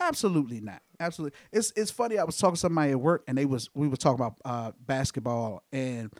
Absolutely 0.00 0.60
not. 0.60 0.82
Absolutely. 1.00 1.38
It's 1.52 1.72
it's 1.76 1.90
funny. 1.90 2.18
I 2.18 2.24
was 2.24 2.36
talking 2.36 2.54
to 2.54 2.60
somebody 2.60 2.90
at 2.92 3.00
work, 3.00 3.24
and 3.26 3.38
they 3.38 3.46
was 3.46 3.70
we 3.74 3.88
were 3.88 3.96
talking 3.96 4.20
about 4.24 4.34
uh, 4.44 4.72
basketball, 4.80 5.62
and 5.72 6.12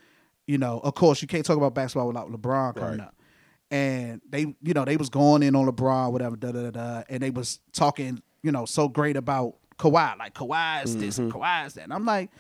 you 0.47 0.59
know, 0.59 0.81
of 0.83 0.95
course, 0.95 1.21
you 1.23 1.29
can't 1.29 1.45
talk 1.45 1.57
about 1.57 1.75
basketball 1.75 2.07
without 2.09 2.31
LeBron 2.31 2.75
coming 2.77 2.99
Right. 2.99 3.09
up. 3.09 3.15
And 3.75 4.21
they, 4.31 4.41
you 4.63 4.73
know, 4.75 4.85
they 4.85 4.97
was 4.97 5.09
going 5.09 5.43
in 5.43 5.57
on 5.57 5.67
LeBron, 5.67 6.13
whatever, 6.13 6.37
da 6.37 6.53
da 6.53 6.63
da, 6.63 6.71
da 6.71 7.03
and 7.09 7.21
they 7.23 7.31
was 7.31 7.59
talking, 7.73 8.23
you 8.43 8.53
know, 8.53 8.67
so 8.67 8.87
great 8.89 9.17
about 9.17 9.57
Kawhi, 9.79 10.17
like 10.17 10.33
Kawhi 10.35 10.85
is 10.85 10.97
this, 10.97 11.19
and 11.19 11.33
Mm-hmm. 11.33 11.39
Kawhi 11.43 11.67
is 11.67 11.75
that. 11.75 11.83
And 11.85 11.93
I'm 11.93 12.05
like, 12.05 12.31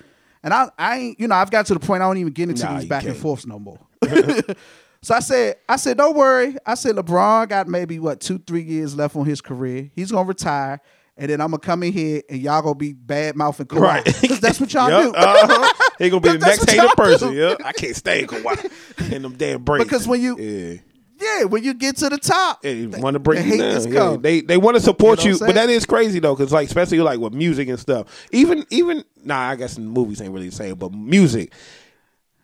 and 0.44 0.54
I, 0.54 0.68
I 0.78 0.98
ain't, 0.98 1.18
you 1.20 1.26
know, 1.26 1.34
I've 1.34 1.50
got 1.50 1.66
to 1.66 1.74
the 1.74 1.80
point 1.80 2.02
I 2.02 2.06
don't 2.06 2.18
even 2.18 2.32
get 2.32 2.50
into 2.50 2.64
Nah, 2.64 2.78
these 2.78 2.88
back 2.88 3.02
and 3.02 3.12
can't. 3.14 3.22
forths 3.22 3.46
no 3.46 3.58
more. 3.58 3.80
so 5.02 5.14
I 5.14 5.18
said, 5.20 5.56
I 5.68 5.74
said, 5.74 5.96
don't 5.96 6.14
worry. 6.16 6.56
I 6.64 6.74
said, 6.74 6.94
LeBron 6.94 7.48
got 7.48 7.66
maybe 7.66 7.98
what 7.98 8.20
two, 8.20 8.38
three 8.38 8.62
years 8.62 8.94
left 8.94 9.16
on 9.16 9.24
his 9.26 9.40
career. 9.40 9.90
He's 9.96 10.12
gonna 10.12 10.28
retire, 10.28 10.80
and 11.16 11.30
then 11.30 11.40
I'm 11.40 11.48
gonna 11.48 11.58
come 11.58 11.82
in 11.82 11.92
here 11.92 12.22
and 12.30 12.40
y'all 12.40 12.62
gonna 12.62 12.74
be 12.76 12.92
bad 12.92 13.34
mouthing 13.34 13.66
Kawhi, 13.66 13.80
Right. 13.80 14.04
Because 14.20 14.38
that's 14.38 14.60
what 14.60 14.72
y'all 14.72 14.88
Yup, 14.88 15.02
do. 15.14 15.18
uh-huh. 15.18 15.88
He 15.98 16.10
gonna 16.10 16.20
be 16.20 16.28
the 16.28 16.38
next 16.38 16.70
hated 16.70 16.90
person. 16.96 17.32
do. 17.32 17.36
Yeah, 17.36 17.56
I 17.64 17.72
can't 17.72 17.96
stand 17.96 18.28
Kawhi 18.28 19.12
and 19.12 19.24
them 19.24 19.34
damn 19.36 19.64
braids. 19.64 19.84
Because 19.84 20.06
when 20.06 20.20
you- 20.20 20.38
yeah. 20.38 20.78
Yeah, 21.24 21.44
when 21.44 21.64
you 21.64 21.74
get 21.74 21.96
to 21.98 22.08
the 22.08 22.18
top, 22.18 22.62
They 22.62 22.86
want 22.86 23.14
to 23.14 23.18
break 23.18 23.40
the 23.44 23.56
you 23.56 23.58
down. 23.92 24.12
Yeah, 24.12 24.16
they 24.20 24.40
they 24.42 24.56
want 24.56 24.76
to 24.76 24.82
support 24.82 25.24
You 25.24 25.32
know 25.32 25.36
you, 25.38 25.46
but 25.46 25.54
that 25.54 25.70
is 25.70 25.86
crazy 25.86 26.18
though, 26.20 26.34
because 26.36 26.52
like 26.52 26.66
especially 26.68 27.00
like 27.00 27.18
with 27.20 27.32
music 27.34 27.68
and 27.68 27.78
stuff. 27.78 28.26
Even 28.32 28.64
even 28.70 29.04
nah, 29.24 29.38
I 29.50 29.56
guess 29.56 29.76
in 29.78 29.86
movies 29.88 30.20
ain't 30.20 30.32
really 30.32 30.48
the 30.50 30.54
same, 30.56 30.74
but 30.76 30.92
music. 30.92 31.52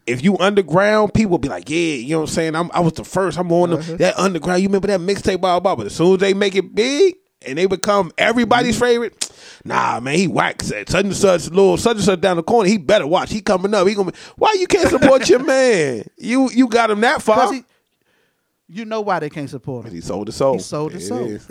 If 0.06 0.24
you 0.24 0.36
underground, 0.38 1.14
people 1.14 1.38
be 1.38 1.48
like, 1.48 1.68
yeah, 1.70 1.76
you 1.76 2.10
know 2.10 2.20
what 2.22 2.30
I'm 2.30 2.34
saying. 2.34 2.56
I'm, 2.56 2.70
I 2.72 2.80
was 2.80 2.94
the 2.94 3.04
first. 3.04 3.38
I'm 3.38 3.52
on 3.52 3.72
Uh-huh. 3.74 3.82
the, 3.92 3.96
that 3.98 4.18
underground. 4.18 4.60
You 4.62 4.68
remember 4.68 4.88
that 4.88 5.00
mixtape, 5.00 5.40
blah 5.40 5.60
blah. 5.60 5.76
But 5.76 5.86
as 5.86 5.94
soon 5.94 6.14
as 6.14 6.20
they 6.20 6.34
make 6.34 6.56
it 6.56 6.74
big 6.74 7.14
and 7.46 7.56
they 7.56 7.66
become 7.66 8.10
everybody's 8.18 8.74
Mm-hmm. 8.76 8.84
favorite, 8.84 9.30
nah, 9.64 10.00
man, 10.00 10.16
he 10.16 10.26
whacks 10.26 10.66
said 10.68 10.88
such 10.88 11.04
and 11.04 11.14
such 11.14 11.48
little 11.50 11.76
such 11.76 11.96
and 11.96 12.04
such 12.04 12.20
down 12.20 12.38
the 12.38 12.42
corner. 12.42 12.68
He 12.68 12.76
better 12.78 13.06
watch. 13.06 13.30
He 13.30 13.40
coming 13.40 13.72
up. 13.72 13.86
He 13.86 13.94
gonna. 13.94 14.10
Be, 14.10 14.18
why 14.36 14.56
you 14.58 14.66
can't 14.66 14.88
support 14.88 15.28
your 15.28 15.44
man? 15.44 16.04
You 16.18 16.50
you 16.50 16.66
got 16.66 16.90
him 16.90 17.02
that 17.02 17.22
far. 17.22 17.52
he- 17.52 17.64
you 18.70 18.84
know 18.84 19.00
why 19.00 19.18
they 19.18 19.28
can't 19.30 19.50
support 19.50 19.86
him. 19.86 19.92
He 19.92 20.00
sold 20.00 20.28
his 20.28 20.36
soul. 20.36 20.54
He 20.54 20.60
sold 20.60 20.92
his 20.92 21.08
soul. 21.08 21.38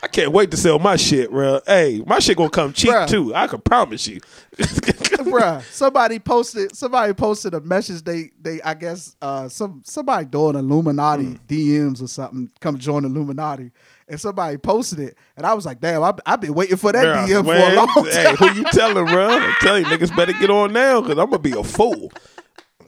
I 0.00 0.06
can't 0.06 0.30
wait 0.30 0.52
to 0.52 0.56
sell 0.56 0.78
my 0.78 0.94
shit, 0.96 1.28
bro. 1.30 1.60
Hey, 1.66 2.02
my 2.06 2.20
shit 2.20 2.36
gonna 2.36 2.50
come 2.50 2.72
cheap 2.72 2.90
Bruh. 2.90 3.08
too. 3.08 3.34
I 3.34 3.48
can 3.48 3.60
promise 3.60 4.06
you. 4.06 4.20
Bruh, 4.58 5.60
somebody 5.72 6.20
posted 6.20 6.74
somebody 6.76 7.12
posted 7.14 7.52
a 7.54 7.60
message 7.60 8.04
they 8.04 8.30
they 8.40 8.62
I 8.62 8.74
guess 8.74 9.16
uh 9.20 9.48
some 9.48 9.82
somebody 9.84 10.26
doing 10.26 10.54
Illuminati 10.54 11.24
Hmm. 11.24 11.34
DMs 11.48 12.00
or 12.02 12.06
something 12.06 12.48
come 12.60 12.78
join 12.78 13.04
Illuminati 13.04 13.72
and 14.08 14.20
somebody 14.20 14.56
posted 14.56 15.00
it 15.00 15.18
and 15.36 15.44
I 15.44 15.54
was 15.54 15.66
like 15.66 15.80
damn 15.80 16.02
I 16.04 16.12
I've 16.24 16.40
been 16.40 16.54
waiting 16.54 16.76
for 16.76 16.92
that 16.92 17.04
Bruh, 17.04 17.26
DM 17.26 17.44
for 17.44 17.54
a 17.54 17.74
long 17.74 17.88
time. 17.88 18.04
Hey, 18.06 18.34
who 18.36 18.52
you 18.54 18.64
telling, 18.70 19.04
bro? 19.06 19.28
I'm 19.30 19.54
telling 19.60 19.84
you, 19.84 19.90
niggas 19.90 20.16
better 20.16 20.32
get 20.34 20.48
on 20.50 20.72
now 20.72 21.00
because 21.00 21.18
I'm 21.18 21.26
gonna 21.28 21.40
be 21.40 21.58
a 21.58 21.64
fool. 21.64 22.12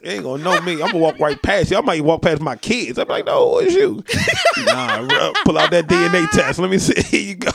You 0.03 0.11
ain't 0.13 0.23
gonna 0.25 0.43
know 0.43 0.61
me. 0.63 0.75
I'm 0.75 0.93
gonna 0.93 0.99
walk 0.99 1.19
right 1.21 1.41
past 1.43 1.71
you. 1.71 1.77
I 1.77 1.81
might 1.83 2.03
walk 2.03 2.23
past 2.23 2.41
my 2.41 2.57
kids. 2.57 2.99
I'm 2.99 3.09
like, 3.09 3.27
no, 3.27 3.59
it's 3.59 3.75
you. 3.75 4.03
nah, 4.65 5.07
bro. 5.07 5.33
Pull 5.45 5.59
out 5.59 5.71
that 5.73 5.87
DNA 5.87 6.31
test. 6.33 6.59
Let 6.59 6.71
me 6.71 6.79
see. 6.79 7.01
Here 7.03 7.21
you 7.21 7.35
go. 7.37 7.51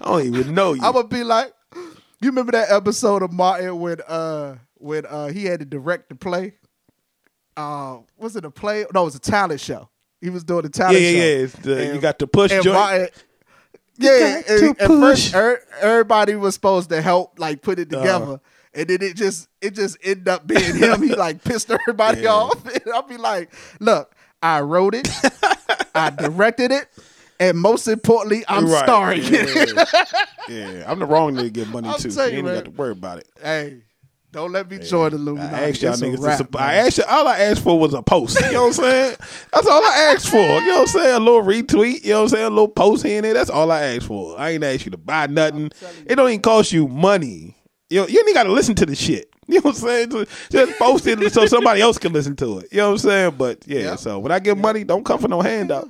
I 0.00 0.04
don't 0.04 0.26
even 0.26 0.54
know 0.54 0.72
you. 0.74 0.82
I'm 0.82 0.92
gonna 0.92 1.08
be 1.08 1.24
like 1.24 1.52
you 1.74 2.28
remember 2.30 2.52
that 2.52 2.70
episode 2.70 3.22
of 3.22 3.32
Martin 3.32 3.78
when 3.80 4.00
uh 4.06 4.56
when 4.74 5.04
uh 5.06 5.28
he 5.28 5.44
had 5.44 5.60
to 5.60 5.66
direct 5.66 6.08
the 6.08 6.14
play 6.14 6.54
uh, 7.56 7.98
was 8.16 8.36
it 8.36 8.44
a 8.44 8.50
play? 8.52 8.86
No, 8.94 9.02
it 9.02 9.06
was 9.06 9.14
a 9.16 9.18
talent 9.18 9.60
show. 9.60 9.88
He 10.20 10.30
was 10.30 10.44
doing 10.44 10.64
a 10.64 10.68
Yeah, 10.68 10.70
talent 10.70 11.00
yeah, 11.00 11.10
show. 11.10 11.16
yeah. 11.16 11.22
It's 11.24 11.52
the, 11.54 11.86
you 11.94 12.00
got 12.00 12.18
the 12.20 12.28
push 12.28 12.52
and 12.52 12.62
joint. 12.62 12.74
Martin- 12.78 13.08
yeah, 13.98 14.42
got 14.42 14.50
and 14.50 14.80
at 14.80 14.86
push. 14.86 15.32
first 15.32 15.34
er, 15.34 15.60
everybody 15.80 16.36
was 16.36 16.54
supposed 16.54 16.88
to 16.90 17.02
help 17.02 17.40
like 17.40 17.60
put 17.62 17.80
it 17.80 17.92
Uh. 17.92 18.38
And 18.74 18.88
then 18.88 19.02
it 19.02 19.16
just 19.16 19.48
it 19.60 19.74
just 19.74 19.96
ended 20.02 20.28
up 20.28 20.46
being 20.46 20.76
him. 20.76 21.02
He 21.02 21.14
like 21.14 21.42
pissed 21.44 21.70
everybody 21.70 22.22
Yeah. 22.22 22.30
off. 22.32 22.64
And 22.74 22.92
I'll 22.94 23.02
be 23.02 23.16
like, 23.16 23.52
look, 23.80 24.14
I 24.42 24.60
wrote 24.60 24.94
it, 24.94 25.08
I 25.94 26.10
directed 26.16 26.70
it, 26.70 26.86
and 27.40 27.58
most 27.58 27.88
importantly, 27.88 28.44
I'm 28.48 28.66
Right. 28.66 28.84
starring 28.84 29.24
in 29.24 29.34
it. 29.34 29.76
Yeah. 29.76 30.04
yeah, 30.48 30.84
I'm 30.90 30.98
the 30.98 31.06
wrong 31.06 31.34
nigga 31.34 31.42
to 31.44 31.50
get 31.50 31.68
money 31.68 31.88
I'm 31.88 31.98
too. 32.00 32.10
You 32.10 32.20
ain't 32.22 32.44
man. 32.44 32.54
got 32.54 32.64
to 32.66 32.70
worry 32.70 32.92
about 32.92 33.18
it. 33.18 33.28
hey, 33.42 33.82
don't 34.30 34.52
let 34.52 34.70
me 34.70 34.78
join 34.78 35.10
the 35.10 35.16
Illuminati. 35.16 35.54
I 35.56 35.68
asked 35.70 35.80
y'all 35.82 35.92
It's 35.94 36.02
niggas. 36.02 36.36
To, 36.38 36.44
wrap. 36.44 36.56
I 36.56 36.74
asked 36.74 36.98
you, 36.98 37.04
all 37.08 37.26
I 37.26 37.38
asked 37.38 37.62
for 37.62 37.78
was 37.80 37.94
a 37.94 38.02
post. 38.02 38.38
You 38.40 38.52
know 38.52 38.60
what 38.66 38.78
I'm 38.78 38.84
saying? 38.84 39.16
That's 39.52 39.66
all 39.66 39.82
I 39.82 40.12
asked 40.14 40.28
for. 40.28 40.36
You 40.36 40.66
know 40.66 40.74
what 40.74 40.80
I'm 40.82 40.86
saying? 40.86 41.14
A 41.14 41.18
little 41.18 41.42
retweet. 41.42 42.04
You 42.04 42.10
know 42.10 42.16
what 42.18 42.22
I'm 42.24 42.28
saying? 42.28 42.44
A 42.44 42.50
little 42.50 42.68
post 42.68 43.04
here 43.06 43.16
and 43.16 43.24
there. 43.24 43.32
That's 43.32 43.48
all 43.48 43.72
I 43.72 43.82
asked 43.84 44.06
for. 44.06 44.38
I 44.38 44.50
ain't 44.50 44.62
asked 44.64 44.84
you 44.84 44.90
to 44.90 44.98
buy 44.98 45.26
nothing. 45.28 45.70
It 46.06 46.16
don't 46.16 46.28
even 46.28 46.42
cost 46.42 46.72
you 46.72 46.86
money. 46.88 47.56
You 47.90 48.00
know, 48.02 48.06
you 48.06 48.18
ain't 48.26 48.34
got 48.34 48.42
to 48.44 48.52
listen 48.52 48.74
to 48.76 48.86
the 48.86 48.94
shit. 48.96 49.30
You 49.50 49.54
know 49.54 49.60
what 49.70 49.76
I'm 49.76 50.10
saying? 50.10 50.26
Just- 50.50 50.78
post 50.78 51.06
it 51.06 51.32
so 51.32 51.46
somebody 51.46 51.80
else 51.80 51.96
can 51.96 52.12
listen 52.12 52.36
to 52.36 52.58
it. 52.58 52.68
You 52.70 52.78
know 52.78 52.88
what 52.88 52.92
I'm 52.92 52.98
saying? 52.98 53.34
But 53.38 53.66
yeah, 53.66 53.80
Yeah. 53.80 53.96
so 53.96 54.18
when 54.18 54.30
I 54.30 54.40
get 54.40 54.58
money, 54.58 54.84
don't 54.84 55.04
come 55.04 55.18
for 55.18 55.28
no 55.28 55.40
handout. 55.40 55.88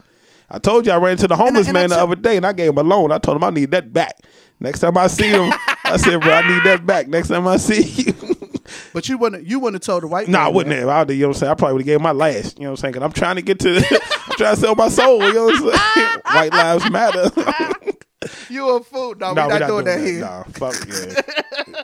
I 0.48 0.60
told 0.60 0.86
you 0.86 0.92
I 0.92 0.96
ran 0.98 1.12
into 1.12 1.26
the 1.26 1.34
homeless 1.34 1.66
and 1.66 1.76
I 1.76 1.80
man 1.80 1.90
the 1.90 1.96
other 1.98 2.14
day 2.14 2.36
and 2.36 2.46
I 2.46 2.52
gave 2.52 2.68
him 2.70 2.78
a 2.78 2.84
loan. 2.84 3.10
I 3.10 3.18
told 3.18 3.36
him 3.36 3.42
I 3.42 3.50
need 3.50 3.72
that 3.72 3.92
back. 3.92 4.16
Next 4.60 4.78
time 4.78 4.96
I 4.96 5.08
see 5.08 5.26
him, 5.30 5.52
I 5.84 5.96
said, 5.96 6.20
bro, 6.20 6.32
I 6.34 6.46
need 6.48 6.62
that 6.66 6.86
back. 6.86 7.08
Next 7.08 7.28
time 7.28 7.48
I 7.48 7.56
see 7.56 7.82
you. 8.04 8.14
But 8.92 9.08
you 9.08 9.18
wouldn't 9.18 9.44
you 9.44 9.58
wouldn't 9.58 9.82
have 9.82 9.86
told 9.86 10.04
the 10.04 10.06
white 10.06 10.28
Nah, 10.28 10.44
I 10.44 10.48
wouldn't 10.50 10.72
that. 10.76 10.86
have. 10.88 11.08
I 11.08 11.12
you 11.12 11.22
know 11.22 11.28
what 11.28 11.36
I'm 11.36 11.40
saying? 11.40 11.50
I 11.50 11.54
probably 11.56 11.72
would 11.74 11.82
have 11.82 11.86
gave 11.86 12.00
my 12.00 12.12
last. 12.12 12.58
You 12.58 12.64
know 12.64 12.70
what 12.70 12.78
I'm 12.78 12.82
saying? 12.82 12.94
Cause 12.94 13.02
I'm 13.02 13.12
trying 13.12 13.36
to 13.36 13.42
get 13.42 13.58
to, 13.60 13.76
I'm 14.28 14.36
trying 14.36 14.54
to 14.54 14.60
sell 14.60 14.76
my 14.76 14.88
soul. 14.88 15.20
You 15.24 15.34
know 15.34 15.46
what 15.46 15.74
I'm 15.74 15.94
saying? 15.94 16.20
White 16.26 16.52
lives 16.52 16.90
matter. 16.92 17.30
You 18.50 18.76
a 18.76 18.82
fool. 18.82 19.14
No, 19.14 19.32
Nah, 19.32 19.46
we're 19.46 19.58
not, 19.60 19.66
doing, 19.68 19.84
that, 19.84 20.00
here. 20.00 20.20
Nah, 20.20 20.42
fuck 20.44 20.74
yeah. 20.88 21.82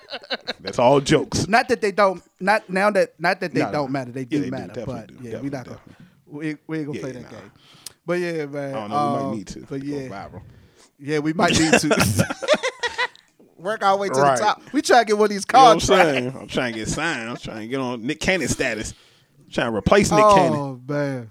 That's 0.61 0.79
all 0.79 1.01
jokes. 1.01 1.47
Not 1.47 1.69
that 1.69 1.81
they 1.81 1.93
don't. 1.93 2.23
Not 2.41 2.69
now 2.69 2.91
that. 2.91 3.19
Not 3.21 3.41
that 3.41 3.53
they 3.55 3.61
don't 3.61 3.93
matter. 3.93 4.11
They 4.11 4.23
yeah, 4.23 4.27
do 4.29 4.41
they 4.41 4.51
matter. 4.51 4.67
definitely 4.73 5.15
but 5.15 5.23
do, 5.23 5.29
yeah, 5.29 5.41
we 5.41 5.49
not 5.51 5.67
gonna. 5.67 5.81
We, 6.27 6.57
we 6.67 6.79
ain't 6.79 6.87
gonna 6.87 6.99
Yeah, 6.99 7.03
play 7.03 7.13
yeah, 7.13 7.21
that 7.21 7.33
nah. 7.33 7.39
game. 7.41 7.53
But 8.07 8.15
yeah, 8.15 8.47
man. 8.47 8.75
I 8.75 8.81
don't 8.81 8.91
know. 8.91 8.97
we 8.97 9.03
um, 9.19 9.29
might 9.29 9.37
need 9.37 9.47
to. 9.49 9.61
But 9.61 9.83
yeah, 9.85 10.09
viral. 10.09 10.43
yeah, 10.99 11.19
we 11.21 11.33
might 11.33 11.59
need 11.59 11.73
to. 11.75 12.27
Work 13.57 13.83
our 13.83 13.97
way 13.97 14.09
to 14.09 14.15
Right. 14.21 14.37
the 14.39 14.45
top. 14.45 14.63
We 14.73 14.83
try 14.83 14.99
to 15.01 15.05
get 15.07 15.17
one 15.17 15.27
of 15.27 15.31
these 15.31 15.47
You 15.53 15.59
know 15.59 15.67
I'm 15.67 15.81
saying? 15.81 16.37
I'm 16.37 16.49
trying 16.49 16.73
to 16.75 16.79
get 16.81 16.89
signed. 16.89 17.31
I'm 17.31 17.37
trying 17.37 17.61
to 17.61 17.67
get 17.69 17.81
on 17.81 18.03
Nick 18.05 18.21
Cannon 18.21 18.49
status. 18.49 18.93
trying 19.51 19.71
to 19.71 19.77
replace 19.77 20.11
Nick 20.11 20.19
Cannon. 20.35 20.59
Oh 20.59 20.81
man, 20.87 21.31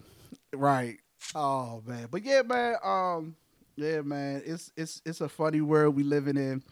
right. 0.53 0.97
Oh 1.35 1.83
man, 1.85 2.07
but 2.09 2.23
yeah, 2.23 2.41
man. 2.43 2.75
Um, 2.83 3.35
yeah, 3.75 4.01
man. 4.01 4.41
It's 4.45 4.71
it's 4.75 5.01
it's 5.05 5.21
a 5.21 5.29
funny 5.29 5.61
world 5.61 5.95
we 5.95 6.03
living 6.03 6.37
in, 6.37 6.63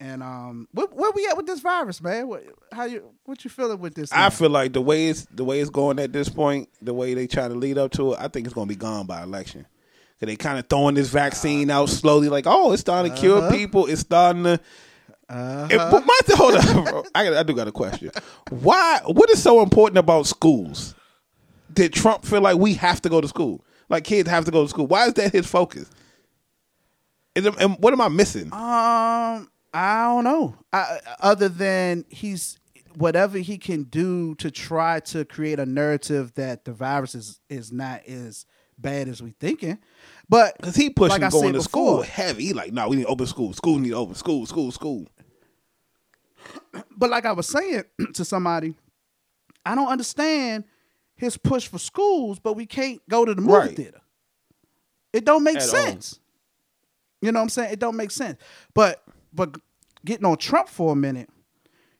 and 0.00 0.22
um, 0.22 0.68
where, 0.72 0.86
where 0.88 1.10
we 1.12 1.26
at 1.28 1.36
with 1.36 1.46
this 1.46 1.60
virus, 1.60 2.00
man? 2.02 2.28
What 2.28 2.44
how 2.72 2.84
you 2.84 3.10
what 3.24 3.42
you 3.44 3.50
feeling 3.50 3.78
with 3.78 3.94
this? 3.94 4.12
I 4.12 4.30
feel 4.30 4.50
like 4.50 4.72
the 4.72 4.80
way 4.80 5.08
it's 5.08 5.26
the 5.26 5.44
way 5.44 5.60
it's 5.60 5.70
going 5.70 5.98
at 5.98 6.12
this 6.12 6.28
point, 6.28 6.68
the 6.80 6.94
way 6.94 7.14
they 7.14 7.26
try 7.26 7.48
to 7.48 7.54
lead 7.54 7.78
up 7.78 7.90
to 7.92 8.12
it, 8.12 8.18
I 8.20 8.28
think 8.28 8.46
it's 8.46 8.54
going 8.54 8.68
to 8.68 8.74
be 8.74 8.78
gone 8.78 9.06
by 9.06 9.22
election. 9.22 9.66
Cause 10.20 10.26
they 10.28 10.36
kind 10.36 10.58
of 10.58 10.68
throwing 10.68 10.94
this 10.94 11.08
vaccine 11.08 11.68
out 11.68 11.88
slowly, 11.88 12.28
like, 12.28 12.44
oh, 12.46 12.70
it's 12.72 12.80
starting 12.80 13.12
to 13.12 13.18
cure 13.18 13.38
Uh-huh. 13.38 13.50
people. 13.50 13.86
It's 13.86 14.02
starting 14.02 14.44
to. 14.44 14.60
Uh-huh. 15.28 15.66
It- 15.70 15.78
but 15.78 16.04
my 16.06 16.18
hold 16.28 16.54
on, 16.56 16.84
bro. 16.84 17.04
I, 17.14 17.38
I 17.38 17.42
do 17.42 17.54
got 17.54 17.66
a 17.66 17.72
question. 17.72 18.10
Why? 18.50 19.00
What 19.06 19.30
is 19.30 19.42
so 19.42 19.62
important 19.62 19.98
about 19.98 20.26
schools? 20.26 20.94
Did 21.72 21.92
Trump 21.92 22.24
feel 22.24 22.40
like 22.42 22.56
we 22.58 22.74
have 22.74 23.00
to 23.02 23.08
go 23.08 23.20
to 23.20 23.26
school? 23.26 23.64
Like 23.88 24.04
kids 24.04 24.28
have 24.28 24.44
to 24.44 24.50
go 24.50 24.62
to 24.62 24.68
school? 24.68 24.86
Why 24.86 25.06
is 25.06 25.14
that 25.14 25.32
his 25.32 25.46
focus? 25.46 25.90
Is 27.34 27.46
it, 27.46 27.54
and 27.58 27.76
what 27.78 27.92
am 27.92 28.00
I 28.00 28.08
missing? 28.08 28.52
Um, 28.52 29.50
I 29.72 30.04
don't 30.04 30.24
know. 30.24 30.54
I, 30.72 30.98
other 31.20 31.48
than 31.48 32.04
he's 32.08 32.58
whatever 32.96 33.38
he 33.38 33.56
can 33.56 33.84
do 33.84 34.34
to 34.34 34.50
try 34.50 35.00
to 35.00 35.24
create 35.24 35.58
a 35.58 35.64
narrative 35.64 36.34
that 36.34 36.64
the 36.66 36.72
virus 36.72 37.14
is 37.14 37.40
is 37.48 37.72
not 37.72 38.04
as 38.06 38.44
bad 38.76 39.08
as 39.08 39.22
we 39.22 39.30
thinking. 39.40 39.78
But 40.28 40.56
Because 40.58 40.76
he 40.76 40.90
pushing 40.90 41.20
like 41.20 41.22
I 41.22 41.30
going 41.30 41.46
said 41.46 41.54
to 41.54 41.62
school 41.62 42.02
heavy. 42.02 42.46
He 42.46 42.52
like, 42.52 42.72
no, 42.72 42.88
we 42.88 42.96
need 42.96 43.06
open 43.06 43.26
school. 43.26 43.52
School 43.54 43.78
need 43.78 43.92
open. 43.94 44.14
School, 44.14 44.44
school, 44.46 44.70
school. 44.70 45.06
But 46.96 47.10
like 47.10 47.24
I 47.26 47.32
was 47.32 47.46
saying 47.48 47.84
to 48.14 48.24
somebody, 48.24 48.74
I 49.64 49.74
don't 49.74 49.88
understand 49.88 50.64
his 51.16 51.36
push 51.36 51.66
for 51.68 51.78
schools, 51.78 52.38
but 52.40 52.54
we 52.56 52.66
can't 52.66 53.00
go 53.08 53.24
to 53.24 53.34
the 53.34 53.40
movie 53.40 53.52
Right. 53.52 53.76
theater. 53.76 54.00
It 55.12 55.24
don't 55.24 55.44
make 55.44 55.56
At 55.56 55.68
all. 55.68 55.98
You 57.22 57.32
know 57.32 57.38
what 57.38 57.44
I'm 57.44 57.48
saying? 57.48 57.72
It 57.72 57.78
don't 57.78 57.96
make 57.96 58.10
sense. 58.10 58.38
But 58.74 59.02
but 59.32 59.56
getting 60.04 60.26
on 60.26 60.36
Trump 60.36 60.68
for 60.68 60.92
a 60.92 60.96
minute, 60.96 61.30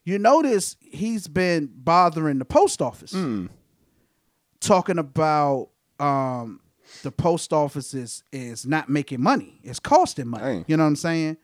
you 0.05 0.19
notice 0.19 0.77
he's 0.81 1.29
been 1.29 1.71
bothering 1.75 2.39
the 2.39 2.45
post 2.45 2.83
office, 2.83 3.13
Hmm. 3.13 3.47
talking 4.61 4.99
about 4.99 5.69
um, 5.99 6.61
the 7.03 7.13
post 7.13 7.53
office 7.53 7.95
is 7.95 8.25
is 8.33 8.67
not 8.67 8.89
making 8.89 9.23
money. 9.23 9.61
It's 9.63 9.79
costing 9.81 10.29
money. 10.29 10.43
Dang. 10.45 10.65
You 10.69 10.77
know 10.77 10.83
what 10.85 10.89
I'm 10.89 10.97
saying? 10.97 11.37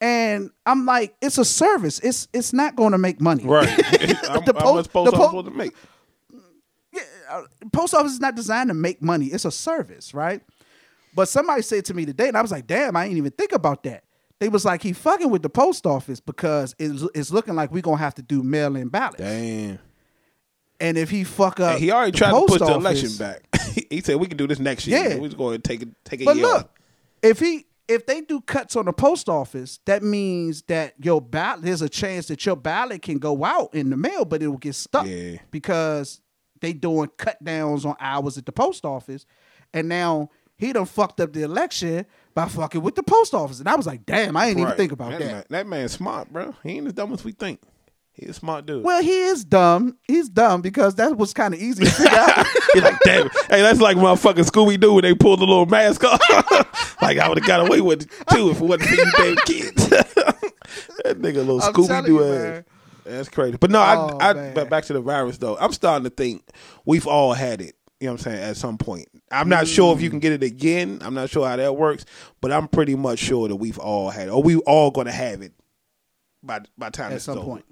And 0.00 0.50
I'm 0.66 0.84
like, 0.84 1.16
it's 1.22 1.38
a 1.38 1.44
service. 1.44 1.98
It's 2.00 2.28
it's 2.32 2.52
not 2.52 2.76
going 2.76 2.92
to 2.92 2.98
make 2.98 3.20
money. 3.20 3.44
Right. 3.44 3.68
I'm, 4.30 4.44
The 4.44 4.54
I'm 4.56 4.62
po- 4.62 4.82
supposed 4.82 5.12
the 5.12 5.16
po- 5.16 5.42
to 5.42 5.50
make. 5.50 5.72
Yeah, 6.92 7.02
uh, 7.30 7.42
post 7.72 7.94
office 7.94 8.12
is 8.12 8.20
not 8.20 8.34
designed 8.34 8.68
to 8.68 8.74
make 8.74 9.02
money. 9.02 9.26
It's 9.26 9.44
a 9.44 9.50
service, 9.50 10.14
right? 10.14 10.42
But 11.16 11.28
somebody 11.28 11.62
said 11.62 11.84
to 11.86 11.94
me 11.94 12.04
today, 12.06 12.28
and 12.28 12.36
I 12.36 12.42
was 12.42 12.52
like, 12.52 12.66
damn, 12.66 12.94
I 12.94 13.04
didn't 13.06 13.16
even 13.18 13.32
think 13.32 13.52
about 13.52 13.82
that. 13.84 14.04
They 14.38 14.50
was 14.50 14.66
like, 14.66 14.82
he 14.82 14.92
fucking 14.92 15.30
with 15.30 15.42
the 15.42 15.48
post 15.48 15.86
office 15.86 16.20
because 16.20 16.74
it's, 16.78 17.02
it's 17.14 17.30
looking 17.30 17.54
like 17.54 17.72
we're 17.72 17.80
gonna 17.82 17.96
have 17.96 18.14
to 18.16 18.22
do 18.22 18.42
mail 18.42 18.76
in 18.76 18.88
ballots. 18.88 19.16
Damn. 19.16 19.78
And 20.78 20.98
if 20.98 21.08
he 21.08 21.24
fuck 21.24 21.58
up, 21.58 21.78
he 21.78 21.90
already 21.90 22.12
tried 22.12 22.32
to 22.32 22.44
push 22.46 22.60
the 22.60 22.66
election 22.74 23.10
back. 23.18 23.48
he 23.90 24.02
said 24.02 24.16
we 24.16 24.26
can 24.26 24.36
do 24.36 24.46
this 24.46 24.58
next 24.58 24.86
year. 24.86 24.98
Yeah. 25.08 25.16
We're 25.16 25.28
just 25.28 25.38
going 25.38 25.56
to 25.60 25.66
take 25.66 25.80
it, 25.80 25.88
take 26.04 26.20
a 26.20 26.24
But 26.26 26.36
year 26.36 26.44
look, 26.46 26.64
off. 26.64 26.68
if 27.22 27.40
he 27.40 27.64
if 27.88 28.04
they 28.04 28.20
do 28.20 28.42
cuts 28.42 28.76
on 28.76 28.84
the 28.84 28.92
post 28.92 29.30
office, 29.30 29.78
that 29.86 30.02
means 30.02 30.62
that 30.64 30.92
your 31.02 31.22
ballot 31.22 31.62
there's 31.64 31.80
a 31.80 31.88
chance 31.88 32.26
that 32.26 32.44
your 32.44 32.56
ballot 32.56 33.00
can 33.00 33.18
go 33.18 33.42
out 33.42 33.74
in 33.74 33.88
the 33.88 33.96
mail, 33.96 34.26
but 34.26 34.42
it 34.42 34.48
will 34.48 34.58
get 34.58 34.74
stuck 34.74 35.06
Yeah. 35.06 35.38
because 35.50 36.20
they 36.60 36.74
doing 36.74 37.08
cut 37.16 37.42
downs 37.42 37.86
on 37.86 37.96
hours 37.98 38.36
at 38.36 38.44
the 38.44 38.52
post 38.52 38.84
office, 38.84 39.24
and 39.72 39.88
now 39.88 40.28
he 40.56 40.72
done 40.72 40.86
fucked 40.86 41.20
up 41.20 41.32
the 41.32 41.42
election 41.42 42.06
by 42.34 42.48
fucking 42.48 42.82
with 42.82 42.94
the 42.94 43.02
post 43.02 43.34
office. 43.34 43.60
And 43.60 43.68
I 43.68 43.74
was 43.76 43.86
like, 43.86 44.04
damn, 44.06 44.36
I 44.36 44.48
didn't 44.48 44.62
even 44.62 44.76
think 44.76 44.92
about 44.92 45.12
that. 45.12 45.20
that. 45.20 45.26
Man, 45.32 45.44
that 45.50 45.66
man's 45.66 45.92
smart, 45.92 46.32
bro. 46.32 46.54
He 46.62 46.72
ain't 46.72 46.86
as 46.86 46.92
dumb 46.92 47.12
as 47.12 47.24
we 47.24 47.32
think. 47.32 47.60
He's 48.12 48.30
a 48.30 48.32
smart 48.34 48.64
dude. 48.64 48.82
Well, 48.82 49.02
he 49.02 49.24
is 49.24 49.44
dumb. 49.44 49.98
He's 50.04 50.30
dumb 50.30 50.62
because 50.62 50.94
that 50.94 51.18
was 51.18 51.34
kind 51.34 51.52
of 51.52 51.60
easy 51.60 51.84
to 51.84 51.90
figure 51.90 52.18
out. 52.18 52.46
He's 52.72 52.82
like, 52.82 52.98
damn 53.04 53.26
it. 53.26 53.32
Hey, 53.50 53.60
that's 53.60 53.78
like 53.78 53.98
motherfucking 53.98 54.48
Scooby 54.50 54.80
Doo 54.80 54.94
when 54.94 55.02
they 55.02 55.14
pulled 55.14 55.40
the 55.40 55.44
little 55.44 55.66
mask 55.66 56.02
off. 56.02 56.18
like, 57.02 57.18
I 57.18 57.28
would 57.28 57.36
have 57.38 57.46
got 57.46 57.68
away 57.68 57.82
with 57.82 58.04
it 58.04 58.10
too 58.32 58.48
if 58.48 58.56
it 58.58 58.64
wasn't 58.64 58.88
for 58.88 58.94
you 58.94 59.12
damn 59.18 59.36
kids. 59.44 59.88
that 59.90 61.18
nigga, 61.18 61.36
little 61.36 61.60
Scooby 61.60 62.06
Doo 62.06 62.24
ass. 62.24 62.64
That's 63.04 63.28
crazy. 63.28 63.56
But 63.58 63.70
no, 63.70 63.80
Oh, 63.80 64.18
I, 64.18 64.30
I 64.30 64.52
but 64.54 64.68
back 64.70 64.84
to 64.86 64.92
the 64.94 65.00
virus 65.00 65.36
though. 65.38 65.56
I'm 65.58 65.72
starting 65.72 66.04
to 66.04 66.10
think 66.10 66.42
we've 66.86 67.06
all 67.06 67.34
had 67.34 67.60
it. 67.60 67.75
You 68.00 68.08
know 68.08 68.12
what 68.12 68.26
I'm 68.26 68.32
saying? 68.32 68.42
At 68.42 68.56
some 68.58 68.76
point, 68.76 69.08
I'm 69.30 69.48
not 69.48 69.66
sure 69.66 69.94
if 69.94 70.02
you 70.02 70.08
Mm. 70.08 70.12
can 70.12 70.20
get 70.20 70.32
it 70.32 70.42
again. 70.42 70.98
I'm 71.00 71.14
not 71.14 71.30
sure 71.30 71.46
how 71.48 71.56
that 71.56 71.76
works, 71.76 72.04
but 72.42 72.52
I'm 72.52 72.68
pretty 72.68 72.94
much 72.94 73.18
sure 73.18 73.48
that 73.48 73.56
we've 73.56 73.78
all 73.78 74.10
had 74.10 74.28
or 74.28 74.42
we 74.42 74.56
all 74.58 74.90
going 74.90 75.06
to 75.06 75.12
have 75.12 75.40
it 75.40 75.52
by 76.42 76.60
by 76.76 76.90
time 76.90 77.06
At 77.12 77.14
this 77.14 77.24
some 77.24 77.38
over. 77.38 77.46
point. 77.46 77.64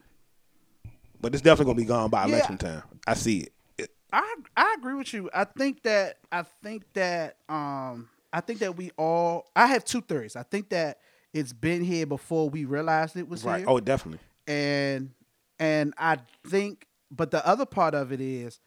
But 1.21 1.35
it's 1.35 1.43
definitely 1.43 1.67
going 1.67 1.77
to 1.77 1.83
be 1.83 1.89
gone 1.89 2.11
by 2.11 2.23
Yeah. 2.27 2.35
election 2.37 2.59
time. 2.59 2.83
I 3.07 3.15
see 3.15 3.41
it. 3.41 3.53
It- 3.79 3.91
I 4.13 4.35
I 4.57 4.75
agree 4.79 4.95
with 4.95 5.13
you. 5.13 5.29
I 5.35 5.45
think 5.45 5.83
that 5.83 6.19
I 6.33 6.43
think 6.63 6.85
that 6.95 7.37
um 7.51 8.09
I 8.33 8.41
think 8.41 8.61
that 8.61 8.77
we 8.77 8.93
all 8.97 9.51
I 9.55 9.67
have 9.67 9.85
two 9.85 10.01
theories. 10.01 10.37
I 10.37 10.43
think 10.43 10.71
that 10.71 11.01
it's 11.35 11.53
been 11.53 11.83
here 11.85 12.07
before 12.07 12.49
we 12.49 12.65
realized 12.65 13.17
it 13.17 13.29
was 13.29 13.45
Right? 13.45 13.59
here. 13.59 13.67
Oh, 13.69 13.79
definitely. 13.81 14.21
and 14.47 15.11
and 15.59 15.93
I 15.99 16.19
think 16.47 16.87
but 17.11 17.31
the 17.31 17.47
other 17.47 17.67
part 17.67 17.95
of 17.95 18.11
it 18.13 18.21
is 18.23 18.59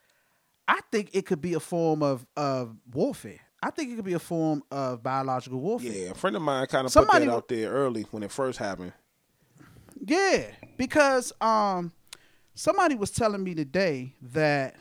I 0.68 0.80
think 0.92 1.12
it 1.14 1.26
could 1.26 1.42
be 1.42 1.54
a 1.54 1.60
form 1.60 2.04
of 2.04 2.26
of 2.36 2.76
warfare. 2.94 3.40
I 3.64 3.72
think 3.72 3.92
it 3.92 3.96
could 3.96 4.06
be 4.06 4.14
a 4.14 4.20
form 4.20 4.64
of 4.70 5.02
biological 5.02 5.60
warfare. 5.60 5.92
Yeah, 5.92 6.12
a 6.12 6.14
friend 6.14 6.36
of 6.36 6.42
mine 6.42 6.68
kind 6.68 6.86
of 6.86 6.94
put 6.94 7.12
that 7.12 7.28
out 7.28 7.48
there 7.48 7.72
early 7.72 8.04
when 8.12 8.22
it 8.24 8.32
first 8.32 8.60
happened. 8.60 8.94
Yeah, 10.06 10.44
because 10.78 11.34
um, 11.42 11.92
somebody 12.54 12.96
was 12.96 13.10
telling 13.12 13.44
me 13.44 13.56
today 13.56 14.14
that 14.22 14.76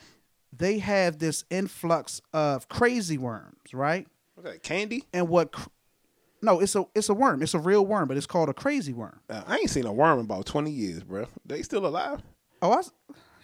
they 0.53 0.79
have 0.79 1.19
this 1.19 1.45
influx 1.51 2.21
of 2.33 2.69
crazy 2.69 3.17
worms, 3.17 3.73
right? 3.73 4.07
What's 4.35 4.51
that? 4.51 4.63
Candy? 4.63 5.05
And 5.15 5.29
what? 5.29 5.53
cr- 5.53 5.69
No, 6.43 6.61
it's 6.61 6.75
a 6.77 6.87
it's 6.95 7.09
a 7.09 7.15
worm. 7.15 7.43
It's 7.43 7.55
a 7.55 7.59
real 7.59 7.87
worm, 7.87 8.09
but 8.09 8.17
it's 8.19 8.27
called 8.27 8.51
a 8.51 8.55
crazy 8.55 8.93
worm. 8.93 9.21
Uh, 9.31 9.43
I 9.47 9.57
ain't 9.57 9.71
seen 9.71 9.87
a 9.87 9.93
worm 9.93 10.19
in 10.19 10.27
about 10.27 10.45
twenty 10.45 10.71
years, 10.71 11.03
bro. 11.03 11.27
They 11.47 11.63
still 11.63 11.87
alive? 11.87 12.21
Oh, 12.61 12.73
I, 12.73 12.83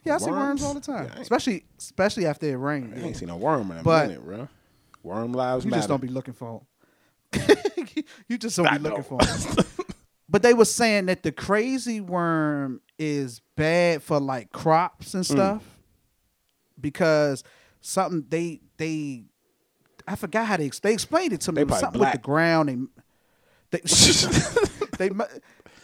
Yeah, 0.04 0.16
I 0.16 0.18
see 0.18 0.30
worms 0.30 0.62
all 0.62 0.74
the 0.74 0.80
time, 0.80 1.04
Yeah, 1.04 1.10
I 1.10 1.12
ain't- 1.14 1.22
especially 1.22 1.64
especially 1.78 2.26
after 2.26 2.46
it 2.46 2.56
rains. 2.56 2.92
I 3.00 3.06
ain't 3.06 3.16
seen 3.16 3.30
a 3.30 3.36
worm 3.36 3.70
in 3.70 3.78
a 3.78 3.82
But- 3.82 4.08
minute, 4.08 4.24
bro. 4.24 4.48
Worm 5.04 5.32
lives 5.32 5.64
You 5.64 5.70
matter. 5.70 5.78
just 5.80 5.88
don't 5.88 6.00
be 6.00 6.08
looking 6.08 6.34
for 6.34 6.62
them. 7.32 7.56
you 8.28 8.38
just 8.38 8.56
don't 8.56 8.66
I 8.66 8.78
be 8.78 8.84
looking 8.84 8.98
know. 8.98 9.02
for 9.02 9.18
them. 9.18 9.64
but 10.28 10.42
they 10.42 10.54
were 10.54 10.64
saying 10.64 11.06
that 11.06 11.22
the 11.24 11.32
crazy 11.32 12.00
worm 12.00 12.80
is 12.98 13.40
bad 13.56 14.02
for 14.02 14.20
like 14.20 14.52
crops 14.52 15.14
and 15.14 15.24
mm. 15.24 15.30
stuff 15.30 15.64
because 16.80 17.42
something 17.80 18.24
they 18.28 18.60
they 18.76 19.24
I 20.06 20.16
forgot 20.16 20.46
how 20.46 20.56
they 20.56 20.66
ex- 20.66 20.80
they 20.80 20.92
explained 20.92 21.32
it 21.32 21.40
to 21.42 21.52
me. 21.52 21.56
They 21.56 21.62
It 21.62 21.68
was 21.70 21.80
probably 21.80 21.98
something 21.98 22.00
with 22.00 22.06
black. 22.06 22.14
the 22.14 22.18
ground. 22.20 22.88
They 23.70 23.80
they 23.80 24.98
they 25.08 25.10
me- 25.10 25.24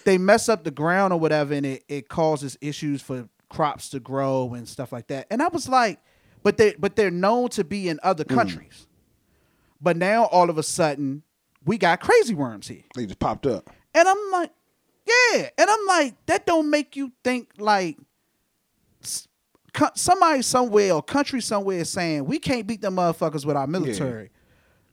they 0.04 0.18
mess 0.18 0.48
up 0.48 0.64
the 0.64 0.70
ground 0.70 1.12
or 1.12 1.18
whatever, 1.20 1.54
and 1.54 1.66
it, 1.66 1.84
it 1.88 2.08
causes 2.08 2.56
issues 2.60 3.02
for 3.02 3.28
crops 3.48 3.88
to 3.90 4.00
grow 4.00 4.54
and 4.54 4.68
stuff 4.68 4.92
like 4.92 5.06
that. 5.08 5.26
And 5.30 5.42
I 5.42 5.48
was 5.48 5.68
like, 5.68 6.00
but 6.42 6.56
they 6.56 6.74
but 6.78 6.96
they're 6.96 7.10
known 7.10 7.48
to 7.50 7.64
be 7.64 7.88
in 7.88 7.98
other 8.02 8.24
Hmm. 8.28 8.34
countries. 8.34 8.86
But 9.80 9.96
now 9.96 10.24
all 10.24 10.50
of 10.50 10.58
a 10.58 10.62
sudden 10.62 11.22
we 11.64 11.78
got 11.78 12.00
crazy 12.00 12.34
worms 12.34 12.68
here. 12.68 12.82
They 12.94 13.06
just 13.06 13.18
popped 13.18 13.46
up. 13.46 13.70
And 13.94 14.08
I'm 14.08 14.30
like, 14.32 14.50
yeah. 15.06 15.48
And 15.58 15.70
I'm 15.70 15.86
like, 15.86 16.14
that 16.26 16.46
don't 16.46 16.70
make 16.70 16.96
you 16.96 17.12
think 17.24 17.50
like 17.58 17.96
somebody 19.94 20.42
somewhere 20.42 20.92
or 20.92 21.02
country 21.02 21.40
somewhere 21.40 21.78
is 21.78 21.90
saying 21.90 22.24
we 22.24 22.38
can't 22.38 22.66
beat 22.66 22.80
them 22.80 22.96
motherfuckers 22.96 23.44
with 23.44 23.56
our 23.56 23.66
military, 23.66 24.30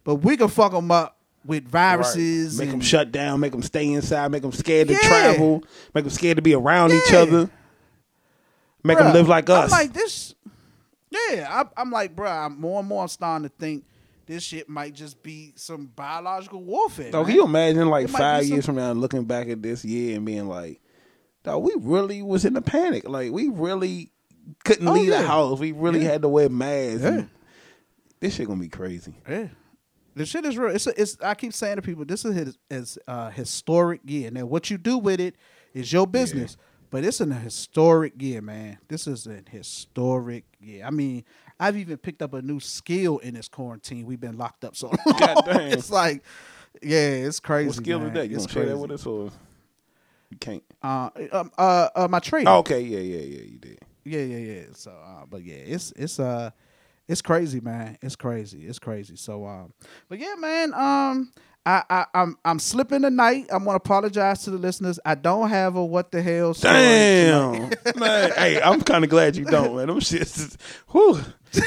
but 0.03 0.16
we 0.16 0.38
can 0.38 0.47
fuck 0.47 0.72
them 0.72 0.91
up 0.91 1.18
with 1.45 1.68
viruses. 1.68 2.60
Make 2.60 2.72
them 2.72 2.82
shut 2.82 3.12
down. 3.12 3.39
Make 3.39 3.51
them 3.51 3.62
stay 3.64 3.91
inside. 3.93 4.30
Make 4.32 4.41
them 4.41 4.51
scared 4.51 4.88
to 4.89 4.95
travel. 4.95 5.64
Make 5.93 6.03
them 6.03 6.12
scared 6.12 6.38
to 6.38 6.41
be 6.41 6.53
around 6.53 6.91
each 6.91 7.14
other. 7.14 7.49
Make 8.86 8.97
them 8.97 9.13
live 9.13 9.27
like 9.27 9.49
us. 9.49 9.71
I'm 9.71 9.79
like 9.79 9.93
this. 9.93 10.36
Yeah, 11.09 11.47
I, 11.49 11.81
I'm 11.81 11.91
like, 11.91 12.15
bro. 12.15 12.29
I'm 12.29 12.59
more 12.59 12.79
and 12.79 12.88
more 12.88 13.01
I'm 13.01 13.07
starting 13.07 13.47
to 13.49 13.55
think 13.57 13.86
this 14.25 14.43
shit 14.43 14.67
might 14.67 14.93
just 14.93 15.21
be 15.23 15.53
some 15.55 15.86
biological 15.88 16.63
warfare. 16.63 17.11
Man. 17.11 17.25
can 17.25 17.36
you 17.36 17.45
imagine 17.45 17.88
like 17.89 18.05
It 18.05 18.11
five 18.11 18.43
some- 18.43 18.53
years 18.53 18.65
from 18.65 18.75
now 18.75 18.91
looking 18.91 19.23
back 19.25 19.47
at 19.49 19.61
this 19.61 19.86
year 19.86 20.17
and 20.17 20.25
being 20.25 20.47
like, 20.47 20.81
dog, 21.43 21.63
we 21.63 21.73
really 21.79 22.21
was 22.21 22.43
in 22.45 22.55
a 22.57 22.61
panic. 22.61 23.07
Like 23.07 23.31
we 23.31 23.47
really 23.49 24.11
couldn't 24.63 24.88
Oh, 24.88 24.93
leave 24.93 25.09
the 25.09 25.21
house. 25.25 25.59
We 25.59 25.71
really 25.71 26.03
Yeah. 26.03 26.11
had 26.11 26.21
to 26.23 26.29
wear 26.29 26.49
masks. 26.49 27.03
Yeah. 27.03 27.23
This 28.19 28.36
shit 28.36 28.47
gonna 28.47 28.59
be 28.59 28.69
crazy. 28.69 29.13
Yeah. 29.29 29.47
The 30.15 30.25
shit 30.25 30.45
is 30.45 30.57
real. 30.57 30.73
It's, 30.73 30.88
a, 30.88 30.99
it's 31.01 31.17
I 31.21 31.36
keep 31.36 31.53
saying 31.53 31.75
to 31.75 31.81
people, 31.81 32.05
this 32.05 32.23
is 32.23 32.33
his, 32.36 32.57
is 32.69 32.97
a 33.07 33.11
uh, 33.11 33.29
historic 33.31 33.99
year. 34.05 34.31
Now, 34.31 34.45
what 34.45 34.69
you 34.69 34.77
do 34.77 34.97
with 34.97 35.19
it 35.19 35.36
is 35.73 35.91
your 35.91 36.07
business, 36.07 36.55
but 36.96 37.04
it's 37.04 37.20
an 37.20 37.32
historic 37.32 38.14
year, 38.22 38.41
man. 38.41 38.78
This 38.88 39.06
is 39.06 39.26
an 39.26 39.43
historic 39.52 40.46
year. 40.62 40.86
I 40.86 40.91
mean, 40.91 41.26
I've 41.60 41.76
even 41.76 41.98
picked 41.98 42.22
up 42.22 42.34
a 42.34 42.41
new 42.41 42.62
skill 42.62 43.18
in 43.18 43.34
this 43.34 43.50
quarantine. 43.50 44.06
We've 44.06 44.18
been 44.18 44.38
locked 44.38 44.64
up 44.64 44.78
so 44.78 44.88
long. 45.06 45.20
God 45.20 45.43
damn. 45.46 45.74
it's 45.74 45.91
like, 45.91 46.24
yeah, 46.82 47.00
it's 47.00 47.41
crazy. 47.41 47.68
What 47.68 47.76
skill 47.76 48.00
man. 48.00 48.08
is 48.08 48.14
that? 48.14 48.30
You 48.30 48.38
It's 48.38 48.46
gonna 48.46 48.54
share 48.54 48.66
that 48.68 48.78
with 48.78 48.91
us 48.91 49.06
or 49.06 49.30
you 50.30 50.38
can't? 50.39 50.64
Uh, 50.82 51.10
um, 51.34 51.52
uh, 51.58 51.89
uh, 51.98 52.08
my 52.10 52.20
trade. 52.20 52.48
Oh, 52.48 52.60
okay, 52.60 52.80
yeah, 52.80 53.00
yeah, 53.00 53.39
yeah, 53.39 53.43
you 53.43 53.58
did. 53.58 53.80
Yeah, 54.06 54.22
yeah, 54.22 54.54
yeah. 54.54 54.64
So, 54.72 54.91
uh, 54.91 55.26
but 55.30 55.43
yeah, 55.43 55.56
it's 55.56 55.91
it's 55.98 56.18
uh, 56.18 56.52
it's 57.10 57.22
crazy, 57.22 57.60
man. 57.60 57.98
It's 58.02 58.16
crazy. 58.16 58.66
It's 58.66 58.80
crazy. 58.80 59.18
So, 59.18 59.46
um, 59.46 59.74
but 60.08 60.18
yeah, 60.18 60.36
man. 60.38 60.74
Um, 60.74 61.34
I, 61.66 61.84
I 61.89 62.05
I'm 62.13 62.38
I'm 62.45 62.59
slipping 62.59 63.01
tonight. 63.01 63.47
I'm 63.51 63.63
gonna 63.66 63.78
apologize 63.78 64.43
to 64.43 64.51
the 64.51 64.57
listeners. 64.57 64.99
I 65.05 65.16
don't 65.16 65.49
have 65.49 65.76
a 65.76 65.84
what 65.84 66.11
the 66.11 66.22
hell. 66.22 66.53
story 66.53 66.74
tonight. 66.74 67.76
Damn, 67.86 67.99
man. 67.99 68.32
Hey, 68.36 68.61
I'm 68.61 68.82
kind 68.82 69.03
of 69.03 69.09
glad 69.09 69.36
you 69.36 69.45
don't, 69.45 69.76
man. 69.76 69.88
Them 69.88 69.99
shits, 69.99 70.38
is, 70.39 70.57
whew. 70.91 71.20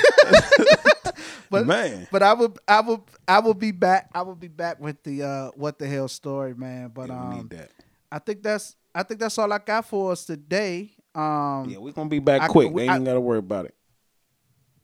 But 1.51 1.67
man. 1.67 2.07
but 2.13 2.23
I 2.23 2.35
will 2.35 2.55
I 2.69 2.81
will 2.83 3.07
I 3.27 3.41
will 3.41 3.55
be 3.55 3.71
back. 3.73 4.11
I 4.15 4.21
will 4.21 4.35
be 4.35 4.49
back 4.49 4.79
with 4.81 5.03
the 5.03 5.23
uh 5.23 5.51
what 5.55 5.79
the 5.79 5.87
hell 5.89 6.07
story, 6.09 6.55
man. 6.55 6.91
But 6.95 7.09
Yeah, 7.09 7.21
um, 7.23 7.37
need 7.39 7.51
that. 7.51 7.71
I 8.13 8.19
think 8.19 8.43
that's 8.43 8.77
I 8.95 9.03
think 9.03 9.19
that's 9.19 9.39
all 9.39 9.51
I 9.51 9.59
got 9.59 9.87
for 9.87 10.13
us 10.13 10.27
today. 10.27 10.91
Um, 11.15 11.67
Yeah, 11.71 11.79
we're 11.79 11.93
gonna 11.93 12.11
be 12.11 12.19
back 12.19 12.43
I- 12.43 12.49
quick. 12.49 12.71
we- 12.71 12.83
They 12.87 12.93
ain't 12.93 13.03
I- 13.03 13.05
gotta 13.05 13.21
worry 13.21 13.39
about 13.39 13.65
it. 13.65 13.75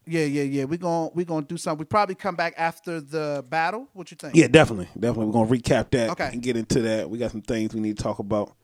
Yeah, 0.06 0.24
yeah, 0.24 0.42
yeah. 0.42 0.64
We're 0.64 0.78
gonna 0.78 1.10
we're 1.14 1.24
gonna 1.24 1.46
do 1.46 1.56
something. 1.56 1.78
We 1.80 1.84
probably 1.86 2.14
come 2.14 2.34
back 2.36 2.54
after 2.56 3.00
the 3.00 3.44
battle. 3.48 3.88
What 3.92 4.10
you 4.10 4.16
think? 4.16 4.34
Yeah, 4.36 4.48
definitely, 4.48 4.88
definitely. 4.98 5.26
We're 5.26 5.32
gonna 5.32 5.50
recap 5.50 5.90
that 5.92 6.10
Okay. 6.10 6.30
and 6.32 6.42
get 6.42 6.56
into 6.56 6.80
that. 6.82 7.08
We 7.08 7.18
got 7.18 7.30
some 7.30 7.42
things 7.42 7.74
we 7.74 7.80
need 7.80 7.96
to 7.96 8.02
talk 8.02 8.18
about. 8.18 8.54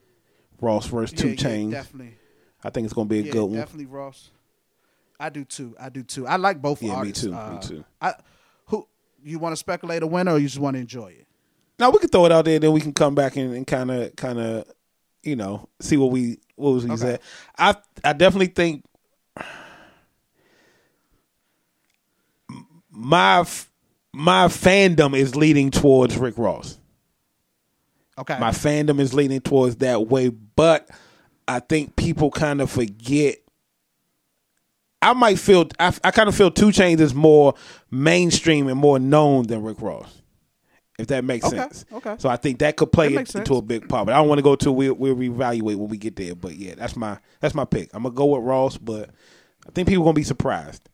Ross 0.60 0.86
versus 0.86 1.12
yeah, 1.16 1.22
Two 1.22 1.28
yeah, 1.30 1.34
Chains. 1.36 1.72
definitely. 1.72 2.14
I 2.62 2.70
think 2.70 2.84
it's 2.84 2.92
gonna 2.92 3.08
be 3.08 3.20
a 3.20 3.22
Yeah, 3.22 3.32
good 3.32 3.44
one. 3.44 3.54
definitely 3.54 3.86
Ross. 3.86 4.30
I 5.18 5.28
do 5.30 5.44
too. 5.44 5.74
I 5.80 5.88
do 5.88 6.02
too. 6.02 6.26
I 6.26 6.36
like 6.36 6.60
both 6.60 6.82
Yeah, 6.82 6.90
me 6.92 6.96
artists. 6.96 7.22
too, 7.24 7.30
me 7.32 7.38
Uh, 7.38 7.60
too. 7.60 7.84
I 8.00 8.14
who 8.66 8.86
you 9.22 9.38
want 9.38 9.52
to 9.52 9.56
speculate 9.56 10.02
a 10.02 10.06
winner 10.06 10.32
or 10.32 10.38
you 10.38 10.46
just 10.46 10.58
want 10.58 10.74
to 10.76 10.80
enjoy 10.80 11.08
it? 11.08 11.26
Now 11.78 11.90
we 11.90 11.98
can 11.98 12.08
throw 12.10 12.26
it 12.26 12.32
out 12.32 12.44
there, 12.44 12.58
then 12.58 12.72
we 12.72 12.80
can 12.82 12.92
come 12.92 13.14
back 13.14 13.36
and, 13.36 13.54
and 13.54 13.66
kind 13.66 13.90
of, 13.90 14.14
kind 14.16 14.38
of, 14.38 14.64
you 15.22 15.34
know, 15.36 15.68
see 15.80 15.96
what 15.96 16.10
we 16.10 16.38
what 16.56 16.72
was 16.72 16.84
he 16.84 16.90
Okay. 16.90 16.98
said. 16.98 17.20
I 17.58 17.74
I 18.04 18.12
definitely 18.12 18.48
think 18.48 18.84
my 22.90 23.44
my 24.12 24.46
fandom 24.46 25.16
is 25.16 25.36
leading 25.36 25.70
towards 25.70 26.16
Rick 26.16 26.34
Ross. 26.36 26.78
Okay. 28.18 28.38
My 28.38 28.50
fandom 28.50 29.00
is 29.00 29.14
leaning 29.14 29.40
towards 29.40 29.76
that 29.76 30.08
way, 30.08 30.28
but 30.28 30.90
I 31.48 31.60
think 31.60 31.96
people 31.96 32.30
kind 32.30 32.60
of 32.60 32.70
forget. 32.70 33.36
I 35.02 35.14
might 35.14 35.38
feel 35.38 35.66
I, 35.78 35.94
I 36.04 36.10
kind 36.10 36.28
of 36.28 36.34
feel 36.34 36.50
2 36.50 36.66
Chainz 36.68 37.00
is 37.00 37.14
more 37.14 37.54
mainstream 37.90 38.68
and 38.68 38.78
more 38.78 38.98
known 38.98 39.46
than 39.46 39.62
Rick 39.62 39.80
Ross, 39.80 40.20
if 40.98 41.06
that 41.06 41.24
makes 41.24 41.46
Okay, 41.46 41.56
sense. 41.56 41.86
okay. 41.90 42.16
So 42.18 42.28
I 42.28 42.36
think 42.36 42.58
that 42.58 42.76
could 42.76 42.92
play 42.92 43.14
That 43.14 43.34
into 43.34 43.54
a 43.54 43.62
big 43.62 43.88
part. 43.88 44.04
But 44.06 44.14
I 44.14 44.18
don't 44.18 44.28
want 44.28 44.40
to 44.40 44.42
go 44.42 44.56
to 44.56 44.70
we'll, 44.70 44.92
we'll 44.92 45.16
reevaluate 45.16 45.76
when 45.76 45.88
we 45.88 45.96
get 45.96 46.16
there. 46.16 46.34
But 46.34 46.56
yeah, 46.56 46.74
that's 46.74 46.96
my 46.96 47.16
that's 47.40 47.54
my 47.54 47.64
pick. 47.64 47.88
I'm 47.94 48.02
gonna 48.02 48.14
go 48.14 48.26
with 48.26 48.42
Ross, 48.44 48.76
but 48.76 49.08
I 49.66 49.70
think 49.70 49.88
people 49.88 50.04
gonna 50.04 50.12
be 50.12 50.22
surprised. 50.24 50.89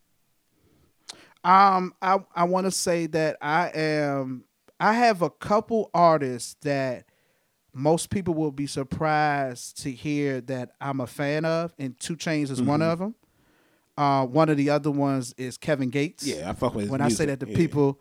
Um, 1.46 1.94
I 2.02 2.18
I 2.34 2.44
want 2.44 2.66
to 2.66 2.70
say 2.70 3.06
that 3.06 3.36
I 3.40 3.70
am. 3.74 4.44
I 4.80 4.92
have 4.92 5.22
a 5.22 5.30
couple 5.30 5.90
artists 5.94 6.56
that 6.62 7.04
most 7.72 8.10
people 8.10 8.34
will 8.34 8.50
be 8.50 8.66
surprised 8.66 9.82
to 9.82 9.90
hear 9.92 10.40
that 10.42 10.70
I'm 10.80 11.00
a 11.00 11.06
fan 11.06 11.44
of, 11.44 11.72
and 11.78 11.98
2 12.00 12.16
Chainz 12.16 12.50
is 12.50 12.58
Mm-hmm. 12.58 12.66
one 12.68 12.82
of 12.82 12.98
them. 12.98 13.14
Uh, 13.96 14.26
one 14.26 14.48
of 14.50 14.56
the 14.58 14.68
other 14.70 14.90
ones 14.90 15.34
is 15.38 15.56
Kevin 15.56 15.88
Gates. 15.90 16.26
Yeah, 16.26 16.50
I 16.50 16.52
fuck 16.52 16.74
with 16.74 16.90
when 16.90 17.00
I 17.00 17.08
say 17.08 17.26
that 17.26 17.40
to 17.40 17.48
Yeah. 17.48 17.56
people, 17.56 18.00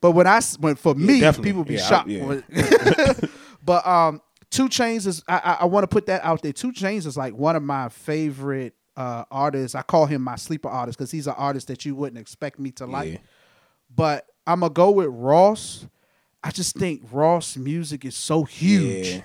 but 0.00 0.12
when 0.12 0.26
I 0.28 0.40
when 0.60 0.76
for 0.76 0.94
me, 0.94 1.20
definitely. 1.20 1.50
people 1.50 1.64
be 1.64 1.74
Yeah, 1.74 1.80
I- 1.80 1.88
shocked. 1.88 2.08
yeah. 2.08 3.14
but 3.64 3.84
um, 3.86 4.20
2 4.50 4.68
Chainz 4.68 5.06
is 5.06 5.24
I, 5.26 5.38
I, 5.38 5.52
I 5.60 5.64
want 5.64 5.82
to 5.84 5.88
put 5.88 6.06
that 6.06 6.22
out 6.24 6.42
there. 6.42 6.52
2 6.52 6.70
Chainz 6.72 7.06
is 7.06 7.16
like 7.16 7.34
one 7.34 7.56
of 7.56 7.62
my 7.64 7.88
favorite 7.88 8.74
uh, 8.96 9.24
artists. 9.30 9.74
I 9.74 9.82
call 9.82 10.06
him 10.06 10.22
my 10.22 10.36
sleeper 10.36 10.68
artist 10.68 10.98
because 10.98 11.10
he's 11.10 11.26
an 11.26 11.34
artist 11.36 11.68
that 11.68 11.84
you 11.84 11.94
wouldn't 11.94 12.18
expect 12.18 12.58
me 12.58 12.70
to 12.72 12.86
like. 12.86 13.12
Yeah. 13.12 13.18
But 13.94 14.26
I'm 14.46 14.60
gonna 14.60 14.72
go 14.72 14.90
with 14.90 15.08
Ross. 15.08 15.86
I 16.42 16.50
just 16.50 16.76
think 16.76 17.02
Ross 17.10 17.56
music 17.56 18.04
is 18.04 18.16
so 18.16 18.44
huge. 18.44 19.08
Yeah. 19.08 19.20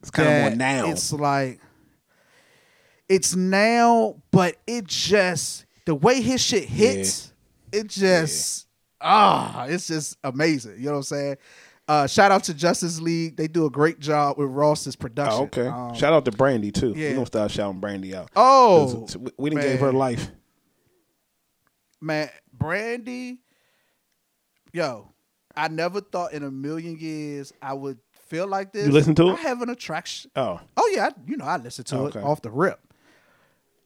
It's 0.00 0.10
kind 0.10 0.28
of 0.28 0.40
more 0.40 0.56
now. 0.56 0.90
It's 0.90 1.12
like 1.12 1.60
it's 3.08 3.34
now, 3.34 4.16
but 4.30 4.56
it 4.66 4.86
just 4.86 5.64
the 5.86 5.94
way 5.94 6.20
his 6.20 6.40
shit 6.40 6.64
hits, 6.64 7.32
it 7.72 7.88
just 7.88 8.66
ah, 9.00 9.64
it's 9.66 9.88
just 9.88 10.18
amazing. 10.22 10.76
You 10.78 10.86
know 10.86 10.92
what 10.92 10.96
I'm 10.98 11.02
saying? 11.04 11.36
Uh, 11.88 12.06
shout 12.06 12.30
out 12.30 12.44
to 12.44 12.52
Justice 12.54 13.00
League. 13.00 13.36
They 13.38 13.48
do 13.48 13.64
a 13.64 13.70
great 13.70 13.98
job 13.98 14.36
with 14.36 14.50
Ross's 14.50 14.94
production. 14.94 15.40
Oh, 15.40 15.44
okay. 15.44 15.66
Um, 15.68 15.94
Shout 15.94 16.12
out 16.12 16.26
to 16.26 16.30
Brandy 16.32 16.70
too. 16.70 16.92
yeah. 16.94 17.08
We 17.08 17.14
gonna 17.14 17.26
start 17.26 17.50
shouting 17.50 17.80
Brandy 17.80 18.14
out. 18.14 18.30
Oh, 18.36 19.06
we- 19.18 19.30
we 19.38 19.50
didn't 19.50 19.62
gave 19.64 19.80
her 19.80 19.92
life. 19.92 20.30
man, 22.00 22.28
Brandy, 22.52 23.38
yo, 24.72 25.10
I 25.56 25.68
never 25.68 26.00
thought 26.00 26.32
in 26.32 26.42
a 26.42 26.50
million 26.50 26.98
years 26.98 27.52
I 27.62 27.72
would 27.72 27.98
feel 28.28 28.46
like 28.46 28.72
this. 28.72 28.86
You 28.86 28.92
listen 28.92 29.14
to 29.16 29.28
it? 29.30 29.32
I 29.32 29.36
have 29.42 29.62
an 29.62 29.70
attraction. 29.70 30.30
Oh, 30.36 30.60
Oh 30.76 30.92
yeah, 30.94 31.06
I, 31.06 31.10
you 31.26 31.36
know 31.36 31.46
I 31.46 31.56
listen 31.56 31.84
to 31.86 31.96
Okay. 32.00 32.18
it 32.20 32.24
off 32.24 32.42
the 32.42 32.50
rip. 32.50 32.78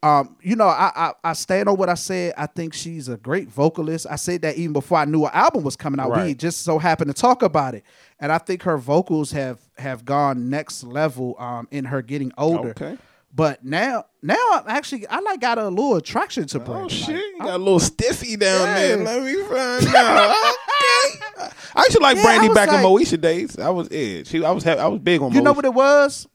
Um, 0.03 0.35
you 0.41 0.55
know, 0.57 0.67
I, 0.67 0.91
I 0.95 1.11
I 1.23 1.33
stand 1.33 1.69
on 1.69 1.77
what 1.77 1.87
I 1.87 1.93
said. 1.93 2.33
I 2.37 2.45
think 2.45 2.73
she's 2.73 3.07
a 3.07 3.15
great 3.17 3.47
vocalist. 3.47 4.05
I 4.09 4.17
said 4.17 4.41
that 4.41 4.57
even 4.57 4.73
before 4.73 4.97
I 4.97 5.05
knew 5.05 5.23
her 5.23 5.33
album 5.33 5.63
was 5.63 5.75
coming 5.77 5.99
out. 5.99 6.15
We 6.25 6.33
just 6.33 6.63
so 6.63 6.77
happened 6.77 7.07
to 7.15 7.19
talk 7.19 7.41
about 7.41 7.73
it, 7.73 7.83
and 8.19 8.31
I 8.31 8.37
think 8.37 8.63
her 8.63 8.77
vocals 8.77 9.31
have 9.31 9.59
have 9.77 10.03
gone 10.03 10.49
next 10.49 10.83
level. 10.83 11.35
Um, 11.39 11.67
in 11.71 11.85
her 11.85 12.01
getting 12.01 12.31
older. 12.37 12.71
Okay. 12.71 12.97
But 13.35 13.63
now, 13.65 14.05
now 14.21 14.35
I'm 14.51 14.65
actually 14.67 15.07
I 15.07 15.19
like 15.21 15.39
got 15.39 15.57
a 15.57 15.67
little 15.69 15.95
attraction 15.95 16.45
to 16.47 16.59
Brandy. 16.59 16.79
oh 16.79 16.81
Like, 16.83 16.91
shit! 16.91 17.15
You 17.35 17.39
got 17.39 17.55
a 17.55 17.57
little 17.57 17.79
stiffy 17.79 18.35
down 18.35 18.61
Yeah. 18.67 18.75
there. 18.75 18.97
Let 18.97 19.23
me 19.23 19.41
find 19.43 19.95
out. 19.95 20.35
okay. 20.35 21.53
I 21.75 21.79
used 21.79 21.91
to 21.93 21.99
like 21.99 22.17
Yeah, 22.17 22.23
Brandy 22.23 22.53
back 22.53 22.69
in 22.69 22.75
Moesha 22.75 23.19
days. 23.19 23.57
I 23.57 23.69
was 23.69 23.89
yeah. 23.89 24.23
She 24.25 24.43
I 24.43 24.51
was 24.51 24.67
I 24.67 24.85
was 24.85 24.99
big 24.99 25.21
on. 25.21 25.31
You 25.31 25.41
know 25.41 25.53
what 25.53 25.65
it 25.65 25.73
was? 25.73 26.27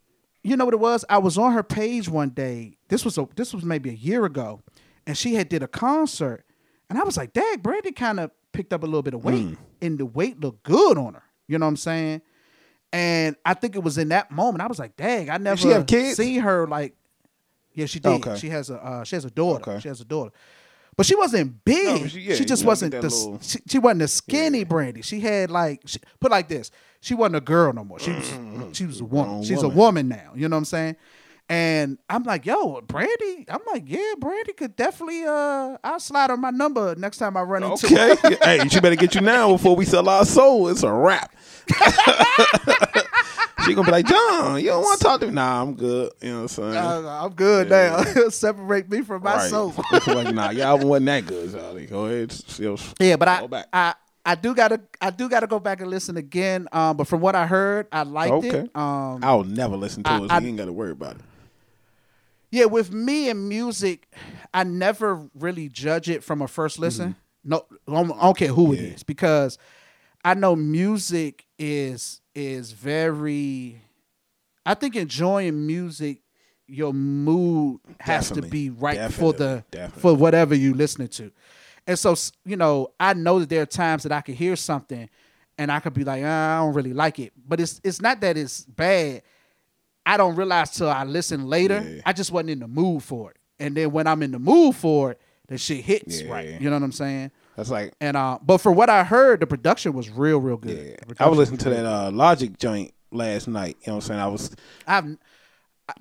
You 0.43 0.57
know 0.57 0.65
what 0.65 0.75
it 0.75 0.81
was? 0.81 1.05
I 1.09 1.19
was 1.19 1.37
on 1.37 1.53
her 1.53 1.63
page 1.63 2.09
one 2.09 2.31
day 2.31 2.78
this 2.89 3.05
was 3.05 3.19
a 3.19 3.29
this 3.37 3.53
was 3.55 3.65
maybe 3.65 3.91
a 3.91 3.95
year 3.95 4.25
ago, 4.25 4.63
and 5.07 5.17
she 5.17 5.35
had 5.35 5.49
did 5.49 5.63
a 5.63 5.69
concert, 5.69 6.45
and 6.91 6.99
I 6.99 7.05
was 7.05 7.17
like, 7.17 7.33
"Dang, 7.33 7.59
Brandy 7.59 7.93
kind 7.93 8.21
of 8.21 8.31
picked 8.53 8.73
up 8.73 8.83
a 8.83 8.87
little 8.87 9.03
bit 9.03 9.15
of 9.15 9.25
weight, 9.25 9.45
Mm. 9.45 9.57
and 9.83 9.99
the 9.99 10.07
weight 10.07 10.41
looked 10.41 10.63
good 10.65 10.97
on 10.99 11.15
her." 11.15 11.23
You 11.47 11.59
know 11.59 11.67
what 11.67 11.71
I'm 11.71 11.77
saying? 11.77 12.23
And 12.93 13.37
I 13.45 13.55
think 13.55 13.77
it 13.77 13.83
was 13.83 13.99
in 13.99 14.09
that 14.09 14.31
moment 14.31 14.63
I 14.63 14.67
was 14.67 14.79
like, 14.79 14.97
"Dang, 14.97 15.29
I 15.31 15.37
never 15.39 15.61
she 15.61 15.69
have 15.69 15.87
kids? 15.87 16.17
seen 16.17 16.41
her 16.41 16.67
like." 16.67 16.95
Yeah, 17.75 17.87
she 17.87 18.01
did. 18.01 18.09
Okay. 18.27 18.37
She 18.39 18.49
has 18.49 18.71
a 18.71 18.77
uh, 18.85 19.05
she 19.05 19.17
has 19.17 19.25
a 19.25 19.31
daughter. 19.31 19.71
Okay. 19.71 19.81
She 19.81 19.89
has 19.89 20.01
a 20.01 20.05
daughter. 20.05 20.31
But 20.97 21.07
she 21.07 21.15
wasn't 21.15 21.65
big. 21.65 22.03
No, 22.03 22.07
she, 22.09 22.27
but 22.27 22.37
she- 22.39 22.45
just 22.45 22.65
wasn't 22.65 22.91
the 22.91 23.03
little- 23.03 23.39
she, 23.41 23.59
she 23.69 23.79
wasn't 23.79 24.03
a 24.03 24.09
skinny 24.09 24.65
Brandy. 24.65 25.03
She 25.03 25.21
had 25.21 25.49
like 25.49 25.83
she, 25.87 26.01
put 26.19 26.31
like 26.33 26.49
this. 26.49 26.73
She 27.01 27.15
wasn't 27.15 27.37
a 27.37 27.41
girl 27.41 27.73
no 27.73 27.85
more. 27.85 28.01
She 28.01 28.11
was 28.11 28.33
she 28.77 28.85
was 28.85 29.01
a 29.01 29.05
woman. 29.05 29.45
She's 29.45 29.59
woman. 29.59 29.71
a 29.71 29.75
woman 29.77 30.09
now. 30.09 30.33
You 30.35 30.49
know 30.49 30.57
what 30.57 30.59
I'm 30.59 30.65
saying? 30.65 30.97
And 31.51 31.97
I'm 32.11 32.25
like, 32.25 32.45
yo, 32.45 32.81
Brandy. 32.83 33.47
I'm 33.49 33.61
like, 33.73 33.85
yeah, 33.87 34.13
Brandy 34.19 34.53
could 34.53 34.77
definitely. 34.77 35.25
Uh, 35.25 35.79
I'll 35.83 35.99
slide 36.01 36.29
her 36.31 36.37
my 36.37 36.51
number 36.51 36.95
next 36.97 37.17
time 37.19 37.37
I 37.39 37.43
run 37.43 37.63
into. 37.63 37.87
Okay. 37.87 38.37
hey, 38.43 38.69
she 38.69 38.81
better 38.81 38.97
get 38.97 39.15
you 39.15 39.23
now 39.23 39.53
before 39.53 39.75
we 39.75 39.85
sell 39.87 40.09
our 40.09 40.27
soul. 40.27 40.69
It's 40.69 40.83
a 40.83 40.93
wrap. 40.93 41.35
she 43.65 43.75
gonna 43.75 43.87
be 43.87 43.93
like, 43.93 44.07
John, 44.07 44.61
you 44.61 44.67
don't 44.69 44.83
want 44.83 44.99
to 45.01 45.05
talk 45.05 45.21
to 45.21 45.27
me? 45.27 45.33
Nah, 45.33 45.63
I'm 45.63 45.75
good. 45.75 46.13
You 46.23 46.29
know 46.31 46.35
what 46.37 46.43
I'm 46.43 46.49
saying? 46.49 46.77
Uh, 46.77 47.21
I'm 47.25 47.33
good 47.33 47.71
now. 47.71 48.03
Separate 48.29 48.91
me 48.91 49.03
from 49.03 49.23
my 49.23 49.37
Right. 49.37 49.51
soul. 49.51 49.75
like, 50.07 50.35
nah, 50.35 50.51
album 50.51 50.89
wasn't 50.89 51.07
that 51.07 51.27
good, 51.27 51.53
Charlie. 51.53 51.87
Go 51.87 52.07
ahead. 52.07 52.35
Yeah, 53.01 53.17
but 53.17 53.29
I, 53.29 53.47
back. 53.47 53.67
I 53.73 53.95
I 54.25 54.35
do 54.35 54.55
gotta 54.55 54.81
I 55.01 55.11
do 55.11 55.29
gotta 55.29 55.47
go 55.47 55.59
back 55.59 55.81
and 55.81 55.89
listen 55.91 56.17
again. 56.19 56.69
Um, 56.73 56.97
but 56.99 57.09
from 57.09 57.21
what 57.21 57.35
I 57.35 57.47
heard, 57.47 57.87
I 57.93 58.03
liked 58.03 58.33
Okay. 58.35 58.49
it. 58.61 58.71
Um, 58.77 59.21
I'll 59.23 59.45
never 59.45 59.77
listen 59.77 60.03
to 60.03 60.11
I- 60.11 60.17
it, 60.17 60.29
so 60.29 60.35
I- 60.35 60.39
you 60.41 60.49
ain't 60.49 60.59
got 60.59 60.67
to 60.67 60.73
worry 60.73 60.91
about 60.93 61.17
it. 61.17 61.23
Yeah, 62.51 62.65
with 62.67 62.93
me 62.93 63.29
and 63.31 63.49
music, 63.49 64.09
I 64.55 64.65
never 64.65 65.29
really 65.35 65.69
judge 65.69 66.09
it 66.09 66.23
from 66.25 66.43
a 66.43 66.49
first 66.49 66.79
listen. 66.79 67.15
No, 67.45 67.65
I 67.87 68.03
don't 68.05 68.37
care 68.37 68.49
who 68.49 68.73
it 68.73 68.77
Mm-hmm. 68.77 68.85
Yeah. 68.87 68.95
is 68.95 69.03
because 69.03 69.59
I 70.25 70.35
know 70.35 70.57
music 70.57 71.47
is 71.59 72.21
is 72.35 72.73
very. 72.73 73.83
I 74.67 74.75
think 74.75 74.97
enjoying 74.97 75.67
music, 75.67 76.21
your 76.67 76.93
mood 76.93 77.81
has 78.01 78.31
to 78.33 78.43
be 78.43 78.69
right 78.71 79.11
for 79.11 79.33
the 79.33 79.39
Definitely. 79.39 79.65
Definitely. 79.71 80.01
for 80.03 80.15
whatever 80.15 80.55
you 80.55 80.75
listening 80.75 81.09
to. 81.09 81.31
And 81.87 81.99
so, 81.99 82.15
you 82.45 82.57
know, 82.57 82.89
I 83.01 83.15
know 83.15 83.39
that 83.39 83.49
there 83.49 83.63
are 83.63 83.67
times 83.67 84.03
that 84.03 84.13
I 84.13 84.21
could 84.21 84.35
hear 84.35 84.57
something 84.57 85.09
and 85.57 85.73
I 85.73 85.81
could 85.81 85.95
be 85.95 86.05
like, 86.05 86.23
"Ah, 86.25 86.57
I 86.57 86.65
don't 86.65 86.75
really 86.75 86.93
like 86.93 87.19
it. 87.19 87.33
But 87.47 87.61
it's 87.61 87.81
it's 87.83 88.01
not 88.03 88.21
that 88.21 88.37
it's 88.37 88.65
bad. 88.67 89.23
I 90.09 90.17
don't 90.17 90.35
realize 90.37 90.71
till 90.71 90.89
I 90.91 91.05
listen 91.05 91.47
later. 91.47 91.85
Yeah. 91.87 92.03
I 92.07 92.13
just 92.13 92.31
wasn't 92.33 92.51
in 92.51 92.59
the 92.61 92.69
mood 92.69 93.03
for 93.03 93.31
it. 93.31 93.37
And 93.61 93.77
then 93.77 93.91
when 93.93 94.07
I'm 94.07 94.23
in 94.23 94.31
the 94.33 94.39
mood 94.39 94.75
for 94.77 95.13
it, 95.13 95.21
the 95.49 95.59
shit 95.59 95.85
hits 95.85 96.21
Yeah. 96.23 96.31
right. 96.33 96.61
You 96.61 96.71
know 96.71 96.77
what 96.77 96.83
I'm 96.83 96.93
saying? 96.93 97.31
That's 97.57 97.71
like, 97.71 97.93
And 98.01 98.17
uh, 98.17 98.39
but 98.43 98.59
for 98.59 98.71
what 98.73 98.89
I 98.89 99.03
heard, 99.05 99.41
the 99.41 99.47
production 99.47 99.93
was 99.93 100.09
real, 100.11 100.39
real 100.41 100.57
good. 100.57 100.97
yeah. 101.09 101.15
I 101.21 101.29
was 101.29 101.39
listening 101.39 101.59
to 101.59 101.71
that 101.71 101.85
uh, 101.85 102.11
Logic 102.13 102.57
joint 102.59 102.93
last 103.11 103.49
night. 103.49 103.77
You 103.83 103.89
know 103.89 103.97
what 103.97 104.05
I'm 104.05 104.09
saying? 104.09 104.21
I 104.21 104.27
was, 104.29 104.57
I've 104.87 105.17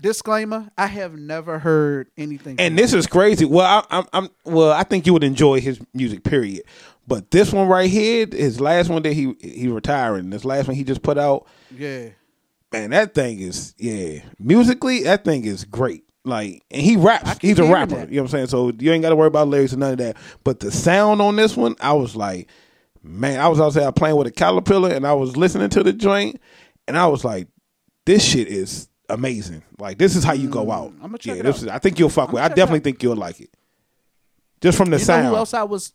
disclaimer. 0.01 0.69
I 0.77 0.87
have 0.87 1.15
never 1.17 1.59
heard 1.59 2.09
anything. 2.17 2.59
and 2.59 2.77
this 2.77 2.93
is 2.93 3.07
crazy. 3.07 3.45
Well, 3.45 3.65
I, 3.65 3.97
I'm, 3.97 4.05
I'm, 4.13 4.29
well, 4.45 4.71
I 4.71 4.83
think 4.83 5.05
you 5.05 5.13
would 5.13 5.23
enjoy 5.23 5.61
his 5.61 5.79
music, 5.93 6.23
period. 6.23 6.63
But 7.07 7.31
this 7.31 7.53
one 7.53 7.67
right 7.67 7.89
here, 7.89 8.27
his 8.29 8.59
last 8.59 8.89
one 8.89 9.01
that 9.03 9.13
he 9.13 9.33
he 9.39 9.69
retiring. 9.69 10.29
This 10.29 10.43
last 10.43 10.67
one 10.67 10.75
he 10.75 10.83
just 10.83 11.01
put 11.01 11.17
out. 11.17 11.47
yeah. 11.75 12.09
Man, 12.79 12.89
that 12.91 13.13
thing 13.13 13.39
is 13.39 13.73
yeah. 13.77 14.21
Musically, 14.39 15.03
that 15.03 15.23
thing 15.23 15.45
is 15.45 15.63
great. 15.65 16.03
Like, 16.23 16.61
and 16.71 16.81
he 16.81 16.97
raps. 16.97 17.37
He's 17.41 17.57
a 17.59 17.63
rapper. 17.63 17.95
that. 17.95 18.09
You 18.09 18.17
know 18.17 18.23
what 18.23 18.29
I'm 18.29 18.31
saying? 18.31 18.47
So 18.47 18.71
you 18.77 18.91
ain't 18.91 19.01
got 19.01 19.09
to 19.09 19.15
worry 19.15 19.27
about 19.27 19.47
lyrics 19.47 19.71
and 19.71 19.79
none 19.79 19.93
of 19.93 19.97
that. 19.99 20.17
But 20.43 20.59
the 20.59 20.71
sound 20.71 21.21
on 21.21 21.35
this 21.37 21.55
one, 21.55 21.75
I 21.79 21.93
was 21.93 22.15
like, 22.17 22.49
man, 23.01 23.39
I 23.39 23.47
was 23.47 23.61
outside 23.61 23.95
playing 23.95 24.17
with 24.17 24.27
a 24.27 24.31
caterpillar, 24.31 24.91
and 24.91 25.07
I 25.07 25.13
was 25.13 25.37
listening 25.37 25.69
to 25.69 25.83
the 25.83 25.93
joint, 25.93 26.41
and 26.87 26.97
I 26.97 27.07
was 27.07 27.23
like, 27.23 27.47
this 28.05 28.25
shit 28.25 28.49
is 28.49 28.89
amazing. 29.09 29.63
Like, 29.79 29.97
this 29.99 30.17
is 30.17 30.25
how 30.25 30.33
you 30.33 30.49
go 30.49 30.69
out. 30.69 30.91
Mm, 30.97 31.03
I'ma 31.03 31.17
check 31.17 31.35
yeah, 31.35 31.39
it 31.39 31.43
this 31.43 31.57
out. 31.57 31.61
is. 31.63 31.67
I 31.69 31.79
think 31.79 31.97
you'll 31.97 32.09
fuck 32.09 32.33
with. 32.33 32.43
I 32.43 32.49
definitely 32.49 32.81
think 32.81 33.01
you'll 33.01 33.15
like 33.15 33.39
it. 33.39 33.49
Just 34.59 34.77
from 34.77 34.89
the 34.89 34.97
You 34.97 35.03
sound. 35.05 35.23
know 35.23 35.29
who 35.29 35.35
else 35.37 35.53
I 35.53 35.63
was? 35.63 35.93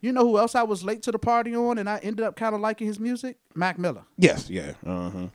You 0.00 0.12
know 0.12 0.22
who 0.26 0.38
else 0.38 0.54
I 0.54 0.62
was 0.62 0.82
late 0.82 1.02
to 1.02 1.12
the 1.12 1.18
party 1.18 1.54
on, 1.54 1.76
and 1.76 1.86
I 1.88 1.98
ended 1.98 2.24
up 2.24 2.34
kind 2.34 2.54
of 2.54 2.62
liking 2.62 2.86
his 2.86 2.98
music? 2.98 3.36
Mac 3.54 3.78
Miller. 3.78 4.04
Yes, 4.16 4.48
yeah. 4.48 4.72
Uh 4.86 5.10
huh. 5.10 5.26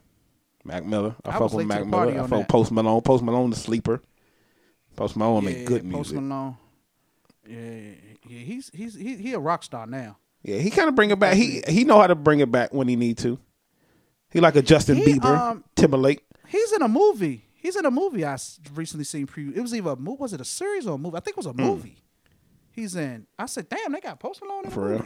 Mac 0.65 0.85
Miller. 0.85 1.15
I, 1.23 1.29
I 1.29 1.39
fuck 1.39 1.53
with 1.53 1.67
Mac 1.67 1.85
Miller. 1.85 2.13
I 2.19 2.27
fuck 2.27 2.39
that. 2.39 2.49
Post 2.49 2.71
Malone. 2.71 3.01
Post 3.01 3.23
Malone, 3.23 3.49
the 3.51 3.55
sleeper. 3.55 4.01
Post 4.95 5.15
Malone 5.15 5.45
make 5.45 5.65
good 5.65 5.81
Post 5.83 6.13
music. 6.13 6.15
Malone. 6.21 6.57
Yeah, 7.47 7.59
yeah, 8.27 8.39
he's 8.39 8.71
he's 8.73 8.95
he, 8.95 9.15
he 9.17 9.33
a 9.33 9.39
rock 9.39 9.63
star 9.63 9.85
now. 9.85 10.17
Yeah, 10.41 10.57
he 10.57 10.69
kind 10.71 10.89
of 10.89 10.95
bring 10.95 11.11
it 11.11 11.19
back. 11.19 11.35
He 11.35 11.61
he 11.67 11.83
know 11.83 11.99
how 11.99 12.07
to 12.07 12.15
bring 12.15 12.39
it 12.39 12.51
back 12.51 12.73
when 12.73 12.87
he 12.87 12.95
need 12.95 13.17
to. 13.19 13.39
He 14.31 14.39
like 14.39 14.55
a 14.55 14.61
Justin 14.61 14.97
He, 14.97 15.05
Bieber, 15.13 15.37
um, 15.37 15.63
Timberlake. 15.75 16.23
He's 16.47 16.71
in 16.73 16.81
a 16.81 16.87
movie. 16.87 17.45
He's 17.55 17.75
in 17.75 17.85
a 17.85 17.91
movie 17.91 18.25
I 18.25 18.37
recently 18.73 19.05
seen 19.05 19.27
preview. 19.27 19.55
It 19.55 19.61
was 19.61 19.73
either 19.73 19.91
a 19.91 19.95
movie, 19.95 20.17
was 20.19 20.33
it 20.33 20.41
a 20.41 20.45
series 20.45 20.85
or 20.85 20.95
a 20.95 20.97
movie? 20.97 21.17
I 21.17 21.19
think 21.19 21.35
it 21.35 21.37
was 21.37 21.45
a 21.47 21.53
movie. 21.53 21.97
He's 22.71 22.95
in. 22.95 23.25
I 23.39 23.45
said, 23.47 23.69
damn, 23.69 23.91
they 23.93 24.01
got 24.01 24.19
Post 24.19 24.41
Malone 24.43 24.65
in 24.65 24.69
Hmm. 24.69 24.73
For 24.73 24.87
a 24.87 24.97
real? 24.97 25.05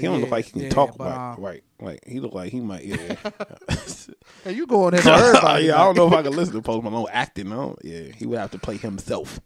He 0.00 0.06
don't 0.06 0.20
look 0.20 0.30
like 0.30 0.44
he 0.46 0.52
can 0.52 0.62
yeah, 0.62 0.70
talk 0.70 0.96
but, 0.96 1.04
about 1.04 1.38
um, 1.38 1.44
right. 1.44 1.62
Like 1.80 2.00
he 2.06 2.20
look 2.20 2.34
like 2.34 2.50
he 2.52 2.60
might. 2.60 2.84
Yeah. 2.84 3.16
Hey, 4.44 4.52
you 4.52 4.66
going 4.66 4.94
everybody? 4.94 5.66
yeah, 5.66 5.80
I 5.80 5.84
don't 5.84 5.96
know 5.96 6.06
if 6.06 6.12
I 6.12 6.22
can 6.22 6.32
listen 6.34 6.54
to 6.54 6.62
Post 6.62 6.84
Malone 6.84 7.06
acting. 7.10 7.48
No, 7.48 7.76
yeah, 7.82 8.02
he 8.14 8.26
would 8.26 8.38
have 8.38 8.50
to 8.52 8.58
play 8.58 8.76
himself. 8.76 9.40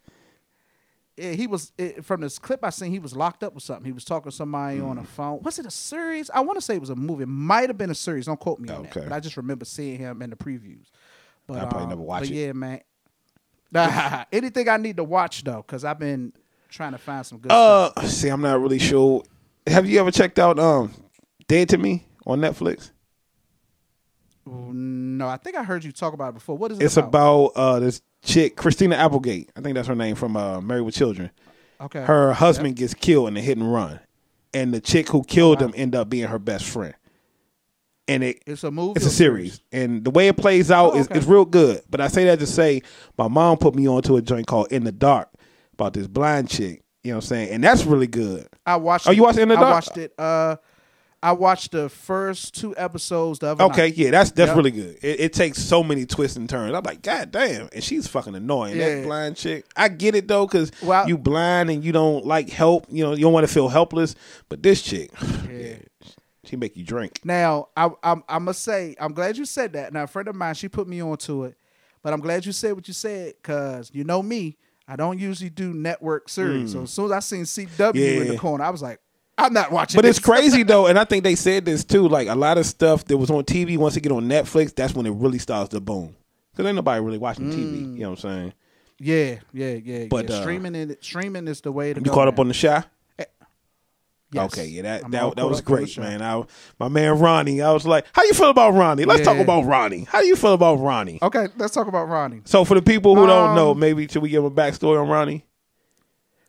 Yeah, 1.16 1.32
he 1.32 1.46
was 1.46 1.72
it, 1.78 2.04
from 2.04 2.20
this 2.20 2.38
clip 2.38 2.64
I 2.64 2.70
seen. 2.70 2.90
He 2.90 2.98
was 2.98 3.14
locked 3.14 3.42
up 3.42 3.54
with 3.54 3.62
something. 3.62 3.84
He 3.84 3.92
was 3.92 4.04
talking 4.04 4.30
to 4.30 4.36
somebody 4.36 4.80
on 4.80 4.96
Hmm. 4.96 5.02
a 5.02 5.06
phone. 5.06 5.42
Was 5.42 5.58
it 5.58 5.66
a 5.66 5.70
series? 5.70 6.30
I 6.30 6.40
want 6.40 6.56
to 6.58 6.62
say 6.62 6.74
it 6.74 6.80
was 6.80 6.90
a 6.90 6.96
movie. 6.96 7.24
It 7.24 7.28
might 7.28 7.68
have 7.68 7.78
been 7.78 7.90
a 7.90 7.94
series. 7.94 8.26
Don't 8.26 8.40
quote 8.40 8.60
me 8.60 8.68
on 8.70 8.80
Okay. 8.86 9.00
that. 9.00 9.08
But 9.10 9.14
I 9.14 9.20
just 9.20 9.36
remember 9.36 9.64
seeing 9.64 9.98
him 9.98 10.22
in 10.22 10.30
the 10.30 10.36
previews. 10.36 10.86
But 11.46 11.58
I 11.58 11.60
probably 11.66 11.84
um, 11.84 11.88
never 11.90 12.02
watched 12.02 12.30
it. 12.30 12.34
Yeah, 12.34 12.52
man. 12.52 12.80
Nah, 13.70 14.24
anything 14.32 14.68
I 14.68 14.76
need 14.76 14.96
to 14.98 15.04
watch 15.04 15.44
though, 15.44 15.64
because 15.66 15.84
I've 15.84 15.98
been 15.98 16.32
trying 16.68 16.92
to 16.92 16.98
find 16.98 17.24
some 17.24 17.38
good 17.38 17.50
stuff. 17.52 17.92
Uh, 17.96 18.06
see, 18.06 18.28
I'm 18.28 18.40
not 18.42 18.60
really 18.60 18.78
sure. 18.78 19.22
Have 19.66 19.88
you 19.88 20.00
ever 20.00 20.10
checked 20.10 20.38
out 20.38 20.58
um, 20.58 20.92
Dead 21.48 21.68
to 21.70 21.78
Me 21.78 22.06
on 22.26 22.40
Netflix? 22.40 22.90
No, 24.44 25.28
I 25.28 25.36
think 25.36 25.56
I 25.56 25.62
heard 25.62 25.84
you 25.84 25.92
talk 25.92 26.14
about 26.14 26.30
it 26.30 26.34
before. 26.34 26.56
What 26.56 26.72
is 26.72 26.80
it 26.80 26.84
It's 26.84 26.96
about 26.96 27.52
uh 27.54 27.78
this 27.78 28.02
chick, 28.24 28.56
Christina 28.56 28.96
Applegate. 28.96 29.50
I 29.56 29.60
think 29.60 29.74
that's 29.76 29.86
her 29.88 29.94
name 29.94 30.16
from 30.16 30.36
uh, 30.36 30.60
Married 30.60 30.82
with 30.82 30.96
Children. 30.96 31.30
okay. 31.80 32.02
Her 32.02 32.32
husband 32.32 32.74
gets 32.76 32.92
killed 32.94 33.28
in 33.28 33.36
a 33.36 33.40
hit 33.40 33.56
and 33.58 33.72
run, 33.72 34.00
and 34.52 34.74
the 34.74 34.80
chick 34.80 35.08
who 35.08 35.22
killed 35.22 35.60
wow. 35.60 35.68
him 35.68 35.74
end 35.76 35.94
up 35.94 36.10
being 36.10 36.26
her 36.26 36.40
best 36.40 36.64
friend. 36.64 36.94
And 38.08 38.24
it 38.24 38.42
It's 38.46 38.64
a 38.64 38.70
movie. 38.72 38.94
it's 38.96 39.06
a 39.06 39.10
series, 39.10 39.60
and 39.70 40.02
the 40.04 40.10
way 40.10 40.26
it 40.26 40.36
plays 40.36 40.72
out 40.72 40.94
Oh, 40.94 40.98
is 40.98 41.06
okay. 41.06 41.18
it's 41.18 41.26
real 41.26 41.44
good. 41.44 41.82
But 41.88 42.00
I 42.00 42.08
say 42.08 42.24
that 42.24 42.40
to 42.40 42.46
say, 42.46 42.82
my 43.16 43.28
mom 43.28 43.58
put 43.58 43.76
me 43.76 43.86
onto 43.88 44.16
a 44.16 44.22
joint 44.22 44.48
called 44.48 44.72
In 44.72 44.82
the 44.82 44.90
Dark 44.92 45.28
about 45.74 45.94
this 45.94 46.08
blind 46.08 46.48
chick. 46.50 46.81
You 47.04 47.10
know 47.12 47.16
what 47.18 47.24
I'm 47.24 47.28
saying? 47.28 47.50
And 47.50 47.64
that's 47.64 47.84
really 47.84 48.06
good. 48.06 48.46
I 48.64 48.76
watched. 48.76 49.08
Oh, 49.08 49.10
you 49.10 49.22
watched 49.22 49.38
it 49.38 49.42
in 49.42 49.48
the 49.48 49.56
I 49.56 49.60
watched 49.70 49.96
it. 49.98 50.14
Uh, 50.18 50.56
I 51.24 51.32
watched 51.32 51.70
the 51.72 51.88
first 51.88 52.54
two 52.58 52.74
episodes 52.76 53.38
the 53.38 53.48
other 53.48 53.64
Okay, 53.64 53.82
night. 53.88 53.96
yeah, 53.96 54.10
that's 54.10 54.30
that's 54.32 54.48
Yep. 54.48 54.56
really 54.56 54.70
good. 54.72 54.98
It, 55.02 55.20
it 55.20 55.32
takes 55.32 55.58
so 55.62 55.82
many 55.84 56.04
twists 56.04 56.36
and 56.36 56.48
turns. 56.48 56.74
I'm 56.74 56.82
like, 56.82 57.02
God 57.02 57.30
damn, 57.30 57.68
and 57.72 57.82
she's 57.82 58.08
fucking 58.08 58.34
annoying. 58.34 58.76
That 58.78 59.04
blind 59.04 59.36
chick. 59.36 59.64
I 59.76 59.88
get 59.88 60.14
it 60.16 60.26
though, 60.28 60.46
because 60.46 60.70
Well- 60.82 61.08
you 61.08 61.16
blind 61.18 61.70
and 61.70 61.84
you 61.84 61.92
don't 61.92 62.24
like 62.26 62.50
help. 62.50 62.86
You 62.90 63.04
know, 63.04 63.12
you 63.14 63.22
don't 63.22 63.32
want 63.32 63.46
to 63.46 63.52
feel 63.52 63.68
helpless. 63.68 64.14
But 64.48 64.62
this 64.64 64.82
chick, 64.82 65.10
yeah, 65.50 65.74
she 66.44 66.56
make 66.56 66.76
you 66.76 66.84
drink. 66.84 67.20
Now, 67.24 67.68
I, 67.76 67.90
I'm, 68.02 68.24
I 68.28 68.38
must 68.40 68.62
say, 68.62 68.96
I'm 69.00 69.12
glad 69.12 69.36
you 69.36 69.44
said 69.44 69.72
that. 69.74 69.92
Now, 69.92 70.04
a 70.04 70.06
friend 70.08 70.26
of 70.28 70.34
mine, 70.34 70.54
she 70.56 70.68
put 70.68 70.88
me 70.88 71.00
onto 71.02 71.44
it, 71.44 71.56
but 72.02 72.12
I'm 72.12 72.20
glad 72.20 72.44
you 72.46 72.52
said 72.52 72.72
what 72.74 72.88
you 72.88 72.94
said 72.94 73.34
because 73.40 73.90
you 73.94 74.02
know 74.02 74.22
me, 74.24 74.56
I 74.88 74.96
don't 74.96 75.18
usually 75.18 75.50
do 75.50 75.72
network 75.72 76.28
series. 76.28 76.72
So 76.72 76.82
as 76.82 76.90
soon 76.90 77.06
as 77.06 77.12
I 77.12 77.18
seen 77.20 77.42
CW 77.44 78.20
in 78.22 78.28
the 78.28 78.36
corner, 78.38 78.64
I 78.64 78.70
was 78.70 78.82
like, 78.82 79.00
I'm 79.38 79.52
not 79.52 79.72
watching. 79.72 79.98
But 79.98 80.04
it's 80.04 80.18
crazy 80.18 80.62
though, 80.64 80.86
and 80.86 80.98
I 80.98 81.04
think 81.04 81.24
they 81.24 81.34
said 81.34 81.64
this 81.64 81.84
too. 81.84 82.08
Like 82.08 82.28
a 82.28 82.34
lot 82.34 82.58
of 82.58 82.66
stuff 82.66 83.04
that 83.06 83.16
was 83.16 83.30
on 83.30 83.44
TV, 83.44 83.78
once 83.78 83.96
it 83.96 84.00
get 84.02 84.12
on 84.12 84.28
Netflix, 84.28 84.74
that's 84.74 84.94
when 84.94 85.06
it 85.06 85.10
really 85.12 85.38
starts 85.38 85.70
to 85.70 85.80
boom. 85.80 86.14
Because 86.52 86.66
ain't 86.66 86.76
nobody 86.76 87.02
really 87.02 87.18
watching 87.18 87.50
TV. 87.50 87.94
You 87.94 88.00
know 88.00 88.10
what 88.10 88.24
I'm 88.24 88.30
saying? 88.30 88.52
yeah, 88.98 89.36
yeah, 89.52 89.74
yeah. 89.82 90.04
But, 90.10 90.28
yeah. 90.28 90.36
uh, 90.36 90.40
streaming 90.42 90.76
and 90.76 90.96
streaming 91.00 91.48
is 91.48 91.60
the 91.62 91.72
way 91.72 91.92
to 91.92 92.00
You 92.00 92.04
go. 92.04 92.12
caught 92.12 92.28
up 92.28 92.38
on 92.38 92.48
the 92.48 92.54
Chi? 92.54 92.84
Yes. 94.32 94.52
Okay, 94.52 94.66
yeah, 94.66 94.82
that 94.82 95.04
I'm 95.04 95.10
that, 95.10 95.36
that 95.36 95.46
was 95.46 95.60
up 95.60 95.68
on 95.70 95.76
the 95.76 95.84
great, 95.84 95.98
man. 95.98 96.22
I, 96.22 96.42
my 96.80 96.88
man 96.88 97.18
Ronnie, 97.18 97.60
I 97.60 97.70
was 97.72 97.86
like, 97.86 98.06
"How 98.14 98.22
you 98.24 98.32
feel 98.32 98.48
about 98.50 98.70
Ronnie? 98.72 99.04
Let's 99.04 99.22
talk 99.24 99.36
about 99.38 99.66
Ronnie. 99.66 100.04
How 100.08 100.20
do 100.22 100.26
you 100.26 100.36
feel 100.36 100.54
about 100.54 100.76
Ronnie?" 100.76 101.18
Okay, 101.20 101.48
let's 101.58 101.74
talk 101.74 101.86
about 101.86 102.06
Ronnie. 102.08 102.40
So 102.46 102.64
for 102.64 102.74
the 102.74 102.82
people 102.82 103.14
who 103.14 103.26
don't 103.26 103.50
Um, 103.50 103.56
know, 103.56 103.74
maybe 103.74 104.08
should 104.08 104.22
we 104.22 104.30
give 104.30 104.44
a 104.44 104.50
backstory 104.50 105.00
on 105.00 105.08
Ronnie? 105.08 105.44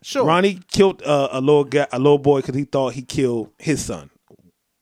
Sure. 0.02 0.24
Ronnie 0.24 0.60
killed 0.70 1.02
uh, 1.02 1.28
a 1.32 1.40
little 1.40 1.64
guy, 1.64 1.86
a 1.92 1.98
little 1.98 2.18
boy, 2.18 2.40
because 2.40 2.54
he 2.54 2.64
thought 2.64 2.92
he 2.94 3.02
killed 3.02 3.50
his 3.58 3.84
son. 3.84 4.10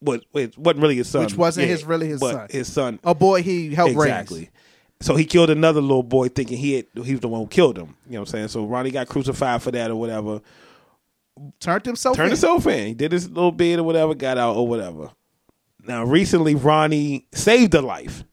What 0.01 0.25
it 0.35 0.59
wasn't 0.59 0.83
really 0.83 0.97
his 0.97 1.09
son, 1.09 1.25
Which 1.25 1.37
wasn't 1.37 1.69
his- 1.69 1.85
really 1.85 2.09
his 2.09 2.21
but 2.21 2.33
son. 2.33 2.47
His 2.51 2.73
son, 2.73 2.99
a 3.05 3.15
boy 3.15 3.43
he 3.43 3.73
helped 3.75 3.93
exactly. 3.93 4.41
raise. 4.41 4.49
So 5.01 5.17
he 5.17 5.25
killed 5.25 5.51
another 5.51 5.81
little 5.81 6.03
boy, 6.05 6.29
thinking 6.29 6.59
he 6.59 6.75
had, 6.75 6.87
he 7.05 7.13
was 7.13 7.21
the 7.21 7.29
one 7.29 7.41
who 7.41 7.47
killed 7.49 7.77
him. 7.77 7.97
You 8.07 8.13
know 8.15 8.21
what 8.21 8.29
I'm 8.29 8.33
saying? 8.33 8.49
So 8.49 8.65
Ronnie 8.67 8.93
got 8.93 9.09
crucified 9.09 9.61
for 9.63 9.73
that 9.73 9.91
or 9.91 9.97
whatever. 9.97 10.41
Turned 11.61 11.87
himself 11.87 12.17
Turned 12.17 12.27
in. 12.27 12.31
himself 12.33 12.67
in. 12.67 12.87
He 12.89 12.95
did 12.95 13.13
his 13.13 13.29
little 13.29 13.53
bit 13.53 13.79
or 13.79 13.83
whatever, 13.85 14.15
got 14.15 14.39
out 14.39 14.57
or 14.57 14.67
whatever. 14.67 15.11
Now, 15.87 16.05
recently, 16.05 16.55
Ronnie 16.55 17.27
saved 17.33 17.75
a 17.75 17.83
life 17.83 18.25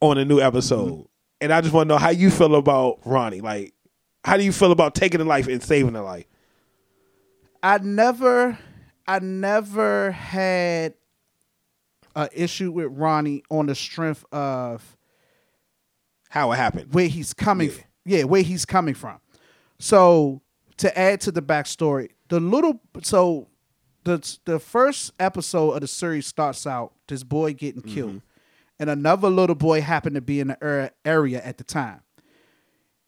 on 0.00 0.18
a 0.18 0.24
new 0.24 0.40
episode. 0.40 0.90
Mm-hmm. 0.92 1.02
And 1.40 1.52
I 1.52 1.60
just 1.60 1.74
want 1.74 1.88
to 1.88 1.94
know 1.94 1.98
how 1.98 2.10
you 2.10 2.30
feel 2.30 2.54
about 2.54 3.00
Ronnie. 3.04 3.40
Like, 3.40 3.74
how 4.24 4.36
do 4.36 4.44
you 4.44 4.52
feel 4.52 4.72
about 4.72 4.94
taking 4.94 5.20
a 5.20 5.24
life 5.24 5.48
and 5.48 5.62
saving 5.62 5.96
a 5.96 6.02
life? 6.02 6.26
I 7.62 7.78
never, 7.78 8.58
I 9.06 9.18
never 9.18 10.12
had 10.12 10.94
a 12.14 12.28
issue 12.32 12.70
with 12.70 12.86
Ronnie 12.92 13.42
on 13.50 13.66
the 13.66 13.74
strength 13.74 14.24
of 14.32 14.96
How 16.28 16.52
it 16.52 16.56
happened? 16.56 16.94
where 16.94 17.08
he's 17.08 17.34
coming. 17.34 17.70
Yeah. 17.70 18.18
Yeah, 18.18 18.24
where 18.24 18.42
he's 18.42 18.64
coming 18.66 18.94
from. 18.94 19.18
So 19.78 20.42
to 20.78 20.98
add 20.98 21.20
to 21.22 21.32
the 21.32 21.42
backstory, 21.42 22.10
the 22.28 22.40
little 22.40 22.80
so 23.02 23.48
the 24.04 24.38
the 24.44 24.58
first 24.58 25.12
episode 25.18 25.72
of 25.72 25.80
the 25.80 25.88
series 25.88 26.26
starts 26.26 26.66
out 26.66 26.92
this 27.08 27.22
boy 27.22 27.54
getting 27.54 27.82
mm-hmm. 27.82 27.94
killed, 27.94 28.22
and 28.78 28.90
another 28.90 29.28
little 29.28 29.56
boy 29.56 29.80
happened 29.80 30.14
to 30.14 30.20
be 30.20 30.40
in 30.40 30.48
the 30.48 30.58
er, 30.62 30.90
area 31.04 31.42
at 31.42 31.58
the 31.58 31.64
time. 31.64 32.00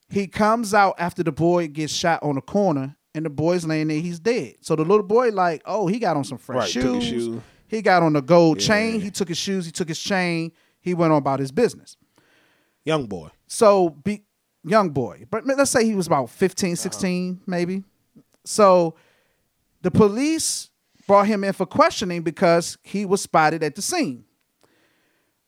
He 0.08 0.26
comes 0.26 0.72
out 0.72 0.94
after 0.98 1.22
the 1.22 1.32
boy 1.32 1.68
gets 1.68 1.92
shot 1.92 2.22
on 2.22 2.36
the 2.36 2.40
corner, 2.40 2.96
and 3.14 3.24
the 3.24 3.30
boy's 3.30 3.64
laying 3.64 3.88
there. 3.88 4.00
He's 4.00 4.20
dead. 4.20 4.54
So 4.60 4.76
the 4.76 4.84
little 4.84 5.02
boy 5.02 5.30
like, 5.30 5.62
oh, 5.64 5.86
he 5.86 5.98
got 5.98 6.16
on 6.16 6.24
some 6.24 6.38
fresh 6.38 6.76
Right, 6.76 6.82
shoes. 6.82 7.04
shoe. 7.04 7.42
He 7.66 7.82
got 7.82 8.02
on 8.02 8.12
the 8.12 8.22
gold 8.22 8.60
Yeah. 8.60 8.68
chain. 8.68 9.00
He 9.00 9.10
took 9.10 9.28
his 9.28 9.38
shoes. 9.38 9.66
He 9.66 9.72
took 9.72 9.88
his 9.88 9.98
chain. 9.98 10.52
He 10.80 10.94
went 10.94 11.12
on 11.12 11.18
about 11.18 11.40
his 11.40 11.50
business. 11.50 11.96
Young 12.84 13.06
boy. 13.06 13.30
So 13.48 13.90
be 13.90 14.22
young 14.66 14.90
boy, 14.90 15.24
but 15.30 15.46
let's 15.46 15.70
say 15.70 15.84
he 15.84 15.94
was 15.94 16.06
about 16.06 16.28
15, 16.30 16.72
Uh-huh. 16.72 16.76
16 16.76 17.40
maybe. 17.46 17.84
So 18.44 18.94
the 19.82 19.90
police 19.90 20.70
brought 21.06 21.26
him 21.26 21.44
in 21.44 21.52
for 21.52 21.66
questioning 21.66 22.22
because 22.22 22.76
he 22.82 23.04
was 23.06 23.20
spotted 23.22 23.62
at 23.62 23.74
the 23.76 23.82
scene. 23.82 24.24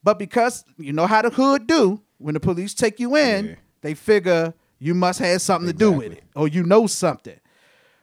But 0.02 0.18
because 0.18 0.64
you 0.78 0.92
know 0.92 1.06
how 1.06 1.22
the 1.22 1.30
hood 1.30 1.66
do, 1.66 2.00
when 2.18 2.34
the 2.34 2.40
police 2.40 2.74
take 2.74 3.00
you 3.00 3.16
in, 3.16 3.46
Yeah. 3.46 3.54
they 3.82 3.94
figure 3.94 4.54
you 4.78 4.94
must 4.94 5.18
have 5.18 5.42
something 5.42 5.66
to 5.72 5.76
do 5.76 5.90
with 5.92 6.12
it 6.12 6.22
or 6.36 6.46
you 6.48 6.62
know 6.62 6.86
something. 6.86 7.38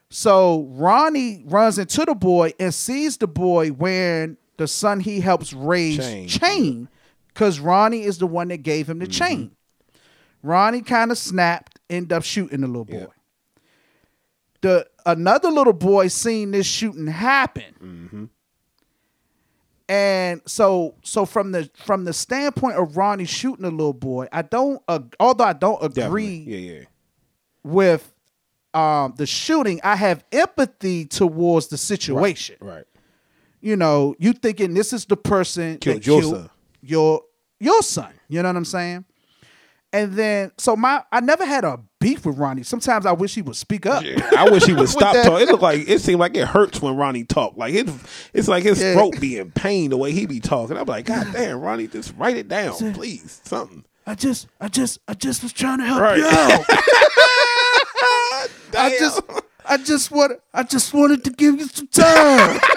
So 0.09 0.67
Ronnie 0.71 1.43
runs 1.47 1.79
into 1.79 2.03
the 2.05 2.13
boy 2.15 2.53
and 2.59 2.73
sees 2.73 3.17
the 3.17 3.27
boy 3.27 3.71
wearing 3.71 4.37
the 4.57 4.67
son 4.67 4.99
he 4.99 5.19
helps 5.19 5.51
raise 5.53 5.97
Chain. 5.97 6.27
chain 6.27 6.89
because 7.29 7.59
Ronnie 7.59 8.03
is 8.03 8.17
the 8.17 8.27
one 8.27 8.49
that 8.49 8.57
gave 8.57 8.89
him 8.89 8.99
the 8.99 9.07
chain. 9.07 9.51
Ronnie 10.45 10.81
kind 10.81 11.11
of 11.11 11.17
snapped, 11.17 11.79
end 11.89 12.13
up 12.13 12.23
shooting 12.23 12.61
the 12.61 12.67
little 12.67 12.85
boy. 12.85 12.99
Yeah. 12.99 13.61
The 14.61 14.87
another 15.05 15.49
little 15.49 15.73
boy 15.73 16.07
seen 16.07 16.51
this 16.51 16.65
shooting 16.67 17.07
happen. 17.07 18.29
And 19.87 20.41
so 20.47 20.95
so 21.03 21.25
from 21.25 21.51
the 21.51 21.69
from 21.75 22.05
the 22.05 22.13
standpoint 22.13 22.75
of 22.77 22.97
Ronnie 22.97 23.25
shooting 23.25 23.63
the 23.63 23.71
little 23.71 23.93
boy, 23.93 24.27
I 24.31 24.41
don't 24.41 24.81
uh, 24.87 24.99
although 25.19 25.43
I 25.43 25.53
don't 25.53 25.83
agree 25.83 25.93
Definitely. 25.93 26.35
Yeah, 26.37 26.73
yeah. 26.79 26.83
with 27.63 28.11
um 28.73 29.13
the 29.17 29.27
shooting, 29.27 29.79
I 29.83 29.95
have 29.95 30.23
empathy 30.31 31.05
towards 31.05 31.67
the 31.67 31.77
situation. 31.77 32.57
Right. 32.59 32.85
You 33.61 33.75
know, 33.75 34.15
you 34.17 34.33
thinking 34.33 34.73
this 34.73 34.91
is 34.93 35.05
the 35.05 35.17
person 35.17 35.77
Killed 35.77 35.97
that 35.97 36.07
your 36.07 36.21
killed 36.21 36.35
son. 36.35 36.49
your 36.81 37.21
your 37.59 37.81
son. 37.83 38.13
You 38.27 38.41
know 38.41 38.49
what 38.49 38.57
I'm 38.57 38.65
saying? 38.65 39.05
And 39.95 40.11
then 40.13 40.51
so 40.57 40.75
my 40.75 41.03
I 41.11 41.21
never 41.21 41.45
had 41.45 41.63
a 41.63 41.79
beef 42.01 42.25
with 42.25 42.37
Ronnie. 42.37 42.63
Sometimes 42.63 43.05
I 43.05 43.13
wish 43.13 43.33
he 43.33 43.41
would 43.41 43.55
speak 43.55 43.85
up. 43.85 44.03
I 44.37 44.49
wish 44.49 44.65
he 44.65 44.73
would 44.73 44.89
stop 44.99 45.15
talking. 45.15 45.47
It 45.47 45.49
looked 45.49 45.63
like 45.63 45.87
it 45.87 46.01
seemed 46.01 46.19
like 46.19 46.35
it 46.35 46.47
hurts 46.47 46.81
when 46.81 46.97
Ronnie 46.97 47.23
talked. 47.23 47.57
Like 47.57 47.73
it, 47.73 47.87
it's 48.33 48.49
like 48.49 48.63
his 48.63 48.81
Yeah. 48.81 48.93
throat 48.93 49.19
be 49.21 49.37
in 49.37 49.51
pain 49.51 49.91
the 49.91 49.97
way 49.97 50.11
he 50.11 50.25
be 50.25 50.41
talking. 50.41 50.75
I'm 50.75 50.85
like, 50.85 51.05
God 51.05 51.27
damn, 51.31 51.61
Ronnie, 51.61 51.87
just 51.87 52.13
write 52.17 52.35
it 52.35 52.49
down, 52.49 52.73
please, 52.93 53.39
something. 53.45 53.85
I 54.05 54.15
just 54.15 54.47
I 54.59 54.67
just 54.67 54.99
I 55.07 55.13
just 55.13 55.41
was 55.43 55.53
trying 55.53 55.77
to 55.79 55.85
help 55.85 56.01
Right. 56.01 56.17
you 56.17 56.25
out. 56.27 56.65
I 58.77 58.95
just 58.99 59.21
I 59.65 59.77
just 59.77 60.11
want 60.11 60.33
I 60.53 60.63
just 60.63 60.93
wanted 60.93 61.23
to 61.23 61.29
give 61.29 61.57
you 61.57 61.67
some 61.67 61.87
time. 61.87 62.59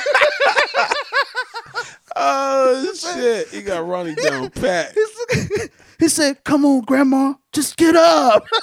oh 2.17 2.95
shit, 2.95 3.49
he 3.49 3.63
got 3.63 3.87
Ronnie 3.87 4.15
down 4.15 4.51
pat. 4.51 4.95
he 5.99 6.09
said, 6.09 6.43
"Come 6.45 6.65
on, 6.65 6.83
grandma, 6.83 7.35
just 7.53 7.77
get 7.77 7.97
up." 7.97 8.45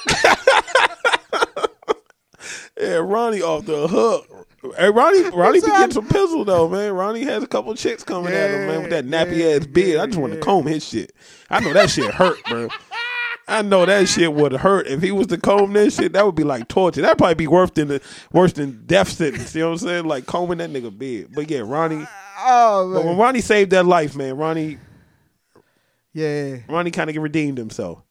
Yeah, 2.80 2.96
Ronnie 2.98 3.42
off 3.42 3.66
the 3.66 3.88
hook. 3.88 4.48
Hey, 4.78 4.90
Ronnie, 4.90 5.30
Ronnie 5.34 5.62
be 5.62 5.68
getting 5.68 5.92
some 5.92 6.08
pizzle 6.08 6.46
though, 6.46 6.68
man. 6.68 6.92
Ronnie 6.92 7.24
has 7.24 7.42
a 7.44 7.48
couple 7.48 7.74
chicks 7.76 8.04
coming 8.04 8.34
at 8.34 8.52
him, 8.52 8.68
man, 8.68 8.82
with 8.82 8.90
that 8.92 9.06
nappy 9.06 9.56
ass 9.56 9.66
beard. 9.66 10.00
I 10.00 10.08
just 10.08 10.18
want 10.18 10.34
to 10.34 10.40
comb 10.40 10.66
his 10.66 10.86
shit. 10.86 11.14
I 11.50 11.62
know 11.62 11.74
that 11.74 11.90
shit 11.90 12.14
hurt, 12.14 12.38
bro. 12.50 12.68
I 13.48 13.62
know 13.62 13.86
that 13.86 14.10
shit 14.10 14.34
would 14.34 14.54
hurt 14.54 14.88
if 14.88 15.02
he 15.02 15.12
was 15.12 15.28
to 15.28 15.38
comb 15.38 15.72
that 15.74 15.94
shit. 15.94 16.14
That 16.14 16.26
would 16.26 16.36
be 16.36 16.44
like 16.44 16.68
torture. 16.68 17.02
That'd 17.02 17.18
probably 17.18 17.36
be 17.36 17.48
worse 17.48 17.72
than 17.72 17.88
the 17.88 18.02
worse 18.34 18.54
than 18.54 18.84
death 18.86 19.10
sentence. 19.10 19.56
You 19.56 19.62
know 19.62 19.68
what 19.68 19.82
I'm 19.82 19.88
saying? 19.88 20.06
Like 20.06 20.26
combing 20.26 20.58
that 20.58 20.72
nigga 20.72 20.96
beard. 20.98 21.30
But 21.34 21.50
yeah, 21.50 21.60
Ronnie. 21.60 22.06
oh 22.46 22.88
man. 22.88 22.94
But 23.02 23.06
when 23.08 23.18
Ronnie 23.18 23.42
saved 23.42 23.72
that 23.72 23.86
life, 23.86 24.16
man, 24.16 24.36
Ronnie, 24.36 24.80
Yeah, 26.16 26.60
Ronnie 26.70 26.92
kind 26.92 27.10
of 27.10 27.16
redeemed 27.18 27.58
himself. 27.58 28.02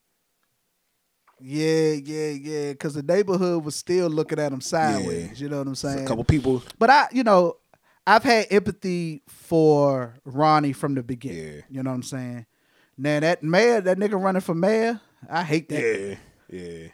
yeah, 1.41 1.93
yeah, 1.93 2.29
yeah. 2.29 2.73
Because 2.73 2.93
the 2.93 3.03
neighborhood 3.03 3.65
was 3.65 3.75
still 3.77 4.09
looking 4.09 4.39
at 4.39 4.53
him 4.53 4.61
sideways. 4.61 5.41
You 5.41 5.49
know 5.49 5.59
what 5.59 5.69
I'm 5.69 5.75
saying? 5.75 6.05
A 6.05 6.07
couple 6.07 6.23
people. 6.25 6.63
But 6.79 6.91
I, 6.91 7.09
you 7.13 7.23
know, 7.25 7.57
I've 8.07 8.23
had 8.23 8.49
empathy 8.51 9.23
for 9.27 10.17
Ronnie 10.27 10.75
from 10.75 10.95
the 10.95 11.03
beginning. 11.03 11.47
Yeah. 11.55 11.61
You 11.71 11.83
know 11.83 11.91
what 11.91 11.97
I'm 11.97 12.03
saying? 12.03 12.47
Now 12.99 13.21
that 13.21 13.43
mayor, 13.43 13.81
that 13.81 13.97
nigga 13.97 14.23
running 14.23 14.43
for 14.43 14.55
mayor, 14.55 15.01
I 15.29 15.43
hate 15.43 15.71
that. 15.71 16.19
Yeah, 16.51 16.59
yeah. 16.61 16.89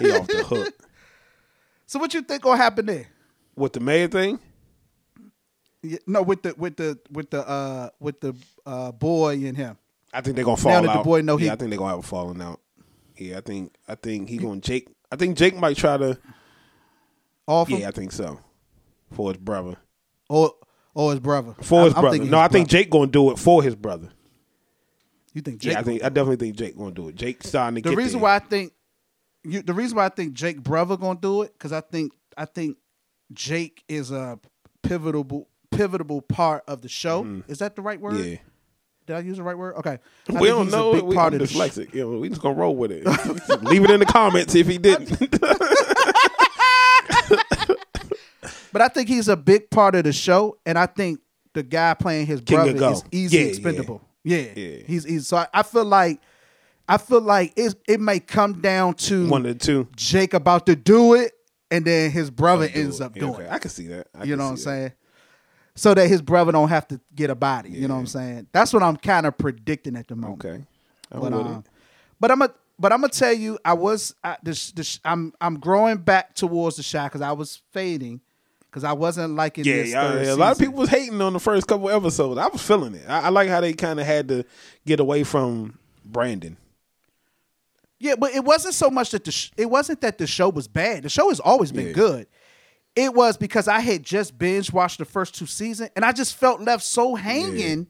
he 0.00 0.10
off 0.10 0.26
the 0.26 0.44
hook. 0.46 0.74
So 1.86 1.98
what 1.98 2.12
you 2.12 2.20
think 2.20 2.42
gonna 2.42 2.58
happen 2.58 2.84
there? 2.84 3.06
With 3.56 3.72
the 3.72 3.80
mayor 3.80 4.08
thing, 4.08 4.38
Yeah, 5.82 5.96
No, 6.06 6.20
with 6.20 6.42
the 6.42 6.54
with 6.58 6.76
the 6.76 6.98
with 7.10 7.30
the 7.30 7.48
uh 7.48 7.88
with 7.98 8.20
the 8.20 8.34
uh 8.66 8.92
boy 8.92 9.36
and 9.46 9.56
him. 9.56 9.78
I 10.12 10.20
think 10.20 10.36
they're 10.36 10.44
gonna 10.44 10.56
fall 10.56 10.72
Now 10.72 10.80
that 10.82 10.90
out. 10.90 10.98
the 10.98 11.04
boy 11.04 11.20
know 11.20 11.36
he- 11.36 11.46
yeah, 11.46 11.52
I 11.52 11.56
think 11.56 11.70
they're 11.70 11.78
gonna 11.78 11.90
have 11.90 11.98
a 12.00 12.02
falling 12.02 12.40
out. 12.40 12.60
Yeah, 13.16 13.38
I 13.38 13.40
think 13.40 13.74
I 13.86 13.94
think 13.94 14.28
he 14.28 14.38
to 14.38 14.60
Jake. 14.60 14.88
I 15.10 15.16
think 15.16 15.36
Jake 15.36 15.56
might 15.56 15.76
try 15.76 15.96
to. 15.96 16.18
Off 17.46 17.68
him 17.68 17.80
Yeah, 17.80 17.88
I 17.88 17.90
think 17.92 18.12
so. 18.12 18.40
For 19.12 19.30
his 19.32 19.38
brother. 19.38 19.76
or 20.28 20.52
or 20.94 21.10
his 21.12 21.20
brother. 21.20 21.54
For 21.62 21.84
his 21.84 21.94
I'm 21.94 22.00
brother. 22.02 22.18
No, 22.18 22.24
his 22.24 22.32
I 22.34 22.48
think 22.48 22.68
brother. 22.68 22.82
Jake 22.84 22.90
gonna 22.90 23.06
do 23.06 23.30
it 23.30 23.38
for 23.38 23.62
his 23.62 23.74
brother. 23.74 24.08
You 25.34 25.42
think 25.42 25.60
Jake? 25.60 25.72
yeah, 25.72 25.80
I 25.80 25.82
think 25.82 26.02
I 26.02 26.08
definitely 26.08 26.36
think 26.36 26.56
Jake 26.56 26.76
gonna 26.76 26.90
do 26.90 27.08
it. 27.08 27.14
Jake 27.14 27.42
starting 27.42 27.82
to 27.82 27.88
the 27.88 27.90
get 27.94 27.98
reason 27.98 28.14
there. 28.20 28.22
why 28.24 28.36
I 28.36 28.38
think 28.40 28.72
you 29.44 29.62
the 29.62 29.72
reason 29.74 29.96
why 29.96 30.06
I 30.06 30.10
think 30.10 30.34
Jake 30.34 30.62
brother 30.62 30.96
gonna 30.96 31.18
do 31.20 31.42
it 31.42 31.52
because 31.52 31.72
I 31.72 31.80
think 31.80 32.12
I 32.36 32.44
think 32.44 32.76
Jake 33.32 33.82
is 33.88 34.10
a 34.10 34.38
pivotal 34.82 35.48
pivotal 35.70 36.20
part 36.22 36.64
of 36.66 36.82
the 36.82 36.88
show. 36.88 37.24
Mm-hmm. 37.24 37.50
Is 37.50 37.58
that 37.58 37.76
the 37.76 37.82
right 37.82 38.00
word? 38.00 38.24
Yeah. 38.24 38.36
Did 39.08 39.16
I 39.16 39.20
use 39.20 39.38
the 39.38 39.42
right 39.42 39.56
word? 39.56 39.74
Okay. 39.76 39.98
I 40.28 40.32
We 40.38 40.48
don't 40.48 40.70
know. 40.70 40.90
We, 40.92 41.14
part 41.14 41.32
I'm 41.32 41.40
of 41.40 41.48
dyslexic. 41.48 41.94
You 41.94 42.02
know, 42.02 42.18
we 42.18 42.28
just 42.28 42.42
gonna 42.42 42.54
roll 42.54 42.76
with 42.76 42.92
it. 42.92 43.06
Leave 43.62 43.82
it 43.84 43.90
in 43.90 44.00
the 44.00 44.06
comments 44.06 44.54
if 44.54 44.66
he 44.68 44.76
didn't. 44.76 45.18
But 48.70 48.82
I 48.82 48.88
think 48.88 49.08
he's 49.08 49.28
a 49.28 49.36
big 49.36 49.70
part 49.70 49.94
of 49.94 50.04
the 50.04 50.12
show, 50.12 50.58
and 50.66 50.78
I 50.78 50.84
think 50.84 51.20
the 51.54 51.62
guy 51.62 51.94
playing 51.94 52.26
his 52.26 52.42
King 52.42 52.74
brother 52.76 52.92
is 52.92 53.02
easily 53.10 53.38
Yeah, 53.40 53.44
yeah. 53.46 53.50
expendable. 53.50 54.02
Yeah. 54.22 54.36
Yeah. 54.54 54.76
He's, 54.86 55.06
easy. 55.06 55.20
so 55.20 55.38
I, 55.38 55.46
I 55.54 55.62
feel 55.62 55.86
like 55.86 56.20
I 56.86 56.98
feel 56.98 57.22
like 57.22 57.54
it 57.56 57.74
it 57.88 57.98
may 57.98 58.20
come 58.20 58.60
down 58.60 58.92
to 58.94 59.26
One 59.26 59.42
the 59.44 59.54
two. 59.54 59.88
Jake 59.96 60.34
about 60.34 60.66
to 60.66 60.76
do 60.76 61.14
it, 61.14 61.32
and 61.70 61.82
then 61.84 62.10
his 62.10 62.30
brother 62.30 62.68
ends 62.72 63.00
it. 63.00 63.04
up 63.04 63.16
Yeah, 63.16 63.20
doing 63.20 63.34
okay. 63.36 63.44
it. 63.44 63.50
I 63.52 63.58
can 63.58 63.70
see 63.70 63.86
that. 63.88 64.08
I 64.14 64.24
you 64.24 64.36
know 64.36 64.44
what 64.44 64.50
I'm 64.50 64.56
saying? 64.58 64.84
that. 64.84 64.94
So 65.78 65.94
that 65.94 66.08
his 66.08 66.20
brother 66.20 66.50
don't 66.52 66.68
have 66.70 66.88
to 66.88 67.00
get 67.14 67.30
a 67.30 67.34
body. 67.34 67.70
You 67.70 67.86
know 67.88 67.94
what 67.94 68.00
I'm 68.00 68.06
saying? 68.06 68.46
That's 68.52 68.72
what 68.72 68.82
I'm 68.82 68.96
kind 68.96 69.26
of 69.26 69.38
predicting 69.38 69.94
at 69.96 70.08
the 70.08 70.16
moment. 70.16 70.44
Okay. 70.44 70.64
I'm 71.12 71.20
But 71.20 71.32
um, 71.32 71.56
it. 71.58 71.64
but 72.20 72.30
I'm 72.32 72.42
a 72.42 72.50
but 72.80 72.92
I'm 72.92 73.00
gonna 73.00 73.12
tell 73.12 73.32
you, 73.32 73.58
I 73.64 73.72
was 73.74 74.14
I, 74.24 74.36
this, 74.42 74.72
this, 74.72 75.00
I'm 75.04 75.32
I'm 75.40 75.58
growing 75.60 75.98
back 75.98 76.34
towards 76.34 76.76
the 76.76 76.82
shot 76.82 77.10
because 77.10 77.20
I 77.22 77.32
was 77.32 77.60
fading 77.72 78.20
because 78.70 78.84
I 78.84 78.92
wasn't 78.92 79.34
liking 79.36 79.64
Yeah, 79.64 79.76
this. 79.76 79.90
yeah, 79.92 80.22
yeah. 80.22 80.32
a 80.32 80.36
lot 80.36 80.52
of 80.52 80.58
people 80.58 80.74
was 80.74 80.88
hating 80.88 81.20
on 81.22 81.32
the 81.32 81.40
first 81.40 81.66
couple 81.66 81.88
episodes. 81.90 82.38
I 82.38 82.48
was 82.48 82.60
feeling 82.62 82.94
it. 82.94 83.04
I, 83.08 83.22
I 83.22 83.28
like 83.30 83.48
how 83.48 83.60
they 83.60 83.72
kind 83.72 83.98
of 84.00 84.06
had 84.06 84.28
to 84.28 84.44
get 84.86 85.00
away 85.00 85.22
from 85.24 85.78
Brandon. 86.04 86.56
Yeah, 88.00 88.14
but 88.16 88.32
it 88.32 88.44
wasn't 88.44 88.74
so 88.74 88.90
much 88.90 89.10
that 89.10 89.24
the 89.24 89.32
sh- 89.32 89.50
it 89.56 89.66
wasn't 89.70 90.00
that 90.02 90.18
the 90.18 90.26
show 90.26 90.48
was 90.48 90.68
bad. 90.68 91.02
The 91.02 91.08
show 91.08 91.28
has 91.30 91.40
always 91.40 91.72
been 91.72 91.88
Yeah. 91.88 91.92
good. 91.94 92.26
It 92.98 93.14
was 93.14 93.36
because 93.36 93.68
I 93.68 93.80
had 93.80 94.02
just 94.02 94.36
binge 94.38 94.72
watched 94.72 94.98
the 94.98 95.04
first 95.04 95.34
two 95.34 95.46
seasons 95.46 95.90
and 95.94 96.04
I 96.04 96.12
just 96.12 96.34
felt 96.36 96.60
left 96.60 96.82
so 96.84 97.14
hanging 97.14 97.86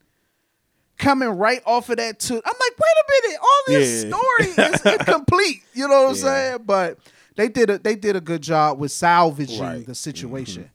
coming 0.99 1.29
right 1.29 1.63
off 1.65 1.89
of 1.91 1.97
that 1.97 2.19
too. 2.19 2.35
I'm 2.35 2.53
like, 2.61 2.79
wait 2.79 3.23
a 3.23 3.23
minute, 3.23 3.39
all 3.41 3.63
this 3.69 4.05
Yeah. 4.05 4.11
story 4.11 4.67
is 4.75 5.01
incomplete. 5.01 5.63
You 5.75 5.89
know 5.89 6.03
what 6.03 6.09
I'm 6.11 6.15
saying? 6.17 6.59
But 6.67 6.99
they 7.37 7.49
did 7.49 7.71
a 7.71 7.79
they 7.79 7.95
did 7.95 8.17
a 8.17 8.21
good 8.21 8.43
job 8.43 8.79
with 8.79 8.93
salvaging 8.93 9.61
Right. 9.61 9.79
Mm-hmm. 9.81 9.91
the 9.91 9.95
situation. 9.95 10.71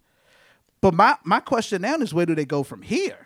But 0.82 0.94
my 0.94 1.16
my 1.24 1.40
question 1.40 1.82
now 1.82 1.96
is 1.96 2.14
where 2.14 2.26
do 2.26 2.36
they 2.36 2.46
go 2.46 2.64
from 2.64 2.82
here? 2.82 3.18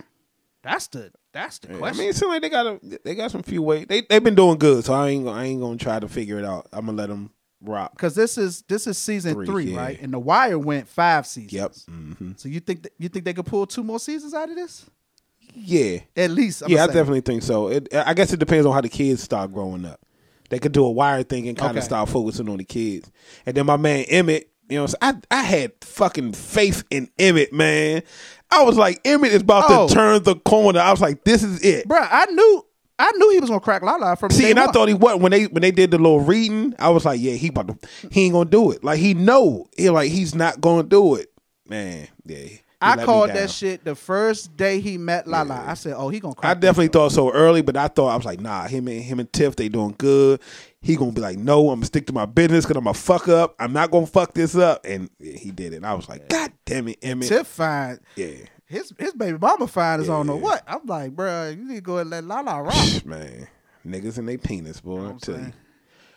That's 0.63 0.87
the 0.87 1.11
that's 1.33 1.59
the 1.59 1.67
question. 1.69 1.85
I 1.85 1.91
mean, 1.99 2.09
it 2.09 2.15
seems 2.15 2.29
like 2.29 2.41
they 2.41 2.49
got 2.49 2.65
a, 2.65 2.79
they 3.03 3.13
got 3.15 3.31
some 3.31 3.43
few 3.43 3.61
ways. 3.61 3.85
They 3.87 4.01
they've 4.01 4.23
been 4.23 4.35
doing 4.35 4.57
good, 4.57 4.83
so 4.85 4.93
I 4.93 5.09
ain't 5.09 5.23
gonna- 5.25 5.39
I 5.39 5.45
ain't 5.45 5.61
gonna 5.61 5.77
try 5.77 5.99
to 5.99 6.07
figure 6.07 6.39
it 6.39 6.45
out. 6.45 6.67
I'm 6.73 6.87
gonna 6.87 6.97
let 6.97 7.09
them 7.09 7.29
rock. 7.61 7.91
because 7.93 8.15
this 8.15 8.37
is 8.37 8.63
this 8.67 8.87
is 8.87 8.97
season 8.97 9.33
Three, 9.33 9.45
three, 9.45 9.63
yeah. 9.71 9.77
right? 9.77 10.01
And 10.01 10.13
the 10.13 10.19
Wire 10.19 10.59
went 10.59 10.87
five 10.87 11.25
seasons. 11.25 11.53
Yep. 11.53 11.75
hmm 11.89 12.31
So 12.37 12.49
you 12.49 12.59
think 12.59 12.83
that, 12.83 12.93
you 12.97 13.09
think 13.09 13.25
they 13.25 13.33
could 13.33 13.45
pull 13.45 13.65
two 13.65 13.83
more 13.83 13.99
seasons 13.99 14.33
out 14.33 14.49
of 14.49 14.55
this? 14.55 14.85
Yeah. 15.53 15.99
At 16.15 16.31
least, 16.31 16.61
I'm 16.63 16.69
yeah, 16.69 16.83
I 16.83 16.87
definitely 16.87 17.21
think 17.21 17.41
so. 17.43 17.69
It, 17.69 17.87
I 17.93 18.13
guess 18.13 18.31
it 18.33 18.37
depends 18.39 18.65
on 18.65 18.73
how 18.73 18.81
the 18.81 18.89
kids 18.89 19.23
start 19.23 19.51
growing 19.53 19.85
up. 19.85 19.99
They 20.49 20.59
could 20.59 20.71
do 20.71 20.85
a 20.85 20.91
wire 20.91 21.23
thing 21.23 21.47
and 21.47 21.57
kind 21.57 21.71
of 21.71 21.77
Okay. 21.77 21.85
start 21.85 22.09
focusing 22.09 22.47
on 22.49 22.57
the 22.57 22.63
kids. 22.63 23.11
And 23.45 23.55
then 23.57 23.65
my 23.65 23.75
man 23.77 24.05
Emmett, 24.07 24.49
you 24.69 24.77
know? 24.79 24.87
I 25.01 25.15
I 25.31 25.41
had 25.43 25.71
fucking 25.81 26.33
faith 26.33 26.83
in 26.89 27.09
Emmett, 27.17 27.51
man. 27.53 28.03
I 28.51 28.63
was 28.63 28.77
like, 28.77 29.01
Emmett 29.03 29.31
is 29.33 29.41
about 29.41 29.65
Oh. 29.67 29.87
to 29.87 29.93
turn 29.93 30.23
the 30.23 30.35
corner. 30.35 30.79
I 30.79 30.91
was 30.91 31.01
like, 31.01 31.23
this 31.25 31.43
is 31.43 31.61
it. 31.63 31.87
Bruh, 31.87 32.07
I 32.09 32.25
knew 32.27 32.65
I 32.99 33.11
knew 33.15 33.29
he 33.31 33.39
was 33.39 33.49
gonna 33.49 33.59
crack 33.59 33.83
Lala 33.83 34.15
from 34.15 34.29
the 34.29 34.35
beginning. 34.35 34.55
See, 34.55 34.59
and 34.59 34.59
I 34.59 34.71
thought 34.71 34.87
he 34.87 34.93
wasn't 34.93 35.21
when 35.21 35.31
they 35.31 35.45
when 35.45 35.61
they 35.61 35.71
did 35.71 35.91
the 35.91 35.97
little 35.97 36.21
reading. 36.21 36.73
I 36.79 36.89
was 36.89 37.05
like, 37.05 37.19
yeah, 37.21 37.33
he 37.33 37.49
about 37.49 37.67
to, 37.67 37.77
he 38.11 38.25
ain't 38.25 38.33
gonna 38.33 38.49
do 38.49 38.71
it. 38.71 38.83
Like 38.83 38.99
he 38.99 39.13
know, 39.13 39.67
he 39.77 39.89
like 39.89 40.11
he's 40.11 40.33
not 40.33 40.59
gonna 40.61 40.83
do 40.83 41.15
it, 41.15 41.31
man. 41.67 42.07
Yeah, 42.25 42.47
I 42.81 43.03
called 43.05 43.29
that 43.29 43.49
shit 43.49 43.83
the 43.83 43.95
first 43.95 44.55
day 44.57 44.79
he 44.79 44.97
met 44.97 45.27
Lala. 45.27 45.63
I 45.67 45.73
said, 45.73 45.93
"Oh, 45.97 46.09
he 46.09 46.19
gonna 46.19 46.35
crack. 46.35 46.57
I 46.57 46.59
definitely 46.59 46.89
thought 46.89 47.11
so 47.11 47.31
early, 47.31 47.61
but 47.61 47.75
I 47.77 47.87
thought 47.87 48.09
I 48.09 48.15
was 48.15 48.25
like, 48.25 48.39
nah, 48.39 48.67
him 48.67 48.87
and 48.87 49.01
him 49.01 49.19
and 49.19 49.31
Tiff, 49.31 49.55
they 49.55 49.69
doing 49.69 49.95
good. 49.97 50.39
He 50.81 50.95
gonna 50.95 51.11
be 51.11 51.21
like, 51.21 51.37
no, 51.37 51.69
I'm 51.69 51.77
gonna 51.79 51.85
stick 51.85 52.05
to 52.07 52.13
my 52.13 52.25
business 52.25 52.65
because 52.65 52.77
I'm 52.77 52.83
gonna 52.83 52.93
fuck 52.93 53.27
up. 53.27 53.55
I'm 53.59 53.73
not 53.73 53.91
gonna 53.91 54.05
fuck 54.07 54.33
this 54.33 54.55
up, 54.55 54.85
and 54.85 55.09
yeah, 55.19 55.33
he 55.37 55.51
did 55.51 55.73
it. 55.73 55.77
And 55.77 55.85
I 55.85 55.93
was 55.93 56.07
like, 56.07 56.29
God 56.29 56.51
damn 56.65 56.87
it, 56.87 56.99
Emmett. 57.01 57.27
Tiff 57.27 57.47
fine. 57.47 57.99
Yeah, 58.15 58.29
His 58.67 58.93
his 58.99 59.13
baby 59.13 59.37
mama 59.37 59.67
fine 59.67 60.01
as 60.01 60.09
I 60.09 60.13
don't 60.13 60.27
know 60.27 60.35
what. 60.35 60.63
I'm 60.67 60.85
like, 60.85 61.15
bruh, 61.15 61.55
you 61.55 61.63
need 61.63 61.75
to 61.75 61.81
go 61.81 61.97
and 61.99 62.09
let 62.09 62.23
Lala 62.25 62.63
rock. 62.63 63.05
man, 63.05 63.47
niggas 63.85 64.17
and 64.17 64.27
they 64.27 64.37
penis, 64.37 64.81
boy. 64.81 65.05
I 65.05 65.09
I'm 65.09 65.19
tell 65.19 65.39
you. 65.39 65.53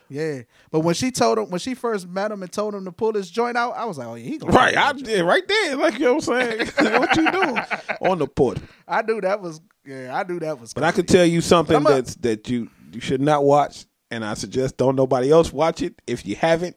Yeah, 0.09 0.43
but 0.72 0.81
when 0.81 0.97
she 0.97 1.12
told 1.12 1.39
him 1.39 1.51
when 1.51 1.60
she 1.60 1.74
first 1.74 2.09
met 2.09 2.32
him 2.32 2.43
and 2.43 2.51
told 2.51 2.74
him 2.74 2.85
to 2.85 2.90
pull 2.90 3.12
his 3.12 3.31
joint 3.31 3.56
out, 3.56 3.77
I 3.77 3.85
was 3.85 3.97
like, 3.97 4.09
"Oh 4.09 4.16
yeah, 4.16 4.24
he 4.24 4.39
gonna 4.39 4.52
Right, 4.52 4.77
I 4.77 4.93
that 4.93 4.97
joint. 4.97 5.06
did 5.06 5.22
right 5.22 5.47
there. 5.47 5.77
Like 5.77 5.94
you 5.94 6.06
know 6.06 6.14
what 6.14 6.28
I'm 6.28 6.66
saying? 6.77 6.93
what 7.01 7.16
you 7.16 7.31
doing 7.31 7.62
on 8.01 8.18
the 8.18 8.27
porch? 8.27 8.59
I 8.89 9.02
knew 9.02 9.20
that 9.20 9.40
was 9.40 9.60
yeah, 9.86 10.12
I 10.18 10.24
knew 10.28 10.40
that 10.40 10.60
was. 10.60 10.74
But 10.74 10.82
I 10.82 10.90
could 10.90 11.06
tell 11.06 11.24
you 11.24 11.40
something 11.40 11.81
that's 11.85 12.16
that 12.16 12.48
you 12.51 12.68
you 12.93 13.01
should 13.01 13.20
not 13.20 13.44
watch, 13.44 13.86
and 14.10 14.24
I 14.24 14.35
suggest 14.35 14.77
don't 14.77 14.97
nobody 14.97 15.31
else 15.31 15.52
watch 15.52 15.81
it 15.81 16.02
if 16.09 16.27
you 16.27 16.35
haven't. 16.35 16.77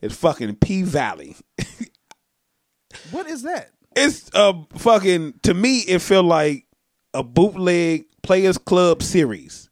It's 0.00 0.16
fucking 0.16 0.54
P 0.56 0.80
Valley. 0.82 1.36
what 3.10 3.26
is 3.28 3.42
that? 3.42 3.70
It's 3.96 4.30
a 4.34 4.54
fucking 4.76 5.34
to 5.42 5.54
me. 5.54 5.78
It 5.78 6.00
felt 6.00 6.26
like 6.26 6.66
a 7.14 7.22
bootleg 7.22 8.06
Players 8.22 8.58
Club 8.58 9.02
series. 9.02 9.68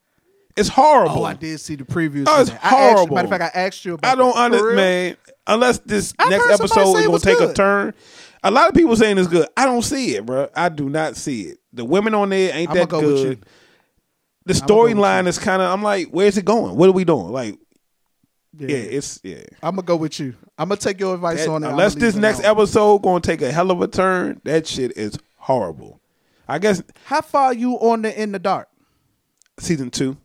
It's 0.57 0.69
horrible. 0.69 1.21
Oh, 1.21 1.25
I 1.25 1.35
did 1.35 1.59
see 1.61 1.77
the 1.77 1.85
previews. 1.85 2.27
Oh, 2.29 2.41
it's 2.41 2.51
that. 2.51 2.65
I 2.65 2.69
asked 2.69 2.95
horrible. 2.97 3.15
matter 3.15 3.27
of 3.27 3.31
fact, 3.31 3.57
I 3.57 3.61
asked 3.61 3.85
you 3.85 3.95
about. 3.95 4.13
I 4.13 4.15
don't 4.15 4.35
that. 4.35 4.59
For 4.59 4.65
real? 4.65 4.71
understand. 4.71 5.17
Unless 5.47 5.79
this 5.81 6.15
I've 6.19 6.31
next 6.31 6.51
episode 6.51 6.89
is 6.89 6.95
gonna 6.95 7.11
was 7.11 7.23
take 7.23 7.41
a 7.41 7.53
turn. 7.53 7.95
A 8.43 8.51
lot 8.51 8.69
of 8.69 8.75
people 8.75 8.97
saying 8.97 9.19
it's 9.19 9.29
good. 9.29 9.49
I 9.57 9.65
don't 9.67 9.83
see 9.83 10.17
it, 10.17 10.27
bro. 10.27 10.49
I 10.55 10.69
do 10.69 10.89
not 10.89 11.17
see 11.17 11.43
it. 11.43 11.59
The 11.73 11.85
women 11.85 12.15
on 12.15 12.31
there 12.31 12.55
ain't 12.55 12.71
I'ma 12.71 12.81
that 12.81 12.89
go 12.89 13.01
good. 13.01 13.47
The 14.47 14.55
storyline 14.55 15.27
is 15.27 15.39
kind 15.39 15.63
of. 15.63 15.71
I'm 15.71 15.83
like, 15.83 16.09
where's 16.09 16.37
it 16.37 16.45
going? 16.45 16.77
What 16.77 16.89
are 16.89 16.93
we 16.93 17.05
doing? 17.05 17.33
Like, 17.33 17.59
Yeah, 18.59 18.69
yeah, 18.69 18.77
it's 18.77 19.21
yeah. 19.23 19.43
I'm 19.63 19.77
gonna 19.77 19.87
go 19.87 19.97
with 19.97 20.19
you. 20.19 20.35
I'm 20.59 20.69
gonna 20.69 20.81
take 20.81 20.99
your 20.99 21.15
advice 21.15 21.45
That- 21.45 21.51
on 21.51 21.63
it. 21.65 21.69
Unless 21.69 21.95
this 21.95 22.17
next 22.17 22.43
episode 22.43 22.99
gonna 23.03 23.21
take 23.21 23.43
a 23.43 23.53
hell 23.53 23.71
of 23.71 23.81
a 23.81 23.87
turn, 23.89 24.41
that 24.45 24.67
shit 24.67 24.97
is 24.97 25.17
horrible. 25.37 26.01
I 26.49 26.59
guess 26.59 26.83
How 27.05 27.21
far 27.21 27.45
are 27.47 27.55
you 27.55 27.75
on 27.75 28.03
the 28.03 28.21
in 28.21 28.33
the 28.33 28.39
dark? 28.41 28.69
season 29.59 29.91
two, 29.91 30.17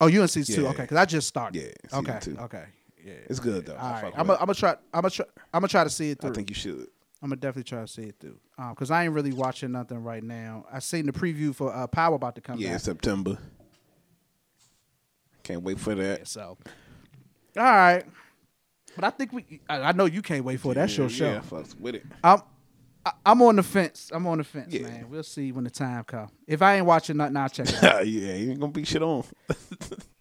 Oh, 0.00 0.06
you 0.06 0.22
in 0.22 0.28
season 0.28 0.54
two? 0.54 0.66
Okay, 0.68 0.82
because 0.82 0.96
I 0.96 1.04
just 1.04 1.28
started. 1.28 1.60
Yeah, 1.62 1.68
season 1.90 2.10
Okay. 2.10 2.18
two. 2.20 2.36
Okay. 2.38 2.64
Yeah. 3.04 3.12
it's 3.28 3.40
good 3.40 3.66
though. 3.66 3.76
All 3.76 3.92
right. 4.02 4.12
I'm 4.16 4.26
gonna 4.26 4.54
try. 4.54 4.70
I'm 4.94 5.02
gonna 5.02 5.10
try. 5.10 5.26
I'm 5.52 5.60
gonna 5.60 5.68
try 5.68 5.84
to 5.84 5.90
see 5.90 6.10
it 6.10 6.24
it. 6.24 6.24
I 6.24 6.32
think 6.32 6.48
you 6.50 6.54
should. 6.56 6.86
I'm 7.22 7.28
gonna 7.30 7.36
definitely 7.36 7.64
try 7.64 7.80
to 7.82 7.88
see 7.88 8.02
it 8.04 8.16
through. 8.20 8.38
Um, 8.58 8.70
because 8.70 8.90
I 8.90 9.04
ain't 9.04 9.12
really 9.12 9.32
watching 9.32 9.72
nothing 9.72 10.02
right 10.02 10.22
now. 10.24 10.64
I 10.72 10.78
seen 10.80 11.06
the 11.06 11.12
preview 11.12 11.54
for 11.54 11.74
uh, 11.74 11.86
Power 11.86 12.14
about 12.16 12.34
to 12.36 12.40
come 12.40 12.58
Yeah, 12.58 12.72
back. 12.72 12.80
September. 12.80 13.38
Can't 15.42 15.62
wait 15.62 15.78
for 15.78 15.94
that. 15.94 16.26
So, 16.26 16.58
all 17.56 17.64
right. 17.64 18.04
But 18.94 19.04
I 19.04 19.10
think 19.10 19.32
we. 19.32 19.60
I, 19.68 19.80
I 19.80 19.92
know 19.92 20.06
you 20.06 20.22
can't 20.22 20.44
wait 20.44 20.58
for 20.60 20.72
it. 20.72 20.76
That's 20.76 20.96
your 20.96 21.08
show. 21.08 21.30
Yeah, 21.32 21.40
fucks 21.40 21.78
with 21.78 21.96
it. 21.96 22.04
I'm. 22.24 22.38
I- 23.04 23.12
I'm 23.24 23.40
on 23.42 23.54
the 23.54 23.62
fence. 23.62 24.10
I'm 24.12 24.26
on 24.26 24.38
the 24.38 24.44
fence, 24.44 24.72
Yeah. 24.74 24.82
man. 24.82 25.06
We'll 25.08 25.22
see 25.22 25.52
when 25.52 25.62
the 25.62 25.70
time 25.70 26.02
comes. 26.02 26.32
If 26.48 26.60
I 26.60 26.76
ain't 26.78 26.86
watching 26.86 27.16
nothing, 27.18 27.36
I'll 27.36 27.48
check 27.48 27.68
it 27.68 27.84
out. 27.84 28.04
yeah, 28.08 28.34
you 28.34 28.50
ain't 28.50 28.58
gonna 28.58 28.72
be 28.72 28.84
shit 28.84 29.00
on. 29.02 29.22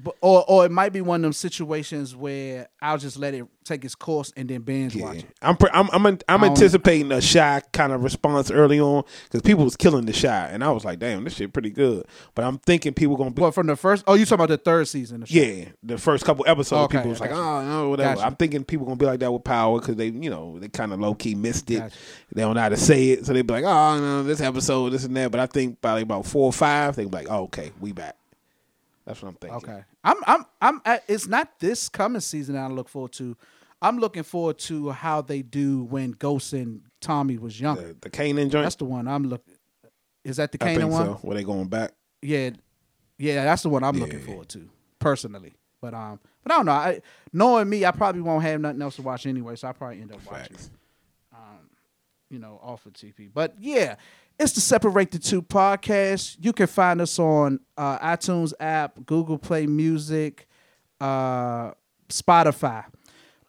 But, 0.00 0.14
or, 0.20 0.44
or 0.46 0.64
it 0.64 0.70
might 0.70 0.92
be 0.92 1.00
one 1.00 1.16
of 1.16 1.22
them 1.22 1.32
situations 1.32 2.14
where 2.14 2.68
I'll 2.80 2.98
just 2.98 3.18
let 3.18 3.34
it 3.34 3.44
take 3.64 3.84
its 3.84 3.96
course 3.96 4.32
and 4.36 4.48
then 4.48 4.60
binge 4.62 4.94
Yeah. 4.94 5.06
watch 5.06 5.16
it. 5.18 5.24
I'm 5.42 5.56
pre- 5.56 5.70
I'm 5.72 5.88
I'm, 5.92 6.06
I'm 6.06 6.18
I 6.28 6.36
don't- 6.38 6.50
anticipating 6.50 7.10
a 7.10 7.20
Chi 7.20 7.60
kind 7.72 7.92
of 7.92 8.04
response 8.04 8.48
early 8.52 8.78
on 8.78 9.02
because 9.24 9.42
people 9.42 9.64
was 9.64 9.76
killing 9.76 10.06
the 10.06 10.12
Chi, 10.12 10.28
and 10.52 10.62
I 10.62 10.70
was 10.70 10.84
like, 10.84 11.00
damn, 11.00 11.24
this 11.24 11.34
shit 11.34 11.52
pretty 11.52 11.70
good. 11.70 12.06
But 12.36 12.44
I'm 12.44 12.58
thinking 12.58 12.94
people 12.94 13.16
gonna 13.16 13.32
be. 13.32 13.40
But 13.40 13.50
from 13.50 13.66
the 13.66 13.74
first, 13.74 14.04
oh, 14.06 14.14
you 14.14 14.24
talking 14.24 14.34
about 14.44 14.50
the 14.50 14.58
third 14.58 14.86
season? 14.86 15.20
The. 15.22 15.26
Yeah, 15.30 15.64
the 15.82 15.98
first 15.98 16.24
couple 16.24 16.44
episodes, 16.46 16.84
Okay, 16.84 16.98
people 16.98 17.10
was 17.10 17.20
like, 17.20 17.30
got 17.30 17.38
"Oh, 17.40 17.42
ah, 17.42 17.64
no, 17.64 17.88
whatever." 17.90 18.14
Got 18.14 18.20
you. 18.20 18.26
I'm 18.26 18.36
thinking 18.36 18.62
people 18.62 18.86
gonna 18.86 18.96
be 18.96 19.06
like 19.06 19.18
that 19.18 19.32
with 19.32 19.42
Power 19.42 19.80
because 19.80 19.96
they, 19.96 20.06
you 20.10 20.30
know, 20.30 20.60
they 20.60 20.68
kind 20.68 20.92
of 20.92 21.00
low 21.00 21.14
key 21.14 21.34
missed 21.34 21.68
it. 21.72 21.78
Got 21.80 21.90
you. 21.92 21.98
They 22.34 22.42
don't 22.42 22.54
know 22.54 22.60
how 22.60 22.68
to 22.68 22.76
say 22.76 23.08
it, 23.10 23.26
so 23.26 23.32
they 23.32 23.42
be 23.42 23.52
like, 23.52 23.64
"Oh, 23.64 23.98
no, 23.98 24.22
this 24.22 24.40
episode, 24.40 24.90
this 24.90 25.02
and 25.04 25.16
that." 25.16 25.32
But 25.32 25.40
I 25.40 25.46
think 25.46 25.80
probably 25.80 26.02
about 26.02 26.24
four 26.24 26.44
or 26.44 26.52
five, 26.52 26.94
they 26.94 27.04
be 27.04 27.10
like, 27.10 27.26
"Oh, 27.28 27.42
okay, 27.44 27.72
we 27.80 27.90
back." 27.90 28.14
That's 29.08 29.22
what 29.22 29.30
I'm 29.30 29.34
thinking. 29.36 29.56
Okay. 29.56 29.84
I'm 30.04 30.16
I'm 30.26 30.44
I'm 30.60 30.82
at, 30.84 31.02
it's 31.08 31.26
not 31.26 31.58
this 31.60 31.88
coming 31.88 32.20
season 32.20 32.54
that 32.56 32.64
I 32.64 32.68
look 32.68 32.90
forward 32.90 33.12
to. 33.12 33.36
I'm 33.80 33.98
looking 33.98 34.22
forward 34.22 34.58
to 34.60 34.90
how 34.90 35.22
they 35.22 35.40
do 35.40 35.84
when 35.84 36.10
Ghost 36.10 36.52
and 36.52 36.82
Tommy 37.00 37.38
was 37.38 37.58
younger. 37.58 37.94
The, 37.94 37.96
the 38.02 38.10
Kanan 38.10 38.50
joint. 38.50 38.64
That's 38.64 38.74
the 38.74 38.84
one 38.84 39.08
I'm 39.08 39.24
looking. 39.24 39.54
Is 40.24 40.36
that 40.36 40.52
the 40.52 40.58
Kanan 40.58 40.90
one? 40.90 41.06
so. 41.06 41.18
Where 41.22 41.36
they 41.36 41.42
going 41.42 41.68
back? 41.68 41.92
Yeah, 42.20 42.50
yeah, 43.16 43.44
that's 43.44 43.62
the 43.62 43.70
one 43.70 43.82
I'm 43.82 43.96
looking 43.96 44.20
forward 44.20 44.50
to 44.50 44.68
personally. 44.98 45.54
But 45.80 45.94
um, 45.94 46.20
but 46.42 46.52
I 46.52 46.56
don't 46.56 46.66
know. 46.66 46.72
I, 46.72 47.00
knowing 47.32 47.68
me, 47.70 47.86
I 47.86 47.92
probably 47.92 48.20
won't 48.20 48.42
have 48.42 48.60
nothing 48.60 48.82
else 48.82 48.96
to 48.96 49.02
watch 49.02 49.24
anyway, 49.24 49.56
so 49.56 49.68
I 49.68 49.72
probably 49.72 50.02
end 50.02 50.12
up 50.12 50.20
watching. 50.30 50.56
Um, 51.32 51.70
you 52.28 52.38
know, 52.38 52.60
off 52.62 52.84
of 52.84 52.92
TV. 52.92 53.30
But 53.32 53.54
yeah, 53.58 53.94
it's 54.38 54.52
the 54.52 54.60
Separate 54.60 55.10
the 55.10 55.18
Two 55.18 55.42
podcast. 55.42 56.36
You 56.40 56.52
can 56.52 56.66
find 56.66 57.00
us 57.00 57.18
on 57.18 57.60
uh, 57.76 57.98
iTunes 57.98 58.52
app, 58.60 59.04
Google 59.06 59.38
Play 59.38 59.66
Music, 59.66 60.46
uh, 61.00 61.72
Spotify. 62.08 62.84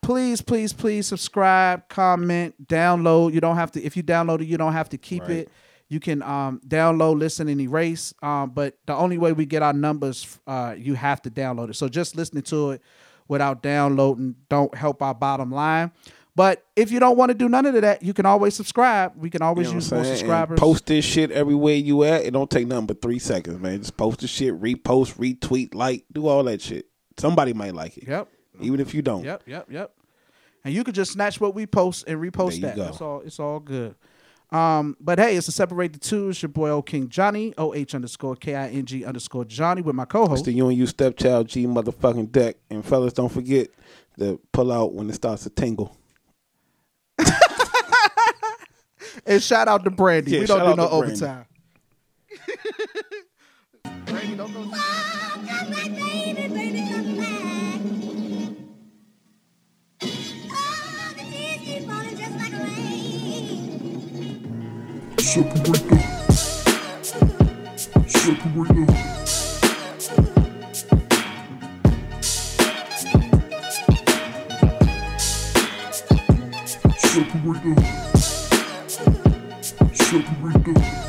Please, 0.01 0.41
please, 0.41 0.71
please 0.73 1.07
subscribe, 1.07 1.87
comment, 1.89 2.67
download. 2.67 3.33
You 3.33 3.41
don't 3.41 3.57
have 3.57 3.71
to. 3.73 3.83
If 3.83 3.97
you 3.97 4.03
download 4.03 4.41
it, 4.41 4.47
you 4.47 4.57
don't 4.57 4.73
have 4.73 4.89
to 4.89 4.97
keep 4.97 5.23
Right. 5.23 5.31
it. 5.31 5.49
You 5.89 5.99
can 5.99 6.21
um, 6.21 6.61
download, 6.67 7.17
listen, 7.19 7.47
and 7.49 7.59
erase. 7.59 8.13
Um, 8.21 8.51
but 8.51 8.77
the 8.85 8.93
only 8.95 9.17
way 9.17 9.33
we 9.33 9.45
get 9.45 9.63
our 9.63 9.73
numbers, 9.73 10.39
uh, 10.45 10.75
you 10.77 10.93
have 10.93 11.21
to 11.23 11.31
download 11.31 11.71
it. 11.71 11.75
So 11.75 11.89
just 11.89 12.15
listening 12.15 12.43
to 12.43 12.71
it 12.71 12.81
without 13.27 13.61
downloading 13.63 14.35
don't 14.49 14.73
help 14.75 15.01
our 15.01 15.15
bottom 15.15 15.51
line. 15.51 15.91
But 16.39 16.65
if 16.73 16.89
you 16.89 17.01
don't 17.01 17.17
want 17.17 17.31
to 17.31 17.33
do 17.37 17.49
none 17.49 17.65
of 17.65 17.73
that, 17.81 18.01
you 18.01 18.13
can 18.13 18.25
always 18.25 18.55
subscribe. 18.55 19.11
We 19.17 19.29
can 19.29 19.41
You 19.41 19.47
always 19.47 19.67
know 19.67 19.73
use 19.73 19.91
more 19.91 20.03
saying? 20.05 20.11
And 20.11 20.19
subscribers. 20.19 20.57
Post 20.57 20.85
this 20.85 21.03
shit 21.03 21.31
everywhere 21.31 21.75
you 21.75 22.05
at. 22.05 22.23
It 22.23 22.31
don't 22.31 22.49
take 22.49 22.65
nothing 22.65 22.85
but 22.85 23.01
three 23.01 23.19
seconds, 23.19 23.59
man. 23.59 23.79
Just 23.79 23.97
post 23.97 24.21
the 24.21 24.27
shit, 24.29 24.53
repost, 24.57 25.15
retweet, 25.17 25.75
like, 25.75 26.05
do 26.13 26.27
all 26.27 26.45
that 26.45 26.61
shit. 26.61 26.85
Somebody 27.17 27.51
might 27.51 27.75
like 27.75 27.97
it. 27.97 28.07
Yep. 28.07 28.29
Even 28.61 28.79
if 28.79 28.93
you 28.93 29.01
don't. 29.01 29.25
Yep, 29.25 29.43
yep, 29.47 29.67
yep. 29.69 29.91
And 30.63 30.73
you 30.73 30.85
could 30.85 30.95
just 30.95 31.11
snatch 31.11 31.41
what 31.41 31.55
we 31.55 31.67
post 31.67 32.05
and 32.07 32.21
repost 32.21 32.61
There 32.61 32.69
you 32.71 32.75
that. 32.75 32.75
go. 32.77 32.87
It's 32.87 33.01
all 33.01 33.19
it's 33.25 33.39
all 33.41 33.59
good. 33.59 33.95
Um, 34.49 34.95
but 35.01 35.19
hey, 35.19 35.35
it's 35.35 35.49
a 35.49 35.51
separate 35.51 35.91
the 35.91 35.99
two. 35.99 36.29
It's 36.29 36.41
your 36.41 36.47
boy 36.47 36.69
O 36.69 36.81
King 36.81 37.09
Johnny, 37.09 37.53
O 37.57 37.73
H 37.73 37.93
underscore 37.95 38.37
K 38.37 38.55
I 38.55 38.69
N 38.69 38.85
G 38.85 39.03
underscore 39.03 39.43
Johnny 39.43 39.81
with 39.81 39.93
my 39.93 40.05
co-host. 40.05 40.45
the 40.45 40.53
you 40.53 40.69
and 40.69 40.77
you 40.77 40.87
stepchild 40.87 41.49
G 41.49 41.67
motherfucking 41.67 42.31
deck. 42.31 42.55
And 42.69 42.85
fellas, 42.85 43.11
don't 43.11 43.27
forget 43.27 43.71
to 44.19 44.39
pull 44.53 44.71
out 44.71 44.93
when 44.93 45.09
it 45.09 45.15
starts 45.15 45.43
to 45.43 45.49
tingle. 45.49 45.97
And 49.25 49.43
shout 49.43 49.67
out 49.67 49.83
to 49.83 49.91
Brandy. 49.91 50.31
Yeah, 50.31 50.39
we 50.39 50.45
don't 50.47 50.71
do 50.71 50.75
no 50.75 50.89
overtime. 50.89 51.45
Brandy, 54.05 54.35
don't 54.35 54.53
go. 54.53 54.63
Come 54.63 55.71
back, 55.71 55.91
baby, 55.91 56.47
Separate 77.29 77.77
up. 77.77 78.17
Separate 79.93 80.77
up. 80.77 81.08